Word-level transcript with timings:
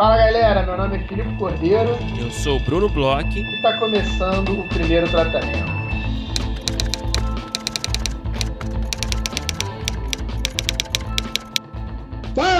Fala 0.00 0.16
galera, 0.16 0.64
meu 0.64 0.78
nome 0.78 0.96
é 0.96 1.06
Filipe 1.06 1.36
Cordeiro. 1.36 1.90
Eu 2.18 2.30
sou 2.30 2.56
o 2.56 2.64
Bruno 2.64 2.88
Bloch. 2.88 3.38
E 3.38 3.42
está 3.56 3.78
começando 3.78 4.58
o 4.58 4.66
primeiro 4.66 5.06
tratamento. 5.10 5.68
Fala, 12.34 12.56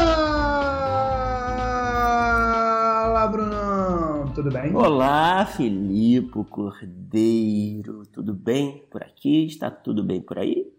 Brunão! 3.28 4.30
Tudo 4.34 4.50
bem? 4.50 4.76
Olá, 4.76 5.46
Filipe 5.46 6.44
Cordeiro. 6.44 8.02
Tudo 8.12 8.34
bem 8.34 8.86
por 8.90 9.02
aqui? 9.02 9.46
Está 9.46 9.70
tudo 9.70 10.04
bem 10.04 10.20
por 10.20 10.38
aí? 10.38 10.70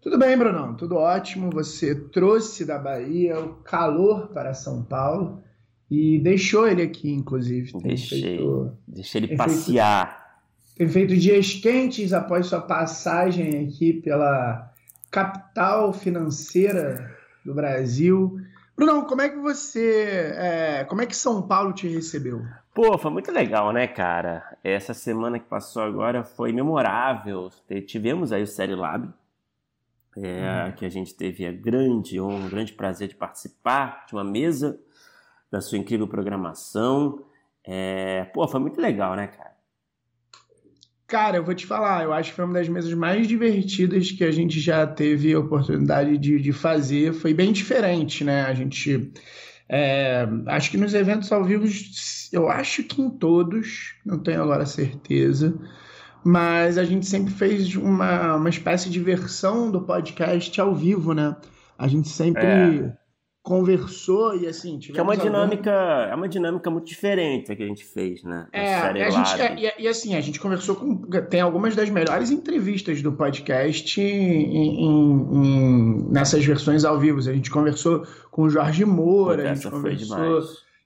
Tudo 0.00 0.18
bem, 0.18 0.38
Brunão, 0.38 0.74
tudo 0.74 0.96
ótimo. 0.96 1.50
Você 1.50 1.94
trouxe 1.94 2.64
da 2.64 2.78
Bahia 2.78 3.38
o 3.38 3.56
calor 3.56 4.28
para 4.28 4.54
São 4.54 4.82
Paulo 4.82 5.44
e 5.90 6.18
deixou 6.18 6.66
ele 6.66 6.82
aqui, 6.82 7.10
inclusive. 7.10 7.72
Deixei, 7.82 8.20
feito, 8.20 8.72
deixei 8.86 9.20
ele 9.20 9.36
passear. 9.36 10.08
Feito, 10.08 10.76
tem 10.76 10.88
feito 10.88 11.16
dias 11.16 11.54
quentes 11.54 12.12
após 12.12 12.46
sua 12.46 12.60
passagem 12.60 13.66
aqui 13.66 13.92
pela 13.92 14.72
capital 15.10 15.92
financeira 15.92 17.14
do 17.44 17.54
Brasil. 17.54 18.38
Brunão, 18.76 19.04
como 19.04 19.22
é 19.22 19.28
que 19.28 19.38
você. 19.38 20.32
É, 20.36 20.84
como 20.84 21.02
é 21.02 21.06
que 21.06 21.16
São 21.16 21.42
Paulo 21.42 21.72
te 21.72 21.88
recebeu? 21.88 22.42
Pô, 22.74 22.98
foi 22.98 23.10
muito 23.10 23.32
legal, 23.32 23.72
né, 23.72 23.86
cara? 23.86 24.42
Essa 24.62 24.92
semana 24.92 25.38
que 25.38 25.46
passou 25.46 25.82
agora 25.82 26.22
foi 26.24 26.52
memorável. 26.52 27.48
Tivemos 27.86 28.32
aí 28.32 28.42
o 28.42 28.46
Série 28.46 28.74
Lab 28.74 29.08
é, 30.16 30.72
que 30.72 30.84
a 30.84 30.88
gente 30.88 31.14
teve 31.14 31.46
a 31.46 31.52
grande 31.52 32.20
honra, 32.20 32.46
um 32.46 32.48
grande 32.48 32.72
prazer 32.72 33.08
de 33.08 33.14
participar 33.14 34.06
de 34.06 34.14
uma 34.14 34.24
mesa 34.24 34.78
da 35.50 35.60
sua 35.60 35.78
incrível 35.78 36.06
programação. 36.06 37.24
É, 37.64 38.24
pô, 38.32 38.46
foi 38.46 38.60
muito 38.60 38.80
legal, 38.80 39.16
né, 39.16 39.26
cara? 39.26 39.56
Cara, 41.06 41.36
eu 41.36 41.44
vou 41.44 41.54
te 41.54 41.64
falar, 41.66 42.02
eu 42.02 42.12
acho 42.12 42.30
que 42.30 42.36
foi 42.36 42.44
uma 42.44 42.54
das 42.54 42.68
mesas 42.68 42.92
mais 42.92 43.28
divertidas 43.28 44.10
que 44.10 44.24
a 44.24 44.32
gente 44.32 44.58
já 44.58 44.84
teve 44.84 45.32
a 45.32 45.38
oportunidade 45.38 46.18
de, 46.18 46.40
de 46.40 46.52
fazer. 46.52 47.12
Foi 47.12 47.32
bem 47.32 47.52
diferente, 47.52 48.24
né? 48.24 48.42
A 48.42 48.54
gente. 48.54 49.12
É, 49.68 50.26
acho 50.46 50.70
que 50.70 50.76
nos 50.76 50.94
eventos 50.94 51.30
ao 51.30 51.44
vivo, 51.44 51.64
eu 52.32 52.48
acho 52.48 52.82
que 52.84 53.00
em 53.00 53.10
todos, 53.10 53.94
não 54.04 54.18
tenho 54.18 54.42
agora 54.42 54.66
certeza, 54.66 55.56
mas 56.24 56.76
a 56.76 56.84
gente 56.84 57.06
sempre 57.06 57.32
fez 57.32 57.74
uma, 57.76 58.36
uma 58.36 58.48
espécie 58.48 58.90
de 58.90 58.98
versão 58.98 59.70
do 59.70 59.82
podcast 59.82 60.60
ao 60.60 60.74
vivo, 60.74 61.12
né? 61.12 61.36
A 61.78 61.86
gente 61.86 62.08
sempre 62.08 62.44
é. 62.44 62.96
Conversou 63.46 64.36
e 64.36 64.48
assim. 64.48 64.76
Que 64.76 64.98
é 64.98 65.02
uma 65.02 65.16
dinâmica, 65.16 65.70
algum... 65.70 66.12
é 66.12 66.14
uma 66.16 66.28
dinâmica 66.28 66.68
muito 66.68 66.88
diferente 66.88 67.54
que 67.54 67.62
a 67.62 67.66
gente 67.66 67.84
fez, 67.84 68.24
né? 68.24 68.48
É, 68.52 68.74
a 68.74 69.10
gente, 69.10 69.40
é, 69.40 69.54
e, 69.56 69.84
e, 69.84 69.88
assim, 69.88 70.16
a 70.16 70.20
gente 70.20 70.40
conversou 70.40 70.74
com. 70.74 70.96
Tem 71.30 71.40
algumas 71.40 71.76
das 71.76 71.88
melhores 71.88 72.32
entrevistas 72.32 73.00
do 73.02 73.12
podcast 73.12 74.00
em, 74.00 74.56
em, 74.56 75.12
em, 75.32 76.08
nessas 76.10 76.44
versões 76.44 76.84
ao 76.84 76.98
vivo. 76.98 77.20
A 77.20 77.32
gente 77.32 77.48
conversou 77.48 78.04
com 78.32 78.42
o 78.42 78.50
Jorge 78.50 78.84
Moura, 78.84 79.52
a 79.52 79.54
gente 79.54 79.70
conversou. 79.70 80.42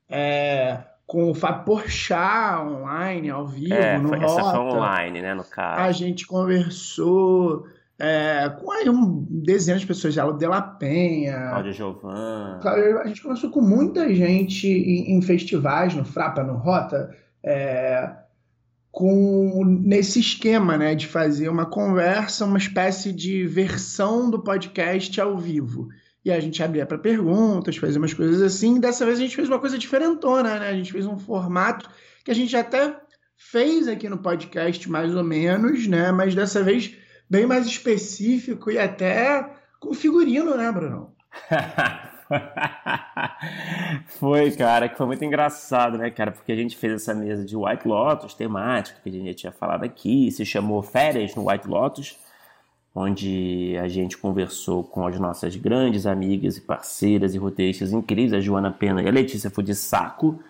É, 0.06 0.80
com 1.06 1.30
o 1.30 1.34
Fábio 1.34 1.64
Porchat 1.64 2.60
online, 2.60 3.30
ao 3.30 3.46
vivo, 3.46 3.72
é, 3.72 3.96
no 3.96 4.10
foi, 4.10 4.18
Rota. 4.18 4.40
Essa 4.40 4.50
foi 4.50 4.60
online, 4.60 5.22
né, 5.22 5.34
no 5.34 5.44
caso. 5.44 5.80
A 5.80 5.92
gente 5.92 6.26
conversou 6.26 7.64
é, 8.00 8.48
com 8.60 8.72
aí 8.72 8.88
um, 8.88 9.26
dezenas 9.28 9.82
de 9.82 9.86
pessoas, 9.86 10.14
já, 10.14 10.24
o 10.24 10.32
De 10.32 10.46
La 10.46 10.62
Penha. 10.62 11.50
Cláudio 11.50 11.72
Giovan. 11.72 12.60
A 13.02 13.06
gente 13.06 13.22
conversou 13.22 13.50
com 13.50 13.60
muita 13.60 14.12
gente 14.14 14.66
em, 14.66 15.16
em 15.16 15.22
festivais, 15.22 15.94
no 15.94 16.04
Frapa, 16.04 16.42
no 16.42 16.54
Rota, 16.54 17.14
é, 17.44 18.10
com 18.90 19.64
nesse 19.64 20.18
esquema, 20.18 20.78
né, 20.78 20.94
de 20.94 21.06
fazer 21.06 21.48
uma 21.48 21.66
conversa, 21.66 22.46
uma 22.46 22.58
espécie 22.58 23.12
de 23.12 23.46
versão 23.46 24.30
do 24.30 24.38
podcast 24.38 25.20
ao 25.20 25.36
vivo 25.36 25.88
e 26.24 26.30
a 26.30 26.40
gente 26.40 26.62
abria 26.62 26.84
para 26.84 26.98
perguntas, 26.98 27.76
fazia 27.76 27.98
umas 27.98 28.14
coisas 28.14 28.42
assim. 28.42 28.78
Dessa 28.78 29.06
vez 29.06 29.18
a 29.18 29.22
gente 29.22 29.36
fez 29.36 29.48
uma 29.48 29.58
coisa 29.58 29.78
diferentona, 29.78 30.58
né? 30.58 30.68
A 30.68 30.74
gente 30.74 30.92
fez 30.92 31.06
um 31.06 31.18
formato 31.18 31.88
que 32.24 32.30
a 32.30 32.34
gente 32.34 32.54
até 32.56 32.94
fez 33.36 33.88
aqui 33.88 34.08
no 34.08 34.18
podcast, 34.18 34.90
mais 34.90 35.14
ou 35.14 35.24
menos, 35.24 35.86
né? 35.86 36.12
Mas 36.12 36.34
dessa 36.34 36.62
vez 36.62 36.94
bem 37.30 37.46
mais 37.46 37.66
específico 37.66 38.70
e 38.70 38.78
até 38.78 39.48
com 39.78 39.94
figurino, 39.94 40.56
né, 40.56 40.70
Bruno? 40.72 41.14
foi, 44.18 44.50
cara, 44.50 44.88
que 44.88 44.96
foi 44.96 45.06
muito 45.06 45.24
engraçado, 45.24 45.96
né, 45.96 46.10
cara? 46.10 46.32
Porque 46.32 46.52
a 46.52 46.56
gente 46.56 46.76
fez 46.76 46.94
essa 46.94 47.14
mesa 47.14 47.44
de 47.44 47.56
White 47.56 47.86
Lotus 47.86 48.34
temática, 48.34 49.00
que 49.02 49.08
a 49.08 49.12
gente 49.12 49.28
já 49.28 49.34
tinha 49.34 49.52
falado 49.52 49.84
aqui, 49.84 50.30
se 50.30 50.44
chamou 50.44 50.82
Férias 50.82 51.34
no 51.34 51.48
White 51.48 51.68
Lotus 51.68 52.18
onde 52.94 53.76
a 53.78 53.88
gente 53.88 54.18
conversou 54.18 54.82
com 54.82 55.06
as 55.06 55.18
nossas 55.18 55.54
grandes 55.56 56.06
amigas 56.06 56.56
e 56.56 56.60
parceiras 56.60 57.34
e 57.34 57.38
roteiristas 57.38 57.92
incríveis, 57.92 58.32
a 58.32 58.40
Joana 58.40 58.70
Pena 58.70 59.02
e 59.02 59.08
a 59.08 59.12
Letícia 59.12 59.50
Fudissaco, 59.50 60.42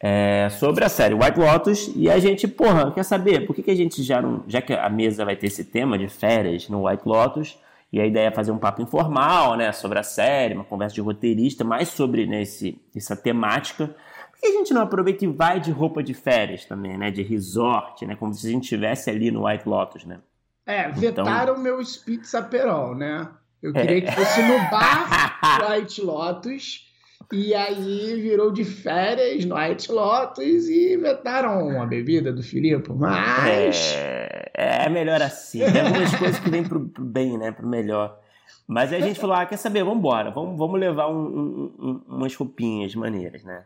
é, 0.00 0.48
sobre 0.50 0.84
a 0.84 0.88
série 0.88 1.14
White 1.14 1.38
Lotus. 1.38 1.92
E 1.94 2.10
a 2.10 2.18
gente, 2.18 2.46
porra, 2.46 2.92
quer 2.92 3.04
saber 3.04 3.46
por 3.46 3.54
que, 3.54 3.62
que 3.62 3.70
a 3.70 3.76
gente 3.76 4.02
já 4.02 4.20
não. 4.20 4.44
Já 4.46 4.60
que 4.60 4.72
a 4.72 4.88
mesa 4.88 5.24
vai 5.24 5.36
ter 5.36 5.46
esse 5.46 5.64
tema 5.64 5.98
de 5.98 6.08
férias 6.08 6.68
no 6.68 6.86
White 6.86 7.02
Lotus, 7.06 7.58
e 7.92 8.00
a 8.00 8.06
ideia 8.06 8.28
é 8.28 8.30
fazer 8.30 8.50
um 8.50 8.58
papo 8.58 8.82
informal, 8.82 9.56
né, 9.56 9.72
sobre 9.72 9.98
a 9.98 10.02
série, 10.02 10.54
uma 10.54 10.64
conversa 10.64 10.94
de 10.94 11.00
roteirista, 11.00 11.64
mais 11.64 11.88
sobre 11.88 12.26
né, 12.26 12.42
esse, 12.42 12.80
essa 12.94 13.16
temática. 13.16 13.86
Por 13.86 14.40
que 14.40 14.46
a 14.46 14.52
gente 14.52 14.74
não 14.74 14.82
aproveita 14.82 15.24
e 15.24 15.28
vai 15.28 15.60
de 15.60 15.70
roupa 15.70 16.02
de 16.02 16.12
férias 16.12 16.64
também, 16.64 16.98
né, 16.98 17.10
de 17.10 17.22
resort, 17.22 18.04
né, 18.04 18.16
como 18.16 18.34
se 18.34 18.46
a 18.46 18.50
gente 18.50 18.64
estivesse 18.64 19.08
ali 19.08 19.30
no 19.30 19.46
White 19.46 19.68
Lotus, 19.68 20.04
né? 20.04 20.18
É, 20.66 20.88
então- 20.88 21.00
vetaram 21.00 21.52
então... 21.52 21.62
meu 21.62 21.80
Spitz 21.80 22.34
Aperol, 22.34 22.94
né? 22.94 23.28
Eu 23.62 23.72
queria 23.72 23.98
é. 23.98 24.00
que 24.00 24.12
fosse 24.12 24.42
no 24.42 24.58
bar 24.70 25.70
White 25.70 26.02
Lotus. 26.02 26.85
E 27.32 27.54
aí 27.54 28.20
virou 28.20 28.52
de 28.52 28.64
férias 28.64 29.44
no 29.44 29.56
White 29.56 29.90
Lotus 29.90 30.68
e 30.68 30.96
vetaram 30.96 31.80
a 31.80 31.86
bebida 31.86 32.32
do 32.32 32.42
Filipe, 32.42 32.92
mas. 32.92 33.94
É, 33.96 34.84
é 34.86 34.88
melhor 34.88 35.20
assim. 35.20 35.58
Tem 35.58 35.80
algumas 35.80 36.14
coisas 36.14 36.38
que 36.38 36.48
vêm 36.48 36.62
pro, 36.62 36.88
pro, 36.88 37.04
bem, 37.04 37.36
né? 37.36 37.50
Pro 37.50 37.66
melhor. 37.66 38.18
Mas 38.66 38.92
aí 38.92 39.02
a 39.02 39.06
gente 39.06 39.18
falou: 39.18 39.34
ah, 39.34 39.44
quer 39.44 39.56
saber? 39.56 39.82
Vamos 39.82 39.98
embora, 39.98 40.30
vamos, 40.30 40.56
vamos 40.56 40.78
levar 40.78 41.08
um, 41.08 41.72
um, 41.78 42.02
umas 42.08 42.34
roupinhas 42.34 42.94
maneiras, 42.94 43.42
né? 43.44 43.64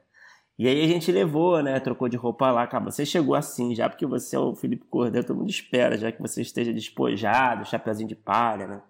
E 0.59 0.69
aí 0.69 0.84
a 0.84 0.87
gente 0.87 1.10
levou, 1.10 1.62
né? 1.62 1.81
Trocou 1.81 2.09
de 2.09 2.16
roupa 2.16 2.50
lá. 2.50 2.66
Cara, 2.66 2.84
você 2.84 3.06
chegou 3.06 3.34
assim 3.34 3.75
já, 3.75 3.88
porque 3.88 4.06
você 4.06 4.37
é 4.37 4.38
o 4.38 4.54
Felipe 4.54 4.84
Cordeiro, 4.87 5.27
todo 5.27 5.38
mundo 5.38 5.50
espera, 5.50 5.97
já 5.97 6.12
que 6.12 6.21
você 6.21 6.42
esteja 6.42 6.72
despojado, 6.72 7.66
chapeuzinho 7.66 8.09
de 8.09 8.16
palha, 8.16 8.66
né? 8.66 8.82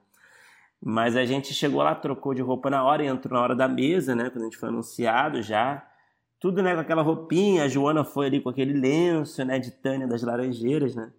Mas 0.83 1.15
a 1.17 1.25
gente 1.25 1.53
chegou 1.53 1.83
lá, 1.83 1.95
trocou 1.95 2.33
de 2.33 2.41
roupa 2.41 2.71
na 2.71 2.83
hora, 2.83 3.05
entrou 3.05 3.39
na 3.39 3.45
hora 3.45 3.55
da 3.55 3.69
mesa, 3.69 4.15
né? 4.15 4.31
Quando 4.31 4.43
a 4.43 4.45
gente 4.45 4.57
foi 4.57 4.69
anunciado 4.71 5.43
já. 5.43 5.87
Tudo, 6.39 6.63
né, 6.63 6.75
com 6.75 6.81
aquela 6.81 7.03
roupinha. 7.03 7.65
A 7.65 7.69
Joana 7.69 8.03
foi 8.03 8.27
ali 8.27 8.41
com 8.41 8.49
aquele 8.49 8.73
lenço, 8.73 9.45
né, 9.45 9.59
de 9.59 9.71
Tânia 9.73 10.07
das 10.07 10.23
Laranjeiras, 10.23 10.95
né? 10.95 11.13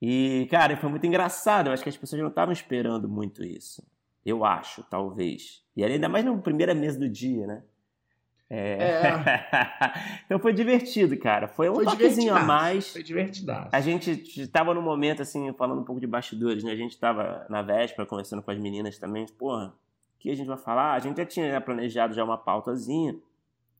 E, 0.00 0.46
cara, 0.50 0.76
foi 0.76 0.88
muito 0.88 1.06
engraçado. 1.06 1.66
Eu 1.66 1.72
acho 1.72 1.82
que 1.82 1.88
as 1.88 1.96
pessoas 1.96 2.22
não 2.22 2.28
estavam 2.28 2.52
esperando 2.52 3.08
muito 3.08 3.44
isso. 3.44 3.82
Eu 4.24 4.44
acho, 4.44 4.84
talvez. 4.84 5.64
E 5.76 5.84
ainda 5.84 6.08
mais 6.08 6.24
na 6.24 6.36
primeira 6.38 6.74
mesa 6.74 6.98
do 6.98 7.08
dia, 7.08 7.46
né? 7.46 7.62
É... 8.54 9.06
é. 9.08 10.20
então 10.26 10.38
foi 10.38 10.52
divertido, 10.52 11.16
cara. 11.16 11.48
Foi 11.48 11.70
um 11.70 11.76
foi 11.76 11.84
toquezinho 11.86 12.34
a 12.34 12.40
mais. 12.40 12.92
Foi 12.92 13.02
divertido. 13.02 13.50
A 13.72 13.80
gente 13.80 14.10
estava 14.38 14.74
no 14.74 14.82
momento, 14.82 15.22
assim, 15.22 15.50
falando 15.54 15.80
um 15.80 15.84
pouco 15.84 15.98
de 15.98 16.06
bastidores, 16.06 16.62
né? 16.62 16.70
A 16.72 16.76
gente 16.76 16.92
estava 16.92 17.46
na 17.48 17.62
véspera 17.62 18.04
conversando 18.04 18.42
com 18.42 18.50
as 18.50 18.58
meninas 18.58 18.98
também. 18.98 19.24
Porra, 19.38 19.68
o 19.68 20.18
que 20.18 20.30
a 20.30 20.36
gente 20.36 20.46
vai 20.46 20.58
falar? 20.58 20.92
A 20.92 20.98
gente 20.98 21.16
já 21.16 21.24
tinha 21.24 21.60
planejado 21.62 22.12
já 22.12 22.22
uma 22.22 22.36
pautazinha, 22.36 23.16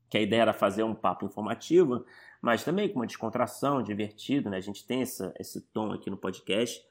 que 0.09 0.17
a 0.17 0.23
ideia 0.23 0.41
era 0.41 0.53
fazer 0.55 0.85
um 0.85 0.95
papo 0.95 1.27
informativo, 1.27 2.07
mas 2.41 2.65
também 2.65 2.89
com 2.89 2.99
uma 2.99 3.07
descontração, 3.07 3.83
divertido, 3.83 4.49
né? 4.49 4.57
A 4.57 4.63
gente 4.63 4.87
tem 4.87 5.03
essa, 5.03 5.35
esse 5.39 5.61
tom 5.61 5.93
aqui 5.93 6.09
no 6.09 6.17
podcast. 6.17 6.83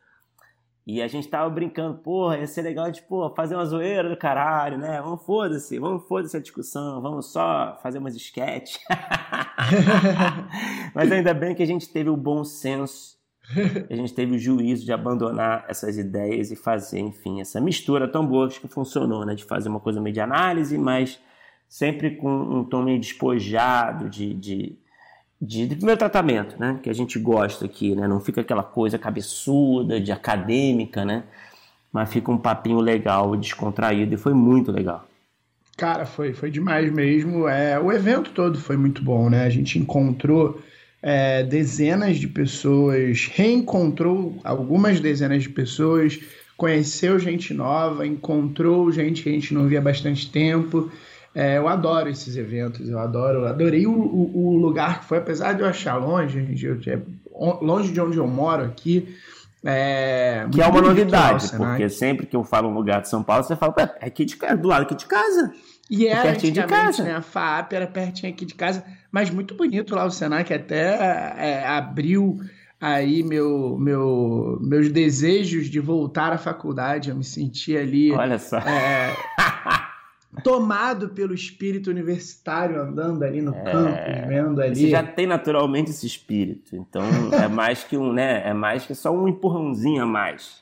E 0.85 1.01
a 1.01 1.07
gente 1.07 1.27
tava 1.27 1.49
brincando, 1.49 1.99
porra, 1.99 2.39
ia 2.39 2.47
ser 2.47 2.63
legal 2.63 2.91
de, 2.91 3.01
pô, 3.03 3.29
fazer 3.35 3.55
uma 3.55 3.65
zoeira 3.65 4.09
do 4.09 4.17
caralho, 4.17 4.79
né? 4.79 4.99
Vamos 5.01 5.23
foda-se, 5.23 5.77
vamos 5.77 6.07
foda-se 6.07 6.35
a 6.35 6.39
discussão, 6.39 7.01
vamos 7.01 7.31
só 7.31 7.77
fazer 7.83 7.99
umas 7.99 8.15
sketches. 8.15 8.79
Mas 10.95 11.11
ainda 11.11 11.33
bem 11.33 11.53
que 11.53 11.61
a 11.61 11.67
gente 11.67 11.87
teve 11.87 12.09
o 12.09 12.17
bom 12.17 12.43
senso, 12.43 13.15
a 13.89 13.95
gente 13.95 14.13
teve 14.13 14.35
o 14.35 14.39
juízo 14.39 14.83
de 14.83 14.91
abandonar 14.91 15.65
essas 15.67 15.97
ideias 15.97 16.51
e 16.51 16.55
fazer, 16.55 16.99
enfim, 16.99 17.41
essa 17.41 17.61
mistura 17.61 18.07
tão 18.07 18.25
boa 18.25 18.49
que 18.49 18.67
funcionou, 18.67 19.23
né? 19.23 19.35
De 19.35 19.43
fazer 19.43 19.69
uma 19.69 19.79
coisa 19.79 20.01
meio 20.01 20.13
de 20.13 20.21
análise, 20.21 20.77
mas 20.79 21.19
sempre 21.69 22.15
com 22.15 22.29
um 22.29 22.63
tom 22.63 22.81
meio 22.81 22.99
despojado 22.99 24.09
de, 24.09 24.33
de 24.33 24.80
de, 25.41 25.65
de, 25.65 25.75
primeiro 25.75 25.97
tratamento, 25.97 26.55
né? 26.59 26.79
Que 26.83 26.89
a 26.89 26.93
gente 26.93 27.17
gosta 27.17 27.65
aqui, 27.65 27.95
né? 27.95 28.07
Não 28.07 28.19
fica 28.19 28.41
aquela 28.41 28.63
coisa 28.63 28.99
cabeçuda, 28.99 29.99
de 29.99 30.11
acadêmica, 30.11 31.03
né? 31.03 31.23
Mas 31.91 32.11
fica 32.11 32.31
um 32.31 32.38
papinho 32.38 32.79
legal, 32.79 33.35
descontraído 33.35 34.13
e 34.13 34.17
foi 34.17 34.33
muito 34.33 34.71
legal. 34.71 35.07
Cara, 35.75 36.05
foi, 36.05 36.33
foi 36.33 36.51
demais 36.51 36.91
mesmo. 36.91 37.47
É, 37.47 37.79
o 37.79 37.91
evento 37.91 38.31
todo 38.31 38.59
foi 38.59 38.77
muito 38.77 39.03
bom, 39.03 39.29
né? 39.29 39.43
A 39.43 39.49
gente 39.49 39.79
encontrou 39.79 40.61
é, 41.01 41.43
dezenas 41.43 42.17
de 42.17 42.27
pessoas, 42.27 43.25
reencontrou 43.25 44.39
algumas 44.43 44.99
dezenas 44.99 45.41
de 45.41 45.49
pessoas, 45.49 46.19
conheceu 46.55 47.17
gente 47.17 47.51
nova, 47.53 48.05
encontrou 48.05 48.91
gente 48.91 49.23
que 49.23 49.29
a 49.29 49.31
gente 49.31 49.53
não 49.53 49.67
via 49.67 49.79
há 49.79 49.81
bastante 49.81 50.29
tempo. 50.31 50.91
É, 51.33 51.57
eu 51.57 51.67
adoro 51.67 52.09
esses 52.09 52.35
eventos, 52.35 52.89
eu 52.89 52.99
adoro, 52.99 53.47
adorei 53.47 53.87
o, 53.87 53.93
o, 53.93 54.47
o, 54.47 54.57
lugar 54.57 54.99
que 54.99 55.05
foi, 55.05 55.17
apesar 55.17 55.53
de 55.53 55.61
eu 55.61 55.67
achar 55.67 55.95
longe, 55.95 56.45
eu, 56.61 56.77
é 56.87 56.99
longe 57.61 57.93
de 57.93 58.01
onde 58.01 58.17
eu 58.17 58.27
moro 58.27 58.65
aqui. 58.65 59.15
É, 59.63 60.45
que 60.51 60.61
é 60.61 60.67
uma 60.67 60.81
novidade, 60.81 61.51
porque 61.55 61.87
sempre 61.87 62.25
que 62.25 62.35
eu 62.35 62.43
falo 62.43 62.67
um 62.67 62.73
lugar 62.73 63.01
de 63.01 63.09
São 63.09 63.23
Paulo, 63.23 63.43
você 63.43 63.55
fala, 63.55 63.73
é 64.01 64.07
aqui 64.07 64.25
de, 64.25 64.35
do 64.57 64.67
lado 64.67 64.81
aqui 64.83 64.95
de 64.95 65.05
casa. 65.05 65.53
E 65.89 66.07
era 66.07 66.19
é 66.19 66.31
pertinho 66.31 66.53
de 66.53 66.63
casa. 66.63 67.03
Né, 67.03 67.15
a 67.15 67.21
FAP 67.21 67.73
era 67.73 67.87
pertinho 67.87 68.33
aqui 68.33 68.45
de 68.45 68.55
casa, 68.55 68.83
mas 69.11 69.29
muito 69.29 69.55
bonito 69.55 69.95
lá 69.95 70.03
o 70.03 70.11
Senac, 70.11 70.53
até 70.53 71.33
é, 71.37 71.67
abriu 71.67 72.39
aí 72.79 73.23
meu, 73.23 73.77
meu, 73.79 74.57
meus 74.61 74.89
desejos 74.89 75.69
de 75.69 75.79
voltar 75.79 76.33
à 76.33 76.37
faculdade. 76.37 77.09
Eu 77.09 77.15
me 77.15 77.23
senti 77.23 77.77
ali. 77.77 78.11
Olha 78.11 78.39
só. 78.39 78.57
É, 78.57 79.15
tomado 80.43 81.09
pelo 81.09 81.33
espírito 81.33 81.89
universitário 81.89 82.81
andando 82.81 83.23
ali 83.23 83.41
no 83.41 83.55
é, 83.55 83.63
campus, 83.63 84.27
vendo 84.27 84.61
ali. 84.61 84.75
Você 84.75 84.89
já 84.89 85.03
tem 85.03 85.25
naturalmente 85.25 85.91
esse 85.91 86.05
espírito, 86.05 86.75
então 86.75 87.03
é 87.33 87.47
mais 87.47 87.83
que 87.83 87.97
um, 87.97 88.11
né? 88.11 88.47
É 88.47 88.53
mais 88.53 88.85
que 88.85 88.95
só 88.95 89.11
um 89.11 89.27
empurrãozinho 89.27 90.03
a 90.03 90.05
mais. 90.05 90.61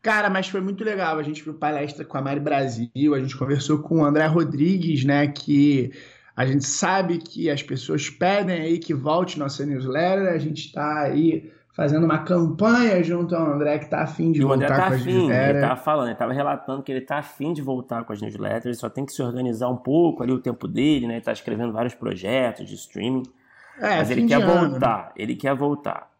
Cara, 0.00 0.30
mas 0.30 0.48
foi 0.48 0.60
muito 0.60 0.84
legal. 0.84 1.18
A 1.18 1.22
gente 1.22 1.42
viu 1.42 1.54
palestra 1.54 2.04
com 2.04 2.16
a 2.16 2.22
Mari 2.22 2.40
Brasil, 2.40 3.14
a 3.14 3.20
gente 3.20 3.36
conversou 3.36 3.78
com 3.78 4.00
o 4.00 4.04
André 4.04 4.26
Rodrigues, 4.26 5.04
né? 5.04 5.26
Que 5.28 5.92
a 6.36 6.46
gente 6.46 6.64
sabe 6.64 7.18
que 7.18 7.50
as 7.50 7.62
pessoas 7.62 8.08
pedem 8.08 8.60
aí 8.60 8.78
que 8.78 8.94
volte 8.94 9.38
nossa 9.38 9.66
newsletter. 9.66 10.32
A 10.32 10.38
gente 10.38 10.66
está 10.66 11.02
aí 11.02 11.50
fazendo 11.78 12.02
uma 12.02 12.18
campanha 12.18 13.00
junto 13.04 13.36
ao 13.36 13.52
André 13.52 13.78
que 13.78 13.84
está 13.84 14.02
afim 14.02 14.32
de 14.32 14.40
e 14.40 14.42
voltar 14.42 14.66
tá 14.66 14.88
com 14.88 14.94
as 14.94 15.06
newsletters. 15.06 15.48
Ele 15.48 15.58
estava 15.58 15.76
falando, 15.76 16.06
ele 16.06 16.12
estava 16.14 16.32
relatando 16.32 16.82
que 16.82 16.90
ele 16.90 16.98
está 16.98 17.18
afim 17.18 17.52
de 17.52 17.62
voltar 17.62 18.02
com 18.02 18.12
as 18.12 18.20
newsletters, 18.20 18.64
ele 18.64 18.74
só 18.74 18.90
tem 18.90 19.06
que 19.06 19.12
se 19.12 19.22
organizar 19.22 19.68
um 19.68 19.76
pouco 19.76 20.24
ali 20.24 20.32
o 20.32 20.40
tempo 20.40 20.66
dele, 20.66 21.06
né? 21.06 21.12
Ele 21.12 21.18
está 21.20 21.30
escrevendo 21.30 21.72
vários 21.72 21.94
projetos 21.94 22.68
de 22.68 22.74
streaming. 22.74 23.22
É, 23.80 23.98
mas 23.98 24.10
ele 24.10 24.26
quer 24.26 24.42
ano. 24.42 24.70
voltar, 24.70 25.12
ele 25.14 25.36
quer 25.36 25.54
voltar. 25.54 26.10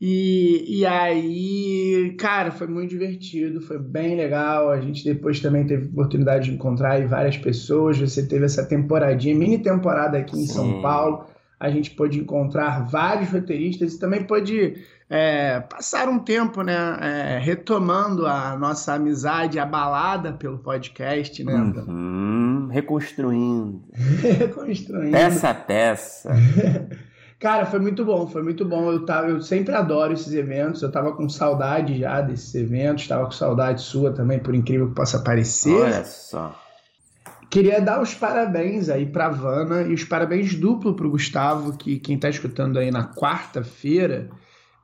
E, 0.00 0.78
e 0.78 0.86
aí, 0.86 2.14
cara, 2.16 2.52
foi 2.52 2.68
muito 2.68 2.90
divertido, 2.90 3.60
foi 3.60 3.80
bem 3.80 4.14
legal. 4.14 4.70
A 4.70 4.80
gente 4.80 5.04
depois 5.04 5.40
também 5.40 5.66
teve 5.66 5.88
oportunidade 5.88 6.44
de 6.44 6.54
encontrar 6.54 7.04
várias 7.08 7.36
pessoas. 7.36 7.98
Você 7.98 8.24
teve 8.24 8.44
essa 8.44 8.64
temporadinha, 8.64 9.34
mini 9.34 9.58
temporada 9.58 10.16
aqui 10.16 10.36
em 10.36 10.46
Sim. 10.46 10.54
São 10.54 10.80
Paulo. 10.80 11.26
A 11.62 11.70
gente 11.70 11.92
pôde 11.92 12.18
encontrar 12.18 12.88
vários 12.88 13.30
roteiristas 13.30 13.94
e 13.94 13.98
também 14.00 14.24
pôde 14.24 14.84
é, 15.08 15.60
passar 15.60 16.08
um 16.08 16.18
tempo, 16.18 16.60
né, 16.60 16.74
é, 17.00 17.38
retomando 17.38 18.26
a 18.26 18.56
nossa 18.56 18.94
amizade 18.94 19.60
abalada 19.60 20.32
pelo 20.32 20.58
podcast, 20.58 21.44
né? 21.44 21.54
Uhum, 21.54 22.66
reconstruindo. 22.68 23.80
reconstruindo. 23.94 25.12
Peça 25.12 25.50
a 25.50 25.54
peça. 25.54 26.30
Cara, 27.38 27.64
foi 27.64 27.78
muito 27.78 28.04
bom, 28.04 28.26
foi 28.26 28.42
muito 28.42 28.64
bom. 28.64 28.90
Eu, 28.90 29.06
tava, 29.06 29.28
eu 29.28 29.40
sempre 29.40 29.72
adoro 29.72 30.14
esses 30.14 30.32
eventos. 30.32 30.82
Eu 30.82 30.90
tava 30.90 31.12
com 31.12 31.28
saudade 31.28 32.00
já 32.00 32.20
desses 32.20 32.52
eventos, 32.56 33.06
tava 33.06 33.26
com 33.26 33.30
saudade 33.30 33.82
sua 33.82 34.12
também, 34.12 34.40
por 34.40 34.52
incrível 34.52 34.88
que 34.88 34.96
possa 34.96 35.20
parecer. 35.20 35.74
Olha 35.74 36.04
só. 36.04 36.60
Queria 37.52 37.82
dar 37.82 38.00
os 38.00 38.14
parabéns 38.14 38.88
aí 38.88 39.04
pra 39.04 39.28
Vana 39.28 39.82
e 39.82 39.92
os 39.92 40.04
parabéns 40.04 40.54
duplo 40.54 40.94
pro 40.94 41.10
Gustavo, 41.10 41.76
que 41.76 41.98
quem 41.98 42.16
tá 42.16 42.30
escutando 42.30 42.78
aí 42.78 42.90
na 42.90 43.12
quarta-feira, 43.12 44.30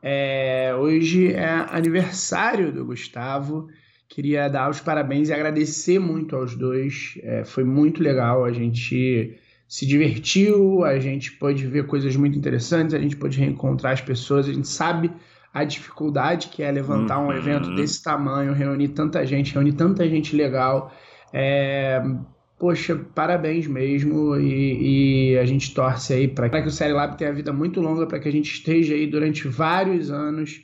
é, 0.03 0.75
hoje 0.79 1.33
é 1.33 1.49
aniversário 1.71 2.71
do 2.71 2.85
Gustavo. 2.85 3.69
Queria 4.07 4.49
dar 4.49 4.69
os 4.69 4.81
parabéns 4.81 5.31
e 5.31 5.33
agradecer 5.33 5.99
muito 5.99 6.37
aos 6.37 6.55
dois. 6.55 7.19
É, 7.23 7.43
foi 7.43 7.65
muito 7.65 8.03
legal 8.03 8.45
a 8.45 8.53
gente 8.53 9.41
se 9.67 9.87
divertiu, 9.87 10.85
a 10.85 10.99
gente 10.99 11.33
pôde 11.33 11.67
ver 11.67 11.87
coisas 11.87 12.15
muito 12.17 12.37
interessantes, 12.37 12.93
a 12.93 12.99
gente 12.99 13.17
pôde 13.17 13.41
reencontrar 13.41 13.95
as 13.95 14.03
pessoas, 14.03 14.47
a 14.47 14.53
gente 14.53 14.69
sabe 14.69 15.11
a 15.55 15.65
dificuldade 15.65 16.49
que 16.49 16.63
é 16.63 16.71
levantar 16.71 17.19
uhum. 17.19 17.29
um 17.29 17.33
evento 17.33 17.75
desse 17.75 18.03
tamanho, 18.03 18.53
reunir 18.53 18.89
tanta 18.89 19.25
gente, 19.25 19.55
reunir 19.55 19.73
tanta 19.73 20.07
gente 20.07 20.37
legal. 20.37 20.93
É, 21.33 22.03
poxa, 22.59 22.97
parabéns 23.15 23.67
mesmo 23.67 24.37
e, 24.37 25.33
e 25.33 25.39
a 25.39 25.45
gente 25.45 25.73
torce 25.73 26.13
aí 26.13 26.29
para 26.29 26.61
que 26.63 26.69
o 26.69 26.73
Série 26.73 26.93
Lab 26.93 27.17
tenha 27.17 27.33
vida 27.33 27.53
muito 27.53 27.81
longa, 27.81 28.07
para 28.07 28.19
que 28.19 28.29
a 28.29 28.33
gente 28.33 28.53
esteja 28.53 28.95
aí 28.95 29.07
durante 29.07 29.47
vários 29.47 30.11
anos 30.11 30.63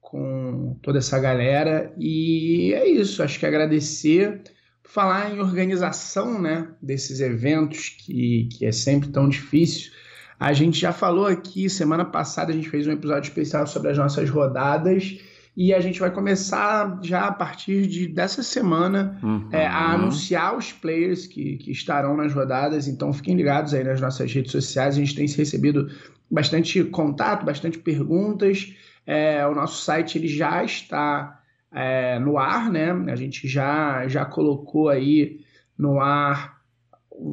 com 0.00 0.78
toda 0.82 0.98
essa 0.98 1.18
galera. 1.18 1.92
E 1.98 2.72
é 2.74 2.88
isso, 2.88 3.22
acho 3.22 3.38
que 3.38 3.46
agradecer 3.46 4.42
falar 4.82 5.34
em 5.34 5.40
organização 5.40 6.40
né, 6.40 6.68
desses 6.80 7.20
eventos, 7.20 7.90
que, 7.90 8.48
que 8.52 8.64
é 8.64 8.72
sempre 8.72 9.08
tão 9.10 9.28
difícil. 9.28 9.92
A 10.38 10.52
gente 10.52 10.80
já 10.80 10.92
falou 10.92 11.26
aqui, 11.26 11.68
semana 11.68 12.04
passada 12.04 12.52
a 12.52 12.54
gente 12.54 12.68
fez 12.68 12.86
um 12.86 12.92
episódio 12.92 13.28
especial 13.28 13.66
sobre 13.66 13.90
as 13.90 13.98
nossas 13.98 14.28
rodadas 14.28 15.18
e 15.56 15.72
a 15.72 15.80
gente 15.80 15.98
vai 15.98 16.10
começar 16.10 16.98
já 17.02 17.28
a 17.28 17.32
partir 17.32 17.86
de, 17.86 18.06
dessa 18.06 18.42
semana 18.42 19.18
uhum. 19.22 19.48
é, 19.50 19.66
a 19.66 19.92
anunciar 19.92 20.54
os 20.54 20.70
players 20.70 21.26
que, 21.26 21.56
que 21.56 21.70
estarão 21.70 22.14
nas 22.14 22.34
rodadas. 22.34 22.86
Então 22.86 23.10
fiquem 23.10 23.34
ligados 23.34 23.72
aí 23.72 23.82
nas 23.82 23.98
nossas 23.98 24.30
redes 24.30 24.52
sociais. 24.52 24.96
A 24.96 24.98
gente 24.98 25.14
tem 25.14 25.26
recebido 25.26 25.88
bastante 26.30 26.84
contato, 26.84 27.46
bastante 27.46 27.78
perguntas. 27.78 28.74
É, 29.06 29.46
o 29.46 29.54
nosso 29.54 29.82
site 29.82 30.18
ele 30.18 30.28
já 30.28 30.62
está 30.62 31.40
é, 31.72 32.18
no 32.18 32.36
ar, 32.36 32.70
né? 32.70 32.90
A 33.10 33.16
gente 33.16 33.48
já, 33.48 34.06
já 34.08 34.26
colocou 34.26 34.90
aí 34.90 35.40
no 35.78 36.00
ar 36.00 36.56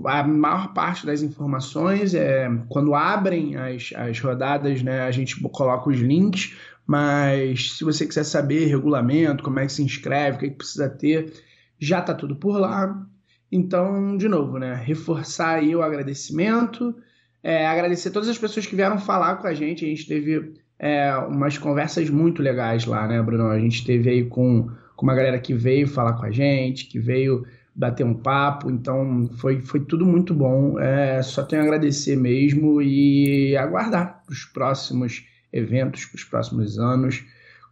a 0.06 0.24
maior 0.24 0.74
parte 0.74 1.06
das 1.06 1.22
informações. 1.22 2.14
É, 2.14 2.50
quando 2.70 2.96
abrem 2.96 3.58
as, 3.58 3.92
as 3.96 4.20
rodadas, 4.20 4.82
né, 4.82 5.02
a 5.02 5.12
gente 5.12 5.40
coloca 5.42 5.90
os 5.90 6.00
links, 6.00 6.56
mas 6.86 7.74
se 7.78 7.84
você 7.84 8.06
quiser 8.06 8.24
saber 8.24 8.66
regulamento, 8.66 9.44
como 9.44 9.60
é 9.60 9.66
que 9.66 9.72
se 9.72 9.84
inscreve, 9.84 10.38
o 10.38 10.40
que, 10.40 10.46
é 10.46 10.50
que 10.50 10.58
precisa 10.58 10.90
ter, 10.90 11.34
já 11.80 12.00
está 12.00 12.14
tudo 12.14 12.36
por 12.36 12.58
lá. 12.58 13.06
Então, 13.52 14.18
de 14.18 14.28
novo, 14.28 14.58
né, 14.58 14.74
reforçar 14.74 15.60
aí 15.60 15.76
o 15.76 15.82
agradecimento, 15.82 16.96
é, 17.42 17.66
agradecer 17.68 18.12
todas 18.12 18.30
as 18.30 18.38
pessoas 18.38 18.66
que 18.66 18.76
vieram 18.76 18.98
falar 18.98 19.36
com 19.36 19.48
a 19.48 19.54
gente. 19.54 19.86
A 19.86 19.88
gente 19.88 20.08
teve 20.08 20.54
é, 20.80 21.16
umas 21.16 21.58
conversas 21.58 22.10
muito 22.10 22.42
legais 22.42 22.86
lá, 22.86 23.08
né, 23.08 23.22
Bruno? 23.22 23.48
A 23.48 23.60
gente 23.60 23.86
teve 23.86 24.10
aí 24.10 24.26
com, 24.26 24.70
com 24.96 25.06
uma 25.06 25.16
galera 25.16 25.40
que 25.40 25.54
veio 25.54 25.88
falar 25.88 26.14
com 26.14 26.26
a 26.26 26.32
gente, 26.32 26.88
que 26.88 27.00
veio 27.00 27.46
bater 27.76 28.06
um 28.06 28.14
papo, 28.14 28.70
então 28.70 29.30
foi, 29.38 29.62
foi 29.62 29.80
tudo 29.80 30.06
muito 30.06 30.34
bom. 30.34 30.80
É, 30.80 31.22
só 31.22 31.44
tenho 31.44 31.62
a 31.62 31.66
agradecer 31.66 32.16
mesmo 32.16 32.82
e 32.82 33.56
aguardar 33.58 34.24
os 34.30 34.46
próximos 34.46 35.26
eventos, 35.54 36.06
para 36.06 36.18
os 36.18 36.24
próximos 36.24 36.80
anos, 36.80 37.24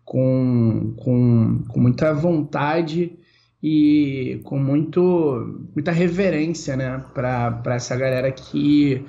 com, 0.05 0.93
com, 0.97 1.63
com 1.67 1.79
muita 1.79 2.13
vontade 2.13 3.17
e 3.61 4.39
com 4.43 4.57
muito, 4.57 5.67
muita 5.75 5.91
reverência 5.91 6.75
né, 6.75 7.03
para 7.13 7.75
essa 7.75 7.95
galera 7.95 8.31
que 8.31 9.05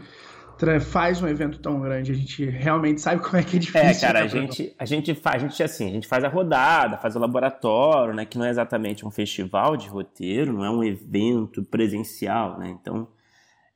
faz 0.81 1.21
um 1.21 1.27
evento 1.27 1.59
tão 1.59 1.81
grande, 1.81 2.13
a 2.13 2.15
gente 2.15 2.45
realmente 2.45 3.01
sabe 3.01 3.21
como 3.21 3.37
é 3.37 3.43
que 3.43 3.57
é 3.57 3.59
difícil. 3.59 4.09
É, 4.09 4.13
cara, 4.13 4.23
a 4.23 4.29
gente, 4.29 4.73
a 4.79 4.85
gente 4.85 5.15
faz, 5.15 5.43
a 5.43 5.49
gente 5.49 5.63
assim, 5.63 5.89
a 5.89 5.93
gente 5.93 6.07
faz 6.07 6.23
a 6.23 6.29
rodada, 6.29 6.97
faz 6.99 7.17
o 7.17 7.19
laboratório, 7.19 8.15
né, 8.15 8.25
que 8.25 8.39
não 8.39 8.45
é 8.45 8.51
exatamente 8.51 9.05
um 9.05 9.11
festival 9.11 9.77
de 9.77 9.89
roteiro, 9.89 10.53
não 10.53 10.65
é 10.65 10.71
um 10.71 10.85
evento 10.85 11.65
presencial, 11.65 12.59
né? 12.59 12.71
Então, 12.81 13.09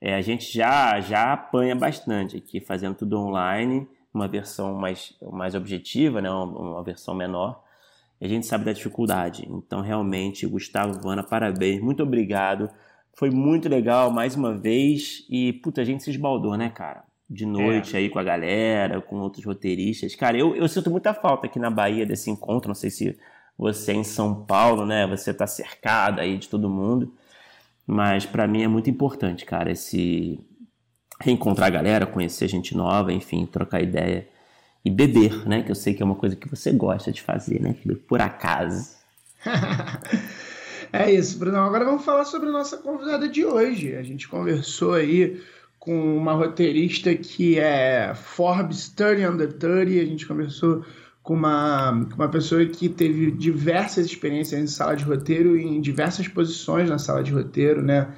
é, 0.01 0.15
a 0.15 0.21
gente 0.21 0.53
já 0.53 1.01
já 1.01 1.33
apanha 1.33 1.75
bastante 1.75 2.37
aqui 2.37 2.61
fazendo 2.61 2.95
tudo 2.95 3.19
online, 3.19 3.89
uma 4.17 4.29
versão 4.29 4.75
mais 4.75 5.15
mais 5.31 5.55
objetiva, 5.55 6.21
né, 6.21 6.31
uma, 6.31 6.45
uma 6.45 6.83
versão 6.83 7.15
menor. 7.15 7.63
E 8.21 8.25
a 8.27 8.29
gente 8.29 8.47
sabe 8.47 8.65
da 8.65 8.73
dificuldade. 8.73 9.47
Então, 9.49 9.83
realmente, 9.83 10.47
Gustavo 10.47 11.01
Vana, 11.01 11.23
parabéns, 11.23 11.83
muito 11.83 12.03
obrigado 12.03 12.71
foi 13.17 13.31
muito 13.31 13.69
legal 13.69 14.11
mais 14.11 14.37
uma 14.37 14.55
vez. 14.55 15.25
E, 15.29 15.55
puta, 15.55 15.81
a 15.81 15.85
gente 15.85 16.05
se 16.05 16.11
esbaldou, 16.11 16.57
né, 16.57 16.69
cara? 16.69 17.03
De 17.29 17.45
noite 17.45 17.97
é. 17.97 17.99
aí 17.99 18.09
com 18.09 18.19
a 18.19 18.23
galera, 18.23 19.01
com 19.01 19.17
outros 19.17 19.45
roteiristas. 19.45 20.15
Cara, 20.15 20.37
eu, 20.37 20.55
eu 20.55 20.69
sinto 20.69 20.91
muita 20.91 21.13
falta 21.13 21.47
aqui 21.47 21.59
na 21.59 21.71
Bahia 21.71 22.07
desse 22.07 22.31
encontro. 22.31 22.69
Não 22.69 22.75
sei 22.75 22.91
se 22.91 23.19
você 23.59 23.93
é 23.93 23.95
em 23.95 24.05
São 24.05 24.45
Paulo, 24.45 24.85
né? 24.85 25.07
Você 25.07 25.33
tá 25.33 25.47
cercado 25.47 26.21
aí 26.21 26.37
de 26.37 26.49
todo 26.49 26.69
mundo. 26.69 27.13
Mas 27.87 28.27
para 28.27 28.47
mim 28.47 28.63
é 28.63 28.69
muito 28.69 28.91
importante, 28.91 29.45
cara, 29.45 29.71
esse 29.71 30.41
reencontrar 31.21 31.69
a 31.69 31.71
galera, 31.71 32.07
conhecer 32.07 32.49
gente 32.49 32.77
nova, 32.77 33.13
enfim, 33.13 33.47
trocar 33.47 33.83
ideia 33.83 34.29
e 34.85 34.91
beber, 34.91 35.47
né? 35.47 35.63
Que 35.63 35.71
eu 35.71 35.75
sei 35.75 35.95
que 35.95 36.03
é 36.03 36.07
uma 36.07 36.15
coisa 36.15 36.37
que 36.37 36.49
você 36.49 36.73
gosta 36.73 37.11
de 37.11 37.23
fazer, 37.23 37.61
né? 37.61 37.75
Por 38.07 38.21
acaso. 38.21 38.97
É 40.93 41.11
isso, 41.11 41.39
Bruno. 41.39 41.59
Agora 41.59 41.85
vamos 41.85 42.05
falar 42.05 42.25
sobre 42.25 42.49
a 42.49 42.53
nossa 42.53 42.77
convidada 42.77 43.29
de 43.29 43.45
hoje. 43.45 43.95
A 43.97 44.03
gente 44.03 44.29
conversou 44.29 44.95
aí 44.95 45.43
com 45.79 46.17
uma 46.17 46.33
roteirista 46.33 47.15
que 47.15 47.59
é 47.59 48.15
Forbes 48.15 48.89
30 48.91 49.31
Under 49.31 49.53
30. 49.53 50.03
A 50.03 50.05
gente 50.05 50.27
conversou 50.27 50.85
com 51.23 51.35
uma, 51.35 52.07
com 52.09 52.15
uma 52.15 52.29
pessoa 52.29 52.65
que 52.67 52.89
teve 52.89 53.31
diversas 53.31 54.07
experiências 54.07 54.61
em 54.61 54.67
sala 54.67 54.97
de 54.97 55.05
roteiro 55.05 55.57
e 55.57 55.65
em 55.65 55.81
diversas 55.81 56.29
posições 56.29 56.89
na 56.89 56.99
sala 56.99 57.23
de 57.23 57.33
roteiro, 57.33 57.83
né? 57.83 58.09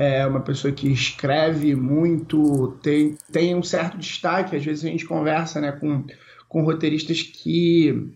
É 0.00 0.24
uma 0.24 0.38
pessoa 0.38 0.72
que 0.72 0.86
escreve 0.92 1.74
muito, 1.74 2.78
tem, 2.80 3.18
tem 3.32 3.56
um 3.56 3.64
certo 3.64 3.98
destaque. 3.98 4.54
Às 4.54 4.64
vezes 4.64 4.84
a 4.84 4.88
gente 4.88 5.04
conversa 5.04 5.60
né, 5.60 5.72
com, 5.72 6.04
com 6.48 6.62
roteiristas 6.62 7.20
que 7.20 8.12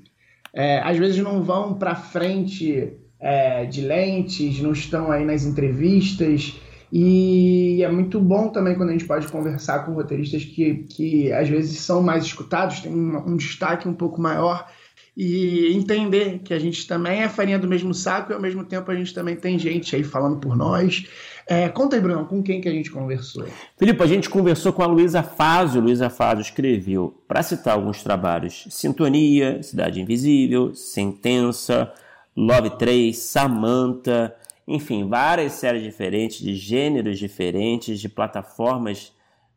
é, 0.55 0.79
às 0.79 0.97
vezes 0.97 1.19
não 1.19 1.43
vão 1.43 1.75
para 1.75 1.97
frente 1.97 2.93
é, 3.19 3.65
de 3.65 3.81
lentes, 3.81 4.61
não 4.61 4.71
estão 4.71 5.11
aí 5.11 5.25
nas 5.25 5.45
entrevistas. 5.45 6.55
E 6.93 7.83
é 7.83 7.91
muito 7.91 8.21
bom 8.21 8.51
também 8.51 8.77
quando 8.77 8.91
a 8.91 8.93
gente 8.93 9.07
pode 9.07 9.27
conversar 9.27 9.85
com 9.85 9.93
roteiristas 9.93 10.45
que, 10.45 10.85
que 10.85 11.33
às 11.33 11.49
vezes 11.49 11.81
são 11.81 12.01
mais 12.01 12.23
escutados, 12.25 12.79
têm 12.79 12.95
um, 12.95 13.31
um 13.31 13.37
destaque 13.37 13.89
um 13.89 13.95
pouco 13.95 14.23
maior 14.23 14.71
e 15.17 15.73
entender 15.75 16.39
que 16.45 16.55
a 16.55 16.59
gente 16.59 16.87
também 16.87 17.23
é 17.23 17.29
farinha 17.29 17.59
do 17.59 17.67
mesmo 17.67 17.93
saco 17.93 18.31
e 18.31 18.35
ao 18.35 18.41
mesmo 18.41 18.65
tempo 18.65 18.89
a 18.89 18.95
gente 18.95 19.12
também 19.12 19.35
tem 19.35 19.59
gente 19.59 19.97
aí 19.97 20.05
falando 20.05 20.39
por 20.39 20.57
nós. 20.57 21.07
É, 21.47 21.69
conta 21.69 21.97
aí, 21.97 22.03
Bruno, 22.03 22.27
com 22.27 22.43
quem 22.43 22.61
que 22.61 22.69
a 22.69 22.73
gente 22.73 22.91
conversou? 22.91 23.47
Filipe, 23.77 24.03
a 24.03 24.07
gente 24.07 24.31
conversou 24.31 24.73
com 24.73 24.83
a 24.83 24.87
Luísa 24.87 25.23
Fazio. 25.23 25.81
Luísa 25.81 26.09
Fazio 26.09 26.43
escreveu, 26.43 27.23
para 27.27 27.43
citar 27.43 27.75
alguns 27.75 28.03
trabalhos, 28.03 28.67
Sintonia, 28.71 29.63
Cidade 29.63 30.01
Invisível, 30.01 30.75
Sentença, 30.75 31.93
Love 32.37 32.71
3, 32.79 33.17
Samantha, 33.17 34.35
enfim, 34.67 35.09
várias 35.09 35.53
séries 35.53 35.83
diferentes, 35.83 36.39
de 36.39 36.55
gêneros 36.55 37.19
diferentes, 37.19 38.01
de 38.01 38.09
plataformas 38.09 39.13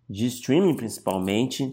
de 0.09 0.25
streaming 0.27 0.75
principalmente. 0.75 1.71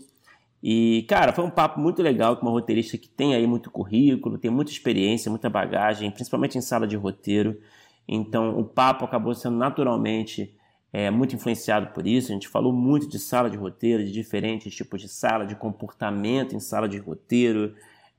E, 0.62 1.04
cara, 1.08 1.32
foi 1.32 1.44
um 1.44 1.50
papo 1.50 1.80
muito 1.80 2.00
legal 2.02 2.36
com 2.36 2.46
uma 2.46 2.52
roteirista 2.52 2.96
que 2.96 3.08
tem 3.08 3.34
aí 3.34 3.46
muito 3.46 3.70
currículo, 3.70 4.38
tem 4.38 4.50
muita 4.50 4.70
experiência, 4.70 5.30
muita 5.30 5.50
bagagem, 5.50 6.10
principalmente 6.10 6.56
em 6.56 6.60
sala 6.60 6.86
de 6.86 6.96
roteiro. 6.96 7.58
Então, 8.06 8.58
o 8.58 8.64
papo 8.64 9.04
acabou 9.04 9.34
sendo 9.34 9.56
naturalmente 9.56 10.56
é, 10.92 11.10
muito 11.10 11.34
influenciado 11.34 11.88
por 11.88 12.06
isso. 12.06 12.30
A 12.30 12.34
gente 12.34 12.48
falou 12.48 12.72
muito 12.72 13.08
de 13.08 13.18
sala 13.18 13.48
de 13.48 13.56
roteiro, 13.56 14.04
de 14.04 14.12
diferentes 14.12 14.74
tipos 14.74 15.00
de 15.00 15.08
sala, 15.08 15.46
de 15.46 15.56
comportamento 15.56 16.54
em 16.54 16.60
sala 16.60 16.88
de 16.88 16.98
roteiro, 16.98 17.74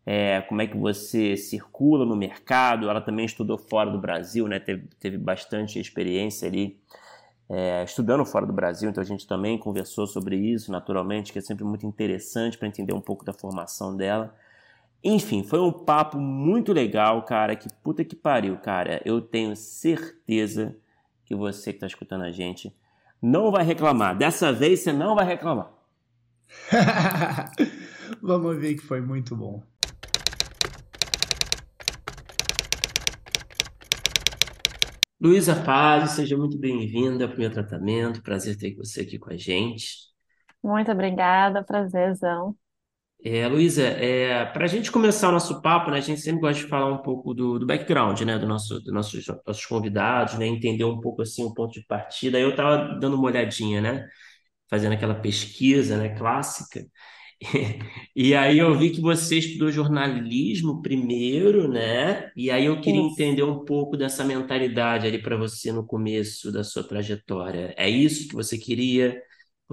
é, 0.05 0.41
como 0.41 0.61
é 0.61 0.67
que 0.67 0.77
você 0.77 1.37
circula 1.37 2.05
no 2.05 2.15
mercado. 2.15 2.89
Ela 2.89 3.01
também 3.01 3.25
estudou 3.25 3.57
fora 3.57 3.91
do 3.91 3.99
Brasil, 3.99 4.47
né? 4.47 4.59
teve, 4.59 4.87
teve 4.99 5.17
bastante 5.17 5.79
experiência 5.79 6.47
ali 6.47 6.77
é, 7.49 7.83
estudando 7.83 8.25
fora 8.25 8.45
do 8.45 8.53
Brasil, 8.53 8.89
então 8.89 9.01
a 9.01 9.05
gente 9.05 9.27
também 9.27 9.57
conversou 9.57 10.07
sobre 10.07 10.35
isso, 10.35 10.71
naturalmente, 10.71 11.31
que 11.31 11.39
é 11.39 11.41
sempre 11.41 11.63
muito 11.63 11.85
interessante 11.85 12.57
para 12.57 12.67
entender 12.67 12.93
um 12.93 13.01
pouco 13.01 13.23
da 13.23 13.33
formação 13.33 13.95
dela. 13.95 14.33
Enfim, 15.03 15.43
foi 15.43 15.59
um 15.59 15.71
papo 15.71 16.17
muito 16.17 16.71
legal, 16.71 17.23
cara. 17.25 17.55
Que 17.55 17.67
puta 17.83 18.05
que 18.05 18.15
pariu, 18.15 18.57
cara. 18.57 19.01
Eu 19.03 19.19
tenho 19.21 19.55
certeza 19.55 20.77
que 21.25 21.35
você 21.35 21.71
que 21.71 21.77
está 21.77 21.87
escutando 21.87 22.23
a 22.23 22.31
gente 22.31 22.73
não 23.21 23.51
vai 23.51 23.63
reclamar. 23.65 24.17
Dessa 24.17 24.53
vez 24.53 24.79
você 24.79 24.93
não 24.93 25.15
vai 25.15 25.25
reclamar. 25.25 25.71
Vamos 28.21 28.57
ver 28.57 28.75
que 28.75 28.81
foi 28.81 29.01
muito 29.01 29.35
bom. 29.35 29.61
Luísa 35.19 35.55
Paz, 35.63 36.11
seja 36.11 36.37
muito 36.37 36.57
bem-vinda 36.57 37.27
para 37.27 37.37
o 37.37 37.39
meu 37.39 37.51
tratamento. 37.51 38.21
Prazer 38.21 38.57
ter 38.57 38.75
você 38.75 39.01
aqui 39.01 39.17
com 39.17 39.31
a 39.31 39.37
gente. 39.37 40.11
Muito 40.61 40.91
obrigada, 40.91 41.63
prazerzão. 41.63 42.57
É, 43.25 43.47
Luísa, 43.47 43.83
é, 43.83 44.43
para 44.47 44.65
a 44.65 44.67
gente 44.67 44.91
começar 44.91 45.29
o 45.29 45.31
nosso 45.31 45.61
papo, 45.61 45.89
né, 45.89 45.97
a 45.97 46.01
gente 46.01 46.19
sempre 46.19 46.41
gosta 46.41 46.61
de 46.61 46.67
falar 46.67 46.91
um 46.91 46.97
pouco 47.01 47.33
do, 47.33 47.57
do 47.57 47.65
background, 47.65 48.19
né, 48.21 48.37
do 48.37 48.45
nosso, 48.45 48.81
dos 48.81 48.93
nossos, 48.93 49.25
nossos 49.47 49.65
convidados, 49.65 50.37
né, 50.37 50.45
entender 50.45 50.83
um 50.83 50.99
pouco 50.99 51.21
assim 51.21 51.41
o 51.43 51.53
ponto 51.53 51.71
de 51.73 51.85
partida. 51.85 52.37
Eu 52.37 52.49
estava 52.49 52.99
dando 52.99 53.15
uma 53.15 53.25
olhadinha, 53.27 53.79
né, 53.79 54.05
fazendo 54.69 54.93
aquela 54.93 55.15
pesquisa, 55.15 55.97
né, 55.97 56.09
clássica, 56.17 56.81
e 58.15 58.35
aí 58.35 58.59
eu 58.59 58.77
vi 58.77 58.91
que 58.91 59.01
você 59.01 59.37
estudou 59.39 59.71
jornalismo 59.71 60.81
primeiro, 60.81 61.67
né? 61.69 62.31
E 62.35 62.51
aí 62.51 62.65
eu 62.65 62.81
queria 62.81 63.01
Isso. 63.01 63.11
entender 63.13 63.43
um 63.43 63.65
pouco 63.65 63.97
dessa 63.97 64.23
mentalidade 64.23 65.07
ali 65.07 65.21
para 65.21 65.37
você 65.37 65.71
no 65.71 65.85
começo 65.85 66.51
da 66.51 66.63
sua 66.63 66.83
trajetória. 66.83 67.73
É 67.77 67.89
isso 67.89 68.29
que 68.29 68.35
você 68.35 68.57
queria? 68.57 69.21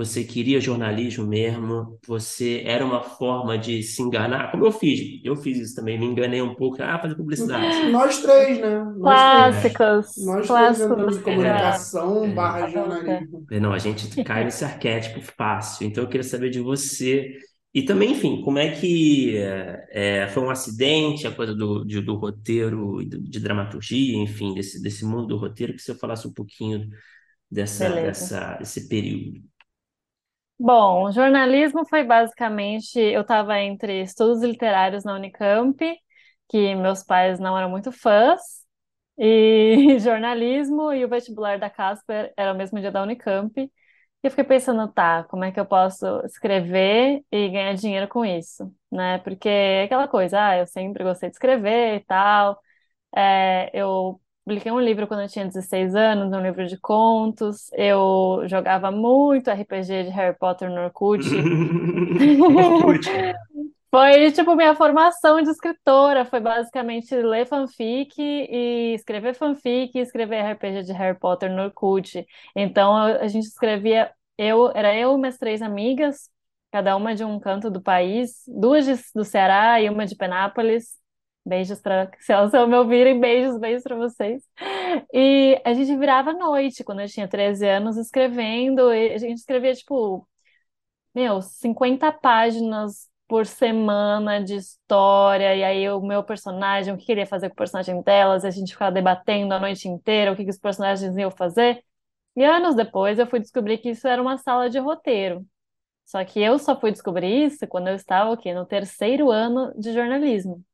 Você 0.01 0.25
queria 0.25 0.63
jornalismo 0.63 1.27
mesmo? 1.27 1.99
Você 2.07 2.63
era 2.65 2.83
uma 2.83 3.03
forma 3.03 3.59
de 3.59 3.83
se 3.83 4.01
enganar? 4.01 4.51
Como 4.51 4.65
eu 4.65 4.73
fiz, 4.73 5.21
eu 5.23 5.37
fiz 5.37 5.59
isso 5.59 5.75
também, 5.75 5.99
me 5.99 6.07
enganei 6.07 6.41
um 6.41 6.55
pouco. 6.55 6.83
Ah, 6.83 6.99
fazer 6.99 7.17
publicidade. 7.17 7.85
Nós 7.93 8.23
três, 8.23 8.59
né? 8.59 8.83
Clássicos. 8.99 10.07
Nós 10.25 10.47
Clássicos 10.47 10.97
três 10.97 11.17
em 11.19 11.21
comunicação 11.21 12.25
é. 12.25 12.29
barra 12.29 12.69
jornalismo. 12.69 13.47
Não, 13.51 13.75
a 13.75 13.79
gente 13.79 14.25
cai 14.25 14.45
nesse 14.45 14.65
arquétipo 14.65 15.21
fácil. 15.37 15.87
Então 15.87 16.03
eu 16.03 16.09
queria 16.09 16.25
saber 16.25 16.49
de 16.49 16.61
você 16.61 17.37
e 17.75 17.83
também, 17.83 18.13
enfim, 18.13 18.41
como 18.41 18.59
é 18.59 18.71
que 18.71 19.37
é, 19.37 20.27
foi 20.29 20.43
um 20.43 20.51
acidente, 20.51 21.27
a 21.27 21.31
coisa 21.31 21.55
do, 21.55 21.85
de, 21.85 22.01
do 22.01 22.15
roteiro, 22.15 23.05
de, 23.05 23.21
de, 23.21 23.39
dramaturgia, 23.39 24.17
enfim, 24.17 24.55
desse, 24.55 24.83
desse 24.83 25.05
mundo 25.05 25.27
do 25.27 25.37
roteiro, 25.37 25.75
que 25.75 25.83
você 25.83 25.95
falasse 25.95 26.27
um 26.27 26.33
pouquinho 26.33 26.89
dessa, 27.51 27.91
dessa, 27.91 28.55
desse 28.55 28.89
período. 28.89 29.50
Bom, 30.63 31.11
jornalismo 31.11 31.87
foi 31.89 32.05
basicamente, 32.05 32.99
eu 33.01 33.23
estava 33.23 33.59
entre 33.61 34.03
estudos 34.03 34.43
literários 34.43 35.05
na 35.05 35.15
Unicamp, 35.15 35.79
que 36.49 36.75
meus 36.75 37.03
pais 37.03 37.41
não 37.41 37.57
eram 37.57 37.71
muito 37.71 37.91
fãs, 37.91 38.41
e 39.19 39.99
jornalismo 40.01 40.93
e 40.93 41.05
o 41.05 41.09
vestibular 41.09 41.59
da 41.59 41.71
Casper 41.71 42.33
era 42.37 42.53
o 42.53 42.57
mesmo 42.57 42.81
dia 42.81 42.91
da 42.93 43.03
Unicamp. 43.03 43.53
E 43.63 43.71
eu 44.27 44.31
fiquei 44.31 44.45
pensando, 44.45 44.87
tá, 44.93 45.25
como 45.25 45.45
é 45.45 45.53
que 45.53 45.61
eu 45.61 45.67
posso 45.67 46.07
escrever 46.27 47.23
e 47.33 47.49
ganhar 47.51 47.75
dinheiro 47.75 48.09
com 48.09 48.25
isso, 48.25 48.75
né? 48.93 49.19
Porque 49.21 49.49
é 49.49 49.85
aquela 49.85 50.09
coisa, 50.09 50.39
ah, 50.49 50.59
eu 50.59 50.67
sempre 50.67 51.05
gostei 51.05 51.31
de 51.31 51.37
escrever 51.37 51.97
e 51.97 52.05
tal. 52.05 52.61
É, 53.17 53.71
eu 53.75 54.21
publiquei 54.45 54.73
um 54.73 54.81
livro 54.81 55.07
quando 55.07 55.23
eu 55.23 55.29
tinha 55.29 55.47
16 55.47 55.95
anos, 55.95 56.33
um 56.33 56.41
livro 56.43 56.67
de 56.67 56.79
contos. 56.79 57.71
Eu 57.73 58.43
jogava 58.47 58.91
muito 58.91 59.51
RPG 59.51 60.05
de 60.05 60.11
Harry 60.11 60.37
Potter 60.39 60.71
no 60.71 60.83
Orkut. 60.83 61.25
Foi, 63.91 64.31
tipo, 64.31 64.55
minha 64.55 64.75
formação 64.77 65.43
de 65.43 65.51
escritora. 65.51 66.25
Foi 66.25 66.41
basicamente 66.41 67.15
ler 67.17 67.47
fanfic 67.47 68.15
e 68.19 68.95
escrever 68.95 69.35
fanfic 69.35 69.99
e 69.99 70.01
escrever 70.01 70.41
RPG 70.53 70.85
de 70.85 70.93
Harry 70.93 71.19
Potter 71.19 71.51
no 71.51 71.65
Orkut. 71.65 72.25
Então, 72.55 72.97
a 72.97 73.27
gente 73.27 73.47
escrevia... 73.47 74.13
Eu, 74.39 74.71
era 74.75 74.97
eu 74.97 75.15
e 75.17 75.19
minhas 75.19 75.37
três 75.37 75.61
amigas, 75.61 76.31
cada 76.73 76.97
uma 76.97 77.15
de 77.15 77.25
um 77.25 77.39
canto 77.41 77.71
do 77.71 77.83
país. 77.83 78.43
Duas 78.47 78.87
de, 78.87 78.95
do 79.15 79.25
Ceará 79.25 79.81
e 79.81 79.91
uma 79.91 80.07
de 80.07 80.17
Penápolis. 80.17 81.00
Beijos 81.51 81.81
para... 81.81 82.09
Se 82.21 82.33
elas 82.33 82.53
me 82.53 82.77
ouvirem, 82.77 83.19
beijos, 83.19 83.59
beijos 83.59 83.83
para 83.83 83.97
vocês. 83.97 84.43
E 85.13 85.61
a 85.65 85.75
gente 85.75 85.97
virava 85.97 86.31
à 86.31 86.33
noite, 86.33 86.85
quando 86.85 87.01
eu 87.01 87.09
tinha 87.09 87.29
13 87.29 87.67
anos, 87.67 87.97
escrevendo. 87.97 88.89
A 88.89 89.19
gente 89.19 89.39
escrevia, 89.39 89.75
tipo... 89.75 90.27
Meu, 91.15 91.43
50 91.43 92.13
páginas 92.13 93.09
por 93.27 93.47
semana 93.47 94.43
de 94.43 94.55
história, 94.57 95.55
e 95.57 95.65
aí 95.65 95.89
o 95.91 96.01
meu 96.01 96.23
personagem, 96.25 96.95
o 96.95 96.97
que 96.97 97.07
queria 97.07 97.27
fazer 97.27 97.49
com 97.49 97.55
o 97.55 97.57
personagem 97.57 98.01
delas, 98.03 98.45
a 98.45 98.51
gente 98.51 98.73
ficava 98.73 98.93
debatendo 98.93 99.55
a 99.55 99.61
noite 99.61 99.89
inteira 99.89 100.33
o 100.33 100.37
que, 100.37 100.45
que 100.45 100.51
os 100.51 100.59
personagens 100.59 101.17
iam 101.17 101.31
fazer. 101.31 101.85
E 102.37 102.45
anos 102.45 102.77
depois 102.77 103.19
eu 103.19 103.27
fui 103.27 103.41
descobrir 103.41 103.79
que 103.79 103.91
isso 103.91 104.07
era 104.09 104.23
uma 104.23 104.39
sala 104.39 104.71
de 104.71 104.79
roteiro. 104.79 105.45
Só 106.07 106.25
que 106.25 106.41
eu 106.41 106.59
só 106.59 106.79
fui 106.79 106.93
descobrir 106.93 107.47
isso 107.47 107.67
quando 107.69 107.89
eu 107.89 107.95
estava 107.97 108.33
aqui 108.33 108.53
no 108.55 108.67
terceiro 108.67 109.31
ano 109.31 109.73
de 109.79 109.93
jornalismo. 109.93 110.65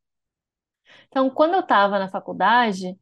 Então, 1.08 1.30
quando 1.30 1.54
eu 1.54 1.60
estava 1.60 1.98
na 1.98 2.08
faculdade, 2.08 2.96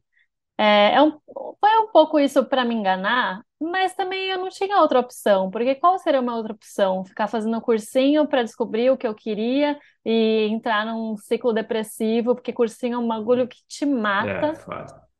é, 0.57 0.95
é 0.95 1.01
um, 1.01 1.11
foi 1.59 1.77
um 1.81 1.91
pouco 1.91 2.19
isso 2.19 2.45
para 2.45 2.63
me 2.65 2.73
enganar, 2.75 3.41
mas 3.59 3.93
também 3.95 4.29
eu 4.29 4.37
não 4.39 4.49
tinha 4.49 4.79
outra 4.81 4.99
opção, 4.99 5.49
porque 5.51 5.75
qual 5.75 5.97
seria 5.99 6.21
uma 6.21 6.35
outra 6.35 6.53
opção? 6.53 7.03
Ficar 7.05 7.27
fazendo 7.27 7.57
um 7.57 7.61
cursinho 7.61 8.27
para 8.27 8.43
descobrir 8.43 8.89
o 8.89 8.97
que 8.97 9.07
eu 9.07 9.15
queria 9.15 9.77
e 10.05 10.47
entrar 10.51 10.85
num 10.85 11.17
ciclo 11.17 11.53
depressivo, 11.53 12.35
porque 12.35 12.53
cursinho 12.53 12.95
é 12.95 12.97
um 12.97 13.07
bagulho 13.07 13.47
que 13.47 13.57
te 13.67 13.85
mata, 13.85 14.53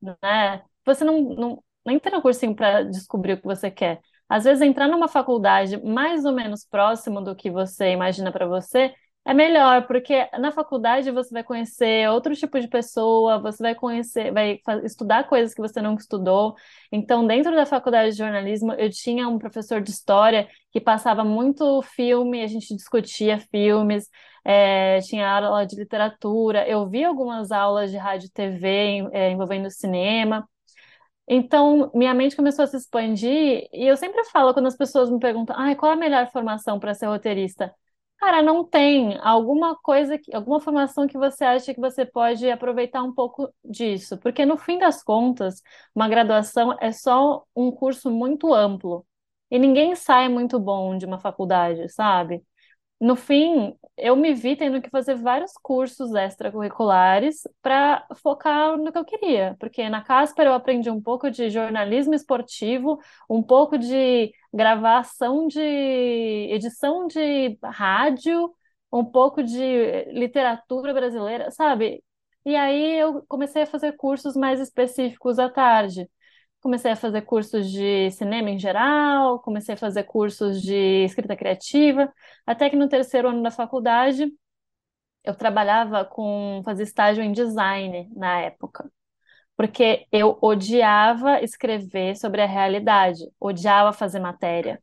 É, 0.01 0.15
né? 0.21 0.63
Você 0.85 1.03
não, 1.03 1.21
não, 1.21 1.63
não 1.85 1.93
entra 1.93 2.15
no 2.15 2.21
cursinho 2.21 2.55
para 2.55 2.83
descobrir 2.83 3.33
o 3.33 3.37
que 3.37 3.45
você 3.45 3.71
quer. 3.71 4.01
Às 4.27 4.43
vezes, 4.43 4.61
entrar 4.61 4.87
numa 4.87 5.07
faculdade 5.07 5.81
mais 5.83 6.25
ou 6.25 6.31
menos 6.33 6.65
próximo 6.65 7.21
do 7.21 7.35
que 7.35 7.49
você 7.51 7.91
imagina 7.91 8.31
para 8.31 8.47
você 8.47 8.93
É 9.27 9.33
melhor, 9.33 9.87
porque 9.87 10.29
na 10.37 10.51
faculdade 10.51 11.09
você 11.09 11.31
vai 11.33 11.43
conhecer 11.43 12.07
outro 12.11 12.35
tipo 12.35 12.59
de 12.59 12.67
pessoa, 12.67 13.39
você 13.39 13.63
vai 13.63 13.73
conhecer, 13.73 14.31
vai 14.31 14.59
estudar 14.83 15.27
coisas 15.27 15.51
que 15.55 15.61
você 15.61 15.81
nunca 15.81 16.01
estudou. 16.03 16.55
Então, 16.91 17.25
dentro 17.25 17.55
da 17.55 17.65
faculdade 17.65 18.11
de 18.11 18.17
jornalismo, 18.19 18.73
eu 18.73 18.87
tinha 18.91 19.27
um 19.27 19.39
professor 19.39 19.81
de 19.81 19.89
história 19.89 20.47
que 20.71 20.79
passava 20.79 21.23
muito 21.23 21.81
filme, 21.81 22.43
a 22.43 22.47
gente 22.47 22.75
discutia 22.75 23.39
filmes, 23.39 24.07
é, 24.43 24.99
tinha 25.01 25.27
aula 25.27 25.65
de 25.65 25.75
literatura, 25.75 26.67
eu 26.69 26.87
vi 26.87 27.03
algumas 27.03 27.51
aulas 27.51 27.89
de 27.89 27.97
rádio 27.97 28.27
e 28.27 28.29
TV 28.31 29.09
é, 29.11 29.31
envolvendo 29.31 29.71
cinema. 29.71 30.47
Então, 31.27 31.91
minha 31.95 32.13
mente 32.13 32.35
começou 32.35 32.63
a 32.65 32.67
se 32.67 32.77
expandir, 32.77 33.67
e 33.73 33.87
eu 33.87 33.97
sempre 33.97 34.23
falo 34.25 34.53
quando 34.53 34.67
as 34.67 34.77
pessoas 34.77 35.09
me 35.11 35.19
perguntam, 35.19 35.55
ah, 35.59 35.75
qual 35.75 35.93
a 35.93 35.95
melhor 35.95 36.29
formação 36.31 36.79
para 36.79 36.93
ser 36.93 37.07
roteirista? 37.07 37.73
Cara, 38.19 38.41
não 38.41 38.63
tem. 38.63 39.17
Alguma 39.21 39.75
coisa, 39.77 40.17
que, 40.17 40.33
alguma 40.35 40.59
formação 40.59 41.07
que 41.07 41.17
você 41.17 41.43
acha 41.45 41.73
que 41.73 41.79
você 41.79 42.05
pode 42.05 42.49
aproveitar 42.49 43.03
um 43.03 43.13
pouco 43.13 43.53
disso, 43.63 44.17
porque 44.17 44.45
no 44.45 44.57
fim 44.57 44.79
das 44.79 45.03
contas, 45.03 45.61
uma 45.93 46.07
graduação 46.07 46.75
é 46.81 46.91
só 46.91 47.45
um 47.55 47.71
curso 47.71 48.09
muito 48.09 48.53
amplo. 48.53 49.05
E 49.51 49.59
ninguém 49.59 49.95
sai 49.95 50.27
muito 50.27 50.59
bom 50.59 50.97
de 50.97 51.05
uma 51.05 51.19
faculdade, 51.19 51.87
sabe? 51.89 52.43
No 52.99 53.15
fim, 53.15 53.75
eu 53.97 54.15
me 54.15 54.33
vi 54.33 54.55
tendo 54.55 54.81
que 54.81 54.89
fazer 54.89 55.15
vários 55.15 55.53
cursos 55.61 56.13
extracurriculares 56.15 57.41
para 57.61 58.05
focar 58.21 58.77
no 58.77 58.91
que 58.91 58.97
eu 58.97 59.05
queria, 59.05 59.55
porque 59.59 59.87
na 59.89 60.01
Casper 60.01 60.47
eu 60.47 60.53
aprendi 60.53 60.89
um 60.89 61.01
pouco 61.01 61.29
de 61.29 61.49
jornalismo 61.49 62.13
esportivo, 62.13 62.99
um 63.29 63.43
pouco 63.43 63.77
de 63.77 64.31
gravação 64.53 65.47
de 65.47 65.59
edição 66.51 67.07
de 67.07 67.57
rádio, 67.63 68.53
um 68.91 69.03
pouco 69.03 69.43
de 69.43 70.05
literatura 70.11 70.93
brasileira, 70.93 71.51
sabe? 71.51 72.03
E 72.45 72.55
aí 72.55 72.97
eu 72.99 73.23
comecei 73.27 73.63
a 73.63 73.65
fazer 73.67 73.93
cursos 73.97 74.35
mais 74.35 74.59
específicos 74.59 75.39
à 75.39 75.49
tarde 75.49 76.09
comecei 76.65 76.91
a 76.91 76.95
fazer 76.95 77.21
cursos 77.21 77.71
de 77.71 78.09
cinema 78.09 78.49
em 78.49 78.57
geral, 78.57 79.37
comecei 79.39 79.75
a 79.75 79.77
fazer 79.77 80.01
cursos 80.01 80.63
de 80.63 81.05
escrita 81.05 81.35
criativa, 81.35 82.11
até 82.43 82.71
que 82.71 82.75
no 82.75 82.89
terceiro 82.89 83.29
ano 83.29 83.43
da 83.43 83.51
faculdade 83.51 84.33
eu 85.23 85.35
trabalhava 85.35 86.03
com 86.03 86.63
fazer 86.65 86.81
estágio 86.81 87.23
em 87.23 87.31
design 87.31 88.09
na 88.15 88.41
época. 88.41 88.91
Porque 89.55 90.07
eu 90.11 90.39
odiava 90.41 91.39
escrever 91.43 92.17
sobre 92.17 92.41
a 92.41 92.47
realidade, 92.47 93.19
odiava 93.39 93.93
fazer 93.93 94.19
matéria. 94.19 94.81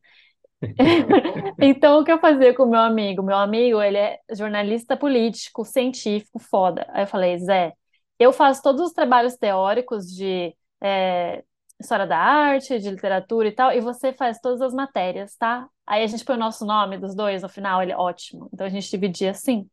então, 1.60 2.00
o 2.00 2.04
que 2.04 2.12
eu 2.12 2.20
fazia 2.20 2.54
com 2.54 2.62
o 2.62 2.70
meu 2.70 2.80
amigo? 2.80 3.24
Meu 3.24 3.36
amigo, 3.36 3.82
ele 3.82 3.98
é 3.98 4.20
jornalista 4.30 4.96
político, 4.96 5.64
científico, 5.64 6.38
foda. 6.38 6.86
Aí 6.90 7.02
eu 7.02 7.08
falei, 7.08 7.38
Zé, 7.38 7.72
eu 8.20 8.32
faço 8.32 8.62
todos 8.62 8.82
os 8.82 8.92
trabalhos 8.92 9.36
teóricos 9.36 10.06
de 10.14 10.54
é, 10.80 11.42
história 11.82 12.06
da 12.06 12.18
arte, 12.18 12.78
de 12.78 12.90
literatura 12.90 13.48
e 13.48 13.52
tal, 13.52 13.72
e 13.72 13.80
você 13.80 14.12
faz 14.12 14.38
todas 14.40 14.60
as 14.62 14.74
matérias, 14.74 15.36
tá? 15.36 15.68
Aí 15.86 16.02
a 16.04 16.06
gente 16.06 16.24
põe 16.24 16.36
o 16.36 16.38
nosso 16.38 16.64
nome 16.66 16.98
dos 16.98 17.14
dois 17.14 17.42
no 17.42 17.48
final, 17.48 17.82
ele 17.82 17.92
é 17.92 17.96
ótimo. 17.96 18.48
Então 18.52 18.66
a 18.66 18.70
gente 18.70 18.90
dividia 18.90 19.30
assim. 19.32 19.68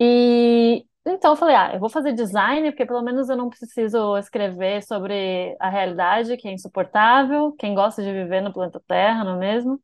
E 0.00 0.84
então 1.06 1.32
eu 1.32 1.36
falei, 1.36 1.54
ah, 1.54 1.72
eu 1.74 1.80
vou 1.80 1.90
fazer 1.90 2.12
design, 2.14 2.70
porque 2.70 2.86
pelo 2.86 3.02
menos 3.02 3.28
eu 3.28 3.36
não 3.36 3.50
preciso 3.50 4.16
escrever 4.16 4.82
sobre 4.82 5.54
a 5.60 5.68
realidade, 5.68 6.36
que 6.38 6.48
é 6.48 6.52
insuportável, 6.52 7.52
quem 7.58 7.74
gosta 7.74 8.02
de 8.02 8.10
viver 8.12 8.40
no 8.40 8.52
planeta 8.52 8.80
Terra, 8.88 9.22
não 9.24 9.34
é 9.36 9.38
mesmo? 9.38 9.80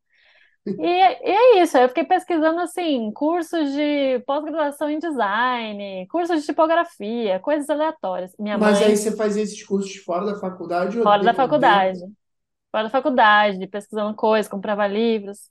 E, 0.78 0.86
e 0.86 1.32
é 1.58 1.62
isso, 1.62 1.76
eu 1.76 1.88
fiquei 1.88 2.04
pesquisando 2.04 2.60
assim, 2.60 3.12
cursos 3.12 3.70
de 3.72 4.18
pós-graduação 4.26 4.88
em 4.88 4.98
design, 4.98 6.06
cursos 6.08 6.40
de 6.40 6.46
tipografia, 6.46 7.38
coisas 7.40 7.68
aleatórias. 7.68 8.34
Minha 8.38 8.56
Mas 8.56 8.80
mãe, 8.80 8.82
aí 8.82 8.96
você 8.96 9.16
fazia 9.16 9.42
esses 9.42 9.62
cursos 9.64 9.96
fora 9.96 10.24
da 10.26 10.38
faculdade 10.38 10.98
ou 11.00 11.06
fora 11.06 11.22
da 11.24 11.34
dentro, 11.34 11.34
faculdade, 11.34 12.00
fora 12.70 12.84
da 12.84 12.90
faculdade, 12.90 13.66
pesquisando 13.68 14.16
coisas, 14.16 14.50
comprava 14.50 14.86
livros. 14.86 15.50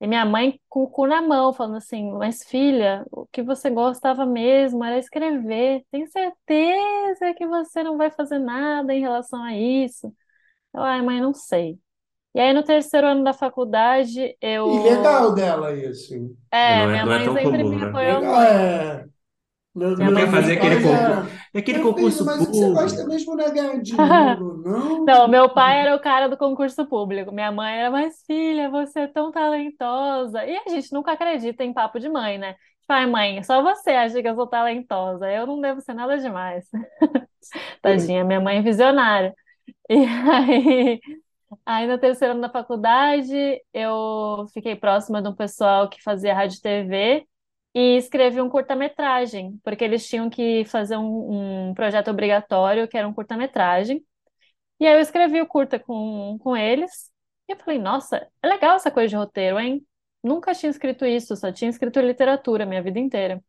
E 0.00 0.06
minha 0.08 0.26
mãe 0.26 0.60
com 0.68 0.84
o 0.84 0.90
cu 0.90 1.06
na 1.06 1.22
mão, 1.22 1.52
falando 1.54 1.76
assim, 1.78 2.10
mas 2.12 2.44
filha, 2.44 3.06
o 3.12 3.26
que 3.28 3.42
você 3.42 3.70
gostava 3.70 4.26
mesmo 4.26 4.84
era 4.84 4.98
escrever. 4.98 5.84
Tenho 5.90 6.08
certeza 6.10 7.34
que 7.34 7.46
você 7.46 7.82
não 7.84 7.96
vai 7.98 8.10
fazer 8.10 8.38
nada 8.40 8.94
em 8.94 9.00
relação 9.00 9.42
a 9.44 9.56
isso. 9.56 10.14
Eu, 10.74 10.82
ai, 10.82 11.02
mãe, 11.02 11.20
não 11.20 11.34
sei. 11.34 11.78
E 12.36 12.40
aí, 12.40 12.52
no 12.52 12.62
terceiro 12.64 13.08
ano 13.08 13.24
da 13.24 13.32
faculdade, 13.34 14.36
eu. 14.42 14.66
E 14.66 14.78
legal 14.80 15.34
dela 15.34 15.72
isso. 15.74 16.36
É, 16.50 16.58
Não 16.66 16.90
é, 16.90 16.98
minha 16.98 17.04
não 17.04 17.12
é 17.12 17.18
mãe 17.18 17.22
tão 17.22 17.38
sempre 17.38 17.40
comum, 17.40 17.70
me 17.70 17.76
né? 17.78 17.86
apoiou 17.86 18.22
muito. 18.24 18.56
é. 19.02 19.06
Meu, 19.74 19.96
Minha 19.96 20.10
mãe 20.10 20.24
aquele 20.54 20.80
pai 20.80 20.92
concurso, 20.92 21.12
era. 21.12 21.30
é 21.54 21.58
aquele 21.58 21.78
Meu 21.78 21.92
filho, 21.94 22.18
concurso 22.18 22.24
mas 22.24 22.46
você 22.46 22.70
gosta 22.70 23.04
público. 23.04 23.08
mesmo 23.08 23.36
de 23.36 23.50
ganhar 23.50 23.80
dinheiro? 23.82 24.58
Não. 24.64 25.06
Não, 25.06 25.28
meu 25.28 25.52
pai 25.54 25.80
era 25.82 25.96
o 25.96 26.00
cara 26.00 26.28
do 26.28 26.36
concurso 26.36 26.86
público. 26.86 27.32
Minha 27.32 27.52
mãe 27.52 27.78
era, 27.80 27.90
mas 27.90 28.22
filha, 28.26 28.70
você 28.70 29.00
é 29.00 29.06
tão 29.08 29.30
talentosa. 29.32 30.44
E 30.46 30.56
a 30.56 30.68
gente 30.68 30.92
nunca 30.92 31.12
acredita 31.12 31.64
em 31.64 31.72
papo 31.72 32.00
de 32.00 32.08
mãe, 32.08 32.38
né? 32.38 32.54
Tipo, 32.80 32.92
ai, 32.92 33.06
mãe, 33.06 33.42
só 33.44 33.62
você 33.62 33.90
acha 33.92 34.22
que 34.22 34.28
eu 34.28 34.34
sou 34.34 34.46
talentosa. 34.48 35.30
Eu 35.30 35.46
não 35.46 35.60
devo 35.60 35.80
ser 35.80 35.94
nada 35.94 36.18
demais. 36.18 36.68
Tadinha, 37.82 38.24
minha 38.24 38.40
mãe 38.40 38.58
é 38.58 38.62
visionária. 38.62 39.34
E 39.90 39.96
aí. 40.06 41.00
Aí, 41.64 41.86
no 41.86 41.98
terceiro 41.98 42.32
ano 42.32 42.42
da 42.42 42.50
faculdade, 42.50 43.34
eu 43.72 44.46
fiquei 44.52 44.74
próxima 44.76 45.22
de 45.22 45.28
um 45.28 45.34
pessoal 45.34 45.88
que 45.88 46.02
fazia 46.02 46.34
rádio 46.34 46.58
e 46.58 46.60
TV 46.60 47.28
e 47.74 47.96
escrevi 47.98 48.40
um 48.40 48.48
curta-metragem, 48.48 49.58
porque 49.62 49.84
eles 49.84 50.06
tinham 50.08 50.28
que 50.30 50.64
fazer 50.66 50.96
um, 50.96 51.68
um 51.70 51.74
projeto 51.74 52.10
obrigatório, 52.10 52.88
que 52.88 52.96
era 52.96 53.06
um 53.06 53.12
curta-metragem. 53.14 54.04
E 54.80 54.86
aí 54.86 54.94
eu 54.94 55.00
escrevi 55.00 55.40
o 55.40 55.46
curta 55.46 55.78
com, 55.78 56.38
com 56.40 56.56
eles, 56.56 57.10
e 57.48 57.52
eu 57.52 57.58
falei, 57.58 57.78
nossa, 57.78 58.28
é 58.42 58.48
legal 58.48 58.76
essa 58.76 58.90
coisa 58.90 59.08
de 59.08 59.16
roteiro, 59.16 59.58
hein? 59.60 59.86
Nunca 60.22 60.54
tinha 60.54 60.70
escrito 60.70 61.06
isso, 61.06 61.36
só 61.36 61.52
tinha 61.52 61.70
escrito 61.70 62.00
literatura 62.00 62.66
minha 62.66 62.82
vida 62.82 62.98
inteira. 62.98 63.42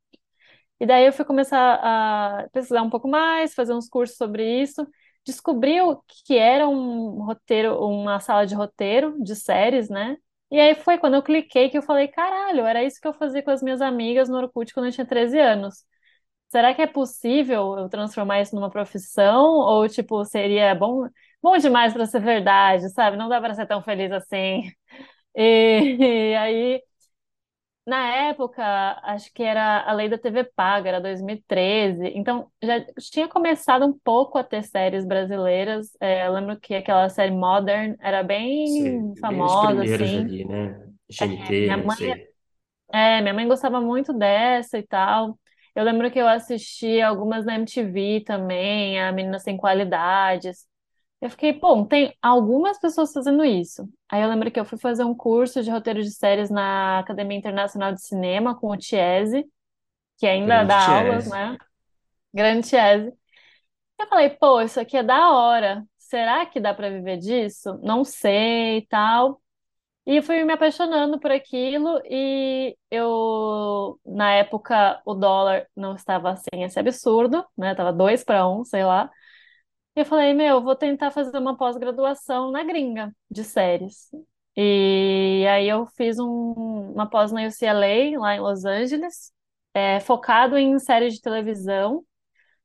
E 0.79 0.85
daí 0.85 1.05
eu 1.05 1.13
fui 1.13 1.25
começar 1.25 1.79
a 1.81 2.47
pesquisar 2.51 2.83
um 2.83 2.89
pouco 2.89 3.07
mais, 3.07 3.53
fazer 3.53 3.73
uns 3.73 3.89
cursos 3.89 4.17
sobre 4.17 4.61
isso, 4.61 4.87
descobriu 5.27 6.03
que 6.25 6.37
era 6.37 6.67
um 6.69 7.23
roteiro, 7.25 7.77
uma 7.85 8.19
sala 8.19 8.45
de 8.47 8.55
roteiro 8.55 9.21
de 9.23 9.35
séries, 9.35 9.89
né? 9.89 10.17
E 10.51 10.59
aí 10.59 10.75
foi 10.75 10.97
quando 10.97 11.15
eu 11.15 11.23
cliquei 11.23 11.69
que 11.69 11.77
eu 11.77 11.81
falei, 11.83 12.07
caralho, 12.07 12.65
era 12.65 12.83
isso 12.83 13.01
que 13.01 13.07
eu 13.07 13.13
fazia 13.13 13.43
com 13.43 13.51
as 13.51 13.61
minhas 13.61 13.81
amigas 13.81 14.29
no 14.29 14.37
Orkut 14.37 14.73
quando 14.73 14.87
eu 14.87 14.91
tinha 14.93 15.05
13 15.07 15.39
anos. 15.39 15.85
Será 16.49 16.73
que 16.73 16.81
é 16.81 16.87
possível 16.87 17.77
eu 17.77 17.89
transformar 17.89 18.41
isso 18.41 18.55
numa 18.55 18.69
profissão? 18.71 19.45
Ou, 19.45 19.87
tipo, 19.89 20.23
seria 20.25 20.73
bom, 20.75 21.09
bom 21.41 21.57
demais 21.57 21.93
para 21.93 22.05
ser 22.05 22.21
verdade, 22.21 22.89
sabe? 22.91 23.17
Não 23.17 23.29
dá 23.29 23.41
para 23.41 23.53
ser 23.55 23.67
tão 23.67 23.81
feliz 23.83 24.11
assim. 24.11 24.63
E, 25.39 26.31
e 26.33 26.35
aí 26.35 26.83
na 27.87 28.07
época, 28.29 28.63
acho 29.03 29.33
que 29.33 29.43
era 29.43 29.81
a 29.89 29.93
lei 29.93 30.09
da 30.09 30.17
TV 30.19 30.43
paga, 30.45 30.89
era 30.89 31.01
2013, 31.01 32.05
então 32.15 32.51
já 32.63 32.85
tinha 33.11 33.27
começado 33.29 33.85
um 33.85 33.97
pouco 33.99 34.37
a 34.37 34.43
ter 34.43 34.63
séries 34.63 35.05
brasileiras. 35.07 35.95
É, 36.01 36.27
eu 36.27 36.33
lembro 36.33 36.59
que 36.59 36.75
aquela 36.75 37.09
série 37.09 37.31
Modern 37.31 37.95
era 38.01 38.23
bem 38.23 39.15
bem 39.15 39.15
famosa, 39.15 39.83
primeiras 39.85 40.15
assim. 40.15 40.15
ali, 40.15 40.45
né? 40.45 40.91
É, 41.19 41.27
GNT, 41.27 41.59
minha 41.61 41.77
mãe, 41.77 41.97
sei. 41.97 42.33
é, 42.93 43.21
minha 43.21 43.33
mãe 43.33 43.47
gostava 43.47 43.81
muito 43.81 44.13
dessa 44.13 44.77
e 44.77 44.83
tal. 44.87 45.39
Eu 45.75 45.83
lembro 45.83 46.11
que 46.11 46.19
eu 46.19 46.27
assisti 46.27 47.01
algumas 47.01 47.45
na 47.45 47.55
MTV 47.55 48.23
também, 48.25 49.01
a 49.01 49.11
Menina 49.11 49.39
Sem 49.39 49.57
Qualidades. 49.57 50.65
Eu 51.19 51.29
fiquei, 51.31 51.51
bom, 51.53 51.83
tem 51.83 52.15
algumas 52.21 52.79
pessoas 52.79 53.11
fazendo 53.11 53.43
isso. 53.43 53.89
Aí 54.09 54.21
eu 54.21 54.29
lembro 54.29 54.51
que 54.51 54.59
eu 54.59 54.65
fui 54.65 54.77
fazer 54.77 55.03
um 55.03 55.15
curso 55.15 55.63
de 55.63 55.71
roteiro 55.71 56.01
de 56.03 56.11
séries 56.11 56.49
na 56.49 56.99
Academia 56.99 57.37
Internacional 57.37 57.91
de 57.91 58.01
Cinema 58.01 58.55
com 58.55 58.69
o 58.69 58.77
Tiese, 58.77 59.45
que 60.17 60.27
ainda 60.27 60.47
Grande 60.47 60.69
dá 60.69 60.89
aulas, 60.89 61.23
Chess. 61.23 61.31
né? 61.31 61.57
Grande 62.33 62.67
Tiese. 62.69 63.13
Eu 63.99 64.07
falei, 64.07 64.29
pô, 64.29 64.61
isso 64.61 64.79
aqui 64.79 64.97
é 64.97 65.03
da 65.03 65.31
hora. 65.31 65.83
Será 65.97 66.45
que 66.45 66.59
dá 66.59 66.73
para 66.73 66.89
viver 66.89 67.17
disso? 67.17 67.79
Não 67.83 68.03
sei 68.03 68.77
e 68.77 68.87
tal. 68.87 69.41
E 70.05 70.21
fui 70.21 70.43
me 70.45 70.53
apaixonando 70.53 71.19
por 71.19 71.31
aquilo 71.31 72.01
e 72.05 72.77
eu, 72.89 73.99
na 74.05 74.33
época, 74.35 75.01
o 75.05 75.13
dólar 75.13 75.67
não 75.75 75.95
estava 75.95 76.31
assim, 76.31 76.63
esse 76.63 76.79
absurdo, 76.79 77.45
né? 77.57 77.75
Tava 77.75 77.91
dois 77.91 78.23
para 78.23 78.47
um, 78.47 78.63
sei 78.63 78.85
lá. 78.85 79.11
E 79.97 80.01
eu 80.01 80.05
falei, 80.05 80.33
meu, 80.33 80.61
vou 80.63 80.75
tentar 80.75 81.11
fazer 81.11 81.37
uma 81.39 81.57
pós-graduação 81.57 82.51
na 82.51 82.63
gringa 82.63 83.11
de 83.31 83.43
séries. 83.43 84.09
E 84.55 85.45
aí 85.49 85.67
eu 85.69 85.87
fiz 85.87 86.19
um- 86.19 86.91
uma 86.93 87.09
pós 87.09 87.31
na 87.31 87.43
UCLA, 87.47 88.19
lá 88.19 88.35
em 88.35 88.39
Los 88.39 88.63
Angeles, 88.65 89.31
é, 89.73 89.99
focado 89.99 90.57
em 90.57 90.77
séries 90.79 91.15
de 91.15 91.21
televisão, 91.21 92.03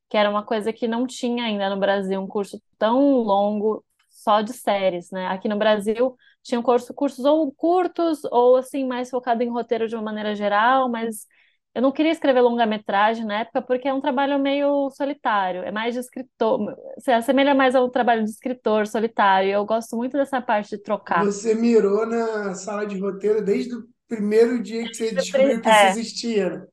que 0.09 0.17
era 0.17 0.29
uma 0.29 0.43
coisa 0.45 0.73
que 0.73 0.87
não 0.87 1.07
tinha 1.07 1.45
ainda 1.45 1.69
no 1.69 1.79
Brasil, 1.79 2.21
um 2.21 2.27
curso 2.27 2.61
tão 2.79 2.99
longo 3.23 3.85
só 4.09 4.41
de 4.41 4.53
séries, 4.53 5.11
né? 5.11 5.27
Aqui 5.27 5.49
no 5.49 5.57
Brasil 5.57 6.15
tinham 6.43 6.63
curso, 6.63 6.93
cursos 6.93 7.25
ou 7.25 7.51
curtos 7.53 8.23
ou 8.25 8.57
assim 8.57 8.85
mais 8.87 9.09
focado 9.11 9.43
em 9.43 9.49
roteiro 9.49 9.87
de 9.87 9.95
uma 9.95 10.03
maneira 10.03 10.35
geral, 10.35 10.89
mas 10.89 11.27
eu 11.75 11.81
não 11.81 11.91
queria 11.91 12.11
escrever 12.11 12.41
longa-metragem 12.41 13.25
na 13.25 13.39
época 13.41 13.61
porque 13.61 13.87
é 13.87 13.93
um 13.93 14.01
trabalho 14.01 14.39
meio 14.39 14.89
solitário, 14.91 15.63
é 15.63 15.71
mais 15.71 15.93
de 15.93 15.99
escritor, 16.01 16.75
se 16.99 17.11
assemelha 17.11 17.55
mais 17.55 17.75
ao 17.75 17.89
trabalho 17.89 18.23
de 18.23 18.29
escritor 18.29 18.87
solitário. 18.87 19.49
Eu 19.51 19.65
gosto 19.65 19.95
muito 19.97 20.17
dessa 20.17 20.41
parte 20.41 20.71
de 20.71 20.83
trocar. 20.83 21.23
Você 21.25 21.53
mirou 21.55 22.05
na 22.05 22.53
sala 22.55 22.85
de 22.85 22.97
roteiro 22.99 23.43
desde 23.43 23.75
o 23.75 23.87
primeiro 24.07 24.61
dia 24.61 24.87
que 24.87 24.93
você 24.95 25.11
descobriu 25.11 25.61
que 25.61 25.69
isso 25.69 25.85
É. 25.85 25.87
existia? 25.87 26.67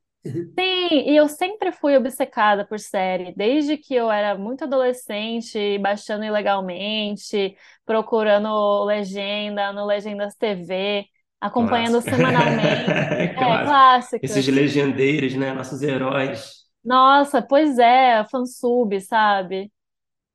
Sim, 0.58 0.64
e 1.10 1.16
eu 1.16 1.26
sempre 1.28 1.72
fui 1.72 1.96
obcecada 1.96 2.66
por 2.66 2.78
série, 2.78 3.32
desde 3.34 3.78
que 3.78 3.94
eu 3.94 4.10
era 4.10 4.36
muito 4.36 4.64
adolescente, 4.64 5.78
baixando 5.78 6.24
ilegalmente, 6.24 7.56
procurando 7.86 8.84
legenda 8.84 9.72
no 9.72 9.86
Legendas 9.86 10.34
TV, 10.36 11.06
acompanhando 11.40 12.00
Clássico. 12.02 12.02
semanalmente. 12.02 12.92
É, 13.16 13.28
Clássico. 13.28 13.60
clássicos. 13.62 14.20
Esses 14.22 14.46
legendeiros, 14.48 15.34
né? 15.36 15.52
Nossos 15.54 15.82
heróis. 15.82 16.66
Nossa, 16.84 17.42
pois 17.42 17.78
é, 17.78 18.24
fansub, 18.30 18.98
sabe? 19.00 19.70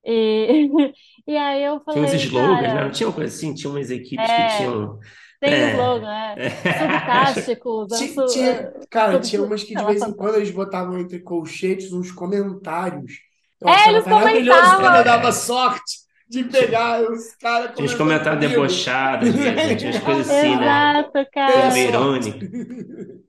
E, 0.05 0.69
e 1.27 1.37
aí 1.37 1.63
eu 1.63 1.81
Tinha 1.89 2.03
uns 2.03 2.13
falei, 2.13 2.25
slogans, 2.25 2.73
né? 2.73 2.81
Não 2.81 2.89
cara, 2.89 2.91
tinha 2.91 3.07
uma 3.07 3.15
coisa 3.15 3.33
assim? 3.33 3.53
Tinha 3.53 3.69
umas 3.71 3.89
equipes 3.91 4.31
que 4.31 4.43
é, 4.43 4.47
tinham. 4.47 4.99
tem 5.39 5.53
É. 5.53 5.69
slogan, 5.71 6.09
é, 6.11 6.37
É. 6.37 6.49
subtático, 6.73 7.87
Ti- 7.87 8.23
danço, 8.23 8.23
Tinha, 8.25 8.51
é, 8.51 8.85
cara, 8.89 9.19
sub, 9.19 9.21
tinha 9.21 9.43
umas 9.43 9.63
que 9.63 9.75
de 9.75 9.83
vez 9.85 10.05
em 10.05 10.13
fantástico. 10.13 10.15
quando 10.15 10.35
eles 10.37 10.51
botavam 10.51 10.99
entre 10.99 11.19
colchetes 11.21 11.91
uns 11.93 12.11
comentários. 12.11 13.13
Eu 13.61 13.73
É, 13.73 13.89
eles 13.89 14.05
maravilhoso 14.07 14.75
porque 14.77 14.97
eu 14.97 15.03
comentavam. 15.03 15.03
dava 15.03 15.31
sorte 15.31 16.04
de 16.27 16.43
pegar 16.43 17.01
os 17.01 17.35
caras 17.35 17.75
Tinha 17.75 17.85
uns 17.85 17.93
comentários 17.93 18.39
debochados, 18.39 19.33
né? 19.33 19.75
Tinha 19.75 19.91
umas 19.91 20.03
coisas 20.03 20.29
assim, 20.29 20.55
né? 20.55 20.63
Exato, 20.63 21.29
cara. 21.31 21.71
meio 21.71 21.89
irônica. 21.89 22.39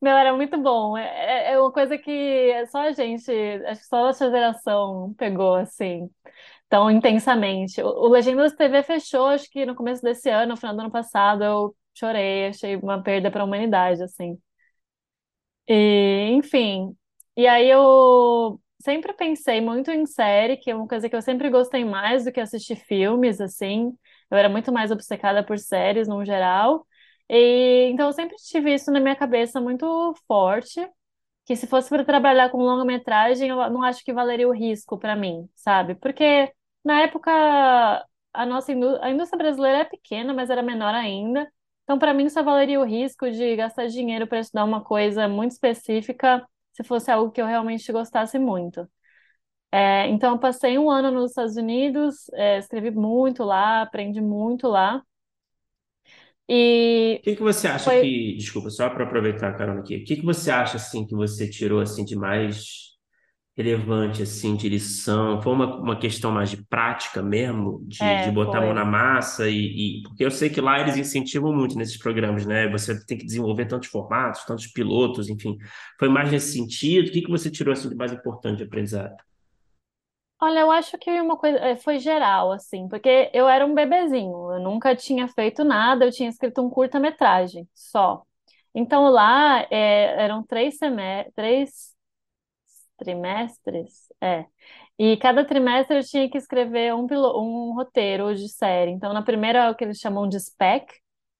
Meu, 0.00 0.16
era 0.16 0.34
muito 0.34 0.56
bom. 0.58 0.96
É, 0.96 1.50
é 1.50 1.52
é 1.52 1.60
uma 1.60 1.72
coisa 1.72 1.98
que 1.98 2.66
só 2.70 2.80
a 2.80 2.92
gente, 2.92 3.30
acho 3.66 3.80
que 3.80 3.86
só 3.86 3.96
a 3.98 4.02
nossa 4.06 4.30
geração 4.30 5.14
pegou 5.18 5.54
assim, 5.56 6.08
tão 6.68 6.90
intensamente. 6.90 7.82
O, 7.82 7.86
o 7.88 8.08
Legendas 8.08 8.54
TV 8.54 8.82
fechou, 8.82 9.26
acho 9.26 9.50
que 9.50 9.66
no 9.66 9.74
começo 9.74 10.02
desse 10.02 10.30
ano, 10.30 10.50
no 10.52 10.56
final 10.56 10.74
do 10.74 10.80
ano 10.82 10.90
passado, 10.90 11.44
eu 11.44 11.76
chorei, 11.94 12.48
achei 12.48 12.76
uma 12.76 13.02
perda 13.02 13.30
para 13.30 13.42
a 13.42 13.44
humanidade, 13.46 14.02
assim. 14.02 14.38
E, 15.68 16.30
enfim, 16.32 16.96
e 17.36 17.46
aí 17.46 17.68
eu 17.70 18.60
sempre 18.80 19.12
pensei 19.12 19.60
muito 19.60 19.90
em 19.90 20.06
série, 20.06 20.56
que 20.56 20.70
é 20.70 20.74
uma 20.74 20.86
coisa 20.88 21.08
que 21.08 21.16
eu 21.16 21.22
sempre 21.22 21.50
gostei 21.50 21.84
mais 21.84 22.24
do 22.24 22.32
que 22.32 22.40
assistir 22.40 22.76
filmes, 22.76 23.40
assim. 23.40 23.96
Eu 24.30 24.36
era 24.38 24.48
muito 24.48 24.72
mais 24.72 24.90
obcecada 24.90 25.44
por 25.44 25.58
séries 25.58 26.08
no 26.08 26.24
geral. 26.24 26.86
E 27.28 27.90
então 27.92 28.06
eu 28.06 28.12
sempre 28.12 28.36
tive 28.36 28.74
isso 28.74 28.90
na 28.90 29.00
minha 29.00 29.16
cabeça 29.16 29.60
muito 29.60 30.14
forte, 30.26 30.80
que 31.46 31.56
se 31.56 31.66
fosse 31.66 31.88
para 31.90 32.04
trabalhar 32.04 32.50
com 32.50 32.58
longa-metragem, 32.58 33.48
eu 33.50 33.56
não 33.70 33.82
acho 33.82 34.04
que 34.04 34.12
valeria 34.12 34.48
o 34.48 34.52
risco 34.52 34.98
para 34.98 35.16
mim, 35.16 35.48
sabe? 35.56 35.94
Porque 35.96 36.52
na 36.84 37.02
época 37.02 37.30
a 38.32 38.46
nossa 38.46 38.72
indú- 38.72 38.98
a 39.02 39.10
indústria 39.10 39.38
brasileira 39.38 39.78
é 39.78 39.84
pequena, 39.84 40.32
mas 40.34 40.50
era 40.50 40.62
menor 40.62 40.94
ainda. 40.94 41.50
Então, 41.84 41.98
para 41.98 42.12
mim, 42.14 42.28
só 42.28 42.42
valeria 42.42 42.78
o 42.80 42.84
risco 42.84 43.30
de 43.30 43.56
gastar 43.56 43.86
dinheiro 43.88 44.26
para 44.26 44.40
estudar 44.40 44.64
uma 44.64 44.84
coisa 44.84 45.26
muito 45.28 45.52
específica, 45.52 46.46
se 46.78 46.84
fosse 46.84 47.10
algo 47.10 47.32
que 47.32 47.40
eu 47.42 47.46
realmente 47.46 47.90
gostasse 47.92 48.38
muito. 48.38 48.88
É, 49.72 50.08
então, 50.08 50.32
eu 50.34 50.38
passei 50.40 50.78
um 50.78 50.90
ano 50.90 51.10
nos 51.12 51.30
Estados 51.32 51.56
Unidos, 51.56 52.28
é, 52.34 52.58
escrevi 52.58 52.90
muito 52.92 53.44
lá, 53.44 53.82
aprendi 53.82 54.20
muito 54.20 54.68
lá. 54.68 55.02
E 56.48 57.22
O 57.22 57.24
que 57.24 57.36
que 57.36 57.42
você 57.42 57.66
acha 57.68 57.90
foi. 57.90 57.98
que, 57.98 58.36
desculpa, 58.36 58.70
só 58.70 58.88
para 58.88 59.04
aproveitar 59.04 59.48
a 59.50 59.54
carona 59.54 59.80
aqui, 59.80 59.96
o 59.96 60.04
que 60.04 60.16
que 60.16 60.24
você 60.24 60.50
acha 60.50 60.76
assim 60.76 61.06
que 61.06 61.14
você 61.14 61.48
tirou 61.50 61.80
assim 61.80 62.04
de 62.04 62.16
mais 62.16 62.87
relevante 63.58 64.22
assim 64.22 64.56
de 64.56 64.68
lição? 64.70 65.42
Foi 65.42 65.52
uma, 65.52 65.76
uma 65.78 65.98
questão 66.00 66.32
mais 66.32 66.50
de 66.50 66.58
prática 66.66 67.22
mesmo, 67.22 67.84
de, 67.86 68.18
de 68.18 68.30
É, 68.30 68.32
botar 68.32 68.58
a 68.60 68.62
mão 68.62 68.72
foi. 68.72 68.74
na 68.74 68.84
massa 68.86 69.48
e, 69.50 70.00
e- 70.00 70.02
porque 70.04 70.24
eu 70.24 70.30
sei 70.30 70.50
que 70.50 70.60
lá 70.60 70.80
eles 70.80 70.96
incentivam 70.96 71.52
muito 71.54 71.76
nesses 71.76 71.98
programas, 71.98 72.46
né? 72.46 72.68
Você 72.70 73.04
tem 73.06 73.18
que 73.18 73.26
desenvolver 73.26 73.66
tantos 73.66 73.88
formatos, 73.90 74.44
tantos 74.46 74.68
pilotos, 74.68 75.28
enfim. 75.28 75.58
Foi 75.98 76.08
mais 76.08 76.30
nesse 76.32 76.52
sentido? 76.54 77.08
O 77.08 77.12
que 77.12 77.22
que 77.22 77.30
você 77.30 77.50
tirou 77.50 77.72
assim 77.72 77.88
de 77.90 77.96
mais 77.96 78.12
importante 78.12 78.58
de 78.58 78.64
aprendizado? 78.64 79.14
Olha, 80.40 80.60
eu 80.60 80.70
acho 80.70 80.96
que 80.98 81.10
uma 81.20 81.36
coisa 81.36 81.58
eh, 81.58 81.76
foi 81.76 81.98
geral, 81.98 82.52
assim, 82.52 82.86
porque 82.88 83.28
eu 83.34 83.48
era 83.48 83.66
um 83.66 83.74
bebezinho, 83.74 84.52
eu 84.52 84.60
nunca 84.60 84.94
tinha 84.94 85.26
feito 85.28 85.64
nada, 85.64 86.04
eu 86.04 86.12
tinha 86.12 86.28
escrito 86.28 86.62
um 86.62 86.70
curta-metragem 86.70 87.68
só. 87.74 88.22
Então 88.74 89.08
lá 89.10 89.62
eh, 89.70 90.14
eram 90.22 90.42
três, 90.44 90.78
seme 90.78 91.24
três 91.34 91.92
trimestres, 92.98 94.08
é. 94.22 94.46
E 94.98 95.16
cada 95.18 95.44
trimestre 95.44 95.96
eu 95.98 96.04
tinha 96.04 96.28
que 96.30 96.38
escrever 96.38 96.94
um, 96.94 97.06
um 97.10 97.74
roteiro 97.74 98.34
de 98.34 98.48
série. 98.48 98.90
Então 98.92 99.12
na 99.14 99.22
primeira 99.22 99.60
é 99.66 99.70
o 99.70 99.74
que 99.76 99.84
eles 99.84 99.98
chamam 99.98 100.28
de 100.28 100.38
spec, 100.40 100.86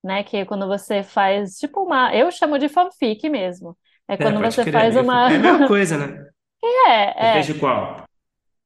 né, 0.05 0.23
que 0.25 0.37
é 0.39 0.45
quando 0.47 0.67
você 0.69 1.03
faz 1.03 1.57
tipo 1.59 1.83
uma, 1.83 2.15
eu 2.15 2.31
chamo 2.31 2.59
de 2.59 2.69
fanfic 2.69 3.29
mesmo. 3.29 3.77
É 4.09 4.17
É, 4.17 4.17
quando 4.17 4.41
pode 4.41 4.55
você 4.55 4.63
crer, 4.63 4.73
faz 4.73 4.95
meio- 4.95 5.05
uma 5.05 5.31
é 5.33 5.37
a 5.37 5.39
mesma 5.39 5.69
coisa, 5.69 5.99
né? 5.99 6.31
É, 6.89 7.39
é. 7.39 7.41
de 7.43 7.55
qual? 7.55 8.05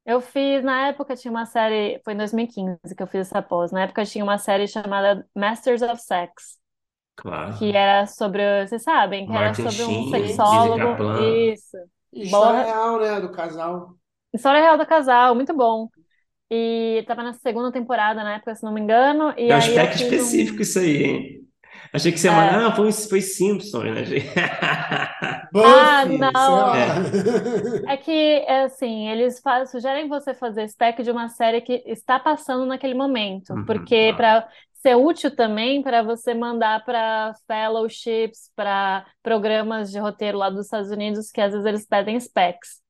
Eu 0.05 0.21
fiz, 0.21 0.65
na 0.65 0.89
época 0.89 1.15
tinha 1.17 1.31
uma 1.31 1.47
série, 1.47 2.01
foi 2.05 2.15
em 2.15 2.17
2015 2.17 2.95
que 2.97 3.03
eu 3.03 3.07
fiz 3.07 3.21
essa 3.29 3.41
pós. 3.41 3.71
Na 3.71 3.83
época 3.83 4.05
tinha 4.05 4.25
uma 4.25 4.37
série 4.39 4.67
chamada 4.67 5.25
Masters 5.35 5.81
of 5.83 6.03
Sex, 6.03 6.59
Claro. 7.17 7.59
que 7.59 7.73
era 7.77 8.07
sobre, 8.07 8.67
vocês 8.67 8.83
sabem, 8.83 9.27
que 9.27 9.37
era 9.37 9.41
Martin 9.47 9.63
sobre 9.71 9.85
um 9.85 10.11
Sheen, 10.11 10.11
sexólogo. 10.11 11.21
Isso. 11.53 11.77
História 12.21 12.63
Boa. 12.63 12.65
real, 12.65 12.99
né? 13.01 13.21
Do 13.21 13.31
casal. 13.33 13.99
História 14.33 14.61
real 14.61 14.79
do 14.79 14.87
casal, 14.87 15.35
muito 15.35 15.55
bom. 15.55 15.89
E 16.51 17.05
tava 17.09 17.23
na 17.25 17.35
segunda 17.35 17.73
temporada 17.73 18.25
na 18.25 18.37
época, 18.37 18.55
se 18.57 18.65
não 18.65 18.73
me 18.73 18.81
engano. 18.81 19.35
E 19.39 19.53
É 19.53 19.57
um 19.57 19.59
fiz 19.97 19.97
específico 19.97 20.63
um. 20.63 20.63
isso 20.63 20.79
aí, 20.79 21.05
hein? 21.05 21.39
Achei 21.93 22.11
que 22.13 22.19
você 22.19 22.29
ia 22.29 22.33
É. 22.33 22.35
falar, 22.35 22.63
não, 22.63 22.75
foi, 22.77 22.93
foi 22.93 23.21
Simpsons, 23.21 23.85
né? 23.85 24.05
Ah, 25.61 26.05
Buffy, 26.05 26.35
sei 26.37 26.55
não. 26.55 26.63
lá. 26.63 27.03
É 27.87 27.97
que, 27.97 28.13
é 28.13 28.65
assim, 28.65 29.09
eles 29.09 29.41
fa- 29.41 29.67
sugerem 29.67 30.09
você 30.09 30.35
fazer 30.35 30.69
spec 30.69 31.03
de 31.03 31.11
uma 31.11 31.29
série 31.29 31.61
que 31.61 31.83
está 31.87 32.19
passando 32.21 32.67
naquele 32.67 32.95
momento, 32.95 33.59
Uhum, 33.59 33.67
porque 33.67 34.13
tá. 34.13 34.17
para 34.17 34.49
ser 34.83 34.97
útil 34.97 35.35
também 35.35 35.83
para 35.83 36.03
você 36.03 36.35
mandar 36.35 36.85
para 36.85 37.35
fellowships, 37.47 38.51
para 38.57 39.07
programas 39.23 39.91
de 39.91 39.99
roteiro 39.99 40.39
lá 40.39 40.51
dos 40.51 40.67
Estados 40.67 40.91
Unidos, 40.91 41.31
que 41.31 41.41
às 41.41 41.53
vezes 41.53 41.67
eles 41.67 41.87
pedem 41.87 42.19
specs. 42.19 42.83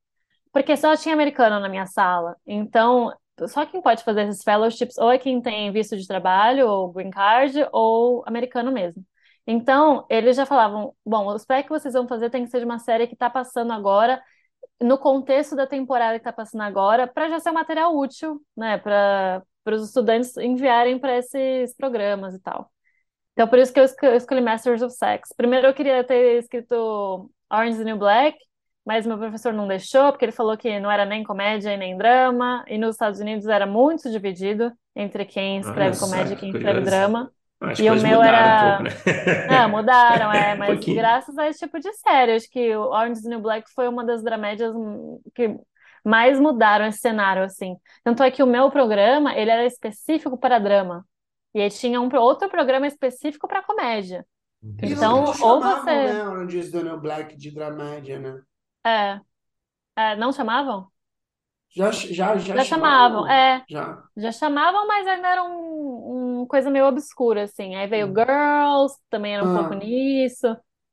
Porque 0.52 0.76
só 0.76 0.96
tinha 0.96 1.14
americano 1.14 1.60
na 1.60 1.68
minha 1.68 1.86
sala. 1.86 2.36
Então, 2.46 3.12
só 3.48 3.66
quem 3.66 3.82
pode 3.82 4.04
fazer 4.04 4.22
esses 4.28 4.42
fellowships 4.42 4.98
ou 4.98 5.10
é 5.10 5.18
quem 5.18 5.40
tem 5.42 5.70
visto 5.72 5.96
de 5.96 6.06
trabalho, 6.06 6.68
ou 6.68 6.92
green 6.92 7.10
card, 7.10 7.66
ou 7.72 8.22
americano 8.26 8.72
mesmo. 8.72 9.04
Então, 9.46 10.06
eles 10.08 10.36
já 10.36 10.46
falavam: 10.46 10.94
bom, 11.04 11.26
o 11.26 11.38
spec 11.38 11.64
que 11.64 11.70
vocês 11.70 11.94
vão 11.94 12.08
fazer 12.08 12.30
tem 12.30 12.44
que 12.44 12.50
ser 12.50 12.60
de 12.60 12.64
uma 12.64 12.78
série 12.78 13.06
que 13.06 13.14
está 13.14 13.28
passando 13.30 13.72
agora, 13.72 14.22
no 14.80 14.98
contexto 14.98 15.56
da 15.56 15.66
temporada 15.66 16.14
que 16.14 16.20
está 16.20 16.32
passando 16.32 16.62
agora, 16.62 17.06
para 17.06 17.28
já 17.28 17.38
ser 17.40 17.50
um 17.50 17.54
material 17.54 17.96
útil, 17.96 18.40
né, 18.56 18.78
para 18.78 19.42
para 19.64 19.74
os 19.76 19.86
estudantes 19.88 20.36
enviarem 20.36 20.98
para 20.98 21.16
esses 21.18 21.74
programas 21.76 22.34
e 22.34 22.40
tal. 22.40 22.70
Então, 23.32 23.48
por 23.48 23.58
isso 23.58 23.72
que 23.72 23.80
eu 23.80 23.84
esco- 23.84 24.06
eu 24.06 24.14
escolhi 24.16 24.40
Masters 24.40 24.82
of 24.82 24.94
Sex. 24.94 25.30
Primeiro, 25.36 25.66
eu 25.66 25.74
queria 25.74 26.04
ter 26.04 26.38
escrito 26.38 27.30
Orange 27.50 27.72
is 27.72 27.78
the 27.78 27.84
New 27.84 27.98
Black, 27.98 28.38
mas 28.84 29.06
meu 29.06 29.16
professor 29.18 29.52
não 29.52 29.66
deixou, 29.68 30.10
porque 30.12 30.24
ele 30.24 30.32
falou 30.32 30.56
que 30.56 30.78
não 30.80 30.90
era 30.90 31.04
nem 31.06 31.22
comédia 31.24 31.72
e 31.72 31.76
nem 31.76 31.96
drama, 31.96 32.64
e 32.68 32.76
nos 32.78 32.94
Estados 32.96 33.20
Unidos 33.20 33.46
era 33.46 33.66
muito 33.66 34.10
dividido 34.10 34.72
entre 34.94 35.24
quem 35.24 35.58
Olha 35.64 35.92
escreve 35.92 35.94
só, 35.94 35.96
comédia 35.96 36.34
e 36.34 36.36
que 36.36 36.40
quem 36.40 36.50
escreve 36.50 36.80
curioso. 36.82 36.82
drama. 36.82 37.32
As 37.60 37.78
E 37.78 37.90
o 37.90 37.96
meu 37.96 38.22
mudaram 38.22 38.50
um 38.50 38.56
era. 38.56 38.58
pouco, 38.58 38.82
né? 38.82 38.90
Não, 39.44 39.68
mudaram, 39.70 40.32
é, 40.32 40.54
Um 40.56 40.62
mas 40.70 40.80
pouquinho. 40.80 40.92
graças 40.92 41.36
a 41.38 41.48
esse 41.48 41.60
tipo 41.60 41.78
de 41.80 41.92
série, 41.94 42.32
acho 42.34 42.48
que 42.50 42.74
o 42.76 42.82
Orange 42.90 43.18
is 43.18 43.22
the 43.24 43.28
New 43.30 43.40
Black 43.40 43.70
foi 43.74 43.88
uma 43.88 44.04
das 44.04 44.22
dramédias 44.22 44.74
hum, 44.74 45.20
que 45.34 45.58
mais 46.04 46.38
mudaram 46.40 46.86
esse 46.86 46.98
cenário, 47.00 47.44
assim. 47.44 47.76
Tanto 48.04 48.22
é 48.22 48.30
que 48.30 48.42
o 48.42 48.46
meu 48.46 48.70
programa, 48.70 49.34
ele 49.36 49.50
era 49.50 49.64
específico 49.66 50.38
para 50.38 50.58
drama. 50.58 51.06
E 51.54 51.60
aí 51.60 51.70
tinha 51.70 52.00
um 52.00 52.08
outro 52.16 52.48
programa 52.48 52.86
específico 52.86 53.46
para 53.48 53.62
comédia. 53.62 54.26
Então, 54.82 55.36
ou 55.40 55.60
chamavam, 55.60 55.62
você... 55.62 56.18
né? 56.46 56.54
Is 56.54 56.70
the 56.70 56.82
New 56.82 57.00
Black 57.00 57.36
de 57.36 57.50
dramédia, 57.50 58.18
né? 58.20 58.42
É, 58.84 59.20
é, 59.96 60.16
não 60.16 60.32
chamavam? 60.32 60.90
Já, 61.74 61.90
já, 61.90 62.36
já 62.36 62.54
Já 62.54 62.64
chamavam, 62.64 63.26
chamavam? 63.26 63.28
é. 63.28 63.64
Já. 63.68 64.08
Já 64.16 64.30
chamavam, 64.32 64.86
mas 64.86 65.06
ainda 65.06 65.28
era 65.28 65.42
um, 65.44 66.42
um 66.42 66.46
coisa 66.46 66.70
meio 66.70 66.86
obscura, 66.86 67.44
assim. 67.44 67.74
Aí 67.76 67.86
veio 67.86 68.06
Hum. 68.06 68.14
Girls, 68.14 68.96
também 69.10 69.34
era 69.34 69.44
um 69.44 69.48
pouco 69.50 69.72
Ah, 69.72 69.74
nisso, 69.74 70.46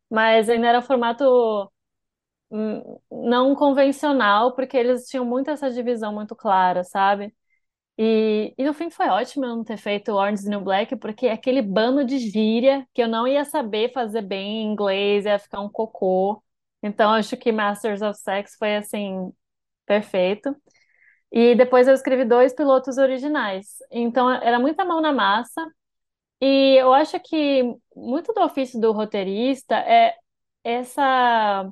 mas 0.10 0.50
ainda 0.50 0.67
era 0.67 0.82
formato 0.82 1.24
hum, 1.26 1.69
não 3.12 3.56
convencional, 3.56 4.54
porque 4.56 4.78
eles 4.78 5.06
tinham 5.08 5.26
muito 5.26 5.50
essa 5.50 5.70
divisão 5.72 6.14
muito 6.14 6.36
clara, 6.36 6.84
sabe? 6.84 7.34
E, 7.98 8.54
e 8.58 8.64
no 8.64 8.74
fim 8.74 8.90
foi 8.90 9.08
ótimo 9.10 9.46
eu 9.46 9.50
não 9.58 9.64
ter 9.64 9.78
feito 9.78 10.14
Orange 10.14 10.48
New 10.50 10.62
Black, 10.62 10.96
porque 10.98 11.28
é 11.28 11.34
aquele 11.34 11.62
bando 11.62 12.06
de 12.06 12.18
gíria 12.20 12.88
que 12.94 13.02
eu 13.04 13.08
não 13.10 13.28
ia 13.28 13.46
saber 13.46 13.92
fazer 13.94 14.22
bem 14.22 14.64
em 14.64 14.72
inglês, 14.72 15.26
ia 15.26 15.38
ficar 15.40 15.62
um 15.62 15.70
cocô. 15.70 16.42
Então, 16.82 17.12
acho 17.14 17.36
que 17.38 17.52
Masters 17.52 18.02
of 18.02 18.18
Sex 18.20 18.56
foi 18.58 18.78
assim, 18.78 19.32
perfeito. 19.86 20.56
E 21.32 21.56
depois 21.56 21.88
eu 21.88 21.94
escrevi 21.94 22.26
dois 22.26 22.54
pilotos 22.54 22.98
originais. 22.98 23.78
Então, 23.92 24.30
era 24.32 24.60
muita 24.60 24.86
mão 24.86 25.02
na 25.02 25.14
massa. 25.14 25.66
E 26.42 26.76
eu 26.80 26.94
acho 26.94 27.20
que 27.22 27.64
muito 27.96 28.34
do 28.34 28.42
ofício 28.42 28.80
do 28.80 28.92
roteirista 28.94 29.76
é 29.78 30.16
essa 30.64 31.72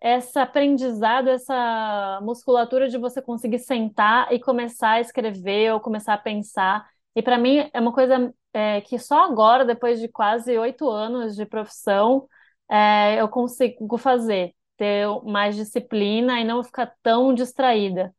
essa 0.00 0.42
aprendizado, 0.42 1.28
essa 1.28 2.20
musculatura 2.22 2.88
de 2.88 2.98
você 2.98 3.20
conseguir 3.22 3.58
sentar 3.58 4.32
e 4.32 4.40
começar 4.40 4.92
a 4.92 5.00
escrever 5.00 5.72
ou 5.72 5.80
começar 5.80 6.14
a 6.14 6.18
pensar. 6.18 6.88
E 7.14 7.22
para 7.22 7.38
mim 7.38 7.68
é 7.72 7.80
uma 7.80 7.92
coisa 7.92 8.32
é, 8.52 8.80
que 8.80 8.98
só 8.98 9.24
agora, 9.24 9.64
depois 9.64 10.00
de 10.00 10.08
quase 10.08 10.56
oito 10.58 10.88
anos 10.88 11.36
de 11.36 11.44
profissão, 11.46 12.28
é, 12.68 13.20
eu 13.20 13.28
consigo 13.28 13.98
fazer, 13.98 14.54
ter 14.76 15.06
mais 15.24 15.56
disciplina 15.56 16.40
e 16.40 16.44
não 16.44 16.62
ficar 16.64 16.94
tão 17.02 17.34
distraída. 17.34 18.14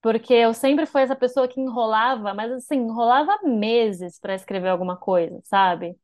Porque 0.00 0.34
eu 0.34 0.52
sempre 0.54 0.86
fui 0.86 1.02
essa 1.02 1.14
pessoa 1.16 1.46
que 1.48 1.60
enrolava, 1.60 2.34
mas 2.34 2.50
assim, 2.52 2.76
enrolava 2.76 3.38
meses 3.44 4.18
para 4.18 4.34
escrever 4.34 4.68
alguma 4.68 4.96
coisa, 4.96 5.40
sabe? 5.44 5.96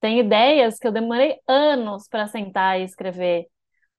Tem 0.00 0.20
ideias 0.20 0.78
que 0.78 0.86
eu 0.88 0.92
demorei 0.92 1.40
anos 1.48 2.08
para 2.08 2.28
sentar 2.28 2.80
e 2.80 2.84
escrever. 2.84 3.48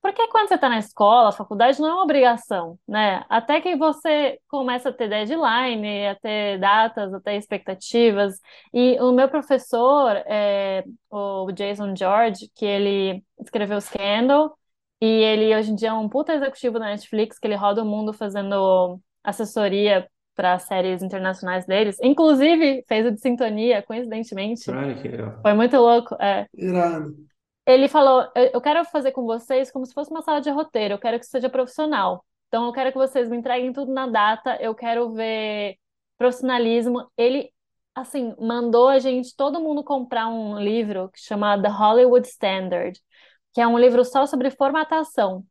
Porque 0.03 0.27
quando 0.27 0.49
você 0.49 0.55
está 0.55 0.67
na 0.67 0.79
escola, 0.79 1.29
a 1.29 1.31
faculdade 1.31 1.79
não 1.79 1.87
é 1.87 1.93
uma 1.93 2.03
obrigação, 2.03 2.77
né? 2.85 3.23
Até 3.29 3.61
que 3.61 3.77
você 3.77 4.37
começa 4.49 4.89
a 4.89 4.93
ter 4.93 5.07
deadline, 5.07 6.07
a 6.07 6.15
ter 6.15 6.59
datas, 6.59 7.13
a 7.13 7.21
ter 7.21 7.37
expectativas. 7.37 8.37
E 8.73 8.99
o 8.99 9.13
meu 9.13 9.29
professor, 9.29 10.17
é, 10.25 10.83
o 11.09 11.49
Jason 11.53 11.95
George, 11.95 12.51
que 12.53 12.65
ele 12.65 13.23
escreveu 13.39 13.79
Scandal, 13.79 14.57
e 14.99 15.05
ele 15.05 15.55
hoje 15.55 15.71
em 15.71 15.75
dia 15.75 15.89
é 15.89 15.93
um 15.93 16.09
puta 16.09 16.33
executivo 16.33 16.77
da 16.77 16.87
Netflix, 16.87 17.39
que 17.39 17.47
ele 17.47 17.55
roda 17.55 17.81
o 17.81 17.85
mundo 17.85 18.11
fazendo 18.11 18.99
assessoria 19.23 20.05
para 20.35 20.59
séries 20.59 21.01
internacionais 21.01 21.65
deles. 21.65 21.95
Inclusive, 22.03 22.83
fez 22.89 23.05
o 23.05 23.11
de 23.11 23.21
sintonia, 23.21 23.81
coincidentemente. 23.81 24.65
Que 25.01 25.07
legal. 25.07 25.39
Foi 25.41 25.53
muito 25.53 25.77
louco. 25.77 26.13
É. 26.21 26.45
Irado. 26.53 27.15
Ele 27.65 27.87
falou: 27.87 28.29
eu 28.35 28.61
quero 28.61 28.83
fazer 28.85 29.11
com 29.11 29.25
vocês 29.25 29.71
como 29.71 29.85
se 29.85 29.93
fosse 29.93 30.11
uma 30.11 30.21
sala 30.21 30.41
de 30.41 30.49
roteiro, 30.49 30.95
eu 30.95 30.99
quero 30.99 31.19
que 31.19 31.25
seja 31.25 31.49
profissional. 31.49 32.25
Então, 32.47 32.65
eu 32.67 32.71
quero 32.73 32.91
que 32.91 32.97
vocês 32.97 33.27
me 33.29 33.37
entreguem 33.37 33.73
tudo 33.73 33.91
na 33.91 34.05
data, 34.07 34.57
eu 34.61 34.75
quero 34.75 35.11
ver 35.13 35.75
profissionalismo. 36.17 37.09
Ele, 37.17 37.51
assim, 37.95 38.35
mandou 38.39 38.87
a 38.89 38.99
gente, 38.99 39.35
todo 39.35 39.59
mundo, 39.59 39.83
comprar 39.83 40.27
um 40.27 40.59
livro 40.59 41.09
que 41.09 41.19
chama 41.19 41.59
The 41.59 41.69
Hollywood 41.69 42.27
Standard, 42.27 42.99
que 43.53 43.61
é 43.61 43.67
um 43.67 43.77
livro 43.77 44.05
só 44.05 44.25
sobre 44.27 44.51
formatação. 44.51 45.43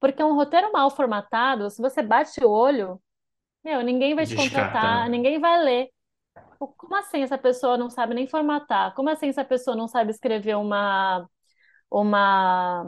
Porque 0.00 0.22
um 0.24 0.34
roteiro 0.34 0.72
mal 0.72 0.90
formatado, 0.90 1.70
se 1.70 1.80
você 1.80 2.02
bate 2.02 2.42
o 2.44 2.50
olho, 2.50 3.00
meu, 3.62 3.82
ninguém 3.82 4.14
vai 4.14 4.26
te 4.26 4.34
Descarta, 4.34 4.50
contratar, 4.50 5.04
né? 5.04 5.10
ninguém 5.10 5.38
vai 5.38 5.62
ler. 5.62 5.90
Como 6.58 6.96
assim 6.96 7.22
essa 7.22 7.38
pessoa 7.38 7.78
não 7.78 7.90
sabe 7.90 8.14
nem 8.14 8.26
formatar? 8.26 8.94
Como 8.94 9.08
assim 9.08 9.28
essa 9.28 9.44
pessoa 9.44 9.76
não 9.76 9.88
sabe 9.88 10.10
escrever 10.10 10.56
uma 10.56 11.28
uma, 11.90 12.84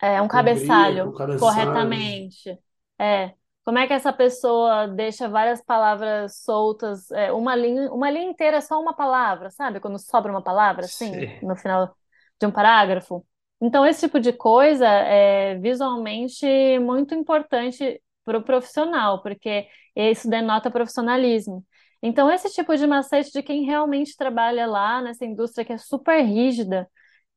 é, 0.00 0.20
um 0.20 0.28
cabeçalho 0.28 1.12
cabeçalhos. 1.12 1.40
corretamente. 1.40 2.58
É. 2.98 3.34
Como 3.64 3.78
é 3.78 3.86
que 3.86 3.94
essa 3.94 4.12
pessoa 4.12 4.86
deixa 4.88 5.28
várias 5.28 5.62
palavras 5.64 6.42
soltas, 6.42 7.10
é, 7.12 7.32
uma 7.32 7.56
linha, 7.56 7.90
uma 7.90 8.10
linha 8.10 8.28
inteira 8.30 8.58
é 8.58 8.60
só 8.60 8.78
uma 8.80 8.94
palavra, 8.94 9.50
sabe? 9.50 9.80
Quando 9.80 9.98
sobra 9.98 10.30
uma 10.30 10.42
palavra, 10.42 10.84
assim, 10.84 11.10
Sei. 11.12 11.40
no 11.42 11.56
final 11.56 11.96
de 12.38 12.46
um 12.46 12.50
parágrafo. 12.50 13.24
Então, 13.60 13.86
esse 13.86 14.00
tipo 14.00 14.20
de 14.20 14.32
coisa 14.34 14.86
é 14.86 15.54
visualmente 15.58 16.46
muito 16.80 17.14
importante 17.14 18.02
para 18.24 18.36
o 18.38 18.42
profissional, 18.42 19.22
porque 19.22 19.66
isso 19.96 20.28
denota 20.28 20.70
profissionalismo. 20.70 21.64
Então, 22.02 22.30
esse 22.30 22.52
tipo 22.52 22.76
de 22.76 22.86
macete 22.86 23.32
de 23.32 23.42
quem 23.42 23.64
realmente 23.64 24.14
trabalha 24.16 24.66
lá 24.66 25.00
nessa 25.00 25.24
indústria 25.24 25.64
que 25.64 25.72
é 25.72 25.78
super 25.78 26.20
rígida, 26.22 26.86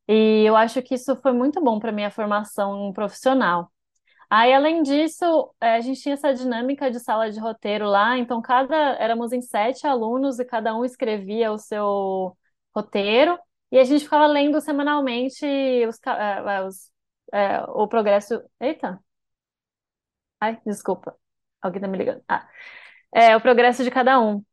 e 0.07 0.43
eu 0.45 0.55
acho 0.55 0.81
que 0.81 0.95
isso 0.95 1.15
foi 1.17 1.31
muito 1.33 1.61
bom 1.63 1.79
para 1.79 1.91
minha 1.91 2.11
formação 2.11 2.91
profissional. 2.93 3.71
Aí, 4.29 4.53
além 4.53 4.83
disso, 4.83 5.53
eh, 5.61 5.75
a 5.75 5.81
gente 5.81 6.01
tinha 6.01 6.13
essa 6.15 6.33
dinâmica 6.33 6.91
de 6.91 6.99
sala 6.99 7.31
de 7.31 7.39
roteiro 7.39 7.87
lá, 7.87 8.17
então 8.17 8.41
cada 8.41 8.75
éramos 8.99 9.31
em 9.33 9.41
sete 9.41 9.87
alunos 9.87 10.39
e 10.39 10.45
cada 10.45 10.75
um 10.75 10.85
escrevia 10.85 11.51
o 11.51 11.57
seu 11.59 12.35
roteiro, 12.75 13.39
e 13.71 13.79
a 13.79 13.83
gente 13.85 14.03
ficava 14.05 14.27
lendo 14.27 14.59
semanalmente 14.61 15.45
os, 15.87 15.97
eh, 16.07 16.43
eh, 16.47 16.63
os- 16.65 16.91
eh, 17.33 17.61
o 17.69 17.87
progresso. 17.87 18.41
Eita! 18.59 18.99
Ai, 20.39 20.59
desculpa. 20.65 21.15
Alguém 21.61 21.81
tá 21.81 21.87
me 21.87 21.97
ligando. 21.97 22.23
Ah, 22.27 22.47
é, 23.13 23.35
o 23.35 23.41
progresso 23.41 23.83
de 23.83 23.91
cada 23.91 24.19
um. 24.21 24.43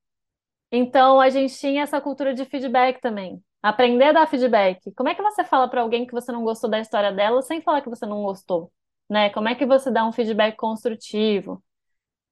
Então, 0.73 1.21
a 1.21 1.31
gente 1.31 1.55
tinha 1.59 1.83
essa 1.85 2.01
cultura 2.01 2.35
de 2.35 2.45
feedback 2.47 3.01
também. 3.01 3.43
Aprender 3.65 4.05
a 4.07 4.13
dar 4.13 4.27
feedback. 4.29 4.93
Como 4.95 5.09
é 5.09 5.15
que 5.15 5.23
você 5.23 5.43
fala 5.45 5.69
para 5.69 5.81
alguém 5.81 6.07
que 6.07 6.13
você 6.13 6.31
não 6.31 6.45
gostou 6.45 6.69
da 6.69 6.81
história 6.81 7.11
dela 7.13 7.41
sem 7.43 7.63
falar 7.63 7.81
que 7.81 7.89
você 7.89 8.05
não 8.07 8.23
gostou, 8.23 8.71
né? 9.09 9.31
Como 9.31 9.49
é 9.49 9.55
que 9.55 9.65
você 9.67 9.91
dá 9.91 10.07
um 10.07 10.13
feedback 10.13 10.57
construtivo? 10.57 11.65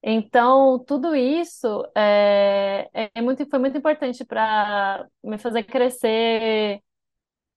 Então, 0.03 0.79
tudo 0.87 1.15
isso 1.17 1.85
é, 1.97 2.89
é 2.93 3.11
é 3.15 3.23
muito, 3.23 3.47
foi 3.49 3.59
muito 3.59 3.79
importante 3.79 4.25
para 4.25 5.07
me 5.25 5.39
fazer 5.39 5.65
crescer 5.65 6.83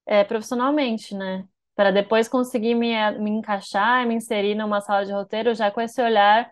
é, 0.05 0.23
profissionalmente, 0.23 1.15
né? 1.15 1.45
Para 1.75 1.91
depois 1.91 2.27
conseguir 2.29 2.75
me, 2.75 2.93
me 3.19 3.31
encaixar 3.31 4.03
e 4.03 4.07
me 4.07 4.15
inserir 4.15 4.55
numa 4.55 4.81
sala 4.81 5.05
de 5.05 5.11
roteiro 5.13 5.53
já 5.55 5.71
com 5.71 5.81
esse 5.81 6.01
olhar 6.01 6.51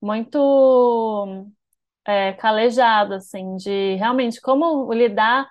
muito 0.00 1.46
é, 2.06 2.32
calejado, 2.34 3.14
assim, 3.14 3.56
de 3.56 3.96
realmente 3.96 4.40
como 4.40 4.92
lidar 4.92 5.48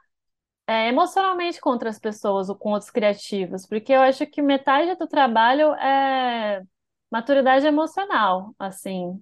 é, 0.71 0.87
emocionalmente 0.89 1.59
com 1.61 1.69
outras 1.71 1.99
pessoas 1.99 2.49
ou 2.49 2.55
com 2.55 2.71
outros 2.71 2.91
criativos, 2.91 3.65
porque 3.65 3.91
eu 3.93 4.01
acho 4.01 4.25
que 4.27 4.41
metade 4.41 4.95
do 4.97 5.07
trabalho 5.07 5.73
é 5.75 6.63
maturidade 7.11 7.65
emocional, 7.67 8.55
assim. 8.59 9.21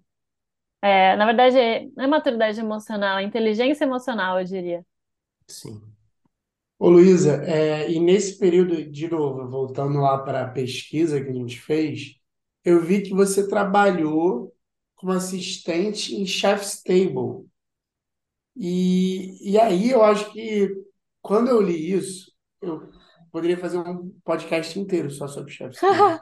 É, 0.82 1.16
na 1.18 1.26
verdade, 1.26 1.58
é- 1.60 2.08
maturidade 2.08 2.60
emocional, 2.60 3.20
é 3.20 3.24
inteligência 3.24 3.84
emocional, 3.86 4.40
eu 4.40 4.46
diria. 4.46 4.86
Sim. 5.48 5.82
Ô, 6.80 6.90
Luísa, 6.90 7.44
é, 7.46 7.92
e 7.92 8.00
nesse 8.00 8.38
período, 8.40 8.84
de 8.90 9.10
novo, 9.10 9.50
voltando 9.50 10.00
lá 10.00 10.18
para 10.20 10.44
a 10.46 10.50
pesquisa 10.52 11.22
que 11.24 11.30
a 11.30 11.34
gente 11.34 11.60
fez, 11.60 12.16
eu 12.64 12.82
vi 12.82 13.02
que 13.04 13.12
você 13.14 13.48
trabalhou 13.50 14.54
como 14.96 15.12
assistente 15.14 16.16
em 16.16 16.26
Chef's 16.26 16.82
Table. 16.84 17.48
E, 18.56 19.52
e 19.54 19.60
aí 19.60 19.90
eu 19.92 20.04
acho 20.04 20.32
que 20.32 20.70
quando 21.22 21.50
eu 21.50 21.62
li 21.62 21.94
isso, 21.94 22.32
eu 22.62 22.90
poderia 23.32 23.58
fazer 23.58 23.78
um 23.78 24.12
podcast 24.24 24.80
inteiro 24.80 25.10
só 25.12 25.28
sobre 25.28 25.54
Table. 25.56 25.76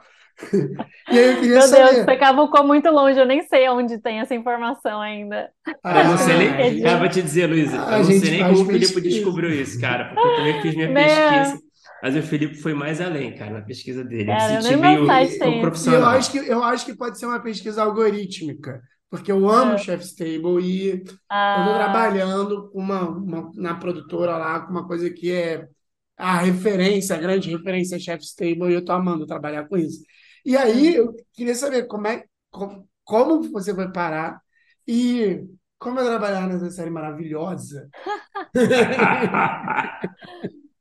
E 1.10 1.18
aí 1.18 1.24
eu 1.30 1.40
queria 1.40 1.58
Meu 1.58 1.70
Deus, 1.70 1.96
você 2.04 2.04
saber. 2.04 2.16
cavucou 2.16 2.64
muito 2.64 2.88
longe, 2.90 3.18
eu 3.18 3.26
nem 3.26 3.42
sei 3.48 3.68
onde 3.68 3.98
tem 4.00 4.20
essa 4.20 4.36
informação 4.36 5.00
ainda. 5.00 5.50
Eu 5.66 6.04
não 6.04 6.16
sei 6.16 6.36
nem. 6.36 6.98
Vou 6.98 7.08
te 7.08 7.22
dizer, 7.22 7.46
Luísa, 7.48 7.76
eu 7.76 8.04
não 8.04 8.04
sei 8.04 8.30
nem 8.30 8.44
como 8.46 8.62
o 8.62 8.66
pesquisa. 8.66 9.00
descobriu 9.00 9.50
isso, 9.50 9.80
cara, 9.80 10.04
porque 10.14 10.20
eu 10.20 10.36
também 10.36 10.62
fiz 10.62 10.74
minha 10.76 10.88
Meu, 10.92 11.04
pesquisa, 11.04 11.58
mas 12.02 12.14
o 12.16 12.22
Filipe 12.22 12.54
foi 12.54 12.72
mais 12.72 13.00
além, 13.00 13.34
cara, 13.34 13.50
na 13.50 13.62
pesquisa 13.62 14.04
dele. 14.04 14.30
Eu 14.30 14.36
cara, 14.36 14.60
nem 14.62 14.72
no 14.72 14.78
meio 14.78 15.00
eu 15.00 15.60
profissional. 15.60 16.10
acho 16.10 16.30
que, 16.30 16.38
eu 16.38 16.62
acho 16.62 16.86
que 16.86 16.96
pode 16.96 17.18
ser 17.18 17.26
uma 17.26 17.40
pesquisa 17.40 17.82
algorítmica, 17.82 18.80
porque 19.10 19.32
eu 19.32 19.48
amo 19.48 19.76
Ah, 19.76 19.78
Chef's 19.78 20.14
Table 20.14 20.60
e 20.62 21.04
eu 21.54 21.60
estou 21.62 21.74
ah, 21.74 21.74
trabalhando 21.74 22.70
com 22.70 22.78
uma, 22.80 23.08
uma- 23.08 23.52
na 23.54 23.74
produtora 23.76 24.36
lá 24.36 24.60
com 24.60 24.70
uma 24.72 24.86
coisa 24.86 25.10
que 25.10 25.32
é 25.32 25.68
a 26.16 26.38
referência, 26.38 27.16
a 27.16 27.18
grande 27.20 27.50
referência 27.50 27.96
é 27.96 27.98
Chef's 27.98 28.34
Table 28.34 28.70
e 28.70 28.74
eu 28.74 28.80
estou 28.80 28.94
amando 28.94 29.26
trabalhar 29.26 29.68
com 29.68 29.76
isso. 29.76 30.02
E 30.44 30.56
aí 30.56 30.94
hum. 30.94 30.96
eu 30.96 31.14
queria 31.32 31.54
saber 31.54 31.86
como 31.86 32.06
é, 32.08 32.24
como, 32.50 32.88
como 33.04 33.42
você 33.52 33.74
foi 33.74 33.90
parar 33.92 34.40
e 34.86 35.44
como 35.78 36.00
é 36.00 36.04
trabalhar 36.04 36.46
nessa 36.48 36.70
série 36.70 36.90
maravilhosa. 36.90 37.90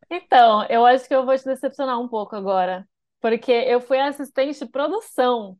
Então, 0.09 0.65
eu 0.69 0.85
acho 0.85 1.07
que 1.07 1.13
eu 1.15 1.25
vou 1.25 1.37
te 1.37 1.43
decepcionar 1.45 1.99
um 1.99 2.07
pouco 2.07 2.35
agora, 2.35 2.87
porque 3.19 3.51
eu 3.51 3.81
fui 3.81 3.99
assistente 3.99 4.59
de 4.59 4.71
produção 4.71 5.57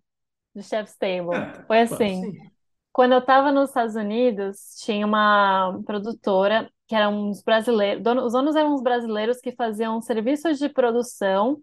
de 0.55 0.63
Chef's 0.63 0.97
Table. 0.97 1.47
Ah, 1.51 1.65
Foi 1.67 1.81
assim, 1.81 2.23
Sim. 2.23 2.51
Quando 2.91 3.13
eu 3.13 3.19
estava 3.19 3.51
nos 3.51 3.69
Estados 3.69 3.95
Unidos, 3.95 4.75
tinha 4.83 5.05
uma 5.05 5.81
produtora 5.85 6.71
que 6.87 6.95
eram 6.95 7.29
uns 7.29 7.43
brasileiros, 7.43 8.01
os 8.25 8.33
donos 8.33 8.55
eram 8.55 8.73
uns 8.73 8.81
brasileiros 8.81 9.39
que 9.39 9.51
faziam 9.55 10.01
serviços 10.01 10.57
de 10.57 10.69
produção 10.69 11.59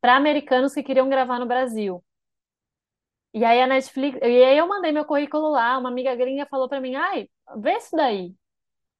para 0.00 0.16
americanos 0.16 0.72
que 0.74 0.82
queriam 0.82 1.08
gravar 1.08 1.38
no 1.38 1.46
Brasil. 1.46 2.02
E 3.34 3.44
aí 3.44 3.60
a 3.60 3.66
Netflix, 3.66 4.18
e 4.22 4.24
aí 4.44 4.56
eu 4.58 4.66
mandei 4.68 4.90
meu 4.92 5.04
currículo 5.04 5.50
lá, 5.50 5.78
uma 5.78 5.88
amiga 5.90 6.14
gringa 6.14 6.46
falou 6.46 6.68
para 6.68 6.80
mim, 6.80 6.94
ai, 6.94 7.28
vê 7.58 7.76
isso 7.76 7.94
daí. 7.96 8.34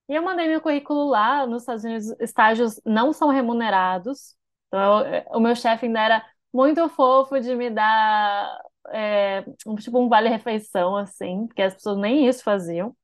E 0.08 0.14
eu 0.16 0.22
mandei 0.22 0.48
meu 0.48 0.60
currículo 0.60 1.08
lá, 1.08 1.46
nos 1.46 1.62
Estados 1.62 1.84
Unidos, 1.84 2.10
estágios 2.20 2.80
não 2.86 3.12
são 3.12 3.30
remunerados. 3.30 4.36
Então, 4.68 5.06
eu- 5.06 5.24
o 5.36 5.40
meu 5.40 5.56
chefe 5.56 5.86
ainda 5.86 6.00
era 6.02 6.26
muito 6.52 6.88
fofo 6.90 7.40
de 7.40 7.54
me 7.56 7.70
dar 7.70 8.60
é, 8.92 9.44
um, 9.66 9.74
tipo 9.76 9.98
um 9.98 10.08
vale-refeição, 10.08 10.96
assim, 10.96 11.46
porque 11.46 11.62
as 11.62 11.74
pessoas 11.74 11.98
nem 11.98 12.26
isso 12.26 12.42
faziam. 12.42 12.94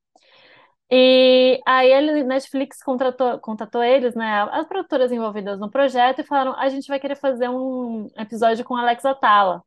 E 0.91 1.61
aí 1.67 1.91
ele, 1.91 2.23
Netflix 2.25 2.83
contratou, 2.83 3.39
contatou 3.41 3.83
eles, 3.83 4.15
né, 4.15 4.43
as 4.53 4.67
produtoras 4.67 5.11
envolvidas 5.11 5.59
no 5.59 5.71
projeto, 5.71 6.21
e 6.21 6.25
falaram: 6.25 6.55
a 6.59 6.69
gente 6.69 6.87
vai 6.87 7.01
querer 7.01 7.17
fazer 7.17 7.49
um 7.49 8.09
episódio 8.17 8.65
com 8.65 8.77
Alex 8.77 9.05
Atala. 9.05 9.63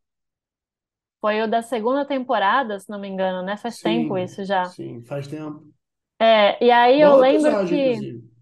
Foi 1.20 1.42
o 1.42 1.48
da 1.48 1.62
segunda 1.62 2.06
temporada, 2.06 2.80
se 2.80 2.90
não 2.90 3.00
me 3.00 3.08
engano, 3.08 3.42
né? 3.44 3.58
Faz 3.58 3.80
tempo 3.80 4.16
Sim, 4.16 4.24
isso 4.24 4.46
já. 4.46 4.66
sim, 4.66 5.04
faz 5.04 5.28
tempo. 5.28 5.66
É, 6.20 6.64
e 6.64 6.72
aí 6.72 7.02
eu 7.02 7.16
lembro 7.18 7.66
que. 7.68 7.94
inclusive. 7.94 8.37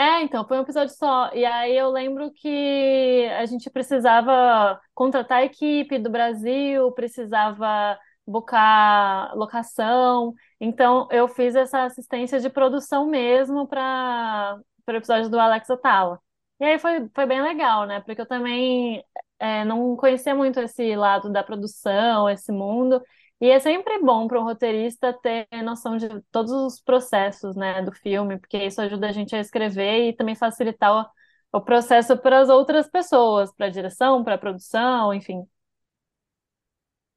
É, 0.00 0.22
então, 0.22 0.46
foi 0.48 0.56
um 0.58 0.62
episódio 0.62 0.94
só. 0.96 1.30
E 1.34 1.44
aí 1.44 1.76
eu 1.76 1.90
lembro 1.90 2.32
que 2.32 3.26
a 3.38 3.44
gente 3.44 3.68
precisava 3.68 4.80
contratar 4.94 5.38
a 5.40 5.44
equipe 5.44 5.98
do 5.98 6.08
Brasil, 6.08 6.90
precisava 6.92 7.98
buscar 8.26 9.30
locação. 9.36 10.32
Então 10.58 11.06
eu 11.10 11.28
fiz 11.28 11.54
essa 11.54 11.84
assistência 11.84 12.40
de 12.40 12.48
produção 12.48 13.06
mesmo 13.06 13.68
para 13.68 14.58
o 14.88 14.92
episódio 14.92 15.28
do 15.28 15.38
Alex 15.38 15.68
Atala. 15.68 16.18
E 16.58 16.64
aí 16.64 16.78
foi, 16.78 17.06
foi 17.14 17.26
bem 17.26 17.42
legal, 17.42 17.86
né? 17.86 18.00
Porque 18.00 18.22
eu 18.22 18.26
também 18.26 19.04
é, 19.38 19.64
não 19.66 19.96
conhecia 19.96 20.34
muito 20.34 20.60
esse 20.60 20.96
lado 20.96 21.30
da 21.30 21.42
produção, 21.42 22.28
esse 22.28 22.50
mundo. 22.50 23.02
E 23.40 23.48
é 23.50 23.58
sempre 23.58 23.98
bom 24.00 24.28
para 24.28 24.38
um 24.40 24.44
roteirista 24.44 25.12
ter 25.14 25.46
noção 25.64 25.96
de 25.96 26.08
todos 26.30 26.52
os 26.52 26.80
processos, 26.80 27.56
né, 27.56 27.82
do 27.82 27.90
filme, 27.92 28.38
porque 28.38 28.58
isso 28.58 28.80
ajuda 28.82 29.08
a 29.08 29.12
gente 29.12 29.34
a 29.34 29.40
escrever 29.40 30.08
e 30.10 30.12
também 30.16 30.34
facilitar 30.34 31.10
o, 31.52 31.58
o 31.58 31.60
processo 31.62 32.18
para 32.18 32.40
as 32.40 32.50
outras 32.50 32.88
pessoas, 32.90 33.50
para 33.54 33.66
a 33.66 33.70
direção, 33.70 34.22
para 34.22 34.34
a 34.34 34.38
produção, 34.38 35.14
enfim. 35.14 35.42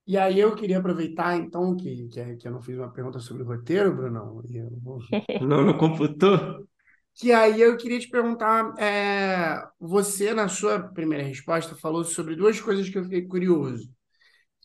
E 0.05 0.17
aí 0.17 0.39
eu 0.39 0.53
queria 0.55 0.79
aproveitar, 0.79 1.37
então, 1.37 1.75
que, 1.77 2.07
que, 2.09 2.35
que 2.37 2.47
eu 2.47 2.51
não 2.51 2.61
fiz 2.61 2.77
uma 2.77 2.91
pergunta 2.91 3.19
sobre 3.19 3.43
o 3.43 3.45
roteiro, 3.45 3.95
Brunão, 3.95 4.41
e 4.49 4.57
eu 4.57 4.69
vou- 4.81 4.99
Não, 5.39 5.63
não 5.63 5.77
computou? 5.77 6.67
que 7.15 7.31
aí 7.33 7.61
eu 7.61 7.77
queria 7.77 7.99
te 7.99 8.09
perguntar, 8.09 8.73
é, 8.79 9.63
você, 9.79 10.33
na 10.33 10.47
sua 10.49 10.79
primeira 10.93 11.23
resposta, 11.23 11.75
falou 11.75 12.03
sobre 12.05 12.35
duas 12.35 12.59
coisas 12.61 12.89
que 12.89 12.97
eu 12.97 13.03
fiquei 13.05 13.23
curioso, 13.27 13.89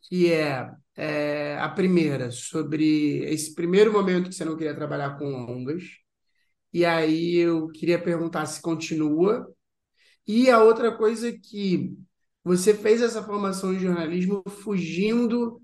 que 0.08 0.32
é, 0.32 0.70
é, 0.96 1.58
a 1.58 1.68
primeira, 1.68 2.30
sobre 2.30 3.18
esse 3.24 3.54
primeiro 3.54 3.92
momento 3.92 4.30
que 4.30 4.34
você 4.34 4.44
não 4.44 4.56
queria 4.56 4.74
trabalhar 4.74 5.18
com 5.18 5.26
longas, 5.28 5.84
e 6.72 6.84
aí 6.84 7.36
eu 7.36 7.68
queria 7.68 8.00
perguntar 8.02 8.46
se 8.46 8.60
continua, 8.62 9.46
e 10.26 10.50
a 10.50 10.62
outra 10.62 10.96
coisa 10.96 11.28
é 11.28 11.32
que 11.32 11.94
você 12.42 12.74
fez 12.74 13.02
essa 13.02 13.22
formação 13.22 13.74
em 13.74 13.78
jornalismo 13.78 14.42
fugindo 14.48 15.60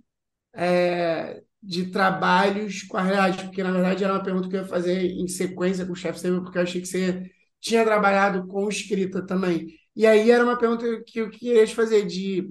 é, 0.53 1.43
de 1.63 1.87
trabalhos 1.91 2.83
com 2.83 2.99
a 2.99 3.03
realidade, 3.03 3.45
porque 3.45 3.63
na 3.63 3.73
verdade 3.73 4.05
era 4.05 4.13
uma 4.13 4.23
pergunta 4.23 4.49
que 4.49 4.57
eu 4.57 4.61
ia 4.61 4.67
fazer 4.69 5.05
em 5.13 5.27
sequência 5.27 5.87
com 5.87 5.93
o 5.93 5.97
chefe 5.97 6.21
porque 6.43 6.59
eu 6.59 6.63
achei 6.63 6.81
que 6.83 6.87
você 6.87 7.31
tinha 7.61 7.85
trabalhado 7.85 8.47
com 8.47 8.69
escrita 8.69 9.25
também. 9.25 9.69
E 9.97 10.07
aí 10.07 10.31
era 10.31 10.45
uma 10.45 10.59
pergunta 10.59 10.85
que 11.07 11.21
eu 11.21 11.31
queria 11.31 11.67
te 11.67 11.75
fazer 11.75 12.05
de 12.07 12.51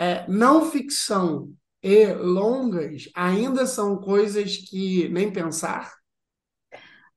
é, 0.00 0.26
não 0.28 0.70
ficção 0.70 1.52
e 1.82 2.06
longas 2.14 3.10
ainda 3.14 3.66
são 3.66 3.98
coisas 4.00 4.56
que 4.58 5.08
nem 5.10 5.32
pensar? 5.32 5.92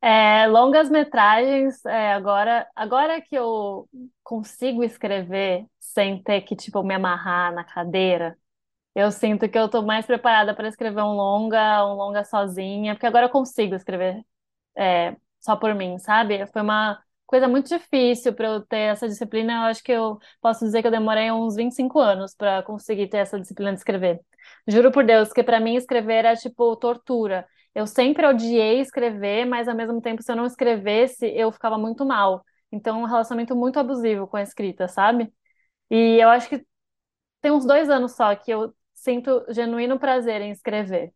É, 0.01 0.47
longas 0.47 0.89
metragens, 0.89 1.83
é, 1.85 2.13
agora, 2.13 2.67
agora 2.75 3.21
que 3.21 3.35
eu 3.35 3.89
consigo 4.23 4.83
escrever 4.83 5.65
sem 5.79 6.21
ter 6.21 6.41
que, 6.41 6.55
tipo, 6.57 6.83
me 6.83 6.93
amarrar 6.93 7.53
na 7.53 7.63
cadeira, 7.63 8.37
eu 8.95 9.11
sinto 9.11 9.49
que 9.49 9.57
eu 9.57 9.69
tô 9.69 9.81
mais 9.83 10.05
preparada 10.05 10.55
para 10.55 10.67
escrever 10.69 11.01
um 11.03 11.13
longa, 11.15 11.85
um 11.87 11.95
longa 11.95 12.23
sozinha, 12.25 12.95
porque 12.95 13.07
agora 13.07 13.27
eu 13.27 13.31
consigo 13.31 13.75
escrever 13.75 14.23
é, 14.77 15.15
só 15.41 15.55
por 15.57 15.75
mim, 15.75 15.99
sabe? 15.99 16.45
Foi 16.47 16.61
uma 16.63 17.03
coisa 17.33 17.47
muito 17.47 17.67
difícil 17.67 18.31
para 18.31 18.47
eu 18.47 18.61
ter 18.61 18.77
essa 18.91 19.07
disciplina. 19.07 19.53
Eu 19.53 19.61
acho 19.61 19.83
que 19.83 19.91
eu 19.91 20.19
posso 20.39 20.63
dizer 20.63 20.81
que 20.81 20.87
eu 20.87 20.91
demorei 20.91 21.31
uns 21.31 21.55
25 21.55 21.99
anos 21.99 22.35
para 22.35 22.61
conseguir 22.61 23.07
ter 23.07 23.17
essa 23.17 23.39
disciplina 23.39 23.71
de 23.73 23.79
escrever. 23.79 24.19
Juro 24.67 24.91
por 24.91 25.03
Deus 25.03 25.33
que 25.33 25.41
para 25.43 25.59
mim 25.59 25.75
escrever 25.75 26.13
era 26.25 26.35
tipo 26.35 26.75
tortura. 26.75 27.47
Eu 27.73 27.87
sempre 27.87 28.27
odiei 28.27 28.79
escrever, 28.81 29.45
mas 29.45 29.67
ao 29.67 29.75
mesmo 29.75 29.99
tempo, 29.99 30.21
se 30.21 30.31
eu 30.31 30.35
não 30.35 30.45
escrevesse, 30.45 31.25
eu 31.35 31.51
ficava 31.51 31.75
muito 31.75 32.05
mal. 32.05 32.43
Então, 32.71 33.01
um 33.01 33.05
relacionamento 33.05 33.55
muito 33.55 33.79
abusivo 33.79 34.27
com 34.27 34.37
a 34.37 34.43
escrita, 34.43 34.87
sabe? 34.87 35.33
E 35.89 36.17
eu 36.21 36.29
acho 36.29 36.49
que 36.49 36.65
tem 37.41 37.51
uns 37.51 37.65
dois 37.65 37.89
anos 37.89 38.13
só 38.15 38.35
que 38.35 38.51
eu 38.51 38.73
sinto 38.93 39.45
genuíno 39.49 39.99
prazer 39.99 40.41
em 40.41 40.51
escrever. 40.51 41.13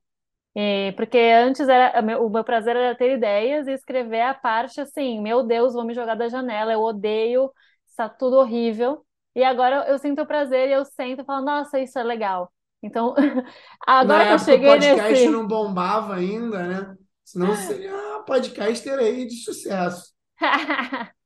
E, 0.59 0.91
porque 0.93 1.19
antes 1.19 1.69
era 1.69 2.01
o 2.19 2.29
meu 2.31 2.43
prazer 2.43 2.75
era 2.75 2.95
ter 2.97 3.11
ideias 3.15 3.67
e 3.67 3.73
escrever 3.73 4.21
a 4.21 4.33
parte 4.33 4.81
assim, 4.81 5.21
meu 5.21 5.43
Deus, 5.43 5.73
vou 5.73 5.85
me 5.85 5.93
jogar 5.93 6.15
da 6.15 6.27
janela, 6.29 6.73
eu 6.73 6.81
odeio, 6.81 7.51
está 7.87 8.09
tudo 8.09 8.37
horrível. 8.37 9.05
E 9.35 9.43
agora 9.43 9.87
eu 9.87 9.99
sinto 9.99 10.23
o 10.23 10.25
prazer 10.25 10.69
e 10.69 10.73
eu 10.73 10.83
sento 10.83 11.21
e 11.21 11.25
falo, 11.25 11.45
nossa, 11.45 11.79
isso 11.79 11.99
é 11.99 12.03
legal. 12.03 12.51
Então, 12.81 13.13
Na 14.01 14.17
agora 14.17 14.25
que 14.25 14.33
eu 14.33 14.39
época 14.39 14.51
o 14.53 14.59
cheguei 14.59 14.67
podcast 14.67 15.03
nesse. 15.03 15.27
não 15.27 15.47
bombava 15.47 16.15
ainda, 16.15 16.63
né? 16.67 16.97
Senão 17.23 17.53
seria 17.55 17.95
um 17.95 18.23
podcaster 18.25 18.97
aí 18.97 19.27
de 19.27 19.35
sucesso. 19.35 20.11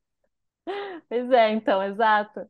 Pois 1.10 1.32
é, 1.32 1.52
então, 1.52 1.82
exato. 1.84 2.42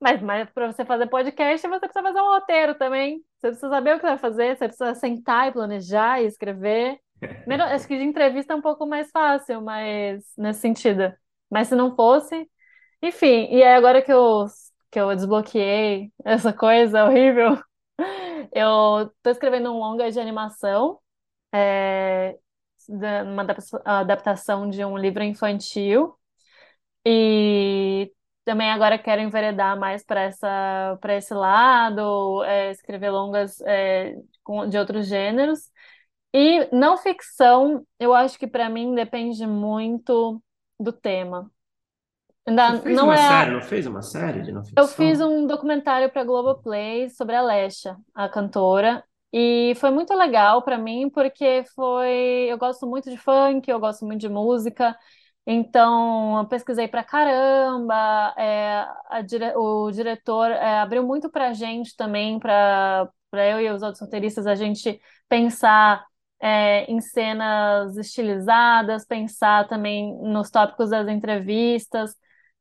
Mas, 0.00 0.22
mas 0.22 0.50
para 0.50 0.72
você 0.72 0.84
fazer 0.84 1.08
podcast, 1.08 1.66
você 1.66 1.80
precisa 1.80 2.02
fazer 2.02 2.20
um 2.20 2.28
roteiro 2.34 2.74
também. 2.76 3.24
Você 3.40 3.48
precisa 3.48 3.70
saber 3.70 3.94
o 3.96 3.98
que 3.98 4.02
vai 4.06 4.18
fazer, 4.18 4.56
você 4.56 4.66
precisa 4.68 4.94
sentar 4.94 5.48
e 5.48 5.52
planejar 5.52 6.20
e 6.22 6.26
escrever. 6.26 6.98
Primeiro, 7.44 7.64
acho 7.64 7.86
que 7.88 7.96
de 7.96 8.04
entrevista 8.04 8.52
é 8.52 8.56
um 8.56 8.60
pouco 8.62 8.86
mais 8.86 9.10
fácil, 9.10 9.62
mas 9.62 10.22
nesse 10.36 10.60
sentido. 10.60 11.12
Mas 11.50 11.68
se 11.68 11.74
não 11.74 11.94
fosse, 11.96 12.48
enfim. 13.02 13.48
E 13.50 13.62
aí 13.62 13.74
agora 13.76 14.02
que 14.02 14.12
eu 14.12 14.46
que 14.90 14.98
eu 15.00 15.14
desbloqueei 15.14 16.12
essa 16.24 16.52
coisa 16.52 17.04
horrível, 17.06 17.56
eu 18.52 19.10
tô 19.22 19.30
escrevendo 19.30 19.70
um 19.72 19.78
longa 19.78 20.10
de 20.10 20.18
animação, 20.20 21.00
é, 21.54 22.38
uma 22.88 23.46
adaptação 23.84 24.68
de 24.70 24.84
um 24.84 24.96
livro 24.98 25.22
infantil. 25.24 26.16
E 27.06 28.12
também 28.50 28.70
agora 28.70 28.98
quero 28.98 29.22
enveredar 29.22 29.78
mais 29.78 30.04
para 30.04 30.22
essa, 30.22 30.98
para 31.00 31.16
esse 31.16 31.32
lado, 31.34 32.42
é, 32.44 32.70
escrever 32.72 33.10
longas, 33.10 33.60
é, 33.62 34.16
com- 34.42 34.68
de 34.68 34.78
outros 34.78 35.06
gêneros. 35.06 35.70
E 36.34 36.68
não 36.74 36.96
ficção, 36.98 37.86
eu 38.00 38.14
acho 38.14 38.38
que 38.38 38.46
para 38.46 38.68
mim 38.70 38.94
depende 38.94 39.46
muito 39.46 40.42
do 40.80 40.92
tema. 40.92 41.50
Você 42.64 42.72
Ainda 42.72 42.82
fez 42.82 43.02
não 43.02 43.12
uma 43.12 43.16
é. 43.16 43.18
série, 43.18 43.50
não 43.50 43.60
fez 43.60 43.86
uma 43.86 44.00
série 44.00 44.40
de 44.40 44.50
não 44.50 44.64
Eu 44.76 44.88
fiz 44.88 45.20
ficção? 45.20 45.20
um 45.20 45.46
documentário 45.46 46.10
para 46.10 46.24
Globoplay 46.24 47.10
sobre 47.10 47.36
a 47.36 47.42
Lesha, 47.42 47.96
a 48.14 48.28
cantora, 48.28 49.04
e 49.32 49.74
foi 49.76 49.90
muito 49.90 50.14
legal 50.14 50.62
para 50.62 50.78
mim 50.78 51.10
porque 51.10 51.64
foi, 51.74 52.46
eu 52.48 52.56
gosto 52.58 52.86
muito 52.86 53.10
de 53.10 53.16
funk, 53.18 53.68
eu 53.70 53.78
gosto 53.80 54.06
muito 54.06 54.20
de 54.20 54.28
música, 54.28 54.96
então 55.46 56.38
eu 56.38 56.46
pesquisei 56.48 56.86
pra 56.88 57.02
caramba. 57.04 58.34
é, 58.38 59.22
dire- 59.24 59.54
o 59.56 59.90
diretor 59.90 60.50
é, 60.50 60.78
abriu 60.80 61.02
muito 61.06 61.30
pra 61.30 61.52
gente 61.52 61.96
também, 61.96 62.38
para 62.38 63.08
eu 63.32 63.60
e 63.60 63.70
os 63.70 63.82
outros 63.82 64.00
roteiristas 64.00 64.46
a 64.46 64.54
gente 64.54 65.00
pensar 65.28 66.04
é, 66.40 66.84
em 66.90 67.00
cenas 67.00 67.96
estilizadas, 67.96 69.04
pensar 69.06 69.66
também 69.68 70.14
nos 70.22 70.50
tópicos 70.50 70.90
das 70.90 71.08
entrevistas. 71.08 72.14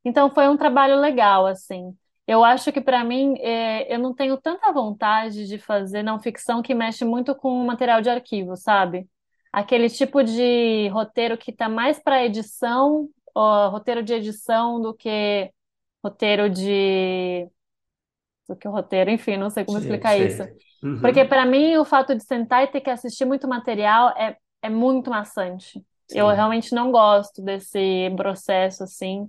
Então 0.04 0.30
foi 0.34 0.48
um 0.48 0.58
trabalho 0.58 1.00
legal, 1.00 1.46
assim. 1.46 1.96
Eu 2.28 2.44
acho 2.44 2.72
que 2.72 2.80
para 2.82 3.04
mim 3.04 3.36
é, 3.40 3.94
eu 3.94 4.00
não 4.00 4.14
tenho 4.14 4.38
tanta 4.40 4.72
vontade 4.72 5.48
de 5.48 5.58
fazer 5.58 6.04
não 6.04 6.20
ficção 6.20 6.62
que 6.62 6.76
mexe 6.76 7.04
muito 7.06 7.36
com 7.36 7.66
material 7.66 8.02
de 8.02 8.10
arquivo, 8.10 8.56
sabe? 8.56 9.08
Aquele 9.52 9.90
tipo 9.90 10.24
de 10.24 10.88
roteiro 10.90 11.38
que 11.38 11.52
está 11.52 11.68
mais 11.70 12.00
para 12.02 12.24
edição, 12.26 13.10
ó, 13.36 13.70
roteiro 13.70 14.04
de 14.04 14.14
edição 14.14 14.82
do 14.82 14.94
que 14.94 15.52
roteiro 16.04 16.50
de 16.50 17.50
do 18.48 18.56
que 18.56 18.68
roteiro, 18.68 19.10
enfim, 19.12 19.38
não 19.38 19.50
sei 19.50 19.64
como 19.66 19.78
Sei, 19.78 19.78
explicar 19.78 20.18
isso. 20.18 20.44
sei. 20.44 20.60
Porque 21.02 21.24
Uhum. 21.24 21.26
para 21.26 21.46
mim 21.46 21.78
o 21.78 21.86
fato 21.86 22.16
de 22.16 22.24
sentar 22.24 22.64
e 22.64 22.68
ter 22.68 22.82
que 22.82 22.90
assistir 22.90 23.26
muito 23.26 23.48
material 23.48 24.10
é, 24.18 24.38
é 24.62 24.70
muito 24.70 25.10
maçante. 25.10 25.84
Eu 26.12 26.28
Sim. 26.28 26.30
realmente 26.30 26.74
não 26.74 26.92
gosto 26.92 27.42
desse 27.42 28.10
processo 28.18 28.84
assim. 28.84 29.28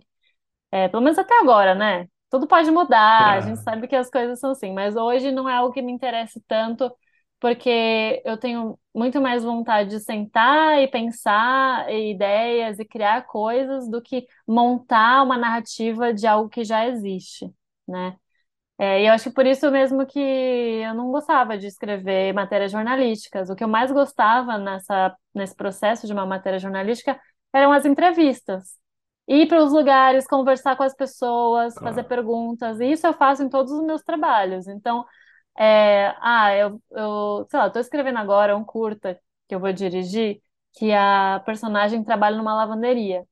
É, 0.73 0.89
pelo 0.89 1.03
menos 1.03 1.19
até 1.19 1.39
agora, 1.41 1.75
né? 1.75 2.09
Tudo 2.31 2.47
pode 2.49 2.71
mudar, 2.71 3.35
a 3.35 3.41
gente 3.41 3.61
sabe 3.61 3.89
que 3.89 3.97
as 3.97 4.11
coisas 4.11 4.41
são 4.41 4.53
assim, 4.53 4.73
mas 4.73 4.97
hoje 4.97 5.33
não 5.33 5.49
é 5.49 5.55
algo 5.57 5.73
que 5.75 5.83
me 5.83 5.93
interessa 5.93 6.41
tanto, 6.49 6.93
porque 7.41 8.23
eu 8.25 8.37
tenho 8.37 8.79
muito 8.95 9.21
mais 9.21 9.43
vontade 9.45 9.91
de 9.91 10.01
sentar 10.01 10.81
e 10.83 10.89
pensar 10.89 11.89
em 11.91 12.13
ideias 12.13 12.79
e 12.79 12.85
criar 12.85 13.27
coisas 13.27 13.89
do 13.91 14.03
que 14.03 14.27
montar 14.47 15.23
uma 15.23 15.39
narrativa 15.39 16.13
de 16.13 16.27
algo 16.27 16.51
que 16.51 16.65
já 16.65 16.87
existe, 16.87 17.51
né? 17.89 18.17
É, 18.79 19.03
e 19.03 19.07
eu 19.07 19.13
acho 19.13 19.25
que 19.25 19.35
por 19.35 19.47
isso 19.47 19.71
mesmo 19.71 20.07
que 20.07 20.19
eu 20.19 20.95
não 20.95 21.11
gostava 21.11 21.59
de 21.59 21.67
escrever 21.67 22.33
matérias 22.33 22.73
jornalísticas. 22.73 23.51
O 23.51 23.55
que 23.57 23.63
eu 23.63 23.69
mais 23.69 23.93
gostava 23.93 24.57
nessa, 24.59 25.15
nesse 25.35 25.55
processo 25.55 26.07
de 26.07 26.13
uma 26.15 26.25
matéria 26.27 26.59
jornalística 26.59 27.21
eram 27.53 27.73
as 27.73 27.85
entrevistas. 27.85 28.79
Ir 29.29 29.47
para 29.49 29.63
os 29.63 29.73
lugares, 29.73 30.27
conversar 30.27 30.77
com 30.77 30.83
as 30.83 30.95
pessoas, 30.95 31.75
fazer 31.75 32.05
perguntas. 32.05 32.81
E 32.81 32.91
isso 32.91 33.07
eu 33.07 33.13
faço 33.13 33.43
em 33.43 33.51
todos 33.51 33.71
os 33.73 33.85
meus 33.85 34.03
trabalhos. 34.03 34.67
Então, 34.67 35.05
é, 35.61 36.15
ah, 36.21 36.57
eu, 36.57 36.83
eu, 36.91 37.47
sei 37.51 37.59
lá, 37.59 37.67
estou 37.67 37.81
escrevendo 37.83 38.19
agora 38.19 38.57
um 38.57 38.65
curta 38.65 39.21
que 39.47 39.55
eu 39.55 39.61
vou 39.61 39.73
dirigir, 39.73 40.41
que 40.73 40.93
a 40.93 41.43
personagem 41.45 42.03
trabalha 42.03 42.37
numa 42.37 42.55
lavanderia. 42.55 43.27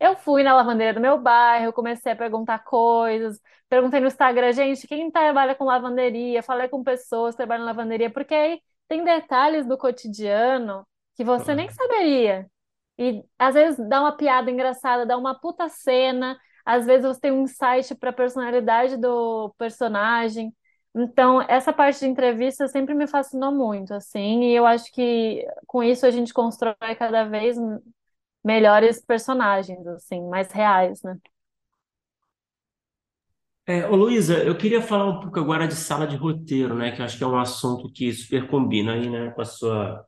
Eu 0.00 0.16
fui 0.16 0.42
na 0.42 0.54
lavanderia 0.54 0.94
do 0.94 1.00
meu 1.00 1.18
bairro, 1.20 1.72
comecei 1.72 2.12
a 2.12 2.16
perguntar 2.16 2.60
coisas, 2.60 3.40
perguntei 3.68 4.00
no 4.00 4.06
Instagram, 4.06 4.52
gente, 4.52 4.86
quem 4.86 5.10
trabalha 5.10 5.54
com 5.54 5.64
lavanderia? 5.64 6.42
Falei 6.42 6.68
com 6.68 6.84
pessoas 6.84 7.34
que 7.34 7.38
trabalham 7.38 7.64
em 7.64 7.66
lavanderia, 7.66 8.10
porque 8.10 8.34
aí 8.34 8.62
tem 8.88 9.04
detalhes 9.04 9.66
do 9.66 9.76
cotidiano 9.76 10.86
que 11.16 11.24
você 11.24 11.54
nem 11.54 11.68
saberia. 11.70 12.50
E 12.98 13.22
às 13.38 13.54
vezes 13.54 13.88
dá 13.88 14.00
uma 14.00 14.16
piada 14.16 14.50
engraçada, 14.50 15.04
dá 15.06 15.16
uma 15.18 15.38
puta 15.38 15.68
cena, 15.68 16.38
às 16.64 16.86
vezes 16.86 17.06
você 17.06 17.20
tem 17.20 17.32
um 17.32 17.42
insight 17.42 17.94
para 17.96 18.10
a 18.10 18.12
personalidade 18.12 18.96
do 18.96 19.54
personagem. 19.58 20.54
Então, 21.00 21.40
essa 21.42 21.72
parte 21.72 22.00
de 22.00 22.06
entrevista 22.06 22.66
sempre 22.68 22.94
me 22.94 23.06
fascinou 23.06 23.52
muito, 23.54 23.94
assim, 23.94 24.42
e 24.44 24.54
eu 24.56 24.66
acho 24.66 24.90
que 24.92 25.46
com 25.66 25.82
isso 25.82 26.04
a 26.06 26.10
gente 26.10 26.34
constrói 26.34 26.76
cada 26.98 27.24
vez 27.24 27.56
melhores 28.44 29.04
personagens, 29.04 29.86
assim, 29.88 30.22
mais 30.28 30.52
reais, 30.52 31.02
né? 31.02 31.18
É, 33.66 33.86
ô 33.86 33.94
Luísa, 33.96 34.42
eu 34.44 34.56
queria 34.56 34.80
falar 34.80 35.06
um 35.10 35.20
pouco 35.20 35.38
agora 35.38 35.68
de 35.68 35.74
sala 35.76 36.06
de 36.06 36.16
roteiro, 36.16 36.74
né? 36.74 36.90
Que 36.92 37.00
eu 37.02 37.04
acho 37.04 37.18
que 37.18 37.24
é 37.24 37.26
um 37.26 37.38
assunto 37.38 37.92
que 37.92 38.10
super 38.14 38.48
combina 38.48 38.94
aí, 38.94 39.10
né, 39.10 39.30
com 39.32 39.42
a 39.42 39.44
sua, 39.44 40.04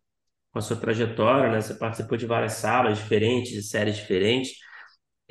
com 0.52 0.58
a 0.60 0.62
sua 0.62 0.76
trajetória, 0.76 1.50
né? 1.52 1.60
Você 1.60 1.74
participou 1.74 2.18
de 2.18 2.26
várias 2.26 2.54
salas 2.54 2.98
diferentes, 2.98 3.52
de 3.52 3.62
séries 3.62 3.96
diferentes. 3.96 4.52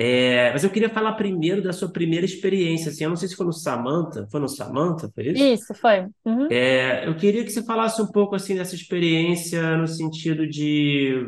É, 0.01 0.53
mas 0.53 0.63
eu 0.63 0.69
queria 0.69 0.89
falar 0.89 1.11
primeiro 1.15 1.61
da 1.61 1.73
sua 1.73 1.91
primeira 1.91 2.25
experiência, 2.25 2.89
assim, 2.89 3.03
eu 3.03 3.09
não 3.09 3.17
sei 3.17 3.27
se 3.27 3.35
foi 3.35 3.45
no 3.45 3.51
Samantha, 3.51 4.25
foi 4.31 4.39
no 4.39 4.47
Samantha, 4.47 5.11
foi 5.13 5.27
isso? 5.27 5.43
Isso, 5.43 5.73
foi. 5.73 6.07
Uhum. 6.23 6.47
É, 6.49 7.05
eu 7.05 7.17
queria 7.17 7.43
que 7.43 7.49
você 7.49 7.61
falasse 7.65 8.01
um 8.01 8.07
pouco, 8.07 8.33
assim, 8.33 8.55
dessa 8.55 8.75
experiência 8.75 9.75
no 9.75 9.85
sentido 9.85 10.47
de 10.47 11.21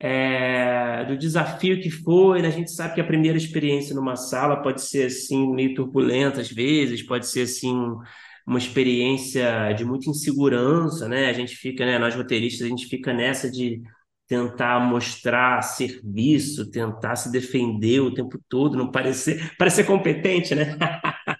é, 0.00 1.04
do 1.04 1.18
desafio 1.18 1.78
que 1.80 1.90
foi, 1.90 2.40
né? 2.40 2.48
A 2.48 2.52
gente 2.52 2.70
sabe 2.70 2.94
que 2.94 3.00
a 3.02 3.06
primeira 3.06 3.36
experiência 3.36 3.94
numa 3.94 4.16
sala 4.16 4.62
pode 4.62 4.80
ser 4.80 5.06
assim 5.06 5.52
meio 5.52 5.74
turbulenta 5.74 6.40
às 6.40 6.50
vezes, 6.50 7.02
pode 7.02 7.26
ser 7.26 7.42
assim 7.42 7.76
uma 8.46 8.58
experiência 8.58 9.74
de 9.74 9.84
muita 9.84 10.08
insegurança, 10.08 11.06
né? 11.06 11.28
A 11.28 11.34
gente 11.34 11.54
fica, 11.54 11.84
né, 11.84 11.98
nós 11.98 12.14
roteiristas, 12.14 12.66
a 12.66 12.70
gente 12.70 12.86
fica 12.86 13.12
nessa 13.12 13.50
de 13.50 13.82
tentar 14.28 14.78
mostrar 14.80 15.62
serviço, 15.62 16.70
tentar 16.70 17.16
se 17.16 17.32
defender 17.32 18.00
o 18.00 18.14
tempo 18.14 18.38
todo, 18.48 18.76
não 18.76 18.90
parecer, 18.92 19.56
parecer 19.58 19.84
competente, 19.84 20.54
né? 20.54 20.76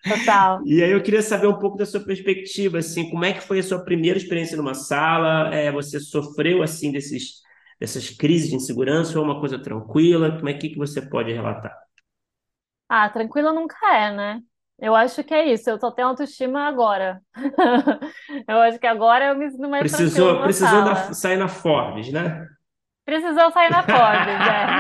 Total. 0.09 0.61
E 0.67 0.83
aí 0.83 0.91
eu 0.91 1.03
queria 1.03 1.23
saber 1.23 1.47
um 1.47 1.59
pouco 1.59 1.77
da 1.79 1.87
sua 1.87 2.01
perspectiva, 2.01 2.79
assim, 2.79 3.11
como 3.11 3.25
é 3.25 3.33
que 3.33 3.41
foi 3.41 3.61
a 3.61 3.63
sua 3.63 3.85
primeira 3.85 4.19
experiência 4.19 4.57
numa 4.57 4.75
sala? 4.75 5.55
É, 5.55 5.71
você 5.73 6.01
sofreu 6.01 6.63
assim 6.63 6.93
desses 6.93 7.43
dessas 7.81 8.11
crises 8.11 8.49
de 8.51 8.57
insegurança 8.57 9.19
ou 9.19 9.25
é 9.25 9.29
uma 9.31 9.41
coisa 9.41 9.59
tranquila? 9.63 10.37
Como 10.37 10.49
é 10.49 10.55
que, 10.55 10.71
que 10.71 10.79
você 10.79 11.01
pode 11.03 11.33
relatar? 11.33 11.73
Ah, 12.89 13.09
tranquila 13.11 13.53
nunca 13.53 13.77
é, 13.95 14.11
né? 14.15 14.43
Eu 14.79 14.95
acho 14.95 15.25
que 15.25 15.35
é 15.35 15.53
isso, 15.53 15.69
eu 15.71 15.79
só 15.79 15.91
tenho 15.91 16.09
autoestima 16.09 16.67
agora. 16.69 17.23
Eu 18.49 18.61
acho 18.61 18.79
que 18.79 18.87
agora 18.87 19.27
eu 19.29 19.37
me 19.37 19.51
sinto 19.51 19.69
mais 19.69 19.89
tranquila 19.89 20.31
Precisou, 20.31 20.35
numa 20.35 20.49
precisou 20.49 20.83
sala. 20.83 21.15
sair 21.15 21.37
na 21.37 21.49
Forbes, 21.49 22.13
né? 22.13 22.47
Precisou 23.09 23.51
sair 23.53 23.71
na 23.71 23.83
Forbes, 23.85 24.47
é. 24.47 24.77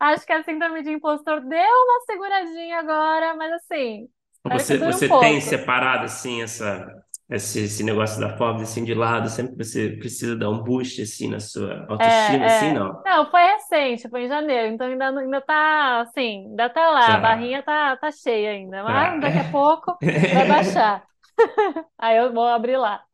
Acho 0.00 0.26
que 0.26 0.32
a 0.32 0.42
síndrome 0.42 0.82
de 0.82 0.90
impostor 0.90 1.40
deu 1.42 1.58
uma 1.60 2.00
seguradinha 2.06 2.78
agora, 2.80 3.34
mas 3.36 3.52
assim, 3.52 4.08
Você, 4.44 4.76
dure 4.78 4.94
um 4.94 4.98
você 4.98 5.08
tem 5.08 5.40
separado 5.40 6.04
assim 6.04 6.42
essa 6.42 7.02
esse, 7.30 7.60
esse 7.60 7.82
negócio 7.82 8.20
da 8.20 8.36
Forbes 8.36 8.62
assim 8.70 8.84
de 8.84 8.92
lado, 8.94 9.28
sempre 9.30 9.56
que 9.56 9.64
você 9.64 9.90
precisa 9.96 10.36
dar 10.36 10.50
um 10.50 10.62
boost 10.62 11.00
assim 11.00 11.28
na 11.28 11.40
sua 11.40 11.86
autoestima, 11.88 12.46
assim, 12.46 12.66
É, 12.66 12.74
é. 12.74 12.74
não. 12.74 13.02
Não, 13.04 13.30
foi 13.30 13.42
recente, 13.42 14.08
foi 14.08 14.24
em 14.24 14.28
janeiro, 14.28 14.68
então 14.74 14.86
ainda, 14.86 15.08
ainda 15.08 15.40
tá 15.40 16.00
assim, 16.02 16.46
ainda 16.50 16.70
tá 16.70 16.90
lá, 16.90 17.14
a 17.14 17.18
Tá, 17.18 17.18
barrinha 17.18 17.62
tá, 17.62 17.96
tá 17.96 18.10
cheia 18.12 18.50
ainda, 18.52 18.82
tá. 18.84 18.92
mas 18.92 19.20
daqui 19.20 19.38
a 19.38 19.44
pouco 19.44 19.98
vai 20.30 20.44
baixar. 20.46 21.04
Aí 21.98 22.16
eu 22.18 22.32
vou 22.32 22.46
abrir 22.46 22.76
lá. 22.76 23.04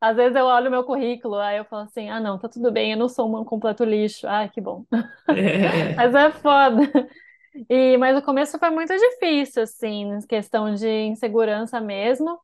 Às 0.00 0.16
vezes 0.16 0.36
eu 0.36 0.44
olho 0.46 0.68
o 0.68 0.70
meu 0.70 0.84
currículo, 0.84 1.36
aí 1.36 1.58
eu 1.58 1.64
falo 1.64 1.84
assim, 1.84 2.08
ah 2.10 2.20
não, 2.20 2.38
tá 2.38 2.48
tudo 2.48 2.70
bem, 2.72 2.92
eu 2.92 2.98
não 2.98 3.08
sou 3.08 3.28
um 3.40 3.44
completo 3.44 3.84
lixo. 3.84 4.26
Ai, 4.28 4.48
que 4.50 4.60
bom. 4.60 4.84
Mas 5.96 6.14
É, 6.14 6.26
é 6.26 6.30
foda. 6.32 6.82
E, 7.70 7.96
mas 7.98 8.16
o 8.18 8.22
começo 8.22 8.58
foi 8.58 8.70
muito 8.70 8.94
difícil, 8.96 9.62
assim, 9.62 10.18
questão 10.28 10.74
de 10.74 10.88
insegurança 10.88 11.80
mesmo. 11.80 12.40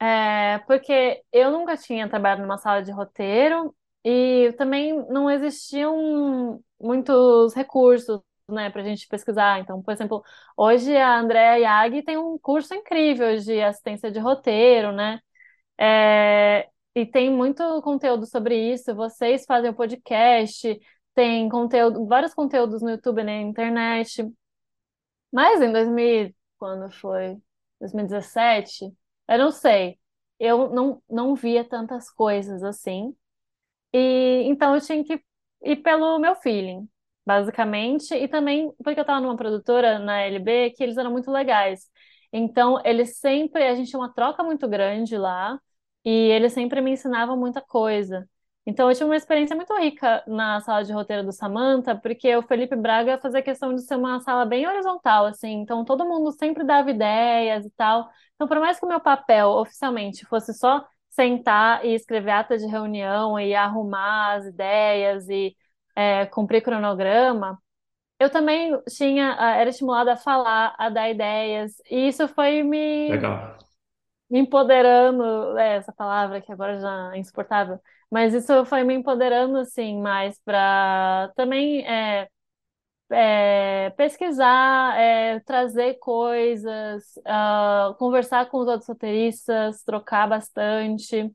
É, 0.00 0.58
porque 0.66 1.22
eu 1.32 1.50
nunca 1.50 1.76
tinha 1.76 2.08
trabalhado 2.08 2.42
numa 2.42 2.58
sala 2.58 2.82
de 2.82 2.92
roteiro 2.92 3.74
e 4.04 4.52
também 4.58 4.94
não 5.08 5.30
existiam 5.30 6.60
muitos 6.80 7.54
recursos, 7.54 8.20
né, 8.48 8.70
para 8.70 8.82
a 8.82 8.84
gente 8.84 9.08
pesquisar. 9.08 9.60
Então, 9.60 9.82
por 9.82 9.92
exemplo, 9.92 10.22
hoje 10.56 10.94
a 10.96 11.18
Andrea 11.18 11.58
Iag 11.58 12.02
tem 12.02 12.16
um 12.18 12.38
curso 12.38 12.74
incrível 12.74 13.36
de 13.38 13.60
assistência 13.62 14.10
de 14.10 14.18
roteiro, 14.18 14.92
né? 14.92 15.20
É, 15.78 16.68
e 16.94 17.06
tem 17.06 17.30
muito 17.30 17.62
conteúdo 17.82 18.26
sobre 18.26 18.72
isso. 18.72 18.94
Vocês 18.94 19.44
fazem 19.46 19.70
o 19.70 19.74
podcast, 19.74 20.80
tem 21.14 21.48
conteúdo, 21.48 22.06
vários 22.06 22.34
conteúdos 22.34 22.82
no 22.82 22.90
YouTube, 22.90 23.20
e 23.20 23.24
na 23.24 23.40
internet. 23.40 24.24
Mas 25.32 25.60
em 25.60 25.72
2000, 25.72 26.34
quando 26.58 26.90
foi? 26.92 27.36
2017? 27.80 28.92
Eu 29.28 29.38
não 29.38 29.50
sei. 29.50 29.98
Eu 30.38 30.70
não, 30.70 31.02
não 31.08 31.34
via 31.34 31.64
tantas 31.64 32.10
coisas 32.10 32.62
assim. 32.62 33.14
E 33.92 34.42
então 34.46 34.74
eu 34.74 34.80
tinha 34.80 35.04
que 35.04 35.22
ir 35.64 35.76
pelo 35.78 36.18
meu 36.18 36.34
feeling, 36.36 36.88
basicamente, 37.26 38.14
e 38.14 38.28
também 38.28 38.72
porque 38.84 39.00
eu 39.00 39.02
estava 39.02 39.20
numa 39.20 39.36
produtora 39.36 39.98
na 39.98 40.22
LB 40.22 40.72
que 40.72 40.82
eles 40.82 40.96
eram 40.98 41.12
muito 41.12 41.30
legais. 41.30 41.88
Então, 42.36 42.80
eles 42.84 43.18
sempre, 43.18 43.64
a 43.64 43.74
gente 43.76 43.90
tinha 43.90 44.00
uma 44.00 44.12
troca 44.12 44.42
muito 44.42 44.68
grande 44.68 45.16
lá, 45.16 45.60
e 46.04 46.10
eles 46.10 46.52
sempre 46.52 46.80
me 46.80 46.90
ensinavam 46.92 47.36
muita 47.36 47.60
coisa. 47.62 48.28
Então, 48.66 48.88
eu 48.90 48.94
tive 48.94 49.04
uma 49.06 49.16
experiência 49.16 49.54
muito 49.54 49.74
rica 49.78 50.24
na 50.26 50.60
sala 50.60 50.82
de 50.84 50.92
roteiro 50.92 51.22
do 51.24 51.32
Samantha, 51.32 51.94
porque 51.96 52.34
o 52.36 52.42
Felipe 52.42 52.74
Braga 52.76 53.18
fazia 53.18 53.42
questão 53.42 53.74
de 53.74 53.82
ser 53.82 53.96
uma 53.96 54.20
sala 54.20 54.44
bem 54.46 54.66
horizontal, 54.66 55.26
assim, 55.26 55.50
então 55.60 55.84
todo 55.84 56.04
mundo 56.06 56.32
sempre 56.32 56.64
dava 56.64 56.90
ideias 56.90 57.64
e 57.66 57.70
tal. 57.70 58.10
Então, 58.34 58.48
por 58.48 58.58
mais 58.60 58.78
que 58.78 58.84
o 58.86 58.88
meu 58.88 59.00
papel 59.00 59.48
oficialmente 59.50 60.26
fosse 60.26 60.54
só 60.54 60.84
sentar 61.10 61.84
e 61.84 61.94
escrever 61.94 62.30
ata 62.32 62.58
de 62.58 62.66
reunião 62.66 63.38
e 63.38 63.54
arrumar 63.54 64.34
as 64.36 64.46
ideias 64.46 65.28
e 65.28 65.54
é, 65.94 66.26
cumprir 66.26 66.62
cronograma, 66.62 67.58
eu 68.18 68.30
também 68.30 68.72
tinha, 68.88 69.36
ah, 69.38 69.56
era 69.56 69.70
estimulada 69.70 70.12
a 70.14 70.16
falar, 70.16 70.74
a 70.78 70.88
dar 70.88 71.10
ideias, 71.10 71.74
e 71.90 72.08
isso 72.08 72.26
foi 72.28 72.62
me, 72.62 73.10
legal. 73.10 73.58
me 74.30 74.38
empoderando, 74.40 75.56
é, 75.58 75.76
essa 75.76 75.92
palavra 75.92 76.40
que 76.40 76.52
agora 76.52 76.78
já 76.80 77.14
é 77.14 77.18
insuportável, 77.18 77.78
mas 78.10 78.34
isso 78.34 78.64
foi 78.66 78.84
me 78.84 78.94
empoderando, 78.94 79.58
assim, 79.58 80.00
mais 80.00 80.38
para 80.44 81.32
também 81.36 81.86
é, 81.86 82.28
é, 83.10 83.90
pesquisar, 83.90 84.98
é, 84.98 85.40
trazer 85.40 85.94
coisas, 86.00 87.04
ah, 87.26 87.94
conversar 87.98 88.48
com 88.50 88.58
os 88.58 88.68
outros 88.68 88.88
roteiristas, 88.88 89.82
trocar 89.84 90.28
bastante. 90.28 91.30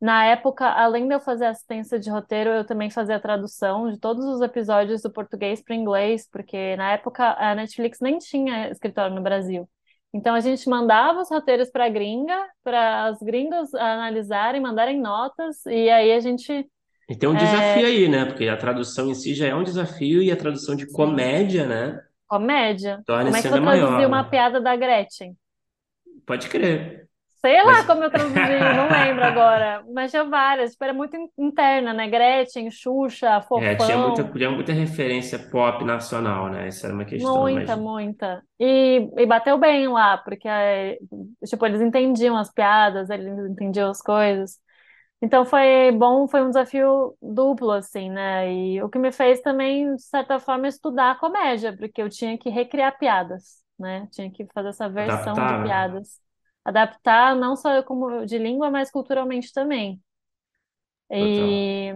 Na 0.00 0.26
época, 0.26 0.66
além 0.66 1.08
de 1.08 1.14
eu 1.14 1.20
fazer 1.20 1.46
assistência 1.46 1.98
de 1.98 2.10
roteiro, 2.10 2.50
eu 2.50 2.64
também 2.64 2.90
fazia 2.90 3.16
a 3.16 3.20
tradução 3.20 3.90
de 3.90 3.98
todos 3.98 4.24
os 4.24 4.40
episódios 4.40 5.02
do 5.02 5.10
português 5.10 5.62
para 5.62 5.74
inglês, 5.74 6.28
porque 6.30 6.76
na 6.76 6.92
época 6.92 7.34
a 7.38 7.54
Netflix 7.54 8.00
nem 8.00 8.18
tinha 8.18 8.70
escritório 8.70 9.14
no 9.14 9.22
Brasil. 9.22 9.68
Então 10.12 10.34
a 10.34 10.40
gente 10.40 10.68
mandava 10.68 11.20
os 11.20 11.28
roteiros 11.28 11.70
para 11.70 11.86
a 11.86 11.88
gringa, 11.88 12.38
para 12.62 13.10
os 13.12 13.18
gringos 13.20 13.74
analisarem, 13.74 14.60
mandarem 14.60 15.00
notas, 15.00 15.64
e 15.66 15.90
aí 15.90 16.12
a 16.12 16.20
gente. 16.20 16.68
E 17.08 17.16
tem 17.16 17.28
um 17.28 17.34
desafio 17.34 17.86
aí, 17.86 18.08
né? 18.08 18.24
Porque 18.24 18.48
a 18.48 18.56
tradução 18.56 19.08
em 19.08 19.14
si 19.14 19.34
já 19.34 19.48
é 19.48 19.54
um 19.54 19.64
desafio 19.64 20.22
e 20.22 20.30
a 20.30 20.36
tradução 20.36 20.76
de 20.76 20.90
comédia, 20.92 21.66
né? 21.66 22.00
Comédia. 22.28 23.02
Como 23.06 23.20
é 23.36 23.42
que 23.42 23.48
eu 23.48 23.52
traduzir 23.52 23.60
maior, 23.60 24.06
uma 24.06 24.22
né? 24.22 24.28
piada 24.30 24.60
da 24.60 24.76
Gretchen? 24.76 25.36
Pode 26.24 26.48
crer. 26.48 27.08
Sei 27.44 27.62
lá 27.62 27.72
mas... 27.72 27.86
como 27.86 28.02
eu 28.02 28.10
traduzi, 28.10 28.34
não 28.34 28.88
lembro 28.88 29.22
agora. 29.22 29.84
Mas 29.92 30.10
tinha 30.10 30.24
várias, 30.24 30.70
tipo, 30.72 30.82
era 30.82 30.94
muito 30.94 31.14
interna, 31.36 31.92
né? 31.92 32.08
Gretchen, 32.08 32.70
Xuxa, 32.70 33.42
Fofão. 33.42 33.62
É, 33.62 33.76
tinha 33.76 33.98
muita, 33.98 34.24
tinha 34.24 34.50
muita 34.50 34.72
referência 34.72 35.38
pop 35.38 35.84
nacional, 35.84 36.48
né? 36.48 36.68
Essa 36.68 36.86
era 36.86 36.94
uma 36.94 37.04
questão. 37.04 37.42
Muita, 37.42 37.76
mas... 37.76 37.84
muita. 37.84 38.42
E, 38.58 39.10
e 39.18 39.26
bateu 39.26 39.58
bem 39.58 39.86
lá, 39.88 40.16
porque, 40.16 40.48
tipo, 41.44 41.66
eles 41.66 41.82
entendiam 41.82 42.34
as 42.34 42.50
piadas, 42.50 43.10
eles 43.10 43.38
entendiam 43.50 43.90
as 43.90 44.00
coisas. 44.00 44.58
Então 45.20 45.44
foi 45.44 45.92
bom, 45.92 46.26
foi 46.26 46.42
um 46.42 46.48
desafio 46.48 47.14
duplo, 47.20 47.72
assim, 47.72 48.08
né? 48.08 48.50
E 48.50 48.82
o 48.82 48.88
que 48.88 48.98
me 48.98 49.12
fez 49.12 49.42
também, 49.42 49.94
de 49.94 50.02
certa 50.02 50.40
forma, 50.40 50.66
estudar 50.66 51.20
comédia, 51.20 51.76
porque 51.76 52.00
eu 52.00 52.08
tinha 52.08 52.38
que 52.38 52.48
recriar 52.48 52.98
piadas, 52.98 53.62
né? 53.78 54.08
Tinha 54.10 54.30
que 54.30 54.46
fazer 54.54 54.70
essa 54.70 54.88
versão 54.88 55.32
Adaptar, 55.34 55.46
de 55.46 55.58
né? 55.58 55.64
piadas 55.64 56.23
adaptar 56.64 57.36
não 57.36 57.56
só 57.56 57.82
como 57.82 58.24
de 58.26 58.38
língua, 58.38 58.70
mas 58.70 58.90
culturalmente 58.90 59.52
também. 59.52 60.02
E 61.10 61.94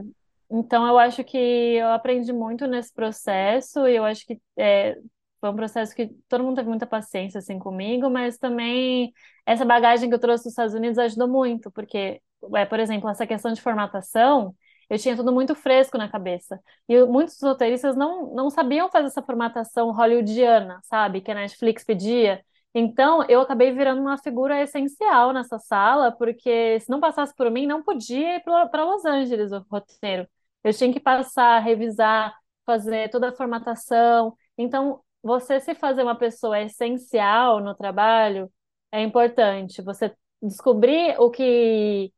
então 0.50 0.86
eu 0.86 0.98
acho 0.98 1.22
que 1.24 1.36
eu 1.36 1.88
aprendi 1.88 2.32
muito 2.32 2.66
nesse 2.66 2.92
processo 2.94 3.86
e 3.86 3.96
eu 3.96 4.04
acho 4.04 4.24
que 4.26 4.40
é, 4.56 4.96
foi 5.40 5.50
um 5.50 5.56
processo 5.56 5.94
que 5.94 6.08
todo 6.28 6.42
mundo 6.44 6.56
teve 6.56 6.68
muita 6.68 6.86
paciência 6.86 7.38
assim 7.38 7.58
comigo, 7.58 8.08
mas 8.10 8.38
também 8.38 9.12
essa 9.46 9.64
bagagem 9.64 10.08
que 10.08 10.14
eu 10.14 10.18
trouxe 10.18 10.44
dos 10.44 10.52
Estados 10.52 10.74
Unidos 10.74 10.98
ajudou 10.98 11.28
muito, 11.28 11.70
porque, 11.70 12.20
é, 12.54 12.64
por 12.66 12.80
exemplo, 12.80 13.08
essa 13.10 13.26
questão 13.26 13.52
de 13.52 13.60
formatação, 13.60 14.54
eu 14.88 14.98
tinha 14.98 15.16
tudo 15.16 15.32
muito 15.32 15.54
fresco 15.54 15.98
na 15.98 16.08
cabeça. 16.08 16.60
E 16.88 17.04
muitos 17.04 17.40
roteiristas 17.42 17.94
não, 17.96 18.34
não 18.34 18.50
sabiam 18.50 18.90
fazer 18.90 19.08
essa 19.08 19.22
formatação 19.22 19.90
hollywoodiana, 19.92 20.80
sabe? 20.84 21.20
Que 21.20 21.30
a 21.30 21.34
Netflix 21.34 21.84
pedia. 21.84 22.42
Então, 22.74 23.24
eu 23.28 23.40
acabei 23.40 23.72
virando 23.72 24.00
uma 24.00 24.18
figura 24.18 24.60
essencial 24.62 25.32
nessa 25.32 25.58
sala, 25.58 26.12
porque 26.12 26.78
se 26.80 26.90
não 26.90 27.00
passasse 27.00 27.34
por 27.34 27.50
mim, 27.50 27.66
não 27.66 27.82
podia 27.82 28.36
ir 28.36 28.42
para 28.42 28.84
Los 28.84 29.04
Angeles 29.04 29.52
o 29.52 29.64
roteiro. 29.70 30.28
Eu 30.62 30.72
tinha 30.72 30.92
que 30.92 31.00
passar, 31.00 31.58
revisar, 31.60 32.34
fazer 32.66 33.10
toda 33.10 33.30
a 33.30 33.32
formatação. 33.36 34.36
Então, 34.56 35.00
você 35.22 35.60
se 35.60 35.74
fazer 35.74 36.02
uma 36.02 36.16
pessoa 36.16 36.60
essencial 36.60 37.60
no 37.60 37.74
trabalho 37.74 38.50
é 38.92 39.02
importante. 39.02 39.82
Você 39.82 40.14
descobrir 40.42 41.16
o 41.18 41.30
que 41.30 42.12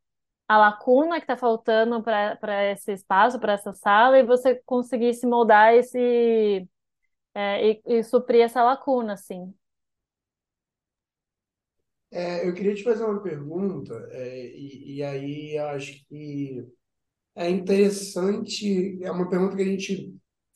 a 0.48 0.58
lacuna 0.58 1.16
que 1.16 1.24
está 1.24 1.36
faltando 1.36 2.02
para 2.02 2.64
esse 2.72 2.92
espaço, 2.92 3.38
para 3.38 3.52
essa 3.54 3.72
sala, 3.72 4.18
e 4.18 4.24
você 4.24 4.56
conseguir 4.66 5.14
se 5.14 5.26
moldar 5.26 5.74
esse, 5.74 6.68
é, 7.34 7.70
e, 7.72 7.82
e 7.86 8.04
suprir 8.04 8.42
essa 8.42 8.62
lacuna, 8.62 9.14
assim. 9.14 9.54
É, 12.10 12.46
eu 12.46 12.52
queria 12.54 12.74
te 12.74 12.82
fazer 12.82 13.04
uma 13.04 13.22
pergunta, 13.22 13.94
é, 14.10 14.46
e, 14.46 14.96
e 14.96 15.02
aí 15.02 15.58
acho 15.58 16.04
que 16.08 16.64
é 17.36 17.48
interessante, 17.48 18.98
é 19.02 19.10
uma 19.10 19.28
pergunta 19.28 19.56
que 19.56 19.62
a 19.62 19.66
gente 19.66 20.14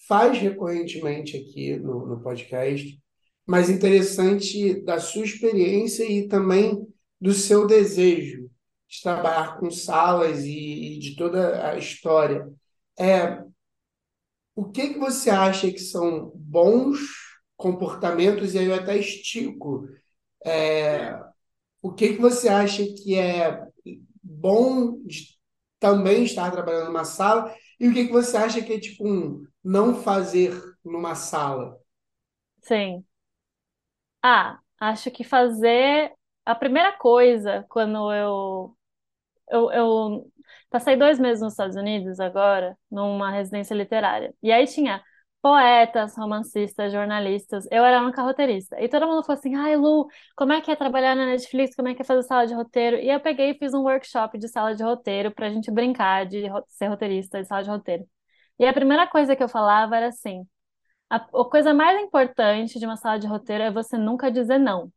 faz 0.09 0.39
recorrentemente 0.39 1.37
aqui 1.37 1.77
no, 1.79 2.07
no 2.07 2.21
podcast, 2.23 3.01
mas 3.47 3.71
interessante 3.71 4.83
da 4.83 4.99
sua 4.99 5.25
experiência 5.25 6.05
e 6.05 6.29
também 6.29 6.87
do 7.21 7.33
seu 7.33 7.67
desejo 7.67 8.51
de 8.89 9.03
trabalhar 9.03 9.59
com 9.59 9.71
salas 9.71 10.45
e, 10.45 10.97
e 10.97 10.99
de 10.99 11.17
toda 11.17 11.71
a 11.71 11.79
história. 11.79 12.49
É, 12.99 13.43
o 14.55 14.65
que, 14.71 14.95
que 14.95 14.99
você 14.99 15.31
acha 15.31 15.71
que 15.71 15.79
são 15.81 16.33
bons 16.35 17.01
comportamentos, 17.57 18.55
e 18.55 18.59
aí 18.59 18.67
eu 18.67 18.75
até 18.75 18.97
estico, 18.99 19.89
é, 20.45 21.19
o 21.85 21.93
que, 21.93 22.14
que 22.14 22.20
você 22.20 22.49
acha 22.49 22.82
que 22.82 23.14
é 23.14 23.62
bom 24.22 25.03
de 25.05 25.37
também 25.78 26.24
estar 26.24 26.51
trabalhando 26.51 26.87
numa 26.87 27.05
sala 27.05 27.55
e 27.78 27.87
o 27.87 27.93
que, 27.93 28.07
que 28.07 28.12
você 28.12 28.39
acha 28.39 28.62
que 28.62 28.72
é 28.72 28.80
tipo 28.80 29.07
um 29.07 29.45
não 29.62 29.95
fazer 30.03 30.59
numa 30.82 31.14
sala? 31.14 31.78
Sim. 32.62 33.05
Ah, 34.22 34.59
acho 34.80 35.11
que 35.11 35.22
fazer 35.24 36.11
a 36.45 36.55
primeira 36.55 36.93
coisa 36.97 37.64
quando 37.68 38.12
eu 38.12 38.76
eu, 39.51 39.72
eu 39.72 40.32
passei 40.70 40.97
dois 40.97 41.18
meses 41.20 41.43
nos 41.43 41.55
Estados 41.55 41.76
Unidos 41.76 42.20
agora, 42.20 42.76
numa 42.91 43.30
residência 43.30 43.74
literária. 43.74 44.35
E 44.43 44.53
aí 44.53 44.66
tinha 44.66 45.03
poetas, 45.45 46.17
romancistas, 46.17 46.91
jornalistas. 46.91 47.67
Eu 47.71 47.85
era 47.85 48.01
uma 48.01 48.11
roteirista. 48.23 48.81
E 48.81 48.89
todo 48.89 49.07
mundo 49.07 49.23
falou 49.23 49.39
assim: 49.39 49.55
ai, 49.55 49.77
Lu, 49.77 50.09
como 50.35 50.55
é 50.55 50.61
que 50.63 50.71
é 50.71 50.77
trabalhar 50.77 51.15
na 51.15 51.27
Netflix? 51.27 51.77
Como 51.77 51.87
é 51.87 51.95
que 51.95 52.01
é 52.01 52.05
fazer 52.05 52.23
sala 52.23 52.47
de 52.47 52.55
roteiro? 52.55 52.97
E 52.97 53.11
eu 53.11 53.21
peguei 53.21 53.51
e 53.51 53.59
fiz 53.59 53.75
um 53.75 53.83
workshop 53.83 54.39
de 54.39 54.49
sala 54.49 54.75
de 54.75 54.83
roteiro 54.83 55.31
pra 55.35 55.51
gente 55.51 55.71
brincar 55.71 56.25
de 56.25 56.45
ser 56.69 56.87
roteirista 56.89 57.43
de 57.43 57.47
sala 57.47 57.63
de 57.63 57.69
roteiro. 57.71 58.07
E 58.59 58.65
a 58.67 58.73
primeira 58.73 59.07
coisa 59.07 59.37
que 59.37 59.43
eu 59.43 59.49
falava 59.49 59.97
era 59.97 60.09
assim: 60.09 60.47
a, 61.11 61.17
a 61.17 61.45
coisa 61.51 61.75
mais 61.75 62.01
importante 62.03 62.79
de 62.79 62.87
uma 62.87 62.97
sala 62.97 63.19
de 63.19 63.27
roteiro 63.29 63.65
é 63.65 63.71
você 63.73 63.99
nunca 63.99 64.31
dizer 64.31 64.59
não. 64.59 64.93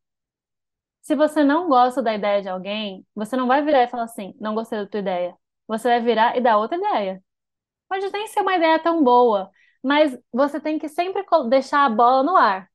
Se 1.02 1.16
você 1.16 1.44
não 1.44 1.70
gosta 1.70 2.02
da 2.02 2.14
ideia 2.14 2.42
de 2.42 2.50
alguém, 2.50 3.06
você 3.16 3.36
não 3.38 3.48
vai 3.48 3.64
virar 3.64 3.84
e 3.84 3.88
falar 3.90 4.04
assim: 4.04 4.34
não 4.40 4.56
gostei 4.56 4.80
da 4.80 4.88
tua 4.88 5.00
ideia. 5.00 5.36
Você 5.68 5.88
vai 5.90 6.02
virar 6.02 6.38
e 6.38 6.42
dar 6.42 6.58
outra 6.58 6.78
ideia. 6.78 7.22
Pode 7.90 8.10
nem 8.12 8.28
ser 8.28 8.42
uma 8.42 8.56
ideia 8.56 8.80
tão 8.80 9.04
boa, 9.04 9.52
mas 9.88 10.18
você 10.34 10.60
tem 10.60 10.78
que 10.80 10.90
sempre 10.90 11.26
deixar 11.50 11.86
a 11.86 11.90
bola 11.90 12.24
no 12.24 12.36
ar. 12.36 12.70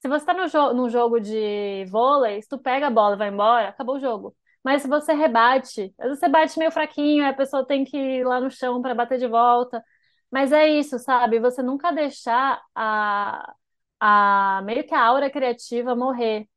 Se 0.00 0.08
você 0.08 0.18
está 0.22 0.34
no, 0.34 0.48
jo 0.48 0.74
no 0.74 0.90
jogo 0.90 1.20
de 1.20 1.84
vôlei, 1.90 2.42
se 2.42 2.48
tu 2.48 2.58
pega 2.58 2.88
a 2.88 2.90
bola 2.90 3.14
e 3.14 3.18
vai 3.18 3.28
embora, 3.28 3.68
acabou 3.70 3.96
o 3.96 4.00
jogo. 4.00 4.36
Mas 4.62 4.82
se 4.82 4.88
você 4.88 5.12
rebate, 5.14 5.94
às 5.98 6.06
vezes 6.08 6.20
você 6.20 6.28
bate 6.28 6.58
meio 6.58 6.70
fraquinho, 6.72 7.26
a 7.28 7.32
pessoa 7.34 7.66
tem 7.66 7.84
que 7.84 7.96
ir 7.96 8.24
lá 8.26 8.40
no 8.40 8.50
chão 8.50 8.82
para 8.82 8.94
bater 8.94 9.18
de 9.18 9.26
volta. 9.28 9.84
Mas 10.30 10.52
é 10.52 10.68
isso, 10.68 10.98
sabe? 10.98 11.38
Você 11.40 11.62
nunca 11.62 11.92
deixar 11.92 12.62
a, 12.74 13.54
a 14.00 14.62
meio 14.64 14.86
que 14.86 14.94
a 14.94 15.02
aura 15.04 15.30
criativa 15.30 15.94
morrer. 15.96 16.48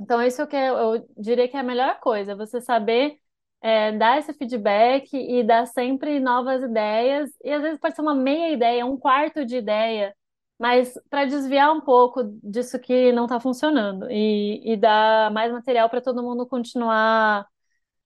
Então, 0.00 0.22
isso 0.22 0.46
que 0.46 0.56
eu, 0.56 0.76
eu 0.96 1.08
diria 1.16 1.48
que 1.48 1.56
é 1.56 1.60
a 1.60 1.62
melhor 1.62 2.00
coisa, 2.00 2.34
você 2.36 2.60
saber 2.60 3.18
é, 3.64 3.92
dar 3.92 4.18
esse 4.18 4.34
feedback 4.34 5.14
e 5.14 5.42
dar 5.42 5.66
sempre 5.66 6.20
novas 6.20 6.62
ideias, 6.62 7.30
e 7.42 7.50
às 7.50 7.62
vezes 7.62 7.80
pode 7.80 7.94
ser 7.96 8.02
uma 8.02 8.14
meia 8.14 8.52
ideia, 8.52 8.84
um 8.84 8.98
quarto 8.98 9.44
de 9.46 9.56
ideia, 9.56 10.14
mas 10.58 10.92
para 11.08 11.24
desviar 11.24 11.72
um 11.72 11.80
pouco 11.80 12.24
disso 12.42 12.78
que 12.78 13.10
não 13.12 13.24
está 13.24 13.40
funcionando 13.40 14.10
e, 14.10 14.60
e 14.74 14.76
dar 14.76 15.30
mais 15.32 15.50
material 15.50 15.88
para 15.88 16.02
todo 16.02 16.22
mundo 16.22 16.46
continuar 16.46 17.46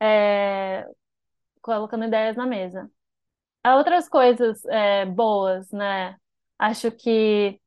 é, 0.01 0.87
colocando 1.63 2.05
ideias 2.07 2.37
na 2.37 2.47
mesa. 2.47 2.91
Há 3.65 3.77
outras 3.77 4.09
coisas 4.09 4.65
é, 4.67 5.07
boas, 5.07 5.71
né? 5.73 6.17
Acho 6.59 6.91
que 6.93 7.61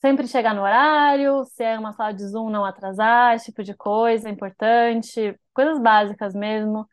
sempre 0.00 0.28
chegar 0.28 0.54
no 0.54 0.62
horário, 0.62 1.44
se 1.46 1.64
é 1.64 1.78
uma 1.78 1.92
sala 1.94 2.12
de 2.14 2.26
Zoom, 2.28 2.50
não 2.50 2.64
atrasar, 2.64 3.34
esse 3.36 3.46
tipo 3.46 3.62
de 3.64 3.74
coisa 3.74 4.28
importante, 4.30 5.38
coisas 5.54 5.80
básicas 5.80 6.34
mesmo 6.34 6.88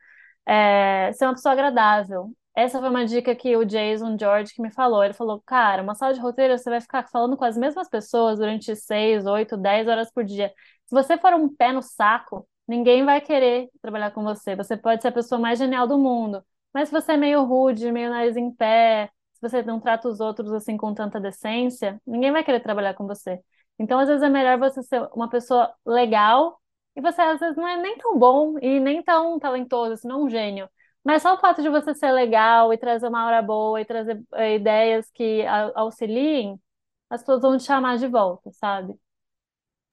é, 0.46 1.12
ser 1.14 1.26
uma 1.26 1.34
pessoa 1.34 1.54
agradável. 1.54 2.32
Essa 2.56 2.80
foi 2.80 2.90
uma 2.90 3.06
dica 3.06 3.34
que 3.36 3.56
o 3.56 3.66
Jason 3.66 4.18
George 4.20 4.54
que 4.54 4.62
me 4.62 4.72
falou. 4.72 5.04
Ele 5.04 5.14
falou, 5.14 5.42
cara, 5.46 5.82
uma 5.82 5.96
sala 5.96 6.14
de 6.14 6.20
roteiro 6.20 6.58
você 6.58 6.70
vai 6.70 6.82
ficar 6.82 7.08
falando 7.10 7.38
com 7.38 7.46
as 7.46 7.58
mesmas 7.58 7.90
pessoas 7.90 8.40
durante 8.40 8.76
seis, 8.76 9.26
oito, 9.26 9.56
dez 9.58 9.88
horas 9.88 10.12
por 10.12 10.24
dia. 10.26 10.54
Se 10.86 10.94
você 10.94 11.18
for 11.18 11.34
um 11.34 11.54
pé 11.54 11.72
no 11.72 11.82
saco, 11.82 12.48
ninguém 12.68 13.06
vai 13.06 13.22
querer 13.22 13.70
trabalhar 13.82 14.12
com 14.12 14.24
você. 14.24 14.56
Você 14.56 14.76
pode 14.78 15.02
ser 15.02 15.10
a 15.10 15.12
pessoa 15.12 15.40
mais 15.40 15.58
genial 15.60 15.88
do 15.88 15.98
mundo, 15.98 16.44
mas 16.74 16.90
se 16.90 16.94
você 16.94 17.14
é 17.14 17.18
meio 17.18 17.44
rude, 17.46 17.92
meio 17.92 18.10
nariz 18.10 18.36
em 18.38 18.52
pé, 18.54 19.10
se 19.34 19.42
você 19.42 19.64
não 19.64 19.80
trata 19.80 20.08
os 20.10 20.20
outros 20.20 20.52
assim 20.54 20.78
com 20.78 20.94
tanta 20.94 21.20
decência, 21.20 22.00
ninguém 22.06 22.32
vai 22.32 22.44
querer 22.44 22.60
trabalhar 22.62 22.94
com 22.94 23.08
você. 23.08 23.40
Então, 23.80 23.98
às 24.00 24.08
vezes 24.08 24.22
é 24.24 24.30
melhor 24.30 24.60
você 24.60 24.84
ser 24.84 25.08
uma 25.14 25.30
pessoa 25.30 25.74
legal 25.86 26.61
e 26.96 27.02
você 27.02 27.22
às 27.22 27.40
vezes 27.40 27.56
não 27.58 27.68
é 27.68 27.78
nem 27.78 27.98
tão 27.98 28.18
bom 28.18 28.58
e 28.60 28.80
nem 28.80 29.02
tão 29.04 29.40
talentoso, 29.40 29.94
assim, 29.94 30.08
não 30.08 30.24
um 30.26 30.30
gênio. 30.30 30.70
Mas 31.04 31.22
só 31.24 31.34
o 31.36 31.40
fato 31.40 31.62
de 31.62 31.70
você 31.70 31.96
ser 31.96 32.12
legal 32.12 32.74
e 32.74 32.78
trazer 32.78 33.08
uma 33.08 33.22
aura 33.24 33.42
boa 33.42 33.82
e 33.82 33.86
trazer 33.86 34.24
é, 34.34 34.56
ideias 34.56 35.10
que 35.12 35.44
auxiliem, 35.76 36.60
as 37.10 37.22
pessoas 37.22 37.42
vão 37.42 37.58
te 37.58 37.64
chamar 37.64 37.98
de 37.98 38.08
volta, 38.08 38.52
sabe? 38.54 38.96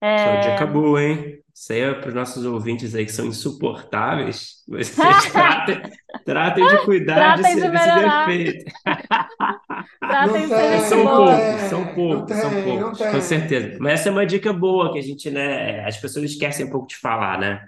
É... 0.00 0.18
Sua 0.18 0.52
dica 0.52 0.66
boa, 0.66 1.02
hein? 1.02 1.38
Isso 1.54 1.72
aí 1.72 1.80
é 1.80 1.92
para 1.92 2.08
os 2.08 2.14
nossos 2.14 2.44
ouvintes 2.44 2.94
aí 2.94 3.04
que 3.04 3.10
são 3.10 3.26
insuportáveis. 3.26 4.62
Vocês 4.68 4.94
tratem, 5.32 5.82
tratem 6.24 6.66
de 6.68 6.84
cuidar 6.84 7.14
tratem 7.16 7.56
de, 7.56 7.62
de 7.62 7.68
desse 7.68 7.94
defeito. 7.94 8.72
tratem 9.98 10.42
de 10.42 10.48
ser 10.48 10.80
são 10.82 11.04
poucos, 11.04 11.60
são 11.68 11.86
poucos, 11.94 12.36
são 12.36 12.62
poucos, 12.62 12.98
com 12.98 13.20
certeza. 13.20 13.76
Mas 13.80 13.94
essa 13.94 14.08
é 14.08 14.12
uma 14.12 14.24
dica 14.24 14.52
boa 14.52 14.92
que 14.92 15.00
a 15.00 15.02
gente, 15.02 15.30
né? 15.30 15.84
As 15.84 15.96
pessoas 15.96 16.30
esquecem 16.30 16.64
um 16.64 16.70
pouco 16.70 16.86
de 16.86 16.96
falar, 16.96 17.40
né? 17.40 17.66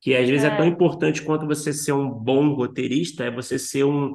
Que 0.00 0.14
às 0.14 0.28
vezes 0.28 0.44
é, 0.44 0.48
é 0.48 0.56
tão 0.56 0.66
importante 0.66 1.20
quanto 1.20 1.44
você 1.44 1.72
ser 1.72 1.92
um 1.92 2.08
bom 2.08 2.54
roteirista, 2.54 3.24
é 3.24 3.30
você 3.30 3.58
ser 3.58 3.82
um, 3.82 4.12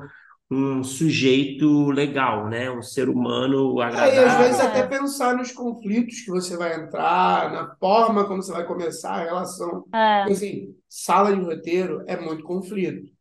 um 0.50 0.84
sujeito 0.84 1.90
legal, 1.92 2.48
né? 2.50 2.72
Um 2.72 2.82
ser 2.82 3.10
humano 3.10 3.82
É, 3.82 4.16
e 4.16 4.20
às 4.20 4.36
vezes 4.38 4.60
agradável. 4.60 4.60
até 4.60 4.80
É, 4.80 4.88
pensar 4.88 5.36
nos 5.36 5.52
conflitos 5.52 6.22
que 6.22 6.32
você 6.32 6.56
vai 6.58 6.76
entrar, 6.76 7.52
na 7.52 7.76
forma 7.78 8.26
como 8.28 8.42
você 8.42 8.52
vai 8.52 8.66
começar 8.66 9.12
a 9.16 9.24
relação. 9.26 9.86
é, 9.94 10.24
Assim, 10.24 10.76
sala 10.90 11.36
de 11.36 11.42
roteiro 11.42 12.04
é 12.08 12.18
muito 12.20 12.44
conflito. 12.44 13.12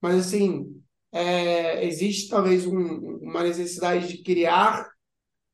Mas, 0.00 0.26
assim, 0.26 0.80
é, 1.12 1.84
existe 1.86 2.28
talvez 2.30 2.66
um- 2.66 3.18
uma 3.22 3.42
necessidade 3.42 4.08
de 4.08 4.22
criar 4.22 4.88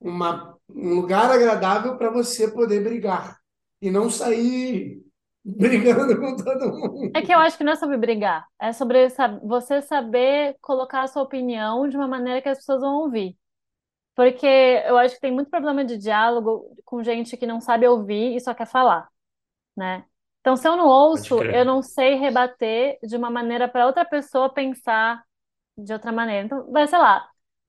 uma, 0.01 0.57
um 0.69 0.95
lugar 0.95 1.31
agradável 1.31 1.97
para 1.99 2.11
você 2.11 2.51
poder 2.51 2.83
brigar 2.85 3.39
e 3.83 3.91
não 3.91 4.11
sair 4.11 5.04
brigando 5.45 6.19
com 6.19 6.37
todo 6.37 6.73
mundo. 6.73 7.11
É 7.15 7.23
que 7.23 7.33
eu 7.33 7.39
acho 7.39 7.59
que 7.59 7.65
não 7.65 7.73
é 7.73 7.77
sobre 7.77 7.97
brigar, 7.97 8.47
é 8.59 8.73
sobre 8.73 9.09
você 9.43 9.83
saber 9.83 10.57
colocar 10.61 11.03
a 11.03 11.07
sua 11.07 11.23
opinião 11.23 11.89
de 11.89 11.97
uma 11.97 12.09
maneira 12.09 12.41
que 12.41 12.49
as 12.49 12.59
pessoas 12.59 12.81
vão 12.81 13.03
ouvir. 13.03 13.37
Porque 14.15 14.47
eu 14.47 14.97
acho 14.99 15.17
que 15.17 15.21
tem 15.21 15.33
muito 15.33 15.51
problema 15.51 15.85
de 15.85 15.99
diálogo 15.99 16.77
com 16.85 17.03
gente 17.03 17.37
que 17.37 17.47
não 17.47 17.61
sabe 17.61 17.87
ouvir 17.87 18.37
e 18.37 18.41
só 18.41 18.55
quer 18.55 18.67
falar, 18.67 19.09
né? 19.77 20.05
Então, 20.41 20.57
se 20.57 20.69
eu 20.69 20.77
não 20.77 20.87
ouço, 20.89 21.47
eu 21.53 21.65
não 21.65 21.83
sei 21.83 22.15
rebater 22.17 22.99
de 23.03 23.17
uma 23.17 23.31
maneira 23.31 23.69
para 23.69 23.87
outra 23.87 24.05
pessoa 24.05 24.53
pensar 24.53 25.25
de 25.79 25.93
outra 25.93 26.13
maneira. 26.13 26.47
Então, 26.47 26.71
vai, 26.73 26.87
sei 26.87 26.99
lá, 26.99 27.29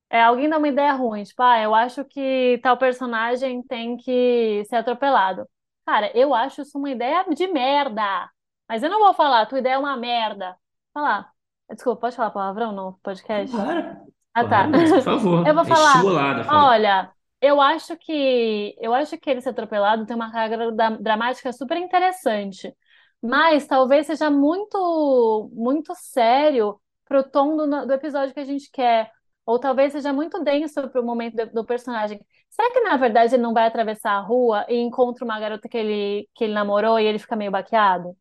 é, 0.10 0.22
alguém 0.24 0.50
dá 0.50 0.58
uma 0.58 0.68
ideia 0.68 0.94
ruim, 0.94 1.24
tipo, 1.24 1.42
ah, 1.44 1.60
eu 1.62 1.76
acho 1.76 2.06
que 2.06 2.60
tal 2.64 2.78
personagem 2.78 3.64
tem 3.64 3.98
que 3.98 4.64
ser 4.66 4.78
atropelado. 4.78 5.48
Cara, 5.86 6.12
eu 6.18 6.34
acho 6.34 6.62
isso 6.62 6.78
uma 6.78 6.90
ideia 6.90 7.24
de 7.30 7.48
merda. 7.48 8.30
Mas 8.68 8.82
eu 8.84 8.90
não 8.90 9.00
vou 9.00 9.14
falar, 9.14 9.46
tua 9.46 9.60
ideia 9.60 9.76
é 9.76 9.78
uma 9.78 9.96
merda. 9.98 10.58
Falar. 10.94 11.32
Desculpa, 11.70 12.02
pode 12.02 12.16
falar 12.16 12.32
palavrão 12.32 12.72
no 12.72 13.00
podcast? 13.04 13.52
Claro, 13.52 13.98
Ah, 14.34 14.44
tá. 14.46 14.68
claro, 14.68 14.72
por 14.72 15.02
favor, 15.02 15.48
Eu 15.48 15.54
vou 15.54 15.64
é 15.64 15.68
falar, 15.68 15.98
estimulada 15.98 16.42
a 16.42 16.44
falar. 16.44 16.74
olha, 16.74 17.14
eu 17.42 17.62
acho 17.62 17.96
que 17.98 18.76
eu 18.80 18.94
acho 18.94 19.18
que 19.18 19.30
ele 19.30 19.42
ser 19.42 19.50
atropelado 19.50 20.06
tem 20.06 20.16
uma 20.16 20.32
carga 20.32 20.58
dramática 21.00 21.54
super 21.54 21.78
interessante, 21.78 22.76
mas 23.22 23.68
talvez 23.68 24.08
seja 24.08 24.30
muito 24.30 25.50
muito 25.54 25.94
sério 25.96 26.80
pro 27.06 27.24
tom 27.30 27.56
do, 27.58 27.88
do 27.88 27.94
episódio 27.94 28.34
que 28.34 28.40
a 28.40 28.46
gente 28.46 28.70
quer, 28.72 29.12
ou 29.46 29.60
talvez 29.60 29.92
seja 29.94 30.12
muito 30.14 30.44
denso 30.44 30.90
pro 30.90 31.04
momento 31.06 31.36
do, 31.36 31.54
do 31.54 31.66
personagem. 31.66 32.20
Será 32.56 32.72
que 32.72 32.80
na 32.82 32.98
verdade 32.98 33.36
ele 33.36 33.44
não 33.44 33.54
vai 33.54 33.66
atravessar 33.68 34.14
a 34.14 34.22
rua 34.22 34.66
e 34.70 34.78
encontra 34.78 35.26
uma 35.26 35.40
garota 35.40 35.68
que 35.68 35.78
ele 35.78 36.30
que 36.34 36.44
ele 36.46 36.54
namorou 36.54 37.00
e 37.00 37.06
ele 37.06 37.20
fica 37.20 37.36
meio 37.36 37.52
baqueado? 37.52 38.16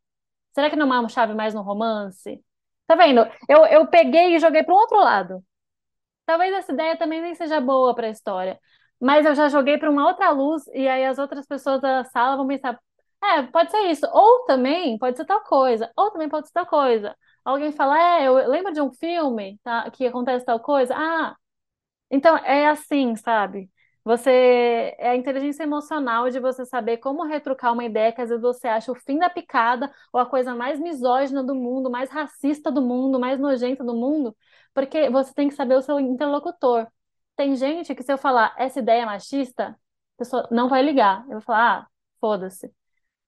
Será 0.54 0.70
que 0.70 0.76
não 0.76 0.92
é 0.94 1.00
uma 1.00 1.08
chave 1.08 1.34
mais 1.34 1.54
no 1.54 1.62
romance? 1.62 2.44
Tá 2.86 2.96
vendo? 2.96 3.20
Eu, 3.48 3.66
eu 3.66 3.88
peguei 3.88 4.36
e 4.36 4.40
joguei 4.40 4.62
pro 4.64 4.74
outro 4.76 4.98
lado. 4.98 5.44
Talvez 6.26 6.52
essa 6.54 6.72
ideia 6.72 6.96
também 6.96 7.20
nem 7.22 7.34
seja 7.34 7.60
boa 7.60 7.94
para 7.94 8.06
a 8.06 8.10
história, 8.10 8.58
mas 9.00 9.26
eu 9.26 9.34
já 9.34 9.48
joguei 9.48 9.78
para 9.78 9.90
uma 9.90 10.06
outra 10.08 10.30
luz 10.30 10.66
e 10.74 10.88
aí 10.88 11.04
as 11.04 11.18
outras 11.18 11.46
pessoas 11.46 11.80
da 11.80 12.04
sala 12.04 12.36
vão 12.36 12.46
pensar, 12.48 12.78
é, 13.22 13.42
pode 13.44 13.70
ser 13.70 13.80
isso, 13.90 14.06
ou 14.12 14.44
também 14.46 14.98
pode 14.98 15.16
ser 15.16 15.24
tal 15.26 15.42
coisa, 15.42 15.90
ou 15.96 16.10
também 16.10 16.28
pode 16.28 16.46
ser 16.48 16.52
tal 16.54 16.66
coisa. 16.66 17.16
Alguém 17.44 17.72
fala, 17.72 17.98
é, 18.22 18.26
eu 18.28 18.34
lembro 18.48 18.72
de 18.72 18.80
um 18.80 18.92
filme, 18.92 19.58
tá, 19.62 19.90
que 19.90 20.06
acontece 20.06 20.44
tal 20.46 20.60
coisa. 20.60 20.94
Ah, 20.96 21.36
então 22.10 22.36
é 22.38 22.68
assim, 22.68 23.16
sabe? 23.16 23.70
Você 24.04 24.30
é 24.98 25.10
a 25.10 25.16
inteligência 25.16 25.62
emocional 25.62 26.28
de 26.30 26.38
você 26.38 26.64
saber 26.66 26.98
como 26.98 27.24
retrucar 27.24 27.72
uma 27.72 27.84
ideia 27.84 28.12
que 28.12 28.20
às 28.20 28.28
vezes 28.28 28.42
você 28.42 28.68
acha 28.68 28.92
o 28.92 28.94
fim 28.94 29.18
da 29.18 29.30
picada 29.30 29.90
ou 30.12 30.20
a 30.20 30.26
coisa 30.26 30.54
mais 30.54 30.78
misógina 30.78 31.42
do 31.42 31.54
mundo, 31.54 31.90
mais 31.90 32.10
racista 32.10 32.70
do 32.70 32.82
mundo, 32.82 33.18
mais 33.18 33.38
nojenta 33.40 33.82
do 33.82 33.94
mundo, 33.94 34.36
porque 34.74 35.08
você 35.10 35.32
tem 35.34 35.48
que 35.48 35.54
saber 35.54 35.76
o 35.76 35.82
seu 35.82 35.98
interlocutor. 36.00 36.86
Tem 37.36 37.56
gente 37.56 37.94
que 37.94 38.02
se 38.02 38.12
eu 38.12 38.18
falar 38.18 38.54
essa 38.58 38.78
ideia 38.78 39.02
é 39.02 39.06
machista, 39.06 39.68
a 39.70 39.76
pessoa 40.18 40.48
não 40.50 40.68
vai 40.68 40.82
ligar. 40.82 41.22
Eu 41.26 41.32
vou 41.34 41.40
falar, 41.40 41.80
ah, 41.82 41.86
foda-se. 42.20 42.70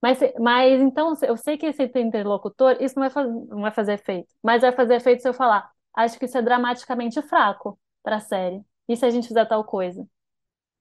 Mas, 0.03 0.19
mas 0.41 0.81
então 0.81 1.15
eu 1.23 1.37
sei 1.37 1.57
que 1.59 1.67
esse 1.67 1.83
interlocutor, 1.99 2.77
isso 2.81 2.97
não 2.97 3.03
vai, 3.03 3.11
faz- 3.11 3.29
não 3.49 3.63
vai 3.63 3.71
fazer 3.73 3.95
efeito. 3.95 4.29
Mas 4.43 4.63
vai 4.63 4.73
fazer 4.73 4.97
efeito 4.97 5.23
se 5.23 5.29
eu 5.29 5.35
falar, 5.35 5.71
acho 5.95 6.19
que 6.19 6.27
isso 6.27 6.39
é 6.39 6.43
dramaticamente 6.43 7.21
fraco 7.23 7.79
para 8.03 8.17
a 8.17 8.21
série. 8.21 8.63
E 8.89 8.97
se 8.97 9.05
a 9.07 9.11
gente 9.11 9.29
fizer 9.29 9.47
tal 9.47 9.65
coisa? 9.65 10.07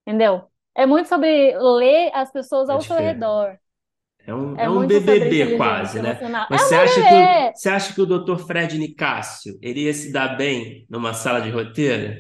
Entendeu? 0.06 0.50
É 0.76 0.86
muito 0.86 1.08
sobre 1.10 1.58
ler 1.58 2.12
as 2.14 2.32
pessoas 2.32 2.70
ao 2.70 2.82
seu 2.84 2.98
redor. 3.00 3.58
É 4.26 4.34
um, 4.34 4.58
É 4.58 4.68
é 4.68 4.70
um 4.70 4.86
BBB 4.86 5.56
quase, 5.56 6.00
né? 6.02 6.20
Mas 6.50 6.62
É 6.62 6.66
você 6.68 6.76
acha 6.76 7.04
que 7.04 7.36
você 7.54 7.70
acha 7.70 7.94
que 7.94 8.02
o 8.02 8.06
Dr. 8.06 8.40
Fred 8.40 8.78
Nicásio, 8.78 9.58
ele 9.62 9.82
ia 9.86 9.94
se 9.94 10.12
dar 10.12 10.36
bem 10.36 10.86
numa 10.90 11.14
sala 11.14 11.40
de 11.42 11.50
roteiro? 11.52 12.20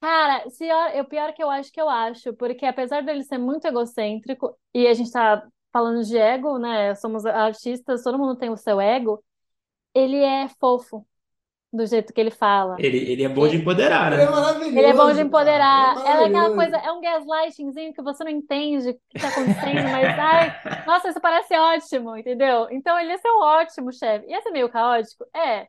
Cara, 0.00 0.48
se 0.50 0.64
eu, 0.66 1.02
o 1.02 1.04
pior 1.08 1.32
que 1.34 1.42
eu 1.42 1.50
acho 1.50 1.72
que 1.72 1.80
eu 1.80 1.88
acho, 1.88 2.32
porque 2.34 2.64
apesar 2.66 3.02
dele 3.02 3.24
ser 3.24 3.38
muito 3.38 3.66
egocêntrico, 3.66 4.56
e 4.74 4.86
a 4.86 4.94
gente 4.94 5.10
tá 5.10 5.46
falando 5.72 6.04
de 6.04 6.16
ego, 6.16 6.58
né? 6.58 6.94
Somos 6.94 7.24
artistas, 7.26 8.02
todo 8.02 8.18
mundo 8.18 8.36
tem 8.36 8.50
o 8.50 8.56
seu 8.56 8.80
ego, 8.80 9.24
ele 9.94 10.18
é 10.18 10.48
fofo 10.60 11.06
do 11.76 11.86
jeito 11.86 12.12
que 12.12 12.20
ele 12.20 12.30
fala. 12.30 12.76
Ele, 12.78 12.98
ele 12.98 13.22
é 13.24 13.28
bom 13.28 13.48
de 13.48 13.56
empoderar, 13.56 14.12
Ele 14.12 14.22
é 14.22 14.26
né? 14.26 14.32
ele 14.74 14.86
é 14.88 14.94
bom 14.94 15.12
de 15.12 15.20
maravilhoso, 15.20 15.20
é 15.20 15.22
empoderar. 15.22 15.96
Ela 16.04 16.22
é 16.22 16.26
aquela 16.26 16.50
coisa, 16.54 16.72
maravilhoso. 16.72 16.88
é 16.88 16.92
um 16.92 17.00
gaslightingzinho 17.00 17.92
que 17.94 18.02
você 18.02 18.24
não 18.24 18.30
entende 18.30 18.90
o 18.90 18.94
que 19.10 19.18
tá 19.20 19.28
acontecendo, 19.28 19.88
mas 19.90 20.18
ai, 20.18 20.56
nossa, 20.86 21.08
isso 21.10 21.20
parece 21.20 21.54
ótimo, 21.56 22.16
entendeu? 22.16 22.68
Então 22.70 22.98
ele 22.98 23.10
ia 23.12 23.18
ser 23.18 23.30
um 23.30 23.40
ótimo 23.42 23.92
chefe. 23.92 24.26
Ia 24.28 24.42
ser 24.42 24.50
meio 24.50 24.68
caótico? 24.70 25.24
É. 25.34 25.66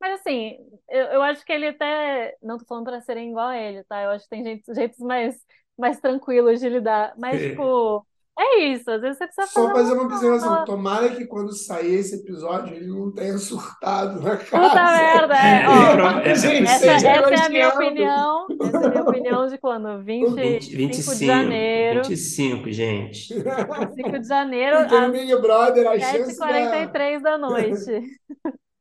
Mas 0.00 0.20
assim, 0.20 0.56
eu, 0.88 1.04
eu 1.06 1.22
acho 1.22 1.44
que 1.44 1.52
ele 1.52 1.68
até. 1.68 2.36
Não 2.42 2.58
tô 2.58 2.64
falando 2.66 2.84
pra 2.86 3.00
serem 3.00 3.30
igual 3.30 3.48
a 3.48 3.56
ele, 3.58 3.84
tá? 3.84 4.02
Eu 4.02 4.10
acho 4.10 4.24
que 4.24 4.30
tem 4.30 4.44
gente- 4.44 4.74
jeitos 4.74 4.98
mais, 5.00 5.36
mais 5.76 6.00
tranquilos 6.00 6.60
de 6.60 6.68
lidar. 6.68 7.14
Mas, 7.18 7.44
tipo, 7.44 8.06
é 8.38 8.58
isso. 8.72 8.90
Às 8.90 9.00
vezes 9.00 9.18
você 9.18 9.26
precisa 9.26 9.46
Só 9.48 9.70
fazer 9.72 9.92
uma. 9.94 10.02
observação. 10.04 10.48
uma- 10.50 10.64
Tomara 10.64 11.08
que 11.14 11.26
quando 11.26 11.52
sair 11.52 11.94
esse 11.96 12.16
episódio 12.16 12.74
ele 12.74 12.86
não 12.86 13.12
tenha 13.12 13.36
surtado 13.38 14.20
na 14.20 14.36
Puta 14.36 14.44
casa. 14.46 14.96
merda, 14.98 15.34
É, 15.34 15.62
é, 15.62 15.68
ó. 15.68 16.20
é, 16.20 16.30
é 16.30 16.34
Gente, 16.34 16.68
Essa, 16.68 16.86
essa 16.92 17.06
é 17.08 17.46
a 17.46 17.48
minha 17.48 17.68
opinião. 17.70 18.46
Essa 18.60 18.76
é 18.78 18.86
a 18.86 18.90
minha 18.90 19.02
opinião 19.02 19.46
de 19.46 19.58
quando? 19.58 20.02
20, 20.02 20.76
25 20.76 21.16
de 21.18 21.26
25, 21.26 21.26
janeiro. 21.26 22.02
25, 22.04 22.70
gente. 22.72 23.34
25 23.34 24.18
de 24.20 24.28
janeiro, 24.28 24.88
no 24.88 24.96
às 24.96 25.12
Big 25.12 25.36
Brother 25.40 25.86
a 25.88 25.98
chance 25.98 26.38
da 26.38 26.46
7h43 26.48 27.22
da 27.22 27.38
noite. 27.38 28.18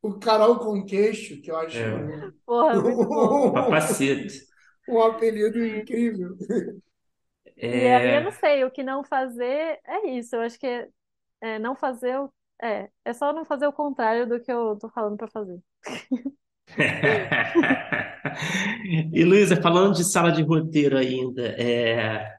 o 0.01 0.13
Carol 0.19 0.59
com 0.59 0.85
queixo, 0.85 1.41
que 1.41 1.51
eu 1.51 1.57
acho 1.57 1.77
É, 1.77 1.95
um, 1.95 2.31
Porra, 2.45 2.81
muito 2.81 3.05
bom. 3.07 3.51
papacito. 3.53 4.33
um 4.87 5.01
apelido 5.01 5.63
incrível. 5.65 6.35
E 7.71 7.87
aí 7.87 8.13
eu 8.15 8.21
não 8.23 8.31
É... 8.31 8.33
sei, 8.33 8.63
o 8.63 8.71
que 8.71 8.83
não 8.83 9.03
fazer 9.03 9.79
é 9.85 10.07
isso. 10.09 10.35
Eu 10.35 10.41
acho 10.41 10.59
que 10.59 10.67
é, 10.67 10.89
é 11.41 11.59
não 11.59 11.75
fazer 11.75 12.19
o. 12.19 12.33
É, 12.61 12.89
é 13.05 13.13
só 13.13 13.33
não 13.33 13.45
fazer 13.45 13.67
o 13.67 13.73
contrário 13.73 14.27
do 14.27 14.39
que 14.41 14.51
eu 14.51 14.77
tô 14.79 14.89
falando 14.89 15.17
pra 15.17 15.27
fazer. 15.27 15.61
E 19.13 19.23
Luísa, 19.23 19.55
falando 19.61 19.93
de 19.95 20.03
sala 20.03 20.31
de 20.31 20.41
roteiro 20.43 20.97
ainda, 20.97 21.41
é, 21.61 22.31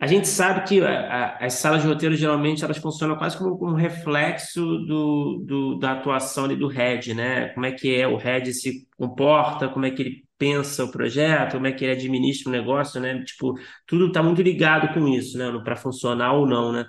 a 0.00 0.06
gente 0.08 0.28
sabe 0.28 0.66
que 0.68 0.80
a- 0.82 1.36
a- 1.40 1.46
as 1.46 1.54
salas 1.54 1.82
de 1.82 1.88
roteiro 1.88 2.16
geralmente 2.16 2.64
elas 2.64 2.78
funcionam 2.78 3.16
quase 3.18 3.38
como 3.38 3.58
um 3.72 3.74
reflexo 3.74 4.60
do, 4.86 5.44
do- 5.46 5.78
da 5.80 5.92
atuação 5.94 6.46
ali 6.46 6.56
do 6.56 6.68
head, 6.68 7.14
né? 7.14 7.50
Como 7.50 7.66
é 7.66 7.72
que 7.72 7.94
é 7.96 8.08
o 8.08 8.16
head 8.18 8.52
se 8.54 8.88
comporta, 8.98 9.68
como 9.70 9.86
é 9.86 9.92
que 9.92 10.02
ele 10.02 10.25
pensa 10.38 10.84
o 10.84 10.90
projeto, 10.90 11.52
como 11.52 11.66
é 11.66 11.72
que 11.72 11.84
ele 11.84 11.92
administra 11.92 12.48
o 12.48 12.52
negócio, 12.52 13.00
né? 13.00 13.22
Tipo, 13.24 13.54
tudo 13.86 14.08
está 14.08 14.22
muito 14.22 14.42
ligado 14.42 14.92
com 14.94 15.08
isso, 15.08 15.38
né? 15.38 15.50
Para 15.64 15.76
funcionar 15.76 16.32
ou 16.34 16.46
não, 16.46 16.72
né? 16.72 16.86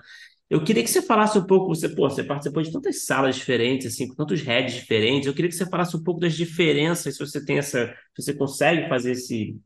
Eu 0.49 0.63
queria 0.63 0.81
que 0.83 0.89
você 0.89 1.01
falasse 1.01 1.37
um 1.37 1.45
pouco, 1.45 1.67
você, 1.75 1.89
pô, 1.89 2.09
você 2.09 2.23
participou 2.23 2.63
de 2.63 2.71
tantas 2.71 3.03
salas 3.05 3.35
diferentes, 3.35 3.87
assim, 3.87 4.07
com 4.07 4.15
tantos 4.15 4.41
heads 4.41 4.75
diferentes. 4.75 5.27
Eu 5.27 5.33
queria 5.33 5.49
que 5.49 5.55
você 5.55 5.65
falasse 5.69 5.95
um 5.97 6.03
pouco 6.03 6.21
das 6.21 6.35
diferenças, 6.35 7.15
se 7.15 7.19
você 7.19 7.43
tem 7.43 7.57
essa, 7.57 7.87
se 8.15 8.23
você 8.23 8.33
consegue 8.33 8.87
fazer 8.87 9.11
esse, 9.11 9.57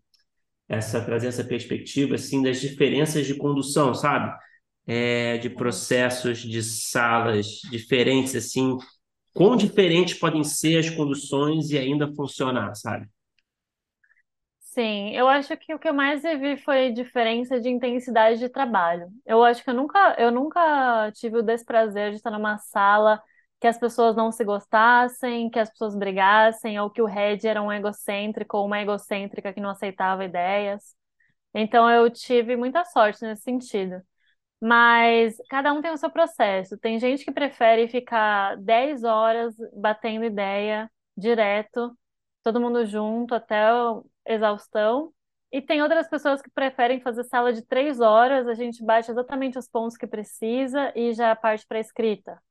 essa, 0.70 1.02
trazer 1.02 1.28
essa 1.28 1.44
perspectiva, 1.44 2.16
assim, 2.16 2.42
das 2.44 2.62
diferenças 2.62 3.28
de 3.28 3.36
condução, 3.36 3.94
sabe? 3.94 4.36
É, 4.88 5.38
de 5.38 5.50
processos 5.50 6.40
de 6.40 6.64
salas 6.64 7.62
diferentes, 7.72 8.36
assim, 8.36 8.78
quão 9.34 9.56
diferentes 9.56 10.16
podem 10.16 10.44
ser 10.44 10.78
as 10.78 10.90
conduções 10.90 11.70
e 11.72 11.78
ainda 11.78 12.12
funcionar, 12.16 12.74
sabe? 12.76 13.08
Sim, 14.74 15.10
eu 15.14 15.28
acho 15.28 15.56
que 15.58 15.74
o 15.74 15.80
que 15.80 15.90
eu 15.90 15.94
mais 15.94 16.22
vi 16.24 16.56
foi 16.56 16.92
diferença 16.94 17.60
de 17.60 17.68
intensidade 17.70 18.40
de 18.40 18.48
trabalho. 18.48 19.10
Eu 19.26 19.44
acho 19.44 19.62
que 19.64 19.70
eu 19.70 19.74
nunca, 19.74 20.16
eu 20.18 20.32
nunca 20.32 21.12
tive 21.12 21.38
o 21.40 21.42
desprazer 21.44 22.12
de 22.12 22.16
estar 22.18 22.32
numa 22.32 22.58
sala 22.58 23.22
que 23.60 23.68
as 23.68 23.78
pessoas 23.78 24.16
não 24.16 24.32
se 24.32 24.46
gostassem, 24.46 25.50
que 25.50 25.60
as 25.60 25.70
pessoas 25.70 25.94
brigassem, 25.96 26.80
ou 26.80 26.90
que 26.90 27.02
o 27.02 27.06
head 27.06 27.46
era 27.46 27.62
um 27.62 27.72
egocêntrico 27.72 28.58
ou 28.58 28.66
uma 28.66 28.80
egocêntrica 28.82 29.54
que 29.54 29.60
não 29.60 29.70
aceitava 29.72 30.24
ideias. 30.24 30.96
Então 31.54 31.90
eu 31.90 32.10
tive 32.12 32.56
muita 32.58 32.86
sorte 32.86 33.24
nesse 33.24 33.44
sentido. 33.44 34.02
Mas 34.62 35.36
cada 35.50 35.74
um 35.74 35.82
tem 35.82 35.92
o 35.92 35.98
seu 35.98 36.10
processo. 36.12 36.78
Tem 36.78 37.00
gente 37.00 37.26
que 37.26 37.32
prefere 37.32 37.88
ficar 37.90 38.58
10 38.58 39.04
horas 39.04 39.56
batendo 39.76 40.26
ideia 40.26 40.92
direto 41.18 41.98
todo 42.44 42.60
mundo 42.62 42.86
junto 42.86 43.36
até 43.36 43.72
exaustão. 44.26 45.14
E 45.52 45.62
tem 45.62 45.82
outras 45.82 46.08
pessoas 46.10 46.42
que 46.42 46.50
preferem 46.50 47.02
fazer 47.02 47.24
sala 47.26 47.52
de 47.52 47.62
três 47.62 48.00
horas, 48.00 48.48
a 48.48 48.54
gente 48.54 48.84
bate 48.84 49.12
exatamente 49.12 49.58
os 49.58 49.68
pontos 49.68 49.98
que 49.98 50.08
precisa 50.08 50.94
e 50.96 51.14
já 51.14 51.36
parte 51.36 51.68
para 51.68 51.78
a 51.78 51.82
escrita. 51.82 52.42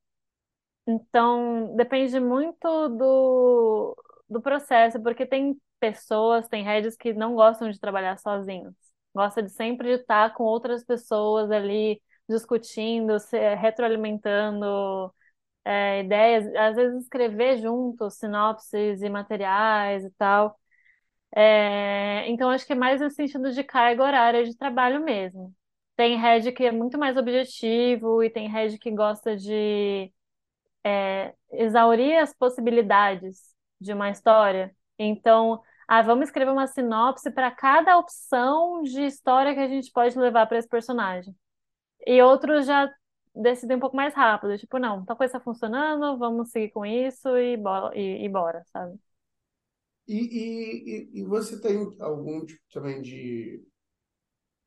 Então, 0.86 1.74
depende 1.76 2.18
muito 2.20 2.88
do, 2.88 3.96
do 4.28 4.40
processo, 4.42 5.00
porque 5.02 5.24
tem 5.26 5.58
pessoas, 5.78 6.48
tem 6.48 6.64
heads 6.64 6.96
que 6.96 7.12
não 7.14 7.34
gostam 7.34 7.70
de 7.70 7.80
trabalhar 7.80 8.18
sozinhos. 8.18 8.74
Gosta 9.14 9.42
de 9.42 9.50
sempre 9.50 9.96
de 9.96 10.02
estar 10.02 10.34
com 10.34 10.44
outras 10.44 10.84
pessoas 10.84 11.50
ali 11.50 12.02
discutindo, 12.28 13.18
se 13.18 13.38
retroalimentando 13.56 15.12
é, 15.64 16.00
ideias, 16.02 16.46
às 16.54 16.76
vezes 16.76 17.02
escrever 17.02 17.58
juntos 17.58 18.14
sinopses 18.16 19.02
e 19.02 19.08
materiais 19.08 20.04
e 20.04 20.10
tal. 20.12 20.59
É, 21.35 22.28
então, 22.28 22.51
acho 22.51 22.66
que 22.66 22.72
é 22.72 22.76
mais 22.76 23.01
no 23.01 23.11
sentido 23.11 23.53
de 23.53 23.62
carga 23.64 24.03
horária 24.03 24.45
de 24.45 24.57
trabalho 24.57 25.03
mesmo. 25.05 25.55
Tem 25.97 26.16
head 26.18 26.51
que 26.53 26.64
é 26.64 26.72
muito 26.72 26.99
mais 26.99 27.16
objetivo 27.16 28.22
e 28.22 28.31
tem 28.31 28.49
head 28.49 28.78
que 28.78 28.91
gosta 28.91 29.37
de 29.37 30.12
é, 30.85 31.35
exaurir 31.53 32.18
as 32.18 32.33
possibilidades 32.35 33.55
de 33.81 33.93
uma 33.93 34.11
história. 34.11 34.74
Então, 34.99 35.62
ah, 35.89 36.03
vamos 36.03 36.26
escrever 36.28 36.53
uma 36.53 36.66
sinopse 36.66 37.31
para 37.31 37.51
cada 37.51 37.99
opção 37.99 38.83
de 38.83 39.03
história 39.05 39.55
que 39.55 39.61
a 39.61 39.68
gente 39.68 39.91
pode 39.93 40.18
levar 40.18 40.47
para 40.47 40.59
esse 40.59 40.68
personagem. 40.68 41.35
E 42.07 42.22
outros 42.22 42.66
já 42.66 42.91
decidem 43.35 43.76
um 43.76 43.81
pouco 43.81 43.97
mais 43.97 44.14
rápido, 44.14 44.59
tipo, 44.59 44.78
não, 44.78 45.05
tal 45.05 45.16
coisa 45.16 45.37
está 45.37 45.41
funcionando, 45.45 46.18
vamos 46.18 46.51
seguir 46.51 46.70
com 46.72 46.85
isso 46.87 47.37
e, 47.39 47.57
e, 47.95 48.24
e 48.24 48.28
bora, 48.28 48.64
sabe? 48.72 48.99
E, 50.09 50.16
e, 50.16 51.20
e 51.20 51.24
você 51.24 51.61
tem 51.61 51.76
algum 52.01 52.44
tipo 52.44 52.61
também 52.72 53.01
de 53.01 53.62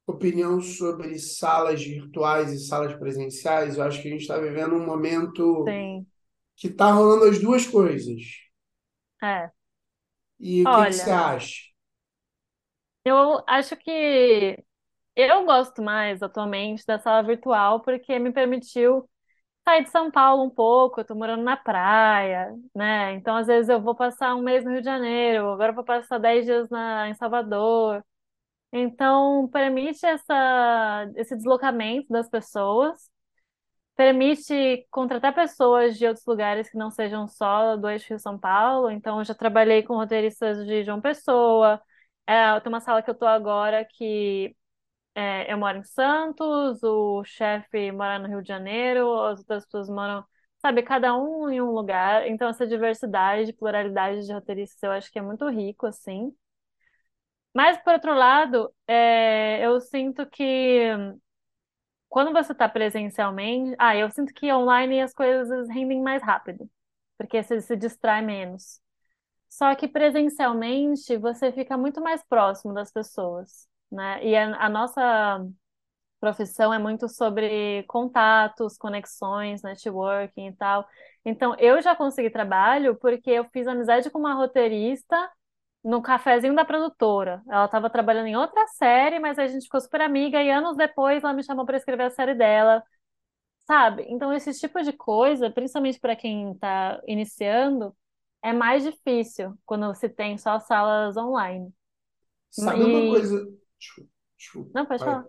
opinião 0.07 0.61
sobre 0.61 1.17
salas 1.19 1.83
virtuais 1.83 2.51
e 2.51 2.65
salas 2.65 2.93
presenciais? 2.95 3.77
Eu 3.77 3.83
acho 3.83 4.01
que 4.01 4.07
a 4.07 4.11
gente 4.11 4.21
está 4.21 4.37
vivendo 4.37 4.75
um 4.75 4.85
momento 4.85 5.65
Sim. 5.67 6.05
que 6.55 6.67
está 6.67 6.91
rolando 6.91 7.25
as 7.25 7.39
duas 7.39 7.65
coisas. 7.65 8.21
É. 9.21 9.49
E 10.39 10.61
o 10.61 10.65
que, 10.65 10.85
que 10.85 10.93
você 10.93 11.11
acha? 11.11 11.73
eu 13.05 13.43
acho 13.47 13.75
que 13.77 14.63
eu 15.15 15.45
gosto 15.45 15.81
mais 15.81 16.23
atualmente 16.23 16.85
da 16.85 16.99
sala 16.99 17.21
virtual 17.23 17.81
porque 17.81 18.17
me 18.19 18.31
permitiu 18.31 19.09
sair 19.63 19.83
de 19.83 19.89
São 19.89 20.11
Paulo 20.11 20.43
um 20.43 20.49
pouco, 20.49 20.99
eu 21.01 21.05
tô 21.05 21.15
morando 21.15 21.43
na 21.43 21.55
praia, 21.57 22.53
né? 22.75 23.13
Então, 23.13 23.35
às 23.35 23.47
vezes, 23.47 23.69
eu 23.69 23.81
vou 23.81 23.95
passar 23.95 24.35
um 24.35 24.41
mês 24.41 24.63
no 24.63 24.71
Rio 24.71 24.81
de 24.81 24.85
Janeiro, 24.85 25.49
agora 25.49 25.71
eu 25.71 25.75
vou 25.75 25.83
passar 25.83 26.17
10 26.19 26.45
dias 26.45 26.69
na, 26.69 27.09
em 27.09 27.13
Salvador. 27.15 28.03
Então, 28.73 29.47
permite 29.49 30.05
essa, 30.05 31.11
esse 31.17 31.35
deslocamento 31.37 32.07
das 32.11 32.29
pessoas, 32.29 33.09
permite 33.95 34.87
contratar 34.91 35.33
pessoas 35.35 35.97
de 35.97 36.07
outros 36.07 36.25
lugares 36.25 36.69
que 36.69 36.77
não 36.77 36.91
sejam 36.91 37.27
só 37.27 37.75
do 37.77 37.89
eixo 37.89 38.09
Rio-São 38.09 38.39
Paulo. 38.39 38.89
Então, 38.91 39.19
eu 39.19 39.25
já 39.25 39.35
trabalhei 39.35 39.83
com 39.83 39.95
roteiristas 39.95 40.65
de 40.65 40.83
João 40.83 41.01
Pessoa. 41.01 41.81
É, 42.27 42.59
tem 42.61 42.71
uma 42.71 42.79
sala 42.81 43.01
que 43.03 43.09
eu 43.09 43.15
tô 43.15 43.25
agora 43.25 43.85
que 43.85 44.55
é, 45.15 45.51
eu 45.51 45.57
moro 45.57 45.77
em 45.77 45.83
Santos, 45.83 46.81
o 46.83 47.23
chefe 47.23 47.91
mora 47.91 48.19
no 48.19 48.27
Rio 48.27 48.41
de 48.41 48.47
Janeiro, 48.47 49.13
as 49.23 49.39
outras 49.39 49.65
pessoas 49.65 49.89
moram, 49.89 50.25
sabe, 50.59 50.83
cada 50.83 51.15
um 51.15 51.49
em 51.49 51.61
um 51.61 51.71
lugar. 51.71 52.27
Então, 52.27 52.49
essa 52.49 52.67
diversidade, 52.67 53.53
pluralidade 53.53 54.25
de 54.25 54.33
roteiristas, 54.33 54.81
eu 54.83 54.91
acho 54.91 55.11
que 55.11 55.19
é 55.19 55.21
muito 55.21 55.47
rico, 55.49 55.85
assim. 55.87 56.33
Mas, 57.53 57.77
por 57.83 57.93
outro 57.93 58.13
lado, 58.15 58.73
é, 58.87 59.65
eu 59.65 59.79
sinto 59.79 60.25
que 60.29 60.89
quando 62.09 62.31
você 62.31 62.51
está 62.51 62.69
presencialmente, 62.69 63.75
ah, 63.79 63.95
eu 63.95 64.09
sinto 64.11 64.33
que 64.33 64.51
online 64.53 65.01
as 65.01 65.13
coisas 65.13 65.67
rendem 65.69 66.01
mais 66.01 66.21
rápido, 66.23 66.69
porque 67.17 67.41
você 67.43 67.59
se 67.61 67.75
distrai 67.75 68.21
menos. 68.21 68.79
Só 69.49 69.75
que 69.75 69.87
presencialmente 69.87 71.17
você 71.17 71.51
fica 71.51 71.77
muito 71.77 72.01
mais 72.01 72.23
próximo 72.23 72.73
das 72.73 72.91
pessoas, 72.91 73.67
né? 73.93 74.25
E 74.25 74.35
a, 74.35 74.65
a 74.65 74.69
nossa 74.69 75.45
profissão 76.19 76.73
é 76.73 76.79
muito 76.79 77.09
sobre 77.09 77.83
contatos, 77.83 78.77
conexões, 78.77 79.61
networking 79.61 80.47
e 80.49 80.55
tal. 80.55 80.87
Então, 81.25 81.55
eu 81.59 81.81
já 81.81 81.95
consegui 81.95 82.29
trabalho 82.29 82.95
porque 82.97 83.29
eu 83.31 83.45
fiz 83.51 83.67
amizade 83.67 84.09
com 84.09 84.19
uma 84.19 84.33
roteirista 84.33 85.31
no 85.83 86.01
cafezinho 86.01 86.55
da 86.55 86.65
produtora. 86.65 87.41
Ela 87.49 87.65
estava 87.65 87.89
trabalhando 87.89 88.27
em 88.27 88.37
outra 88.37 88.67
série, 88.69 89.19
mas 89.19 89.39
a 89.39 89.47
gente 89.47 89.63
ficou 89.65 89.81
super 89.81 90.01
amiga 90.01 90.41
e 90.43 90.51
anos 90.51 90.77
depois 90.77 91.23
ela 91.23 91.33
me 91.33 91.43
chamou 91.43 91.65
para 91.65 91.77
escrever 91.77 92.03
a 92.05 92.09
série 92.11 92.35
dela, 92.35 92.83
sabe? 93.67 94.05
Então, 94.09 94.33
esse 94.33 94.53
tipo 94.59 94.81
de 94.83 94.93
coisa, 94.93 95.49
principalmente 95.51 95.99
para 95.99 96.15
quem 96.15 96.51
está 96.53 97.01
iniciando, 97.07 97.95
é 98.43 98.53
mais 98.53 98.83
difícil 98.83 99.57
quando 99.65 99.93
se 99.95 100.09
tem 100.09 100.37
só 100.37 100.59
salas 100.59 101.17
online. 101.17 101.73
Sabe 102.51 102.83
uma 102.85 103.05
E 103.07 103.07
coisa. 103.07 103.45
Não, 104.73 104.85
pode 104.85 105.03
vai. 105.03 105.13
falar. 105.13 105.25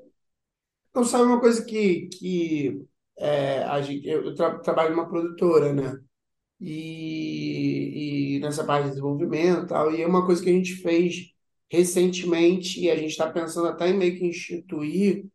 Não, 0.94 1.04
sabe 1.04 1.24
uma 1.24 1.40
coisa 1.40 1.64
que, 1.64 2.08
que 2.08 2.82
é, 3.18 3.62
a 3.64 3.80
gente, 3.82 4.06
eu, 4.06 4.24
eu 4.26 4.34
tra- 4.34 4.58
trabalho 4.58 4.90
numa 4.90 5.08
produtora, 5.08 5.72
né? 5.72 5.98
E, 6.60 8.36
e 8.36 8.40
nessa 8.40 8.64
parte 8.64 8.84
de 8.84 8.90
desenvolvimento 8.90 9.64
e 9.64 9.66
tal, 9.68 9.92
e 9.92 10.02
é 10.02 10.06
uma 10.06 10.24
coisa 10.24 10.42
que 10.42 10.48
a 10.50 10.52
gente 10.52 10.76
fez 10.76 11.32
recentemente, 11.70 12.80
e 12.80 12.90
a 12.90 12.96
gente 12.96 13.10
está 13.10 13.30
pensando 13.30 13.68
até 13.68 13.88
em 13.88 13.96
meio 13.98 14.16
que 14.16 14.26
instituir, 14.26 15.26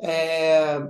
é, 0.00 0.80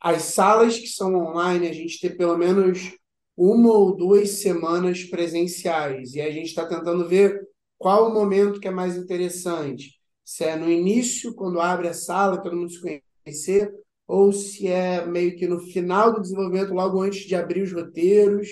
as 0.00 0.22
salas 0.22 0.78
que 0.78 0.86
são 0.86 1.14
online, 1.14 1.66
a 1.66 1.72
gente 1.72 2.00
ter 2.00 2.16
pelo 2.16 2.36
menos 2.36 2.94
uma 3.36 3.72
ou 3.72 3.96
duas 3.96 4.30
semanas 4.30 5.04
presenciais. 5.04 6.14
E 6.14 6.20
a 6.20 6.30
gente 6.30 6.46
está 6.46 6.66
tentando 6.66 7.08
ver 7.08 7.40
qual 7.76 8.10
o 8.10 8.14
momento 8.14 8.60
que 8.60 8.68
é 8.68 8.70
mais 8.70 8.96
interessante. 8.96 9.97
Se 10.28 10.44
é 10.44 10.56
no 10.56 10.70
início, 10.70 11.34
quando 11.34 11.58
abre 11.58 11.88
a 11.88 11.94
sala, 11.94 12.36
todo 12.36 12.54
mundo 12.54 12.70
se 12.70 13.00
conhecer, 13.24 13.72
ou 14.06 14.30
se 14.30 14.66
é 14.66 15.06
meio 15.06 15.34
que 15.38 15.48
no 15.48 15.58
final 15.58 16.12
do 16.12 16.20
desenvolvimento, 16.20 16.74
logo 16.74 17.00
antes 17.00 17.26
de 17.26 17.34
abrir 17.34 17.62
os 17.62 17.72
roteiros. 17.72 18.46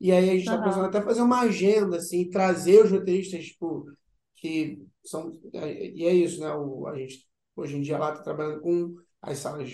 E 0.00 0.10
aí 0.10 0.28
a 0.28 0.32
gente 0.32 0.42
está 0.42 0.58
pensando 0.58 0.80
Aham, 0.80 0.88
até 0.88 1.00
fazer 1.00 1.22
uma 1.22 1.42
agenda, 1.42 1.98
assim, 1.98 2.28
trazer 2.28 2.82
os 2.84 2.90
roteiristas, 2.90 3.44
tipo, 3.44 3.86
que 4.34 4.84
são. 5.04 5.30
E 5.52 6.04
é 6.04 6.12
isso, 6.12 6.40
né? 6.40 6.52
O, 6.52 6.88
a 6.88 6.98
gente 6.98 7.24
hoje 7.54 7.76
em 7.76 7.80
dia 7.80 7.96
lá 7.96 8.10
está 8.10 8.24
trabalhando 8.24 8.60
com 8.60 8.96
as 9.22 9.38
salas 9.38 9.70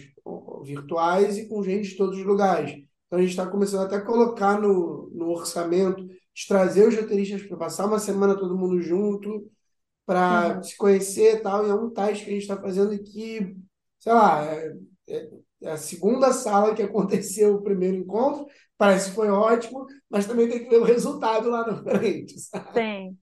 virtuais 0.62 1.38
e 1.38 1.48
com 1.48 1.62
gente 1.62 1.88
de 1.88 1.96
todos 1.96 2.18
os 2.18 2.24
lugares. 2.26 2.72
Então 3.06 3.18
a 3.18 3.22
gente 3.22 3.30
está 3.30 3.46
começando 3.46 3.86
até 3.86 3.96
a 3.96 4.04
colocar 4.04 4.60
no, 4.60 5.08
no 5.14 5.30
orçamento, 5.30 6.06
de 6.06 6.46
trazer 6.46 6.86
os 6.86 6.94
roteiristas 6.94 7.42
para 7.44 7.56
passar 7.56 7.86
uma 7.86 7.98
semana 7.98 8.38
todo 8.38 8.58
mundo 8.58 8.78
junto, 8.82 9.50
para 10.10 10.62
uhum, 10.62 10.64
se 10.64 10.76
conhecer 10.76 11.36
e 11.36 11.40
tal. 11.42 11.66
E 11.66 11.70
é 11.70 11.74
um 11.74 11.90
teste 11.90 12.24
que 12.24 12.30
a 12.30 12.34
gente 12.34 12.42
está 12.42 12.56
fazendo 12.60 12.98
que, 13.02 13.56
sei 13.98 14.12
lá, 14.12 14.44
é, 14.44 14.74
é- 15.08 15.30
é 15.62 15.70
a 15.72 15.76
segunda 15.76 16.32
sala 16.32 16.74
que 16.74 16.82
aconteceu 16.82 17.54
o 17.56 17.62
primeiro 17.62 17.96
encontro. 17.96 18.46
Parece 18.78 19.10
que 19.10 19.16
foi 19.16 19.28
ótimo, 19.30 19.86
mas 20.10 20.26
também 20.26 20.48
tem 20.48 20.64
que 20.64 20.70
ver 20.70 20.78
o 20.80 20.84
resultado 20.84 21.50
lá 21.50 21.66
na 21.66 21.76
frente, 21.82 22.38
sabe? 22.40 22.70
tem. 22.72 23.18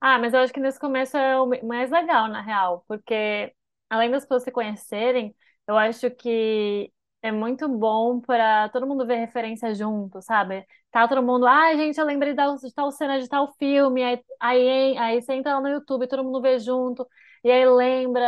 Ah, 0.00 0.18
mas 0.18 0.34
eu 0.34 0.40
acho 0.40 0.52
que 0.52 0.60
nesse 0.60 0.80
começo 0.80 1.16
é 1.16 1.40
o 1.40 1.46
mais 1.66 1.90
legal, 1.90 2.28
na 2.28 2.42
real, 2.42 2.84
porque 2.88 3.54
além 3.90 4.10
das 4.10 4.24
pessoas 4.24 4.44
se 4.44 4.52
conhecerem, 4.52 5.34
eu 5.66 5.78
acho 5.78 6.10
que 6.12 6.92
é 7.22 7.30
muito 7.32 7.68
bom 7.68 8.20
para 8.20 8.68
todo 8.70 8.86
mundo 8.86 9.06
ver 9.06 9.16
referência 9.16 9.74
junto, 9.74 10.20
sabe? 10.22 10.66
Tá 10.90 11.06
todo 11.08 11.22
mundo, 11.22 11.46
ai, 11.46 11.76
gente, 11.76 11.98
eu 11.98 12.04
lembrei 12.06 12.34
da- 12.34 12.54
de 12.56 12.72
tal 12.74 12.90
cena 12.90 13.20
de 13.20 13.28
tal 13.28 13.52
filme, 13.58 14.02
aí, 14.02 14.20
aí, 14.40 14.96
aí 14.98 15.22
você 15.22 15.34
entra 15.34 15.54
lá 15.54 15.60
no 15.60 15.68
YouTube, 15.68 16.06
todo 16.08 16.24
mundo 16.24 16.42
vê 16.42 16.58
junto, 16.58 17.06
e 17.44 17.50
aí 17.50 17.64
lembra, 17.66 18.22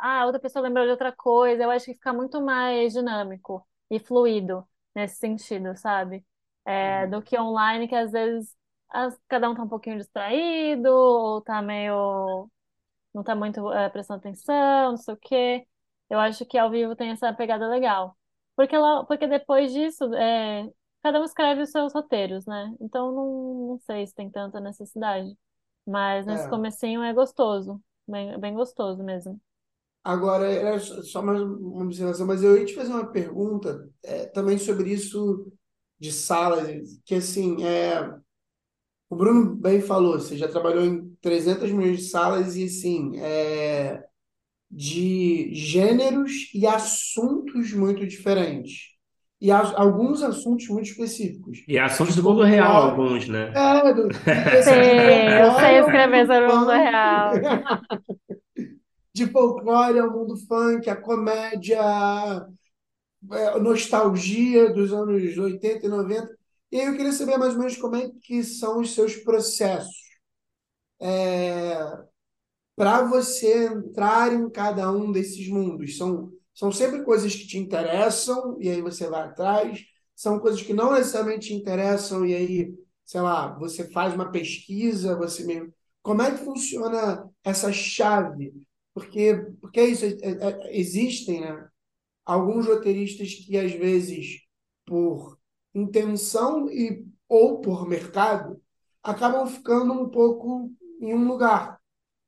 ah, 0.00 0.24
outra 0.26 0.40
pessoa 0.40 0.62
lembrou 0.62 0.84
de 0.84 0.90
outra 0.92 1.12
coisa. 1.12 1.62
Eu 1.62 1.70
acho 1.70 1.86
que 1.86 1.94
fica 1.94 2.12
muito 2.12 2.40
mais 2.40 2.92
dinâmico 2.92 3.66
e 3.90 3.98
fluido 4.00 4.66
nesse 4.94 5.16
sentido, 5.16 5.76
sabe? 5.76 6.24
É, 6.64 7.06
do 7.06 7.22
que 7.22 7.38
online, 7.38 7.88
que 7.88 7.94
às 7.94 8.10
vezes 8.12 8.56
as- 8.90 9.18
cada 9.28 9.48
um 9.50 9.54
tá 9.54 9.62
um 9.62 9.68
pouquinho 9.68 9.96
distraído, 9.98 10.88
ou 10.92 11.40
tá 11.42 11.62
meio, 11.62 12.48
não 13.14 13.24
tá 13.24 13.36
muito 13.36 13.72
é, 13.74 13.90
prestando 13.90 14.20
atenção, 14.20 14.92
não 14.92 14.98
sei 14.98 15.14
o 15.14 15.18
quê. 15.18 15.68
Eu 16.10 16.20
acho 16.20 16.46
que 16.46 16.58
ao 16.58 16.70
vivo 16.70 16.96
tem 16.96 17.10
essa 17.12 17.32
pegada 17.34 17.68
legal. 17.68 18.17
Porque, 18.58 18.78
lá, 18.78 19.04
porque 19.06 19.28
depois 19.28 19.72
disso, 19.74 20.12
é, 20.16 20.68
cada 21.02 21.20
um 21.20 21.24
escreve 21.24 21.62
os 21.62 21.70
seus 21.72 21.94
roteiros, 21.94 22.46
né? 22.46 22.74
Então 22.82 23.12
não, 23.12 23.68
não 23.70 23.80
sei 23.80 24.06
se 24.06 24.14
tem 24.14 24.30
tanta 24.30 24.60
necessidade. 24.60 25.36
Mas 25.86 26.26
nesse 26.26 26.46
É. 26.46 26.48
comecinho 26.48 27.02
é 27.02 27.14
gostoso, 27.14 27.82
bem, 28.08 28.38
bem 28.40 28.54
gostoso 28.54 29.02
mesmo. 29.04 29.40
Agora, 30.04 30.46
era 30.50 30.78
só 30.80 31.20
mais 31.22 31.40
uma 31.42 31.84
observação, 31.84 32.26
mas 32.26 32.42
eu 32.42 32.56
ia 32.56 32.64
te 32.64 32.74
fazer 32.74 32.92
uma 32.92 33.06
pergunta 33.12 33.90
é, 34.02 34.26
também 34.26 34.56
sobre 34.58 34.90
isso 34.92 35.52
de 35.98 36.12
salas, 36.12 36.98
que 37.04 37.14
assim, 37.16 37.62
é, 37.64 38.00
o 39.10 39.16
Bruno 39.16 39.54
bem 39.56 39.80
falou, 39.80 40.14
você 40.20 40.36
já 40.36 40.48
trabalhou 40.48 40.84
em 40.84 41.14
300 41.20 41.70
milhões 41.72 41.98
de 42.00 42.04
salas 42.10 42.56
e, 42.56 42.64
assim, 42.64 43.18
é, 43.18 44.07
de 44.70 45.50
gêneros 45.54 46.50
e 46.54 46.66
assuntos 46.66 47.72
muito 47.72 48.06
diferentes. 48.06 48.96
E 49.40 49.50
a, 49.52 49.58
alguns 49.76 50.22
assuntos 50.22 50.66
muito 50.68 50.90
específicos. 50.90 51.64
E 51.68 51.78
assuntos 51.78 52.16
do 52.16 52.22
mundo 52.22 52.42
real, 52.42 52.90
alguns, 52.90 53.28
né? 53.28 53.52
É, 53.54 53.94
do, 53.94 54.12
Sim, 54.62 55.40
eu 55.40 55.52
sei 55.60 55.78
escrever 55.78 56.26
sobre 56.26 56.46
o 56.46 56.56
mundo 56.56 56.70
real. 56.70 57.32
de 59.14 59.26
folclore 59.26 59.98
ao 59.98 60.10
mundo 60.10 60.36
funk, 60.46 60.88
a 60.88 60.96
comédia, 60.96 61.80
a 61.80 63.58
nostalgia 63.60 64.72
dos 64.72 64.92
anos 64.92 65.36
80 65.36 65.86
e 65.86 65.88
90. 65.88 66.38
E 66.70 66.80
aí 66.80 66.86
eu 66.86 66.96
queria 66.96 67.12
saber 67.12 67.36
mais 67.38 67.54
ou 67.54 67.60
menos 67.60 67.76
como 67.76 67.96
é 67.96 68.10
que 68.22 68.44
são 68.44 68.80
os 68.80 68.94
seus 68.94 69.16
processos 69.16 70.08
é, 71.00 71.78
para 72.78 73.02
você 73.04 73.66
entrar 73.66 74.32
em 74.32 74.48
cada 74.48 74.90
um 74.90 75.12
desses 75.12 75.48
mundos. 75.48 75.98
São, 75.98 76.32
são 76.54 76.72
sempre 76.72 77.04
coisas 77.04 77.34
que 77.34 77.46
te 77.46 77.58
interessam 77.58 78.56
e 78.60 78.70
aí 78.70 78.80
você 78.80 79.08
vai 79.08 79.22
atrás. 79.22 79.84
São 80.16 80.38
coisas 80.38 80.62
que 80.62 80.72
não 80.72 80.92
necessariamente 80.92 81.48
te 81.48 81.54
interessam 81.54 82.24
e 82.24 82.34
aí, 82.34 82.74
sei 83.04 83.20
lá, 83.20 83.54
você 83.58 83.90
faz 83.90 84.14
uma 84.14 84.30
pesquisa, 84.30 85.16
você 85.16 85.44
mesmo... 85.44 85.72
Como 86.02 86.22
é 86.22 86.30
que 86.30 86.44
funciona 86.44 87.28
essa 87.44 87.72
chave 87.72 88.54
porque, 88.98 89.36
porque 89.60 89.78
é 89.78 89.84
isso, 89.84 90.04
é, 90.04 90.08
é, 90.10 90.76
existem 90.76 91.40
né, 91.40 91.68
alguns 92.24 92.66
roteiristas 92.66 93.32
que, 93.32 93.56
às 93.56 93.70
vezes, 93.70 94.40
por 94.84 95.38
intenção 95.72 96.68
e, 96.68 97.06
ou 97.28 97.60
por 97.60 97.86
mercado, 97.88 98.60
acabam 99.00 99.46
ficando 99.46 99.92
um 99.92 100.08
pouco 100.08 100.72
em 101.00 101.14
um 101.14 101.28
lugar. 101.28 101.77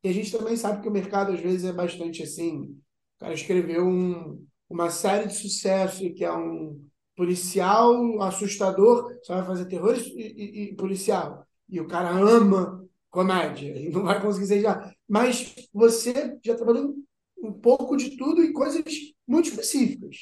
E 0.02 0.08
a 0.08 0.12
gente 0.12 0.32
também 0.32 0.56
sabe 0.56 0.80
que 0.82 0.88
o 0.88 0.92
mercado, 0.92 1.32
às 1.32 1.40
vezes, 1.40 1.64
é 1.64 1.72
bastante 1.72 2.22
assim. 2.22 2.62
O 2.62 3.20
cara 3.20 3.34
escreveu 3.34 3.86
um, 3.86 4.46
uma 4.68 4.90
série 4.90 5.28
de 5.28 5.34
sucesso 5.34 6.12
que 6.14 6.24
é 6.24 6.32
um 6.32 6.82
policial 7.16 8.22
assustador, 8.22 9.18
só 9.22 9.36
vai 9.36 9.46
fazer 9.46 9.66
terror 9.66 9.94
e, 9.94 10.22
e, 10.22 10.62
e 10.70 10.76
policial. 10.76 11.46
E 11.68 11.80
o 11.80 11.86
cara 11.86 12.10
ama 12.10 12.82
comédia 13.10 13.76
e 13.76 13.90
não 13.90 14.04
vai 14.04 14.20
conseguir 14.22 14.46
ser 14.46 14.60
já. 14.62 14.92
Mas 15.08 15.54
você 15.72 16.38
já 16.42 16.54
trabalhou 16.54 16.94
um 17.42 17.52
pouco 17.52 17.96
de 17.96 18.16
tudo 18.16 18.42
e 18.42 18.52
coisas 18.52 18.82
muito 19.26 19.48
específicas. 19.48 20.16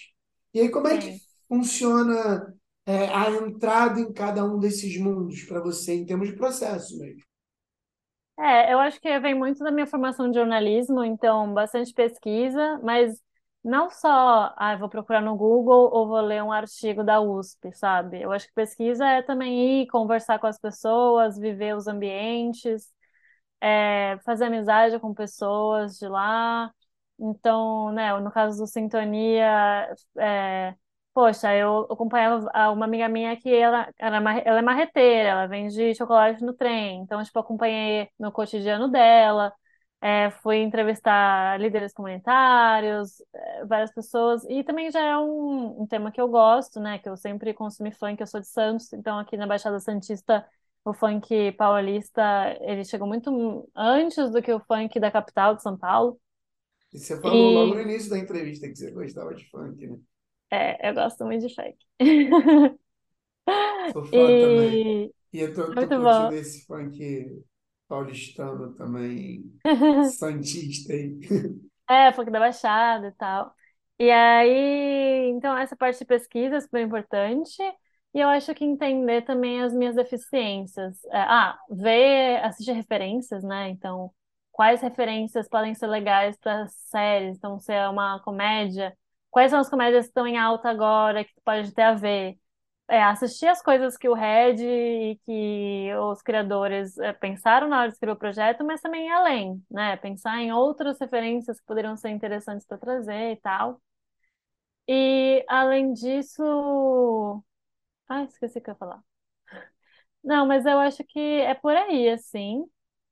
E 0.54 0.60
aí, 0.60 0.68
como 0.70 0.88
é 0.88 0.98
que 0.98 1.20
funciona 1.46 2.54
é, 2.86 3.06
a 3.08 3.30
entrada 3.30 4.00
em 4.00 4.12
cada 4.12 4.44
um 4.44 4.58
desses 4.58 4.98
mundos 4.98 5.42
para 5.44 5.60
você, 5.60 5.94
em 5.94 6.06
termos 6.06 6.28
de 6.28 6.36
processo 6.36 6.98
mesmo? 6.98 7.27
É, 8.38 8.72
eu 8.72 8.78
acho 8.78 9.00
que 9.00 9.18
vem 9.18 9.34
muito 9.34 9.64
da 9.64 9.70
minha 9.72 9.86
formação 9.86 10.30
de 10.30 10.38
jornalismo, 10.38 11.02
então 11.02 11.52
bastante 11.52 11.92
pesquisa, 11.92 12.78
mas 12.84 13.20
não 13.64 13.90
só, 13.90 14.54
ah, 14.56 14.76
vou 14.76 14.88
procurar 14.88 15.20
no 15.20 15.36
Google 15.36 15.90
ou 15.92 16.06
vou 16.06 16.20
ler 16.20 16.42
um 16.44 16.52
artigo 16.52 17.02
da 17.02 17.20
USP, 17.20 17.72
sabe? 17.74 18.22
Eu 18.22 18.30
acho 18.30 18.46
que 18.46 18.54
pesquisa 18.54 19.04
é 19.04 19.22
também 19.22 19.82
ir 19.82 19.86
conversar 19.88 20.38
com 20.38 20.46
as 20.46 20.56
pessoas, 20.58 21.36
viver 21.36 21.74
os 21.74 21.88
ambientes, 21.88 22.92
é, 23.60 24.18
fazer 24.24 24.46
amizade 24.46 24.98
com 25.00 25.14
pessoas 25.14 25.98
de 25.98 26.08
lá. 26.08 26.72
Então, 27.18 27.92
né, 27.92 28.18
no 28.20 28.30
caso 28.32 28.58
do 28.58 28.66
Sintonia, 28.66 29.94
é, 30.18 30.74
poxa, 31.18 31.52
eu 31.52 31.80
acompanhava 31.90 32.48
uma 32.72 32.84
amiga 32.84 33.08
minha 33.08 33.36
que 33.36 33.52
ela, 33.52 33.92
ela, 33.98 34.18
ela 34.38 34.58
é 34.60 34.62
marreteira, 34.62 35.30
ela 35.30 35.46
vende 35.48 35.92
chocolate 35.96 36.44
no 36.44 36.52
trem, 36.54 37.00
então, 37.00 37.20
tipo, 37.24 37.36
acompanhei 37.40 38.08
no 38.16 38.30
cotidiano 38.30 38.88
dela. 38.88 39.52
É, 40.00 40.30
fui 40.30 40.58
entrevistar 40.58 41.58
líderes 41.60 41.92
comunitários, 41.92 43.20
é, 43.34 43.64
várias 43.64 43.92
pessoas, 43.92 44.44
e 44.48 44.62
também 44.62 44.92
já 44.92 45.00
é 45.00 45.18
um, 45.18 45.82
um, 45.82 45.86
tema 45.88 46.12
que 46.12 46.20
eu 46.20 46.28
gosto, 46.28 46.78
né? 46.78 47.00
Que 47.00 47.08
eu 47.08 47.16
sempre 47.16 47.52
consumi 47.52 47.90
funk, 47.90 48.20
eu 48.20 48.26
sou 48.28 48.38
de 48.38 48.46
Santos, 48.46 48.92
então 48.92 49.18
aqui 49.18 49.36
na 49.36 49.46
Baixada 49.46 49.80
Santista 49.80 50.46
o 50.84 50.94
funk 50.94 51.50
paulista 51.52 52.22
ele 52.60 52.84
chegou 52.84 53.08
muito 53.08 53.68
antes 53.74 54.30
do 54.30 54.40
que 54.40 54.52
o 54.52 54.60
funk 54.60 55.00
da 55.00 55.10
capital 55.10 55.56
de 55.56 55.64
São 55.64 55.76
Paulo. 55.76 56.20
E 56.92 56.98
você 57.00 57.20
falou 57.20 57.50
e... 57.50 57.54
logo 57.54 57.74
no 57.74 57.80
início 57.80 58.08
da 58.08 58.18
entrevista 58.18 58.68
que 58.68 58.76
você 58.76 58.92
gostava 58.92 59.34
de 59.34 59.44
funk, 59.50 59.84
né? 59.84 59.98
É, 60.50 60.88
eu 60.88 60.94
gosto 60.94 61.24
muito 61.24 61.46
de 61.46 61.54
funk. 61.54 61.76
Sou 63.92 64.04
fã 64.06 64.12
e... 64.16 64.40
também. 64.40 65.14
E 65.32 65.40
eu 65.40 65.54
tô, 65.54 65.66
tô 65.66 65.74
curtindo 65.74 66.02
bom. 66.02 66.32
esse 66.32 66.66
funk 66.66 67.42
paulistano 67.86 68.74
também, 68.74 69.52
santista 70.18 70.92
aí. 70.92 71.18
É, 71.88 72.12
funk 72.12 72.30
da 72.30 72.38
Baixada 72.38 73.08
e 73.08 73.12
tal. 73.12 73.54
E 73.98 74.10
aí, 74.10 75.28
então, 75.30 75.56
essa 75.56 75.76
parte 75.76 75.98
de 75.98 76.04
pesquisa 76.04 76.56
é 76.56 76.60
super 76.60 76.80
importante. 76.82 77.60
E 78.14 78.20
eu 78.20 78.28
acho 78.28 78.54
que 78.54 78.64
entender 78.64 79.22
também 79.22 79.60
as 79.62 79.74
minhas 79.74 79.94
deficiências. 79.96 81.04
É, 81.06 81.18
ah, 81.20 81.58
ver, 81.70 82.42
assistir 82.44 82.72
referências, 82.72 83.42
né? 83.42 83.68
Então, 83.70 84.12
quais 84.52 84.80
referências 84.80 85.48
podem 85.48 85.74
ser 85.74 85.86
legais 85.88 86.36
para 86.38 86.66
séries? 86.68 87.36
Então, 87.36 87.58
se 87.58 87.72
é 87.72 87.88
uma 87.88 88.20
comédia, 88.20 88.96
quais 89.38 89.50
são 89.52 89.60
as 89.60 89.70
comédias 89.70 90.06
que 90.06 90.10
estão 90.10 90.26
em 90.26 90.36
alta 90.36 90.68
agora 90.68 91.24
que 91.24 91.32
pode 91.44 91.72
ter 91.72 91.82
a 91.82 91.94
ver? 91.94 92.36
é, 92.88 93.02
assistir 93.02 93.46
as 93.46 93.62
coisas 93.62 93.96
que 93.96 94.08
o 94.08 94.14
Red 94.14 94.56
e 94.62 95.16
que 95.24 95.94
os 96.10 96.22
criadores 96.22 96.98
é, 96.98 97.12
pensaram 97.12 97.68
na 97.68 97.80
hora 97.80 97.88
de 97.88 97.94
escrever 97.94 98.14
o 98.14 98.18
projeto, 98.18 98.64
mas 98.64 98.80
também 98.80 99.10
além, 99.12 99.62
né? 99.70 99.96
Pensar 99.98 100.38
em 100.40 100.52
outras 100.52 100.98
referências 100.98 101.60
que 101.60 101.66
poderiam 101.66 101.96
ser 101.96 102.10
interessantes 102.10 102.66
para 102.66 102.78
trazer 102.78 103.32
e 103.32 103.36
tal. 103.36 103.80
E, 104.88 105.44
além 105.48 105.92
disso... 105.92 106.42
Ah, 108.08 108.24
esqueci 108.24 108.58
o 108.58 108.62
que 108.62 108.70
eu 108.70 108.74
ia 108.74 108.78
falar. 108.78 109.02
Não, 110.22 110.46
mas 110.46 110.66
eu 110.66 110.78
acho 110.78 111.04
que 111.04 111.18
é 111.18 111.54
por 111.54 111.74
aí, 111.76 112.08
assim. 112.10 112.64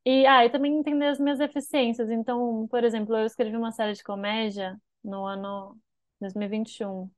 E, 0.04 0.26
ah, 0.26 0.44
e 0.44 0.50
também 0.50 0.76
entender 0.78 1.06
as 1.08 1.18
minhas 1.20 1.38
deficiências. 1.38 2.10
Então, 2.10 2.66
por 2.68 2.84
exemplo, 2.84 3.16
eu 3.16 3.26
escrevi 3.26 3.56
uma 3.56 3.72
série 3.72 3.94
de 3.94 4.02
comédia 4.04 4.78
no 5.02 5.24
ano 5.26 5.78
2021. 6.20 7.10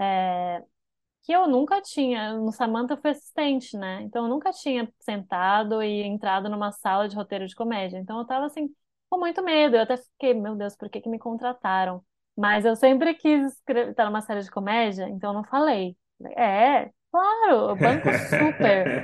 É, 0.00 0.62
que 1.24 1.32
eu 1.32 1.48
nunca 1.48 1.80
tinha, 1.82 2.34
no 2.34 2.52
Samantha 2.52 2.94
eu 2.94 2.98
fui 3.00 3.10
assistente, 3.10 3.76
né? 3.78 4.02
Então 4.02 4.24
eu 4.24 4.30
nunca 4.30 4.52
tinha 4.52 4.92
sentado 5.00 5.82
e 5.82 6.02
entrado 6.02 6.48
numa 6.50 6.72
sala 6.72 7.08
de 7.08 7.16
roteiro 7.16 7.46
de 7.46 7.54
comédia. 7.54 7.98
Então 7.98 8.18
eu 8.18 8.26
tava 8.26 8.46
assim, 8.46 8.68
com 9.10 9.18
muito 9.18 9.42
medo. 9.42 9.76
Eu 9.76 9.82
até 9.82 9.96
fiquei, 9.96 10.34
meu 10.34 10.56
Deus, 10.56 10.76
por 10.76 10.90
que 10.90 11.00
que 11.00 11.08
me 11.08 11.18
contrataram? 11.18 12.04
Mas 12.36 12.64
eu 12.64 12.76
sempre 12.76 13.14
quis 13.14 13.54
estar 13.68 14.06
numa 14.06 14.20
série 14.22 14.42
de 14.42 14.50
comédia, 14.50 15.08
então 15.08 15.30
eu 15.30 15.34
não 15.34 15.44
falei. 15.44 15.96
É, 16.36 16.90
claro, 17.10 17.70
eu 17.70 17.76
banco 17.76 18.12
super. 18.12 18.94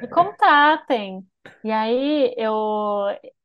Me 0.00 0.08
contratem. 0.08 1.26
E 1.64 1.70
aí 1.70 2.34
eu 2.36 2.54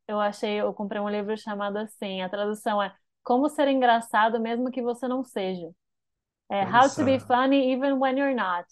eu 0.08 0.20
achei, 0.20 0.62
eu 0.62 0.74
comprei 0.74 1.02
um 1.02 1.10
livro 1.10 1.36
chamado 1.38 1.78
assim, 1.78 2.22
a 2.22 2.30
tradução 2.30 2.82
é 2.82 2.96
Como 3.26 3.50
ser 3.50 3.68
engraçado 3.68 4.40
mesmo 4.40 4.72
que 4.72 4.84
você 4.84 5.08
não 5.08 5.24
seja. 5.24 5.70
É 6.50 6.64
How 6.64 6.88
to 6.92 7.04
be 7.04 7.20
funny 7.20 7.74
even 7.74 7.94
when 7.94 8.18
you're 8.18 8.36
not. 8.36 8.68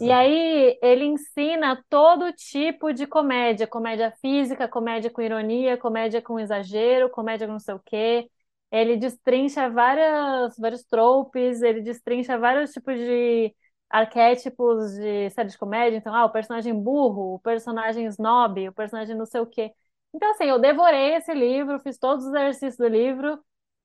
E 0.00 0.12
aí 0.12 0.78
ele 0.82 1.06
ensina 1.06 1.82
todo 1.88 2.32
tipo 2.32 2.92
de 2.92 3.06
comédia, 3.06 3.66
comédia 3.66 4.12
física, 4.20 4.68
comédia 4.68 5.10
com 5.10 5.22
ironia, 5.22 5.78
comédia 5.78 6.20
com 6.20 6.38
exagero, 6.38 7.08
comédia 7.08 7.46
com 7.46 7.54
não 7.54 7.60
sei 7.60 7.74
o 7.74 7.80
quê. 7.80 8.28
Ele 8.70 8.96
destrincha 8.96 9.70
várias, 9.70 10.54
vários 10.58 10.84
tropes, 10.84 11.62
ele 11.62 11.80
destrincha 11.80 12.38
vários 12.38 12.72
tipos 12.72 12.94
de 12.94 13.54
arquétipos 13.88 14.92
de 14.94 15.30
série 15.30 15.48
de 15.48 15.58
comédia. 15.58 15.96
Então, 15.96 16.14
ah, 16.14 16.26
o 16.26 16.30
personagem 16.30 16.74
burro, 16.74 17.34
o 17.34 17.38
personagem 17.40 18.06
snob, 18.06 18.68
o 18.68 18.72
personagem 18.72 19.16
não 19.16 19.26
sei 19.26 19.40
o 19.40 19.46
quê. 19.46 19.72
Então, 20.14 20.30
assim, 20.30 20.44
eu 20.44 20.58
devorei 20.58 21.14
esse 21.14 21.32
livro, 21.32 21.80
fiz 21.80 21.98
todos 21.98 22.26
os 22.26 22.34
exercícios 22.34 22.76
do 22.76 22.86
livro 22.88 23.38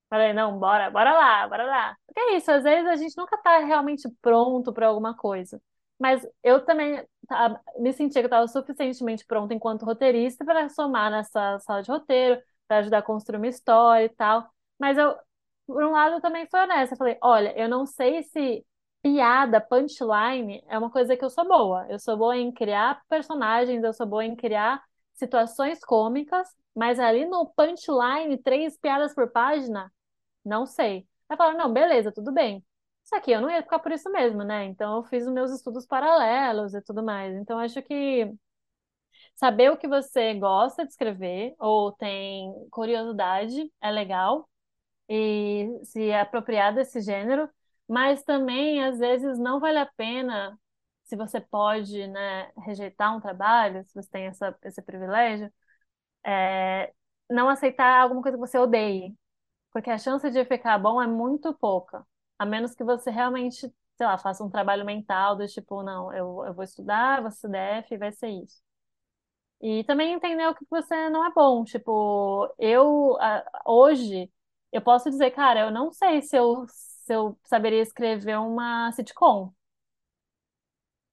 Falei, 0.10 0.32
não, 0.34 0.58
bora, 0.58 0.90
bora 0.90 1.14
lá, 1.14 1.48
bora 1.48 1.66
lá. 1.66 1.98
Porque 2.06 2.20
é 2.20 2.38
isso, 2.38 2.50
às 2.52 2.64
vezes 2.64 2.88
a 2.88 2.96
gente 2.96 3.18
nunca 3.18 3.38
tá 3.38 3.60
realmente 3.60 4.08
pronto 4.22 4.72
para 4.74 4.88
alguma 4.88 5.16
coisa. 5.16 5.62
Mas 6.00 6.26
eu 6.44 6.64
também 6.66 7.06
tá, 7.28 7.60
me 7.80 7.92
sentia 7.92 8.22
que 8.22 8.26
eu 8.26 8.28
estava 8.28 8.48
suficientemente 8.48 9.26
pronta 9.26 9.54
enquanto 9.54 9.84
roteirista 9.86 10.46
para 10.46 10.70
somar 10.70 11.12
nessa 11.12 11.60
sala 11.60 11.82
de 11.84 11.92
roteiro, 11.92 12.42
para 12.68 12.78
ajudar 12.80 13.00
a 13.00 13.02
construir 13.02 13.38
uma 13.38 13.48
história 13.48 14.06
e 14.06 14.10
tal. 14.10 14.50
Mas 14.80 14.98
eu, 14.98 15.14
por 15.66 15.84
um 15.84 15.92
lado, 15.92 16.16
eu 16.16 16.22
também 16.22 16.48
fui 16.50 16.60
honesta. 16.60 16.96
Falei, 16.96 17.18
olha, 17.22 17.54
eu 17.60 17.68
não 17.70 17.86
sei 17.86 18.24
se 18.24 18.66
piada, 19.02 19.60
punchline 19.62 20.64
é 20.68 20.78
uma 20.78 20.90
coisa 20.92 21.16
que 21.18 21.24
eu 21.26 21.30
sou 21.30 21.46
boa. 21.48 21.86
Eu 21.90 22.00
sou 22.00 22.18
boa 22.18 22.38
em 22.38 22.52
criar 22.52 23.02
personagens, 23.10 23.84
eu 23.84 23.94
sou 23.94 24.06
boa 24.06 24.24
em 24.26 24.36
criar 24.36 24.82
situações 25.14 25.80
cômicas, 25.84 26.48
mas 26.76 27.00
ali 27.00 27.26
no 27.26 27.48
punchline, 27.56 28.38
três 28.38 28.78
piadas 28.78 29.14
por 29.16 29.30
página, 29.32 29.92
não 30.48 30.66
sei. 30.66 31.08
Aí 31.30 31.38
falaram, 31.38 31.58
não, 31.58 31.74
beleza, 31.74 32.12
tudo 32.12 32.34
bem. 32.34 32.66
Só 33.04 33.20
que 33.22 33.32
eu 33.32 33.42
não 33.42 33.50
ia 33.50 33.64
ficar 33.64 33.80
por 33.80 33.92
isso 33.92 34.12
mesmo, 34.12 34.44
né? 34.44 34.66
Então 34.66 34.98
eu 34.98 35.04
fiz 35.06 35.26
os 35.26 35.34
meus 35.34 35.52
estudos 35.52 35.86
paralelos 35.86 36.74
e 36.74 36.82
tudo 36.82 37.04
mais. 37.04 37.36
Então 37.36 37.60
acho 37.60 37.82
que 37.84 38.34
saber 39.36 39.72
o 39.72 39.78
que 39.78 39.88
você 39.88 40.34
gosta 40.36 40.84
de 40.86 40.92
escrever 40.92 41.56
ou 41.60 41.92
tem 41.94 42.52
curiosidade, 42.72 43.72
é 43.82 43.92
legal, 43.92 44.50
e 45.10 45.68
se 45.86 46.12
apropriar 46.14 46.74
desse 46.76 47.02
gênero, 47.02 47.50
mas 47.88 48.24
também, 48.24 48.84
às 48.84 49.00
vezes, 49.00 49.40
não 49.40 49.60
vale 49.60 49.80
a 49.80 49.88
pena, 49.98 50.60
se 51.06 51.16
você 51.16 51.42
pode, 51.42 52.08
né, 52.08 52.52
rejeitar 52.66 53.16
um 53.16 53.22
trabalho, 53.22 53.86
se 53.86 53.96
você 53.96 54.10
tem 54.10 54.28
essa, 54.28 54.58
esse 54.64 54.82
privilégio, 54.82 55.52
é, 56.26 56.94
não 57.30 57.50
aceitar 57.50 58.02
alguma 58.02 58.22
coisa 58.22 58.38
que 58.38 58.42
você 58.42 58.58
odeie, 58.60 59.16
porque 59.78 59.92
a 59.92 59.98
chance 60.00 60.28
de 60.32 60.44
ficar 60.44 60.80
bom 60.80 61.00
é 61.00 61.06
muito 61.06 61.54
pouca, 61.54 62.04
a 62.40 62.46
menos 62.48 62.74
que 62.74 62.84
você 62.84 63.12
realmente, 63.12 63.60
sei 63.96 64.08
lá, 64.08 64.18
faça 64.18 64.44
um 64.44 64.50
trabalho 64.50 64.84
mental 64.84 65.36
do 65.36 65.46
tipo, 65.48 65.84
não, 65.84 66.12
eu, 66.14 66.44
eu 66.48 66.54
vou 66.56 66.64
estudar, 66.64 67.22
vou 67.22 67.30
CDF 67.30 67.94
e 67.94 67.98
vai 68.00 68.12
ser 68.12 68.30
isso. 68.30 68.60
E 69.62 69.84
também 69.86 70.14
entender 70.14 70.48
o 70.48 70.54
que 70.56 70.66
você 70.70 71.10
não 71.10 71.26
é 71.26 71.32
bom. 71.34 71.64
Tipo, 71.64 72.54
eu 72.60 73.18
hoje 73.66 74.32
eu 74.72 74.82
posso 74.82 75.10
dizer, 75.10 75.32
cara, 75.32 75.62
eu 75.62 75.72
não 75.72 75.92
sei 75.92 76.22
se 76.22 76.36
eu, 76.38 76.66
se 76.70 77.14
eu 77.14 77.38
saberia 77.46 77.82
escrever 77.82 78.38
uma 78.40 78.92
sitcom. 78.92 79.52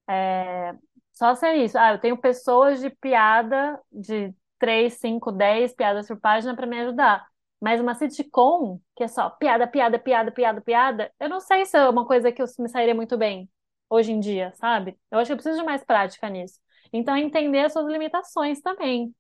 É, 0.09 0.75
só 1.13 1.35
ser 1.35 1.55
isso. 1.57 1.79
Ah, 1.79 1.93
eu 1.93 1.99
tenho 2.01 2.17
pessoas 2.21 2.81
de 2.81 2.91
piada 2.91 3.81
de 3.93 4.35
3, 4.59 4.95
5, 4.95 5.33
10 5.33 5.73
piadas 5.75 6.07
por 6.09 6.19
página 6.21 6.55
para 6.57 6.67
me 6.67 6.81
ajudar. 6.81 7.27
Mas 7.65 7.81
uma 7.81 7.95
sitcom, 7.95 8.81
que 8.97 9.05
é 9.05 9.09
só 9.09 9.31
piada, 9.31 9.67
piada, 9.67 9.99
piada, 9.99 10.31
piada, 10.33 10.63
piada, 10.63 11.13
eu 11.21 11.31
não 11.31 11.41
sei 11.41 11.65
se 11.67 11.79
é 11.79 11.89
uma 11.89 12.07
coisa 12.07 12.31
que 12.33 12.43
eu 12.43 12.47
me 12.61 12.69
sairia 12.69 12.95
muito 12.95 13.17
bem 13.19 13.51
hoje 13.91 14.13
em 14.13 14.21
dia, 14.21 14.53
sabe? 14.57 14.99
Eu 15.11 15.19
acho 15.19 15.29
que 15.29 15.33
eu 15.35 15.39
preciso 15.39 15.59
de 15.61 15.65
mais 15.67 15.85
prática 15.85 16.29
nisso. 16.31 16.61
Então, 16.93 17.17
entender 17.17 17.61
as 17.61 17.73
suas 17.73 17.87
limitações 17.89 18.61
também. 18.61 19.15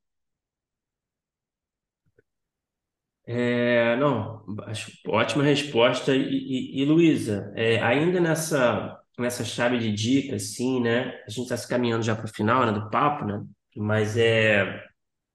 É, 3.27 3.97
não, 3.97 4.45
acho 4.67 4.93
ótima 5.09 5.43
resposta. 5.45 6.15
E, 6.15 6.21
e, 6.23 6.83
e 6.83 6.85
Luísa, 6.85 7.53
é, 7.57 7.81
ainda 7.83 8.21
nessa, 8.21 9.01
nessa 9.19 9.45
chave 9.45 9.79
de 9.79 9.93
dicas, 9.93 10.55
sim, 10.55 10.81
né? 10.83 11.23
A 11.27 11.31
gente 11.31 11.43
está 11.45 11.57
se 11.57 11.69
caminhando 11.69 12.03
já 12.05 12.15
para 12.15 12.27
o 12.27 12.29
final, 12.29 12.67
né, 12.67 12.73
do 12.73 12.91
papo, 12.91 13.25
né? 13.25 13.43
Mas 13.77 14.17
é 14.17 14.85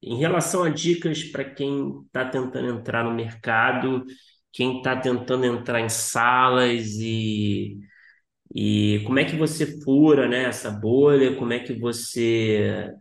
em 0.01 0.17
relação 0.17 0.63
a 0.63 0.69
dicas 0.69 1.23
para 1.23 1.43
quem 1.45 2.01
está 2.05 2.25
tentando 2.29 2.69
entrar 2.79 3.03
no 3.03 3.13
mercado, 3.13 4.05
quem 4.51 4.77
está 4.77 4.95
tentando 4.99 5.45
entrar 5.45 5.79
em 5.81 5.89
salas 5.89 6.87
e, 6.99 7.77
e 8.55 9.03
como 9.05 9.19
é 9.19 9.25
que 9.25 9.35
você 9.35 9.81
fura, 9.83 10.27
né, 10.27 10.45
essa 10.45 10.71
bolha, 10.71 11.35
como 11.37 11.53
é 11.53 11.59
que 11.59 11.73
você 11.73 12.91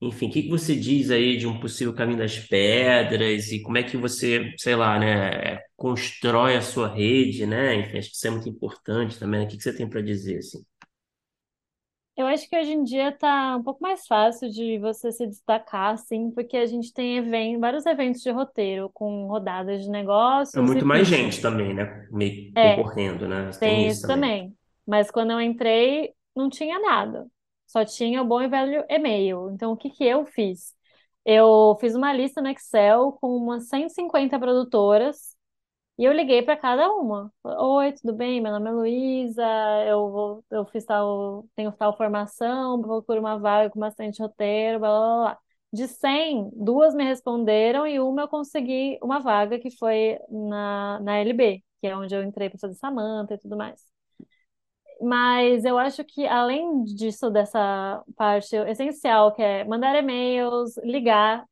enfim, 0.00 0.26
o 0.28 0.30
que 0.32 0.42
que 0.42 0.48
você 0.50 0.74
diz 0.76 1.10
aí 1.10 1.36
de 1.38 1.46
um 1.46 1.60
possível 1.60 1.94
caminho 1.94 2.18
das 2.18 2.38
pedras 2.38 3.52
e 3.52 3.62
como 3.62 3.78
é 3.78 3.82
que 3.84 3.96
você, 3.96 4.52
sei 4.58 4.74
lá, 4.76 4.98
né, 4.98 5.58
constrói 5.76 6.56
a 6.56 6.60
sua 6.62 6.88
rede, 6.92 7.46
né? 7.46 7.74
Enfim, 7.76 7.98
acho 7.98 8.10
que 8.10 8.16
isso 8.16 8.26
é 8.26 8.30
muito 8.30 8.48
importante 8.48 9.18
também. 9.18 9.40
né? 9.40 9.46
O 9.46 9.48
que 9.48 9.56
que 9.56 9.62
você 9.62 9.72
tem 9.76 9.88
para 9.88 10.02
dizer, 10.02 10.38
assim? 10.38 10.64
Eu 12.16 12.26
acho 12.26 12.48
que 12.48 12.56
hoje 12.58 12.72
em 12.72 12.84
dia 12.84 13.10
tá 13.16 13.56
um 13.56 13.62
pouco 13.62 13.82
mais 13.82 14.06
fácil 14.06 14.50
de 14.50 14.78
você 14.78 15.10
se 15.12 15.26
destacar, 15.26 15.94
assim, 15.94 16.30
porque 16.30 16.56
a 16.58 16.66
gente 16.66 16.92
tem 16.92 17.16
event 17.16 17.58
vários 17.58 17.86
eventos 17.86 18.20
de 18.22 18.30
roteiro 18.30 18.90
com 18.90 19.26
rodadas 19.26 19.82
de 19.82 19.90
É 20.54 20.60
negócios 20.60 20.74
e 20.74 20.82
muito 20.82 20.86
mais 20.86 21.06
gente 21.08 21.40
pitching. 21.40 21.42
também, 21.42 21.74
né? 21.74 22.08
Meio 22.10 22.56
É, 22.56 22.90
concorrendo, 22.96 23.28
né? 23.28 23.50
Tem 23.62 23.84
tem 23.84 23.86
isso 23.86 24.00
isso 24.00 24.06
também. 24.06 24.26
também. 24.26 24.56
Mas 24.86 25.10
quando 25.10 25.32
eu 25.32 25.40
entrei, 25.40 26.14
não 26.36 26.50
tinha 26.50 26.78
nada. 26.80 27.28
Só 27.66 27.84
tinha 27.84 28.22
o 28.22 28.26
bom 28.26 28.42
e 28.42 28.48
velho 28.48 28.84
e-mail. 28.88 29.50
Então, 29.52 29.72
o 29.72 29.76
que 29.76 29.90
que 29.90 30.04
eu 30.04 30.26
fiz? 30.26 30.74
Eu 31.24 31.76
fiz 31.80 31.94
uma 31.94 32.12
lista 32.12 32.42
no 32.42 32.48
Excel 32.48 33.12
com 33.20 33.36
umas 33.36 33.68
150 33.68 34.38
produtoras 34.40 35.31
e 35.98 36.04
eu 36.04 36.12
liguei 36.12 36.42
para 36.42 36.56
cada 36.56 36.90
uma. 36.92 37.32
Oi, 37.44 37.92
tudo 37.92 38.12
bem? 38.14 38.40
Meu 38.40 38.52
nome 38.52 38.68
é 38.70 38.72
Luísa, 38.72 39.42
eu 39.86 40.10
vou, 40.10 40.44
eu 40.50 40.64
fiz 40.66 40.84
tal, 40.84 41.46
tenho 41.54 41.70
tal 41.72 41.96
formação, 41.96 42.80
procuro 42.80 43.20
uma 43.20 43.38
vaga 43.38 43.70
com 43.70 43.78
bastante 43.78 44.20
roteiro, 44.22 44.80
blá, 44.80 44.88
blá, 44.90 45.22
blá. 45.24 45.38
De 45.72 45.88
100, 45.88 46.50
duas 46.54 46.94
me 46.94 47.04
responderam 47.04 47.86
e 47.86 47.98
uma 48.00 48.22
eu 48.22 48.28
consegui 48.28 48.98
uma 49.02 49.20
vaga 49.20 49.58
que 49.58 49.70
foi 49.78 50.18
na, 50.30 51.00
na 51.00 51.18
LB, 51.18 51.62
que 51.80 51.86
é 51.86 51.96
onde 51.96 52.14
eu 52.14 52.22
entrei 52.22 52.50
para 52.50 52.58
fazer 52.58 52.74
Samantha 52.74 53.34
e 53.34 53.38
tudo 53.38 53.56
mais. 53.56 53.80
Mas 55.00 55.64
eu 55.64 55.78
acho 55.78 56.04
que 56.04 56.26
além 56.26 56.84
disso, 56.84 57.28
dessa 57.30 58.02
parte 58.16 58.54
essencial, 58.56 59.32
que 59.34 59.42
é 59.42 59.64
mandar 59.64 59.96
e-mails, 59.96 60.76
ligar, 60.84 61.44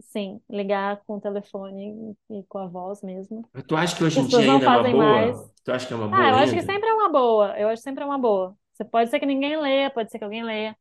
sim, 0.00 0.40
ligar 0.48 1.02
com 1.04 1.16
o 1.16 1.20
telefone 1.20 2.16
e 2.30 2.42
com 2.44 2.58
a 2.58 2.66
voz 2.66 3.02
mesmo, 3.02 3.48
Tu 3.66 3.76
acha 3.76 3.96
que 3.96 4.02
hoje 4.04 4.20
em 4.20 4.26
dia 4.26 4.46
ainda 4.46 4.66
é 4.66 4.68
uma 4.68 4.82
fazem 4.82 4.94
mais. 4.94 5.38
boa? 5.38 5.52
Tu 5.64 5.70
acha 5.72 5.86
que 5.86 5.92
é 5.92 5.96
uma 5.96 6.08
Ah, 6.10 6.20
boa 6.20 6.32
eu 6.32 6.36
acho 6.36 6.54
que 6.54 6.62
ainda? 6.62 6.64
sempre 6.64 6.88
é 6.88 6.94
uma 6.94 7.10
boa. 7.10 7.58
Eu 7.58 7.68
acho 7.68 7.80
que 7.82 7.84
sempre 7.84 8.02
é 8.04 8.06
uma 8.06 8.18
boa. 8.18 8.56
Você 8.74 8.84
pode 8.84 9.10
ser 9.10 9.20
que 9.20 9.26
ninguém 9.26 9.56
leia, 9.60 9.90
pode 9.90 10.10
ser 10.10 10.18
que 10.18 10.24
alguém 10.24 10.44
leia. 10.44 10.76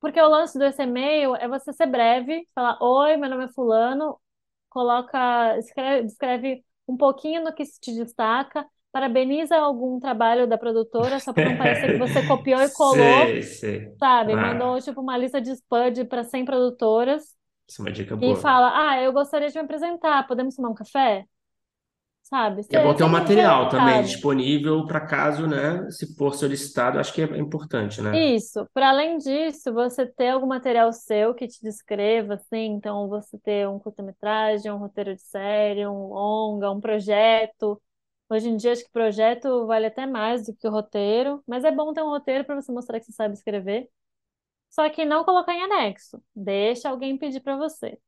Porque 0.00 0.20
o 0.20 0.28
lance 0.28 0.58
desse 0.58 0.82
e-mail 0.82 1.36
é 1.36 1.48
você 1.48 1.72
ser 1.72 1.86
breve, 1.86 2.46
falar: 2.54 2.78
Oi, 2.82 3.16
meu 3.16 3.30
nome 3.30 3.44
é 3.44 3.48
Fulano, 3.48 4.18
coloca, 4.68 5.56
escreve, 5.58 6.04
descreve 6.06 6.64
um 6.88 6.96
pouquinho 6.96 7.44
do 7.44 7.54
que 7.54 7.64
se 7.64 7.80
te 7.80 7.94
destaca, 7.94 8.66
parabeniza 8.90 9.56
algum 9.56 10.00
trabalho 10.00 10.46
da 10.48 10.58
produtora, 10.58 11.20
só 11.20 11.32
para 11.32 11.44
não 11.44 11.56
parecer 11.56 11.90
que 11.90 11.96
você 11.98 12.22
copiou 12.22 12.60
e 12.62 12.68
colou, 12.70 13.32
Sei, 13.32 13.42
sei. 13.42 13.98
sabe? 13.98 14.36
Ah, 14.36 14.36
Mandou 14.36 14.80
tipo 14.82 15.00
uma 15.00 15.18
lista 15.18 15.40
de 15.42 15.52
spam 15.52 15.92
para 16.08 16.24
100 16.24 16.44
produtoras 16.44 17.36
isso 17.72 17.82
é 17.82 17.84
uma 17.84 17.92
dica 17.92 18.14
e 18.20 18.34
boa. 18.34 18.36
fala: 18.36 18.72
Ah, 18.90 19.02
eu 19.02 19.12
gostaria 19.12 19.48
de 19.48 19.54
me 19.54 19.62
apresentar, 19.64 20.26
podemos 20.26 20.54
tomar 20.56 20.70
um 20.70 20.74
café? 20.74 21.26
Sabe? 22.22 22.62
E 22.70 22.76
é 22.76 22.80
bom 22.80 22.92
Você, 22.92 22.96
ter 22.96 23.04
um 23.04 23.08
você 23.08 23.08
material 23.08 23.68
também 23.68 24.02
disponível 24.02 24.84
para 24.86 25.06
caso, 25.06 25.46
né, 25.46 25.88
se 25.90 26.14
for 26.16 26.34
solicitado, 26.34 26.98
acho 26.98 27.12
que 27.12 27.20
é 27.22 27.38
importante, 27.38 28.00
né? 28.00 28.26
Isso. 28.34 28.68
Para 28.74 28.90
além 28.90 29.16
disso, 29.18 29.72
você 29.72 30.06
ter 30.06 30.28
algum 30.28 30.46
material 30.46 30.92
seu 30.92 31.34
que 31.34 31.48
te 31.48 31.62
descreva, 31.62 32.34
assim, 32.34 32.58
então 32.74 33.08
você 33.08 33.38
ter 33.38 33.66
um 33.68 33.78
curta-metragem, 33.78 34.70
um 34.70 34.76
roteiro 34.76 35.14
de 35.16 35.22
série, 35.22 35.86
um 35.86 36.08
longa, 36.08 36.70
um 36.70 36.78
projeto. 36.80 37.80
Hoje 38.28 38.48
em 38.48 38.56
dia, 38.56 38.72
acho 38.72 38.84
que 38.84 38.90
projeto 38.90 39.66
vale 39.66 39.86
até 39.86 40.04
mais 40.06 40.44
do 40.46 40.54
que 40.54 40.66
o 40.68 40.70
roteiro, 40.70 41.42
mas 41.46 41.64
é 41.64 41.70
bom 41.72 41.92
ter 41.94 42.02
um 42.02 42.10
roteiro 42.10 42.44
para 42.44 42.54
você 42.60 42.70
mostrar 42.70 43.00
que 43.00 43.06
você 43.06 43.12
sabe 43.12 43.34
escrever. 43.34 43.88
Só 44.72 44.88
que 44.90 45.04
não 45.04 45.24
colocar 45.24 45.54
em 45.54 45.62
anexo. 45.62 46.22
Deixa 46.34 46.88
alguém 46.90 47.18
pedir 47.18 47.40
para 47.40 47.56
você. 47.56 47.98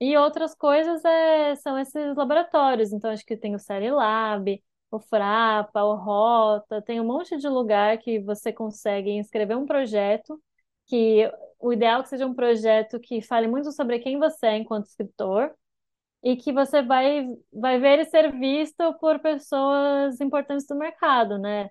E 0.00 0.16
outras 0.16 0.54
coisas 0.54 1.04
é, 1.04 1.56
são 1.56 1.78
esses 1.78 2.16
laboratórios. 2.16 2.92
Então, 2.92 3.10
acho 3.10 3.24
que 3.26 3.36
tem 3.36 3.54
o 3.54 3.58
Serilab, 3.58 4.62
o 4.90 5.00
Frapa, 5.00 5.82
o 5.84 5.96
Rota, 5.96 6.82
tem 6.82 7.00
um 7.00 7.04
monte 7.06 7.36
de 7.38 7.48
lugar 7.48 7.98
que 7.98 8.20
você 8.20 8.52
consegue 8.52 9.10
inscrever 9.10 9.56
um 9.56 9.66
projeto, 9.66 10.40
que 10.86 11.30
o 11.58 11.72
ideal 11.72 12.00
é 12.00 12.02
que 12.02 12.08
seja 12.10 12.26
um 12.26 12.34
projeto 12.34 13.00
que 13.00 13.22
fale 13.22 13.48
muito 13.48 13.72
sobre 13.72 13.98
quem 14.00 14.18
você 14.18 14.46
é 14.48 14.56
enquanto 14.58 14.86
escritor, 14.86 15.54
e 16.22 16.36
que 16.36 16.52
você 16.52 16.82
vai, 16.82 17.26
vai 17.52 17.80
ver 17.80 17.94
ele 17.94 18.04
ser 18.06 18.32
visto 18.32 18.94
por 19.00 19.18
pessoas 19.20 20.20
importantes 20.20 20.66
do 20.66 20.76
mercado, 20.76 21.38
né? 21.38 21.70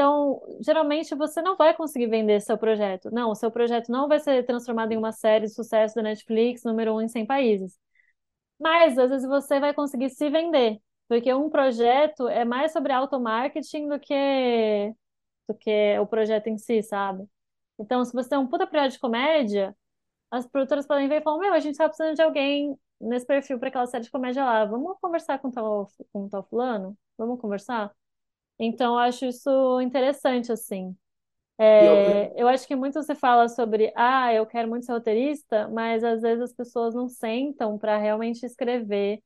Então, 0.00 0.40
geralmente 0.62 1.14
você 1.14 1.42
não 1.42 1.56
vai 1.58 1.74
conseguir 1.76 2.06
vender 2.06 2.40
seu 2.40 2.56
projeto. 2.56 3.10
Não, 3.12 3.32
o 3.32 3.34
seu 3.34 3.50
projeto 3.50 3.90
não 3.92 4.08
vai 4.08 4.18
ser 4.18 4.46
transformado 4.46 4.92
em 4.92 4.96
uma 4.96 5.12
série 5.12 5.44
de 5.46 5.52
sucesso 5.52 5.94
da 5.94 6.00
Netflix, 6.02 6.64
número 6.64 6.94
um 6.94 7.02
em 7.02 7.08
100 7.08 7.26
países. 7.26 7.78
Mas, 8.58 8.98
às 8.98 9.10
vezes, 9.10 9.28
você 9.28 9.60
vai 9.60 9.74
conseguir 9.74 10.10
se 10.10 10.30
vender. 10.30 10.80
Porque 11.08 11.32
um 11.34 11.50
projeto 11.50 12.28
é 12.28 12.44
mais 12.44 12.72
sobre 12.72 12.92
automarketing 12.92 13.88
do 13.88 14.00
que, 14.00 14.94
do 15.48 15.54
que 15.54 15.98
o 16.00 16.06
projeto 16.06 16.48
em 16.48 16.58
si, 16.58 16.82
sabe? 16.82 17.26
Então, 17.78 18.04
se 18.04 18.12
você 18.14 18.28
tem 18.30 18.38
um 18.38 18.46
puta 18.48 18.66
projeto 18.66 18.92
de 18.92 19.00
comédia, 19.00 19.76
as 20.30 20.46
produtoras 20.46 20.86
podem 20.86 21.08
ver 21.08 21.20
e 21.20 21.24
falar, 21.24 21.38
meu, 21.40 21.54
a 21.54 21.60
gente 21.60 21.78
tá 21.78 21.88
precisando 21.88 22.16
de 22.16 22.22
alguém 22.22 22.76
nesse 23.00 23.26
perfil 23.26 23.58
para 23.58 23.68
aquela 23.68 23.86
série 23.86 24.04
de 24.04 24.10
comédia 24.10 24.44
lá. 24.44 24.64
Vamos 24.66 24.98
conversar 25.00 25.38
com 25.40 25.50
tal, 25.50 25.88
com 26.12 26.28
tal 26.28 26.44
fulano? 26.44 26.98
Vamos 27.18 27.40
conversar? 27.40 27.92
Então, 28.60 28.94
eu 28.94 29.00
acho 29.00 29.26
isso 29.26 29.80
interessante, 29.82 30.52
assim. 30.52 30.96
Eu, 31.78 31.96
É, 32.04 32.32
eu 32.40 32.48
acho 32.48 32.66
que 32.68 32.76
muito 32.76 33.02
se 33.02 33.14
fala 33.16 33.48
sobre, 33.48 33.92
ah, 33.96 34.32
eu 34.34 34.46
quero 34.46 34.68
muito 34.68 34.86
ser 34.86 34.92
roteirista, 34.92 35.68
mas 35.68 36.04
às 36.04 36.22
vezes 36.22 36.42
as 36.44 36.52
pessoas 36.54 36.94
não 36.94 37.08
sentam 37.08 37.78
para 37.78 37.98
realmente 37.98 38.46
escrever 38.46 39.22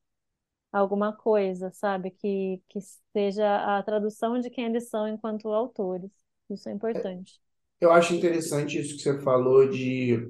alguma 0.72 1.12
coisa, 1.16 1.70
sabe? 1.72 2.10
Que, 2.12 2.62
que 2.68 2.80
seja 3.12 3.78
a 3.78 3.82
tradução 3.84 4.40
de 4.40 4.50
quem 4.50 4.66
eles 4.66 4.88
são 4.90 5.08
enquanto 5.08 5.48
autores. 5.52 6.10
Isso 6.50 6.68
é 6.68 6.72
importante. 6.72 7.40
eu 7.80 7.92
acho 7.92 8.14
interessante 8.14 8.78
isso 8.78 8.96
que 8.96 9.02
você 9.02 9.20
falou 9.20 9.68
de 9.68 10.28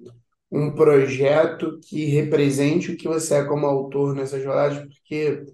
um 0.51 0.73
projeto 0.75 1.81
que 1.81 2.07
represente 2.07 2.93
o 2.93 2.97
que 2.97 3.09
você 3.09 3.37
é 3.37 3.45
como 3.45 3.67
autor 3.67 4.15
nessas 4.15 4.45
rodadas, 4.45 4.79
porque 4.81 5.45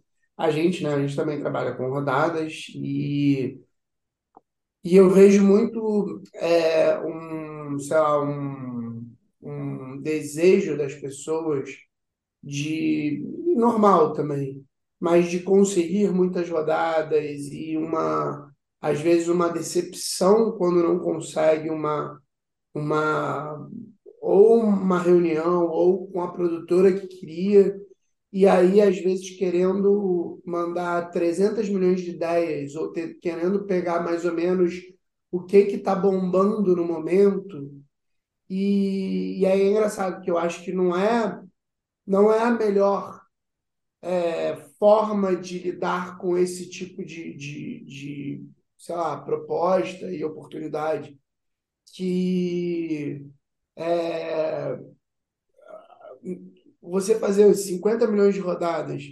a 0.41 0.51
gente, 0.51 0.83
né, 0.83 0.95
a 0.95 0.99
gente 0.99 1.15
também 1.15 1.39
trabalha 1.39 1.75
com 1.75 1.91
rodadas 1.91 2.65
e, 2.75 3.61
e 4.83 4.97
eu 4.97 5.11
vejo 5.11 5.45
muito 5.45 6.23
é, 6.35 6.99
um, 7.01 7.79
sei 7.79 7.97
lá, 7.99 8.23
um, 8.23 9.07
um 9.43 10.01
desejo 10.01 10.79
das 10.79 10.95
pessoas 10.95 11.69
de 12.43 13.23
normal 13.55 14.15
também, 14.15 14.65
mas 14.99 15.31
de 15.31 15.41
conseguir 15.41 16.11
muitas 16.11 16.49
rodadas 16.49 17.47
e 17.53 17.77
uma 17.77 18.51
às 18.81 18.99
vezes 18.99 19.29
uma 19.29 19.51
decepção 19.51 20.53
quando 20.57 20.83
não 20.83 20.99
consegue 21.01 21.69
uma 21.69 22.19
uma 22.75 23.69
ou 24.23 24.61
uma 24.61 24.99
reunião 24.99 25.67
ou 25.67 26.09
com 26.11 26.23
a 26.23 26.33
produtora 26.33 26.93
que 26.95 27.07
queria 27.09 27.79
e 28.33 28.47
aí 28.47 28.81
às 28.81 28.99
vezes 28.99 29.31
querendo 29.37 30.41
mandar 30.45 31.11
300 31.11 31.69
milhões 31.69 32.01
de 32.01 32.11
ideias 32.11 32.75
ou 32.75 32.93
ter, 32.93 33.15
querendo 33.21 33.65
pegar 33.67 34.03
mais 34.05 34.25
ou 34.25 34.33
menos 34.33 34.75
o 35.31 35.43
que 35.45 35.67
que 35.67 35.77
está 35.77 35.95
bombando 35.95 36.75
no 36.77 36.85
momento. 36.85 37.71
E, 38.49 39.41
e 39.41 39.47
aí 39.47 39.63
é 39.63 39.71
engraçado 39.71 40.21
que 40.23 40.31
eu 40.31 40.39
acho 40.39 40.65
que 40.65 40.73
não 40.73 40.97
é 40.97 41.41
não 42.07 42.33
é 42.33 42.41
a 42.41 42.51
melhor 42.51 43.21
é, 44.03 44.57
forma 44.79 45.37
de 45.37 45.59
lidar 45.59 46.19
com 46.19 46.37
esse 46.37 46.69
tipo 46.69 47.05
de, 47.05 47.35
de, 47.35 47.85
de, 47.85 48.51
sei 48.79 48.97
lá, 48.97 49.21
proposta 49.21 50.11
e 50.11 50.25
oportunidade 50.25 51.19
que 51.95 53.27
é, 53.77 54.79
você 56.91 57.19
fazer 57.19 57.53
50 57.55 58.07
milhões 58.07 58.35
de 58.35 58.41
rodadas 58.41 59.05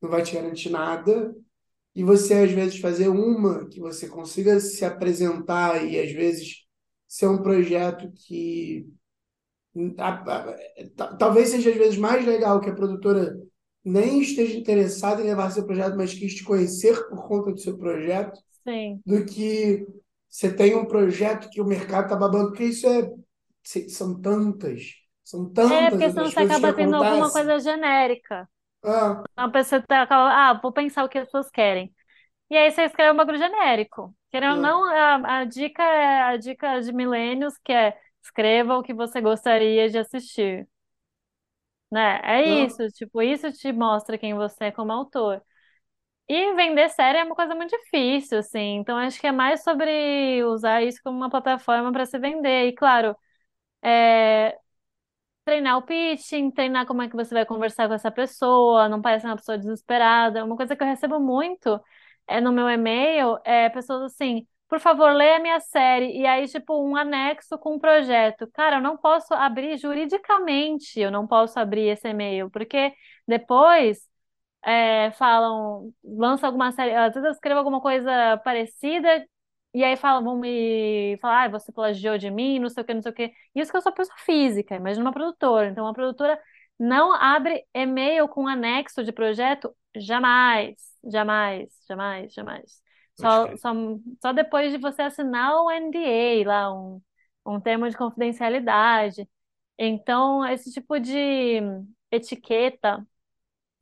não 0.00 0.10
vai 0.10 0.22
te 0.22 0.34
garantir 0.34 0.70
nada 0.70 1.34
e 1.94 2.04
você 2.04 2.34
às 2.34 2.50
vezes 2.50 2.78
fazer 2.78 3.08
uma 3.08 3.66
que 3.68 3.80
você 3.80 4.08
consiga 4.08 4.60
se 4.60 4.84
apresentar 4.84 5.84
e 5.84 5.98
às 5.98 6.12
vezes 6.12 6.64
ser 7.06 7.26
um 7.26 7.42
projeto 7.42 8.10
que 8.12 8.86
talvez 11.18 11.50
seja 11.50 11.70
às 11.70 11.76
vezes 11.76 11.98
mais 11.98 12.24
legal 12.24 12.60
que 12.60 12.70
a 12.70 12.74
produtora 12.74 13.36
nem 13.84 14.20
esteja 14.20 14.56
interessada 14.56 15.22
em 15.22 15.26
levar 15.26 15.50
seu 15.50 15.64
projeto, 15.64 15.96
mas 15.96 16.12
quis 16.12 16.34
te 16.34 16.44
conhecer 16.44 17.08
por 17.08 17.26
conta 17.26 17.52
do 17.52 17.58
seu 17.58 17.76
projeto, 17.76 18.38
Sim. 18.66 19.00
do 19.04 19.24
que 19.24 19.86
você 20.28 20.52
tem 20.52 20.76
um 20.76 20.84
projeto 20.84 21.48
que 21.50 21.60
o 21.60 21.66
mercado 21.66 22.04
está 22.04 22.16
babando, 22.16 22.48
porque 22.48 22.64
isso 22.64 22.86
é 22.86 23.10
são 23.88 24.20
tantas, 24.20 24.94
são 25.30 25.48
tantas 25.52 25.72
É, 25.72 25.90
porque 25.90 26.10
senão 26.10 26.30
você 26.30 26.40
acaba 26.40 26.72
tendo 26.72 26.96
alguma 26.96 27.30
coisa 27.30 27.58
genérica. 27.58 28.48
Ah. 28.82 29.24
A 29.36 29.48
pessoa 29.48 29.82
tá, 29.82 30.06
ah, 30.10 30.54
vou 30.62 30.72
pensar 30.72 31.04
o 31.04 31.08
que 31.08 31.18
as 31.18 31.26
pessoas 31.26 31.50
querem. 31.50 31.94
E 32.50 32.56
aí 32.56 32.70
você 32.70 32.84
escreve 32.84 33.12
um 33.12 33.16
bagulho 33.16 33.38
genérico. 33.38 34.14
Querendo 34.30 34.56
ou 34.56 34.62
não, 34.62 34.84
a, 34.86 35.40
a 35.40 35.44
dica 35.44 35.82
é 35.82 36.22
a 36.24 36.36
dica 36.36 36.80
de 36.80 36.92
milênios, 36.92 37.54
que 37.64 37.72
é 37.72 37.98
escreva 38.22 38.78
o 38.78 38.82
que 38.82 38.94
você 38.94 39.20
gostaria 39.20 39.88
de 39.90 39.98
assistir. 39.98 40.68
Né? 41.90 42.20
É 42.22 42.46
Não. 42.46 42.66
isso, 42.66 42.86
tipo, 42.92 43.22
isso 43.22 43.50
te 43.52 43.72
mostra 43.72 44.18
quem 44.18 44.34
você 44.34 44.66
é 44.66 44.72
como 44.72 44.92
autor. 44.92 45.42
E 46.28 46.54
vender 46.54 46.90
série 46.90 47.18
é 47.18 47.24
uma 47.24 47.34
coisa 47.36 47.54
muito 47.54 47.70
difícil, 47.76 48.38
assim. 48.38 48.76
Então 48.78 48.98
acho 48.98 49.20
que 49.20 49.26
é 49.26 49.32
mais 49.32 49.62
sobre 49.64 50.44
usar 50.44 50.82
isso 50.82 51.00
como 51.04 51.16
uma 51.18 51.30
plataforma 51.30 51.92
para 51.92 52.06
se 52.06 52.18
vender. 52.18 52.68
E 52.68 52.74
claro, 52.74 53.16
é, 53.82 54.58
treinar 55.48 55.78
o 55.78 55.82
pitching, 55.82 56.50
treinar 56.50 56.84
como 56.86 57.00
é 57.02 57.08
que 57.08 57.16
você 57.16 57.32
vai 57.34 57.46
conversar 57.46 57.88
com 57.88 57.94
essa 57.94 58.10
pessoa, 58.10 58.86
não 58.86 59.00
parece 59.00 59.24
uma 59.24 59.34
pessoa 59.36 59.56
desesperada. 59.56 60.44
Uma 60.44 60.56
coisa 60.56 60.76
que 60.76 60.82
eu 60.82 60.86
recebo 60.86 61.18
muito 61.18 61.80
é 62.26 62.38
no 62.38 62.52
meu 62.52 62.68
e-mail 62.68 63.38
é 63.44 63.70
pessoas 63.70 64.02
assim, 64.12 64.46
por 64.68 64.78
favor, 64.78 65.10
leia 65.14 65.36
a 65.36 65.40
minha 65.40 65.58
série. 65.60 66.18
E 66.20 66.26
aí, 66.26 66.46
tipo, 66.46 66.74
um 66.86 66.94
anexo 66.96 67.56
com 67.58 67.76
um 67.76 67.78
projeto. 67.78 68.46
Cara, 68.52 68.76
eu 68.76 68.82
não 68.82 68.98
posso 68.98 69.32
abrir 69.32 69.78
juridicamente, 69.78 71.00
eu 71.00 71.10
não 71.10 71.26
posso 71.26 71.58
abrir 71.58 71.88
esse 71.88 72.06
e-mail, 72.08 72.50
porque 72.50 72.92
depois 73.26 73.98
é, 74.64 75.10
falam, 75.12 75.92
lança 76.04 76.46
alguma 76.46 76.72
série, 76.72 76.94
às 76.94 77.14
vezes 77.14 77.24
eu 77.26 77.32
escrevo 77.32 77.58
alguma 77.60 77.80
coisa 77.80 78.36
parecida, 78.44 79.24
e 79.74 79.84
aí 79.84 79.96
falam, 79.96 80.24
vão 80.24 80.38
me 80.38 81.16
falar, 81.20 81.44
ah, 81.44 81.48
você 81.48 81.70
plagiou 81.72 82.18
de 82.18 82.30
mim, 82.30 82.58
não 82.58 82.68
sei 82.68 82.82
o 82.82 82.86
que, 82.86 82.94
não 82.94 83.02
sei 83.02 83.12
o 83.12 83.14
que. 83.14 83.32
Isso 83.54 83.70
que 83.70 83.76
eu 83.76 83.82
sou 83.82 83.92
pessoa 83.92 84.16
física, 84.18 84.74
imagina 84.76 85.04
uma 85.04 85.12
produtora. 85.12 85.68
Então, 85.68 85.84
uma 85.84 85.92
produtora 85.92 86.40
não 86.78 87.12
abre 87.12 87.64
e-mail 87.74 88.28
com 88.28 88.46
anexo 88.48 89.04
de 89.04 89.12
projeto 89.12 89.74
jamais, 89.96 90.76
jamais, 91.04 91.70
jamais, 91.88 92.32
jamais. 92.32 92.82
Só, 93.14 93.56
só, 93.56 93.70
só 94.22 94.32
depois 94.32 94.72
de 94.72 94.78
você 94.78 95.02
assinar 95.02 95.54
o 95.62 95.70
NDA 95.70 96.48
lá, 96.48 96.72
um, 96.72 97.02
um 97.44 97.60
termo 97.60 97.88
de 97.88 97.96
confidencialidade. 97.96 99.28
Então, 99.78 100.46
esse 100.46 100.72
tipo 100.72 100.98
de 101.00 101.60
etiqueta 102.10 103.06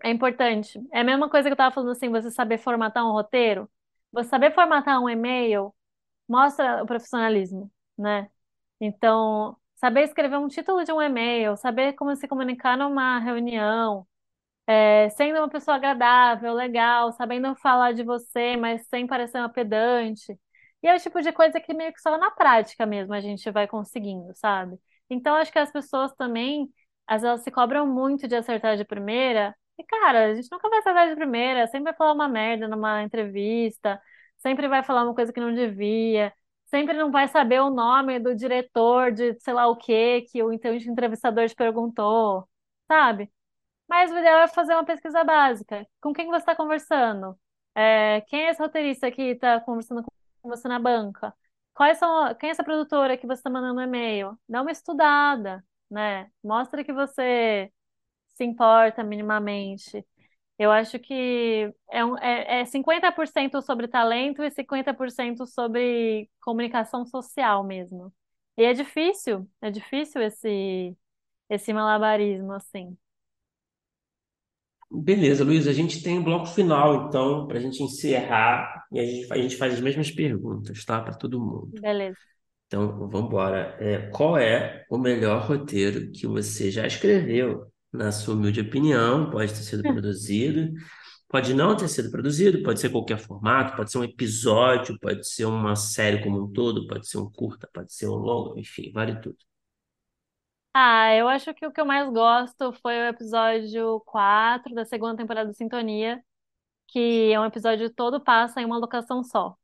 é 0.02 0.10
importante. 0.10 0.80
É 0.92 1.00
a 1.00 1.04
mesma 1.04 1.28
coisa 1.28 1.48
que 1.48 1.52
eu 1.52 1.54
estava 1.54 1.74
falando 1.74 1.92
assim, 1.92 2.10
você 2.10 2.30
saber 2.30 2.58
formatar 2.58 3.06
um 3.06 3.12
roteiro. 3.12 3.70
Você 4.12 4.28
saber 4.30 4.54
formatar 4.54 5.00
um 5.02 5.08
e-mail 5.08 5.74
mostra 6.28 6.82
o 6.82 6.86
profissionalismo, 6.86 7.70
né? 7.98 8.30
Então, 8.80 9.56
saber 9.76 10.02
escrever 10.04 10.38
um 10.38 10.48
título 10.48 10.84
de 10.84 10.92
um 10.92 11.02
e-mail, 11.02 11.56
saber 11.56 11.94
como 11.94 12.14
se 12.16 12.28
comunicar 12.28 12.76
numa 12.78 13.18
reunião, 13.20 14.06
é, 14.66 15.08
sendo 15.10 15.38
uma 15.38 15.48
pessoa 15.48 15.76
agradável, 15.76 16.52
legal, 16.54 17.12
sabendo 17.12 17.54
falar 17.56 17.92
de 17.92 18.02
você, 18.04 18.56
mas 18.56 18.86
sem 18.88 19.06
parecer 19.06 19.38
uma 19.38 19.48
pedante. 19.48 20.38
E 20.82 20.88
é 20.88 20.94
o 20.96 20.98
tipo 21.00 21.20
de 21.22 21.32
coisa 21.32 21.60
que 21.60 21.72
meio 21.74 21.92
que 21.92 22.00
só 22.00 22.16
na 22.18 22.30
prática 22.30 22.84
mesmo 22.86 23.14
a 23.14 23.20
gente 23.20 23.50
vai 23.50 23.66
conseguindo, 23.66 24.32
sabe? 24.34 24.78
Então, 25.08 25.34
acho 25.36 25.52
que 25.52 25.58
as 25.58 25.70
pessoas 25.72 26.12
também, 26.14 26.68
as 27.06 27.24
elas 27.24 27.42
se 27.42 27.50
cobram 27.50 27.86
muito 27.86 28.28
de 28.28 28.34
acertar 28.36 28.76
de 28.76 28.84
primeira. 28.84 29.54
E, 29.78 29.84
cara, 29.84 30.26
a 30.32 30.34
gente 30.34 30.48
nunca 30.50 30.68
vai 30.68 30.78
acertar 30.80 31.08
de 31.08 31.16
primeira, 31.16 31.66
sempre 31.66 31.84
vai 31.84 31.94
falar 31.94 32.12
uma 32.12 32.28
merda 32.28 32.66
numa 32.68 33.02
entrevista, 33.02 34.00
sempre 34.38 34.68
vai 34.68 34.82
falar 34.82 35.04
uma 35.04 35.14
coisa 35.14 35.32
que 35.32 35.40
não 35.40 35.54
devia, 35.54 36.32
sempre 36.66 36.96
não 36.96 37.10
vai 37.10 37.28
saber 37.28 37.60
o 37.60 37.70
nome 37.70 38.18
do 38.18 38.34
diretor 38.34 39.12
de 39.12 39.34
sei 39.40 39.54
lá 39.54 39.66
o 39.68 39.76
que 39.76 40.22
que 40.22 40.42
o 40.42 40.52
entrevistador 40.52 41.48
te 41.48 41.54
perguntou, 41.54 42.48
sabe? 42.88 43.30
Mas 43.88 44.10
o 44.12 44.18
ideal 44.18 44.40
é 44.40 44.48
fazer 44.48 44.74
uma 44.74 44.84
pesquisa 44.84 45.24
básica. 45.24 45.86
Com 46.00 46.12
quem 46.12 46.26
você 46.28 46.38
está 46.38 46.56
conversando? 46.56 47.38
É, 47.74 48.22
quem 48.22 48.46
é 48.46 48.50
esse 48.50 48.62
roteirista 48.62 49.10
que 49.10 49.22
está 49.22 49.60
conversando 49.60 50.02
com 50.42 50.48
você 50.48 50.68
na 50.68 50.78
banca? 50.78 51.34
Quais 51.74 51.98
são, 51.98 52.34
quem 52.36 52.48
é 52.48 52.52
essa 52.52 52.64
produtora 52.64 53.16
que 53.18 53.26
você 53.26 53.40
está 53.40 53.50
mandando 53.50 53.80
e-mail? 53.82 54.38
Dá 54.48 54.62
uma 54.62 54.70
estudada, 54.72 55.64
né? 55.90 56.30
Mostra 56.42 56.82
que 56.84 56.92
você 56.92 57.70
se 58.34 58.44
importa 58.44 59.04
minimamente. 59.04 60.06
Eu 60.58 60.70
acho 60.70 60.98
que 60.98 61.72
é, 61.90 62.04
um, 62.04 62.16
é, 62.18 62.60
é 62.60 62.64
50% 62.64 63.60
sobre 63.60 63.88
talento 63.88 64.42
e 64.42 64.50
50% 64.50 65.46
sobre 65.46 66.30
comunicação 66.40 67.04
social 67.04 67.62
mesmo. 67.62 68.12
E 68.56 68.64
é 68.64 68.72
difícil, 68.72 69.48
é 69.60 69.70
difícil 69.70 70.22
esse, 70.22 70.96
esse 71.50 71.72
malabarismo, 71.72 72.52
assim. 72.52 72.96
Beleza, 74.90 75.44
Luiz, 75.44 75.66
a 75.66 75.72
gente 75.72 76.02
tem 76.02 76.18
um 76.18 76.24
bloco 76.24 76.46
final, 76.46 77.08
então, 77.08 77.46
para 77.46 77.58
a 77.58 77.60
gente 77.60 77.82
encerrar, 77.82 78.86
e 78.92 79.00
a 79.00 79.04
gente, 79.04 79.32
a 79.32 79.36
gente 79.36 79.56
faz 79.56 79.74
as 79.74 79.80
mesmas 79.80 80.10
perguntas, 80.10 80.84
tá? 80.84 81.02
Para 81.02 81.14
todo 81.14 81.40
mundo. 81.40 81.70
Beleza. 81.80 82.16
Então, 82.66 83.08
vamos 83.08 83.28
embora. 83.28 83.76
É, 83.80 84.08
qual 84.10 84.38
é 84.38 84.84
o 84.88 84.96
melhor 84.96 85.46
roteiro 85.46 86.10
que 86.12 86.26
você 86.26 86.70
já 86.70 86.86
escreveu, 86.86 87.70
na 87.92 88.12
sua 88.12 88.34
humilde 88.34 88.60
opinião? 88.60 89.30
Pode 89.30 89.52
ter 89.52 89.62
sido 89.62 89.82
produzido, 89.82 90.72
pode 91.28 91.54
não 91.54 91.76
ter 91.76 91.88
sido 91.88 92.10
produzido, 92.10 92.62
pode 92.62 92.80
ser 92.80 92.90
qualquer 92.90 93.18
formato, 93.18 93.76
pode 93.76 93.90
ser 93.90 93.98
um 93.98 94.04
episódio, 94.04 94.98
pode 95.00 95.28
ser 95.28 95.46
uma 95.46 95.76
série 95.76 96.22
como 96.22 96.42
um 96.44 96.52
todo, 96.52 96.86
pode 96.86 97.08
ser 97.08 97.18
um 97.18 97.30
curta, 97.30 97.68
pode 97.72 97.92
ser 97.92 98.08
um 98.08 98.16
longo, 98.16 98.58
enfim, 98.58 98.92
vale 98.92 99.20
tudo. 99.20 99.38
Ah, 100.74 101.14
eu 101.14 101.26
acho 101.28 101.54
que 101.54 101.66
o 101.66 101.72
que 101.72 101.80
eu 101.80 101.86
mais 101.86 102.08
gosto 102.12 102.72
foi 102.74 102.94
o 103.00 103.06
episódio 103.08 104.00
4 104.06 104.74
da 104.74 104.84
segunda 104.84 105.16
temporada 105.16 105.48
do 105.48 105.54
Sintonia, 105.56 106.22
que 106.88 107.32
é 107.32 107.40
um 107.40 107.46
episódio 107.46 107.90
todo 107.90 108.20
passa 108.22 108.60
em 108.62 108.66
uma 108.66 108.78
locação 108.78 109.24
só. 109.24 109.56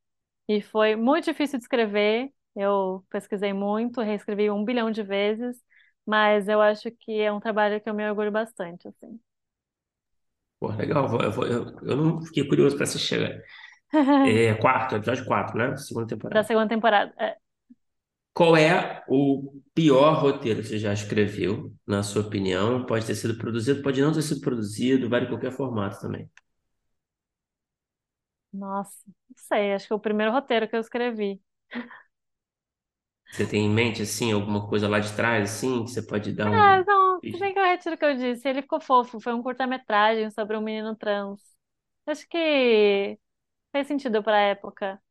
E 0.48 0.62
foi 0.62 0.96
muito 0.96 1.26
difícil 1.26 1.58
de 1.58 1.64
escrever. 1.64 2.32
Eu 2.56 3.04
pesquisei 3.10 3.52
muito, 3.52 4.00
reescrevi 4.02 4.50
um 4.50 4.64
bilhão 4.64 4.90
de 4.90 5.02
vezes, 5.02 5.58
mas 6.06 6.48
eu 6.48 6.60
acho 6.60 6.90
que 6.92 7.20
é 7.20 7.32
um 7.32 7.40
trabalho 7.40 7.80
que 7.80 7.88
eu 7.88 7.94
me 7.94 8.08
orgulho 8.08 8.30
bastante, 8.32 8.88
assim. 8.88 9.20
Pô, 10.58 10.68
legal, 10.68 11.04
eu, 11.22 11.30
vou- 11.32 11.46
eu, 11.46 11.64
eu 11.82 11.96
não 11.96 12.22
fiquei 12.22 12.46
curioso 12.46 12.76
para 12.76 12.84
assistir. 12.84 13.42
É 14.22 14.54
quarto, 14.56 14.96
episódio 14.96 15.24
4, 15.26 15.56
né? 15.58 15.76
Segunda 15.76 16.06
Da 16.30 16.42
temporada. 16.42 16.48
segunda 16.48 16.68
temporada. 16.68 17.12
É. 17.18 17.36
Qual 18.34 18.56
é 18.56 19.02
o 19.08 19.60
pior 19.74 20.14
roteiro 20.22 20.60
que 20.62 20.68
você 20.68 20.78
já 20.78 20.92
escreveu, 20.92 21.72
na 21.86 22.02
sua 22.02 22.22
opinião? 22.22 22.84
Pode 22.86 23.06
ter 23.06 23.14
sido 23.14 23.36
produzido, 23.38 23.82
pode 23.82 24.00
não 24.00 24.12
ter 24.12 24.22
sido 24.22 24.40
produzido, 24.40 25.08
vale 25.08 25.26
qualquer 25.28 25.52
formato 25.52 26.00
também. 26.00 26.30
Nossa, 28.52 29.02
não 29.06 29.14
sei, 29.36 29.72
acho 29.72 29.86
que 29.86 29.92
é 29.92 29.96
o 29.96 30.00
primeiro 30.00 30.32
roteiro 30.32 30.68
que 30.68 30.76
eu 30.76 30.80
escrevi. 30.80 31.40
Você 33.32 33.46
tem 33.46 33.66
em 33.66 33.70
mente, 33.70 34.02
assim, 34.02 34.32
alguma 34.32 34.68
coisa 34.68 34.88
lá 34.88 35.00
de 35.00 35.12
trás, 35.14 35.50
assim, 35.50 35.84
que 35.84 35.90
você 35.90 36.02
pode 36.02 36.32
dar 36.32 36.52
Ah, 36.52 36.52
um... 36.52 36.86
não, 36.86 37.22
se 37.30 37.36
bem 37.36 37.52
que 37.54 37.58
eu 37.60 37.64
retiro 37.64 37.94
o 37.94 37.98
que 37.98 38.04
eu 38.04 38.16
disse. 38.16 38.48
Ele 38.48 38.62
ficou 38.62 38.80
fofo, 38.80 39.20
foi 39.20 39.32
um 39.32 39.42
curta-metragem 39.42 40.30
sobre 40.30 40.56
um 40.56 40.60
menino 40.60 40.94
trans. 40.96 41.40
Acho 42.06 42.26
que 42.28 43.18
fez 43.72 43.86
sentido 43.88 44.22
pra 44.22 44.38
época. 44.40 45.02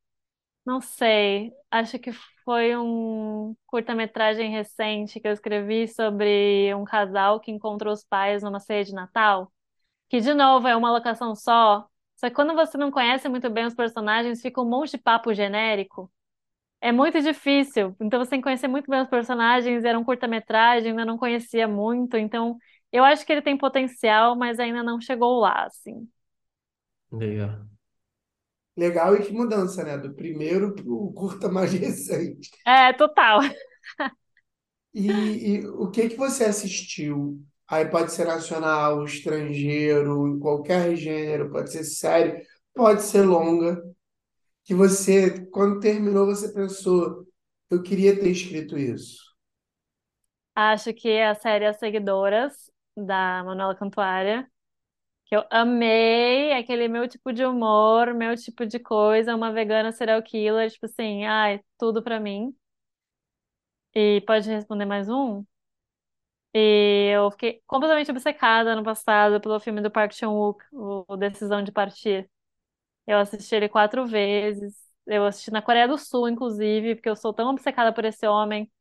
Não 0.65 0.81
sei, 0.81 1.53
acho 1.71 1.99
que 1.99 2.11
foi 2.45 2.77
um 2.77 3.55
curta-metragem 3.67 4.51
recente 4.51 5.19
que 5.19 5.27
eu 5.27 5.33
escrevi 5.33 5.87
sobre 5.87 6.73
um 6.75 6.85
casal 6.85 7.39
que 7.39 7.51
encontrou 7.51 7.93
os 7.93 8.03
pais 8.05 8.43
numa 8.43 8.59
ceia 8.59 8.83
de 8.85 8.93
Natal, 8.93 9.51
que 10.09 10.21
de 10.21 10.33
novo 10.33 10.67
é 10.67 10.75
uma 10.75 10.91
locação 10.91 11.35
só. 11.35 11.87
Só 12.17 12.29
que 12.29 12.35
quando 12.35 12.55
você 12.55 12.77
não 12.77 12.91
conhece 12.91 13.29
muito 13.29 13.49
bem 13.49 13.65
os 13.67 13.75
personagens, 13.75 14.41
fica 14.41 14.61
um 14.61 14.69
monte 14.69 14.91
de 14.93 14.99
papo 14.99 15.33
genérico. 15.33 16.11
É 16.81 16.91
muito 16.91 17.21
difícil. 17.21 17.95
Então 17.99 18.19
você 18.19 18.31
tem 18.31 18.39
que 18.39 18.43
conhecer 18.43 18.67
muito 18.67 18.89
bem 18.89 19.01
os 19.01 19.09
personagens, 19.09 19.83
era 19.85 19.97
um 19.99 20.03
curta-metragem, 20.03 20.91
ainda 20.91 21.05
não 21.05 21.17
conhecia 21.17 21.67
muito, 21.67 22.17
então 22.17 22.57
eu 22.91 23.03
acho 23.03 23.25
que 23.25 23.31
ele 23.31 23.41
tem 23.41 23.57
potencial, 23.57 24.35
mas 24.35 24.59
ainda 24.59 24.83
não 24.83 24.99
chegou 24.99 25.39
lá, 25.39 25.65
assim. 25.65 26.09
Legal. 27.11 27.69
Legal 28.77 29.15
e 29.15 29.23
que 29.25 29.31
mudança, 29.33 29.83
né? 29.83 29.97
Do 29.97 30.13
primeiro 30.13 30.73
pro 30.75 31.11
curta 31.13 31.47
mais 31.51 31.71
recente. 31.73 32.49
É, 32.65 32.93
total. 32.93 33.41
E, 34.93 35.07
e 35.61 35.67
o 35.67 35.89
que 35.89 36.09
que 36.09 36.15
você 36.17 36.45
assistiu? 36.45 37.39
Aí 37.67 37.85
pode 37.85 38.11
ser 38.11 38.25
nacional, 38.25 39.05
estrangeiro, 39.05 40.27
em 40.27 40.39
qualquer 40.39 40.95
gênero, 40.95 41.49
pode 41.51 41.71
ser 41.71 41.83
série, 41.85 42.45
pode 42.73 43.01
ser 43.03 43.21
longa, 43.23 43.81
que 44.63 44.73
você, 44.75 45.45
quando 45.47 45.79
terminou, 45.79 46.25
você 46.25 46.51
pensou, 46.53 47.27
eu 47.69 47.81
queria 47.83 48.19
ter 48.19 48.29
escrito 48.31 48.77
isso. 48.77 49.19
Acho 50.55 50.93
que 50.93 51.19
a 51.21 51.33
série 51.35 51.65
As 51.65 51.77
Seguidoras, 51.79 52.69
da 52.95 53.43
Manuela 53.43 53.75
Cantuária, 53.75 54.49
que 55.25 55.35
eu 55.35 55.45
amei, 55.51 56.53
aquele 56.53 56.87
meu 56.89 57.07
tipo 57.07 57.33
de 57.33 57.45
humor, 57.45 58.13
meu 58.15 58.35
tipo 58.37 58.65
de 58.65 58.79
coisa, 58.79 59.35
uma 59.35 59.53
vegana 59.53 59.91
serial 59.91 60.21
killer, 60.23 60.71
tipo 60.71 60.85
assim, 60.87 61.25
ai, 61.25 61.61
tudo 61.79 62.03
pra 62.03 62.19
mim. 62.19 62.55
E 63.95 64.21
pode 64.27 64.49
responder 64.49 64.85
mais 64.85 65.07
um? 65.09 65.45
E 66.53 67.11
eu 67.13 67.31
fiquei 67.31 67.61
completamente 67.65 68.11
obcecada 68.11 68.75
no 68.75 68.83
passado 68.83 69.39
pelo 69.41 69.59
filme 69.59 69.81
do 69.81 69.89
Park 69.91 70.11
Chan-wook, 70.13 70.63
o 70.73 71.15
Decisão 71.17 71.63
de 71.63 71.71
Partir. 71.71 72.29
Eu 73.07 73.17
assisti 73.19 73.55
ele 73.55 73.69
quatro 73.69 74.05
vezes. 74.07 74.75
Eu 75.05 75.25
assisti 75.25 75.51
na 75.51 75.61
Coreia 75.61 75.87
do 75.87 75.97
Sul, 75.97 76.29
inclusive, 76.29 76.95
porque 76.95 77.09
eu 77.09 77.15
sou 77.15 77.33
tão 77.33 77.49
obcecada 77.49 77.93
por 77.93 78.05
esse 78.05 78.27
homem 78.27 78.71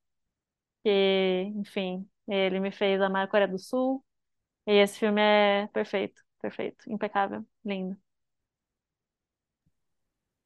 que, 0.84 1.44
enfim, 1.56 2.09
ele 2.28 2.60
me 2.60 2.72
fez 2.72 3.01
amar 3.01 3.24
a 3.26 3.28
Coreia 3.28 3.48
do 3.48 3.59
Sul. 3.59 4.05
E 4.66 4.72
esse 4.74 4.98
filme 4.98 5.20
é 5.22 5.68
perfeito, 5.68 6.22
perfeito, 6.40 6.84
impecável, 6.90 7.47
lindo. 7.64 7.97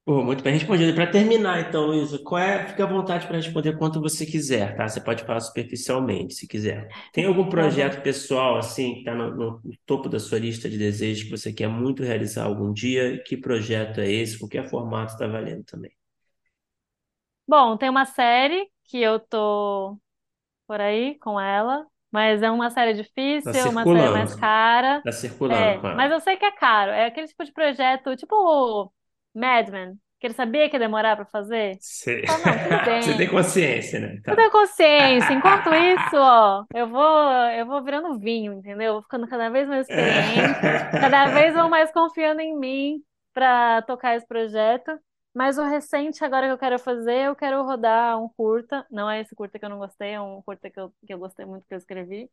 Pô, 0.05 0.23
muito 0.23 0.43
bem 0.45 0.53
respondido. 0.53 0.95
Para 0.95 1.07
terminar, 1.11 1.61
então, 1.67 1.87
Luísa, 1.87 2.19
qual 2.19 2.39
é? 2.41 2.67
Fica 2.69 2.85
à 2.85 2.87
vontade 2.87 3.27
para 3.27 3.37
responder 3.37 3.79
quanto 3.79 4.03
você 4.03 4.27
quiser, 4.27 4.77
tá? 4.77 4.87
Você 4.87 5.01
pode 5.01 5.25
falar 5.25 5.41
superficialmente, 5.41 6.35
se 6.35 6.47
quiser. 6.47 6.89
Tem 7.11 7.25
algum 7.25 7.49
Tá 7.55 7.71
projeto 7.71 8.03
pessoal, 8.03 8.59
assim, 8.59 8.93
que 8.95 8.99
está 9.01 9.15
no, 9.15 9.35
no 9.35 9.63
topo 9.87 10.09
da 10.11 10.19
sua 10.21 10.39
lista 10.39 10.69
de 10.69 10.77
desejos 10.77 11.25
que 11.25 11.31
você 11.31 11.53
quer 11.55 11.69
muito 11.69 12.03
realizar 12.03 12.45
algum 12.45 12.71
dia? 12.71 13.23
Que 13.25 13.35
projeto 13.37 13.99
é 14.01 14.11
esse? 14.13 14.39
Qualquer 14.39 14.69
formato 14.69 15.15
está 15.15 15.27
valendo 15.27 15.65
também. 15.65 15.91
Bom, 17.47 17.77
tem 17.77 17.91
uma 17.91 18.05
série 18.07 18.71
que 18.85 18.99
eu 19.01 19.21
tô 19.21 19.99
por 20.67 20.81
aí 20.81 21.19
com 21.21 21.41
ela, 21.41 21.87
mas 22.11 22.43
é 22.43 22.51
uma 22.51 22.71
série 22.71 22.95
Tá 23.43 23.53
difícil, 23.53 23.71
uma 23.71 23.87
série 23.87 24.11
mais 24.11 24.35
circulando. 24.35 24.37
cara. 24.37 25.05
Tá 25.05 25.13
circulando 25.13 25.75
É, 25.75 25.81
com 25.81 25.89
mas 25.93 26.11
ela. 26.11 26.13
eu 26.13 26.21
sei 26.21 26.37
que 26.37 26.45
é 26.47 26.53
caro. 26.53 26.93
É 26.93 27.07
aquele 27.07 27.29
tipo 27.29 27.45
de 27.45 27.53
projeto, 27.53 28.17
tipo 28.17 28.93
Mad 29.35 29.69
Men, 29.71 29.95
que 30.21 30.27
ele 30.27 30.35
sabia 30.35 30.69
que 30.69 30.77
ia 30.77 30.81
demorar 30.81 31.17
pra 31.17 31.25
fazer. 31.27 31.81
Você... 31.81 32.23
Fala, 32.27 32.39
não, 32.45 33.03
Você 33.03 33.15
tem 33.17 33.29
consciência, 33.29 34.01
né? 34.01 34.21
Eu 34.27 34.37
Tá. 34.37 34.37
tenho 34.37 34.51
consciência. 34.51 35.33
Enquanto 35.33 35.75
isso, 35.75 36.17
ó, 36.17 36.65
eu 36.75 36.89
vou, 36.89 37.03
eu 37.53 37.67
vou 37.67 37.83
virando 37.85 38.19
vinho, 38.19 38.53
entendeu? 38.55 38.87
Eu 38.89 38.93
vou 38.95 39.03
ficando 39.03 39.29
cada 39.29 39.51
vez 39.51 39.69
mais 39.69 39.83
experiente, 39.83 40.61
cada 41.01 41.27
vez 41.27 41.55
vão 41.55 41.69
mais 41.69 41.93
confiando 41.93 42.41
em 42.41 42.57
mim 42.59 43.03
para 43.33 43.83
tocar 43.83 44.17
esse 44.17 44.27
projeto. 44.27 44.99
Mas 45.35 45.59
o 45.59 45.65
recente 45.65 46.25
agora 46.25 46.47
que 46.47 46.53
eu 46.53 46.59
quero 46.59 46.79
fazer, 46.79 47.27
eu 47.27 47.35
quero 47.37 47.63
rodar 47.65 48.19
um 48.23 48.29
curta. 48.37 48.87
Não 48.91 49.11
é 49.11 49.21
esse 49.21 49.35
curta 49.35 49.59
que 49.59 49.65
eu 49.65 49.69
não 49.69 49.79
gostei, 49.79 50.13
é 50.13 50.21
um 50.21 50.41
curta 50.43 50.71
que 50.71 50.79
eu, 50.79 50.93
que 51.07 51.13
eu 51.13 51.19
gostei 51.19 51.45
muito 51.45 51.67
que 51.67 51.75
eu 51.75 51.79
escrevi, 51.79 52.31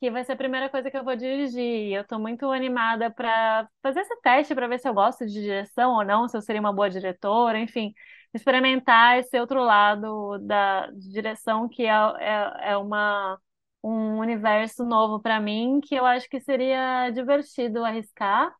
que 0.00 0.10
vai 0.10 0.24
ser 0.24 0.32
a 0.32 0.36
primeira 0.36 0.68
coisa 0.70 0.90
que 0.90 0.96
eu 0.96 1.04
vou 1.04 1.14
dirigir. 1.16 1.92
Eu 1.94 2.04
tô 2.06 2.18
muito 2.18 2.50
animada 2.50 3.10
para 3.10 3.68
fazer 3.82 4.00
esse 4.00 4.16
teste 4.22 4.54
para 4.54 4.66
ver 4.68 4.78
se 4.80 4.88
eu 4.88 4.94
gosto 4.94 5.26
de 5.26 5.32
direção 5.34 5.92
ou 5.94 6.04
não, 6.04 6.26
se 6.28 6.36
eu 6.36 6.42
seria 6.42 6.60
uma 6.60 6.72
boa 6.72 6.90
diretora, 6.90 7.58
enfim 7.58 7.94
experimentar 8.32 9.18
esse 9.18 9.38
outro 9.40 9.62
lado 9.62 10.38
da 10.40 10.86
direção 10.92 11.68
que 11.68 11.84
é, 11.84 11.88
é, 11.90 12.70
é 12.72 12.76
uma, 12.76 13.38
um 13.82 14.18
universo 14.18 14.84
novo 14.84 15.20
para 15.20 15.40
mim 15.40 15.80
que 15.80 15.94
eu 15.94 16.06
acho 16.06 16.28
que 16.28 16.40
seria 16.40 17.10
divertido 17.10 17.84
arriscar 17.84 18.54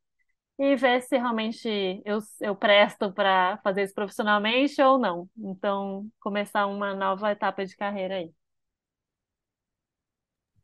e 0.58 0.76
ver 0.76 1.02
se 1.02 1.16
realmente 1.18 2.02
eu, 2.04 2.18
eu 2.40 2.54
presto 2.56 3.12
para 3.12 3.58
fazer 3.64 3.82
isso 3.84 3.94
profissionalmente 3.94 4.80
ou 4.82 4.98
não. 4.98 5.28
Então, 5.38 6.08
começar 6.20 6.66
uma 6.66 6.94
nova 6.94 7.32
etapa 7.32 7.64
de 7.66 7.76
carreira 7.76 8.16
aí. 8.16 8.32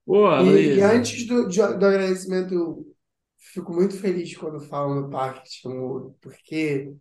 Boa, 0.06 0.40
E, 0.40 0.76
e 0.76 0.80
Luísa. 0.80 0.82
antes 0.82 1.26
do, 1.26 1.48
de- 1.48 1.58
do 1.78 1.86
agradecimento, 1.86 2.54
eu 2.54 2.86
fico 3.38 3.72
muito 3.72 3.96
feliz 3.98 4.36
quando 4.36 4.60
falam 4.60 5.02
do 5.04 5.10
Parque 5.10 5.48
Chan-wook, 5.50 6.16
porque 6.20 6.94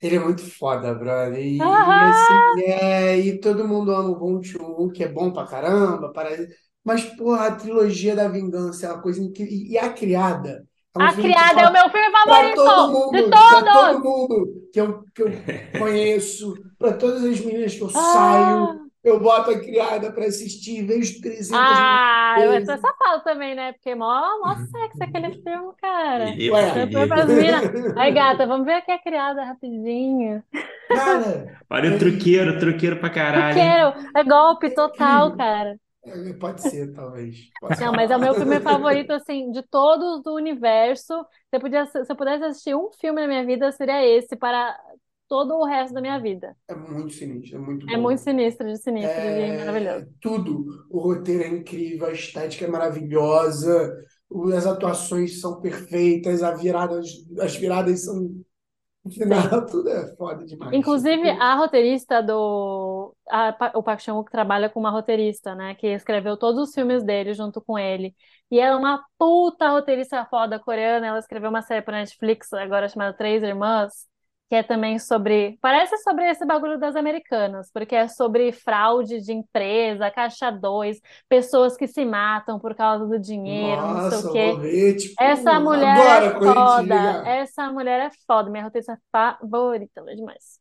ele 0.00 0.16
é 0.16 0.18
muito 0.20 0.42
foda, 0.42 0.94
brother. 0.94 1.38
E, 1.44 2.00
e, 2.00 2.04
assim, 2.04 2.44
é, 2.58 3.18
e 3.18 3.40
todo 3.40 3.66
mundo 3.66 3.92
ama 3.94 4.10
o 4.10 4.18
Bong 4.18 4.46
Joon-ho, 4.46 4.90
que 4.92 5.02
é 5.04 5.08
bom 5.08 5.32
pra 5.32 5.46
caramba, 5.46 6.12
parece. 6.12 6.54
Mas, 6.84 7.04
porra, 7.16 7.46
a 7.48 7.56
trilogia 7.56 8.14
da 8.14 8.28
vingança 8.28 8.86
é 8.86 8.92
uma 8.92 9.00
coisa 9.02 9.22
incrível. 9.22 9.52
E 9.54 9.78
A 9.78 9.92
Criada 9.92 10.66
é 10.94 10.98
um 10.98 11.08
A 11.08 11.12
Criada 11.20 11.60
é 11.62 11.68
o 11.68 11.72
meu 11.72 11.88
filme 11.88 12.10
para 12.22 12.52
todo 12.52 12.90
favorito 12.90 13.12
de 13.12 13.22
mundo, 13.22 13.46
para 13.46 13.68
todo 13.70 14.00
todos! 14.02 14.02
mundo 14.02 14.68
que 14.72 14.80
eu, 14.80 15.04
que 15.14 15.22
eu 15.22 15.46
conheço, 15.74 16.54
para 16.78 16.96
todas 16.96 17.24
as 17.24 17.40
meninas 17.40 17.74
que 17.74 17.82
eu 17.82 17.90
Ah! 17.92 17.94
saio, 17.94 18.83
eu 19.04 19.20
boto 19.20 19.50
a 19.50 19.60
criada 19.60 20.12
para 20.12 20.26
assistir, 20.26 20.82
vejo 20.86 21.20
300 21.20 21.80
mil 21.80 22.00
Ah, 22.00 22.36
é 22.40 22.60
vezes. 22.60 22.66
safado 22.78 23.22
também, 23.22 23.54
né? 23.54 23.72
Porque 23.72 23.94
mó, 23.94 24.06
mó 24.40 24.56
sexy 24.56 25.04
aquele 25.04 25.30
filme, 25.42 25.72
cara. 25.76 26.38
Filipe, 26.42 26.50
Ué, 26.50 26.88
Eu. 27.26 27.70
Aí, 27.94 28.12
gata, 28.12 28.46
vamos 28.46 28.66
ver 28.66 28.74
aqui 28.74 28.90
a 28.90 28.98
criada 28.98 29.44
rapidinho. 29.44 30.42
cara, 30.90 31.58
Olha 31.70 31.90
o 31.94 31.94
é, 31.94 31.98
truqueiro, 31.98 32.58
truqueiro 32.58 32.98
pra 33.00 33.10
caralho? 33.10 33.60
Truqueiro, 33.60 33.94
é 34.16 34.24
golpe 34.24 34.66
é 34.66 34.70
total, 34.70 35.32
cara. 35.36 35.78
É, 36.04 36.32
pode 36.34 36.62
ser, 36.62 36.92
talvez. 36.94 37.50
Posso 37.60 37.82
Não, 37.82 37.92
mas 37.92 38.10
é 38.10 38.16
o 38.16 38.20
meu 38.20 38.34
filme 38.34 38.60
favorito, 38.60 39.10
assim, 39.12 39.50
de 39.50 39.62
todos 39.62 40.22
do 40.22 40.34
universo. 40.34 41.12
Se 41.50 41.56
eu 41.56 41.60
podia, 41.60 41.86
se 41.86 42.00
eu 42.08 42.16
pudesse 42.16 42.44
assistir 42.44 42.74
um 42.74 42.90
filme 42.92 43.20
na 43.20 43.26
minha 43.28 43.44
vida, 43.44 43.72
seria 43.72 44.04
esse 44.06 44.36
para 44.36 44.78
todo 45.34 45.54
o 45.56 45.64
resto 45.64 45.94
da 45.94 46.00
minha 46.00 46.18
vida. 46.20 46.56
É 46.68 46.74
muito 46.74 47.12
sinistro, 47.14 47.56
é 47.56 47.60
muito 47.60 47.86
É 47.88 47.96
muito 47.96 48.18
bom. 48.18 48.18
sinistro, 48.18 48.66
de 48.68 48.78
sinistro, 48.78 49.32
de 49.32 49.40
É 49.40 49.52
maravilhoso. 49.52 50.06
tudo. 50.20 50.64
O 50.90 51.00
roteiro 51.00 51.44
é 51.44 51.48
incrível, 51.48 52.06
a 52.06 52.12
estética 52.12 52.64
é 52.64 52.68
maravilhosa, 52.68 53.94
as 54.56 54.66
atuações 54.66 55.40
são 55.40 55.60
perfeitas, 55.60 56.42
a 56.42 56.54
virada, 56.54 57.00
as 57.40 57.56
viradas 57.56 58.04
são 58.04 58.30
final, 59.10 59.66
tudo 59.66 59.88
é 59.90 60.16
foda 60.16 60.44
demais. 60.46 60.72
Inclusive, 60.72 61.30
a 61.30 61.54
roteirista 61.54 62.22
do. 62.22 63.14
a 63.30 63.72
o 63.74 63.82
Park 63.82 64.00
Chan-wook 64.00 64.30
trabalha 64.30 64.68
com 64.68 64.80
uma 64.80 64.90
roteirista, 64.90 65.54
né? 65.54 65.74
Que 65.76 65.88
escreveu 65.88 66.36
todos 66.36 66.68
os 66.68 66.74
filmes 66.74 67.04
dele 67.04 67.32
junto 67.34 67.60
com 67.62 67.78
ele. 67.78 68.14
E 68.50 68.58
ela 68.58 68.76
é 68.76 68.78
uma 68.78 69.04
puta 69.18 69.68
roteirista 69.70 70.24
foda 70.26 70.58
coreana. 70.58 71.06
Ela 71.06 71.18
escreveu 71.20 71.50
uma 71.50 71.62
série 71.62 71.82
para 71.82 71.98
Netflix 71.98 72.52
agora 72.52 72.88
chamada 72.88 73.16
Três 73.16 73.42
Irmãs, 73.42 74.06
que 74.48 74.54
é 74.54 74.62
também 74.62 74.98
sobre. 74.98 75.58
Parece 75.60 75.96
sobre 75.98 76.28
esse 76.30 76.44
bagulho 76.44 76.78
das 76.78 76.96
americanas, 76.96 77.70
porque 77.72 77.94
é 77.94 78.08
sobre 78.08 78.52
fraude 78.52 79.20
de 79.20 79.32
empresa, 79.32 80.10
caixa 80.10 80.50
dois, 80.50 81.00
pessoas 81.28 81.76
que 81.76 81.86
se 81.86 82.04
matam 82.04 82.58
por 82.58 82.74
causa 82.74 83.06
do 83.06 83.18
dinheiro, 83.18 83.80
não 83.82 84.10
sei 84.10 84.18
o 84.18 84.22
Nossa, 84.22 84.32
quê. 84.32 84.94
tipo, 84.96 85.14
Essa 85.22 85.58
mulher 85.60 86.22
é 86.22 86.38
foda. 86.38 87.28
Essa 87.28 87.72
mulher 87.72 88.00
é 88.00 88.10
foda. 88.26 88.50
Minha 88.50 88.64
roteirista 88.64 88.98
favorita, 89.10 90.00
ela 90.00 90.12
é 90.12 90.14
demais. 90.14 90.60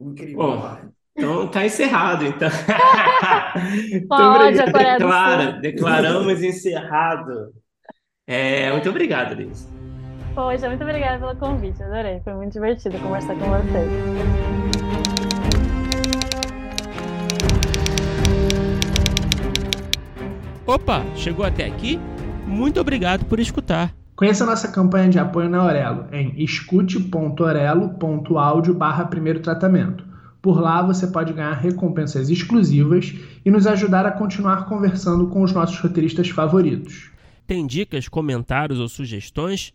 Incrível, 0.00 0.36
Bom, 0.36 0.78
então 1.14 1.50
tá 1.50 1.66
encerrado, 1.66 2.24
então. 2.24 2.48
Muito 4.08 4.08
Pode, 4.08 4.60
a 4.60 4.64
obrigado. 4.64 4.98
Declara, 4.98 5.52
declaramos 5.60 6.42
encerrado. 6.42 7.52
É, 8.26 8.70
muito 8.72 8.88
obrigado, 8.88 9.34
Luísa. 9.34 9.79
Poxa, 10.34 10.68
muito 10.68 10.82
obrigada 10.82 11.18
pelo 11.18 11.36
convite, 11.36 11.82
adorei. 11.82 12.20
Foi 12.20 12.34
muito 12.34 12.52
divertido 12.52 12.98
conversar 12.98 13.34
com 13.34 13.46
vocês. 13.46 13.90
Opa, 20.66 21.02
chegou 21.16 21.44
até 21.44 21.66
aqui? 21.66 21.98
Muito 22.46 22.80
obrigado 22.80 23.24
por 23.24 23.40
escutar. 23.40 23.92
Conheça 24.14 24.46
nossa 24.46 24.68
campanha 24.68 25.08
de 25.08 25.18
apoio 25.18 25.48
na 25.48 25.64
Orelo 25.64 26.06
em 26.12 26.32
escute.orelo.audio 26.42 28.74
barra 28.74 29.06
primeiro 29.06 29.40
tratamento. 29.40 30.04
Por 30.40 30.60
lá 30.60 30.80
você 30.82 31.08
pode 31.08 31.32
ganhar 31.32 31.54
recompensas 31.54 32.30
exclusivas 32.30 33.12
e 33.44 33.50
nos 33.50 33.66
ajudar 33.66 34.06
a 34.06 34.12
continuar 34.12 34.66
conversando 34.66 35.26
com 35.26 35.42
os 35.42 35.52
nossos 35.52 35.80
roteiristas 35.80 36.28
favoritos. 36.28 37.10
Tem 37.46 37.66
dicas, 37.66 38.06
comentários 38.08 38.78
ou 38.78 38.88
sugestões? 38.88 39.74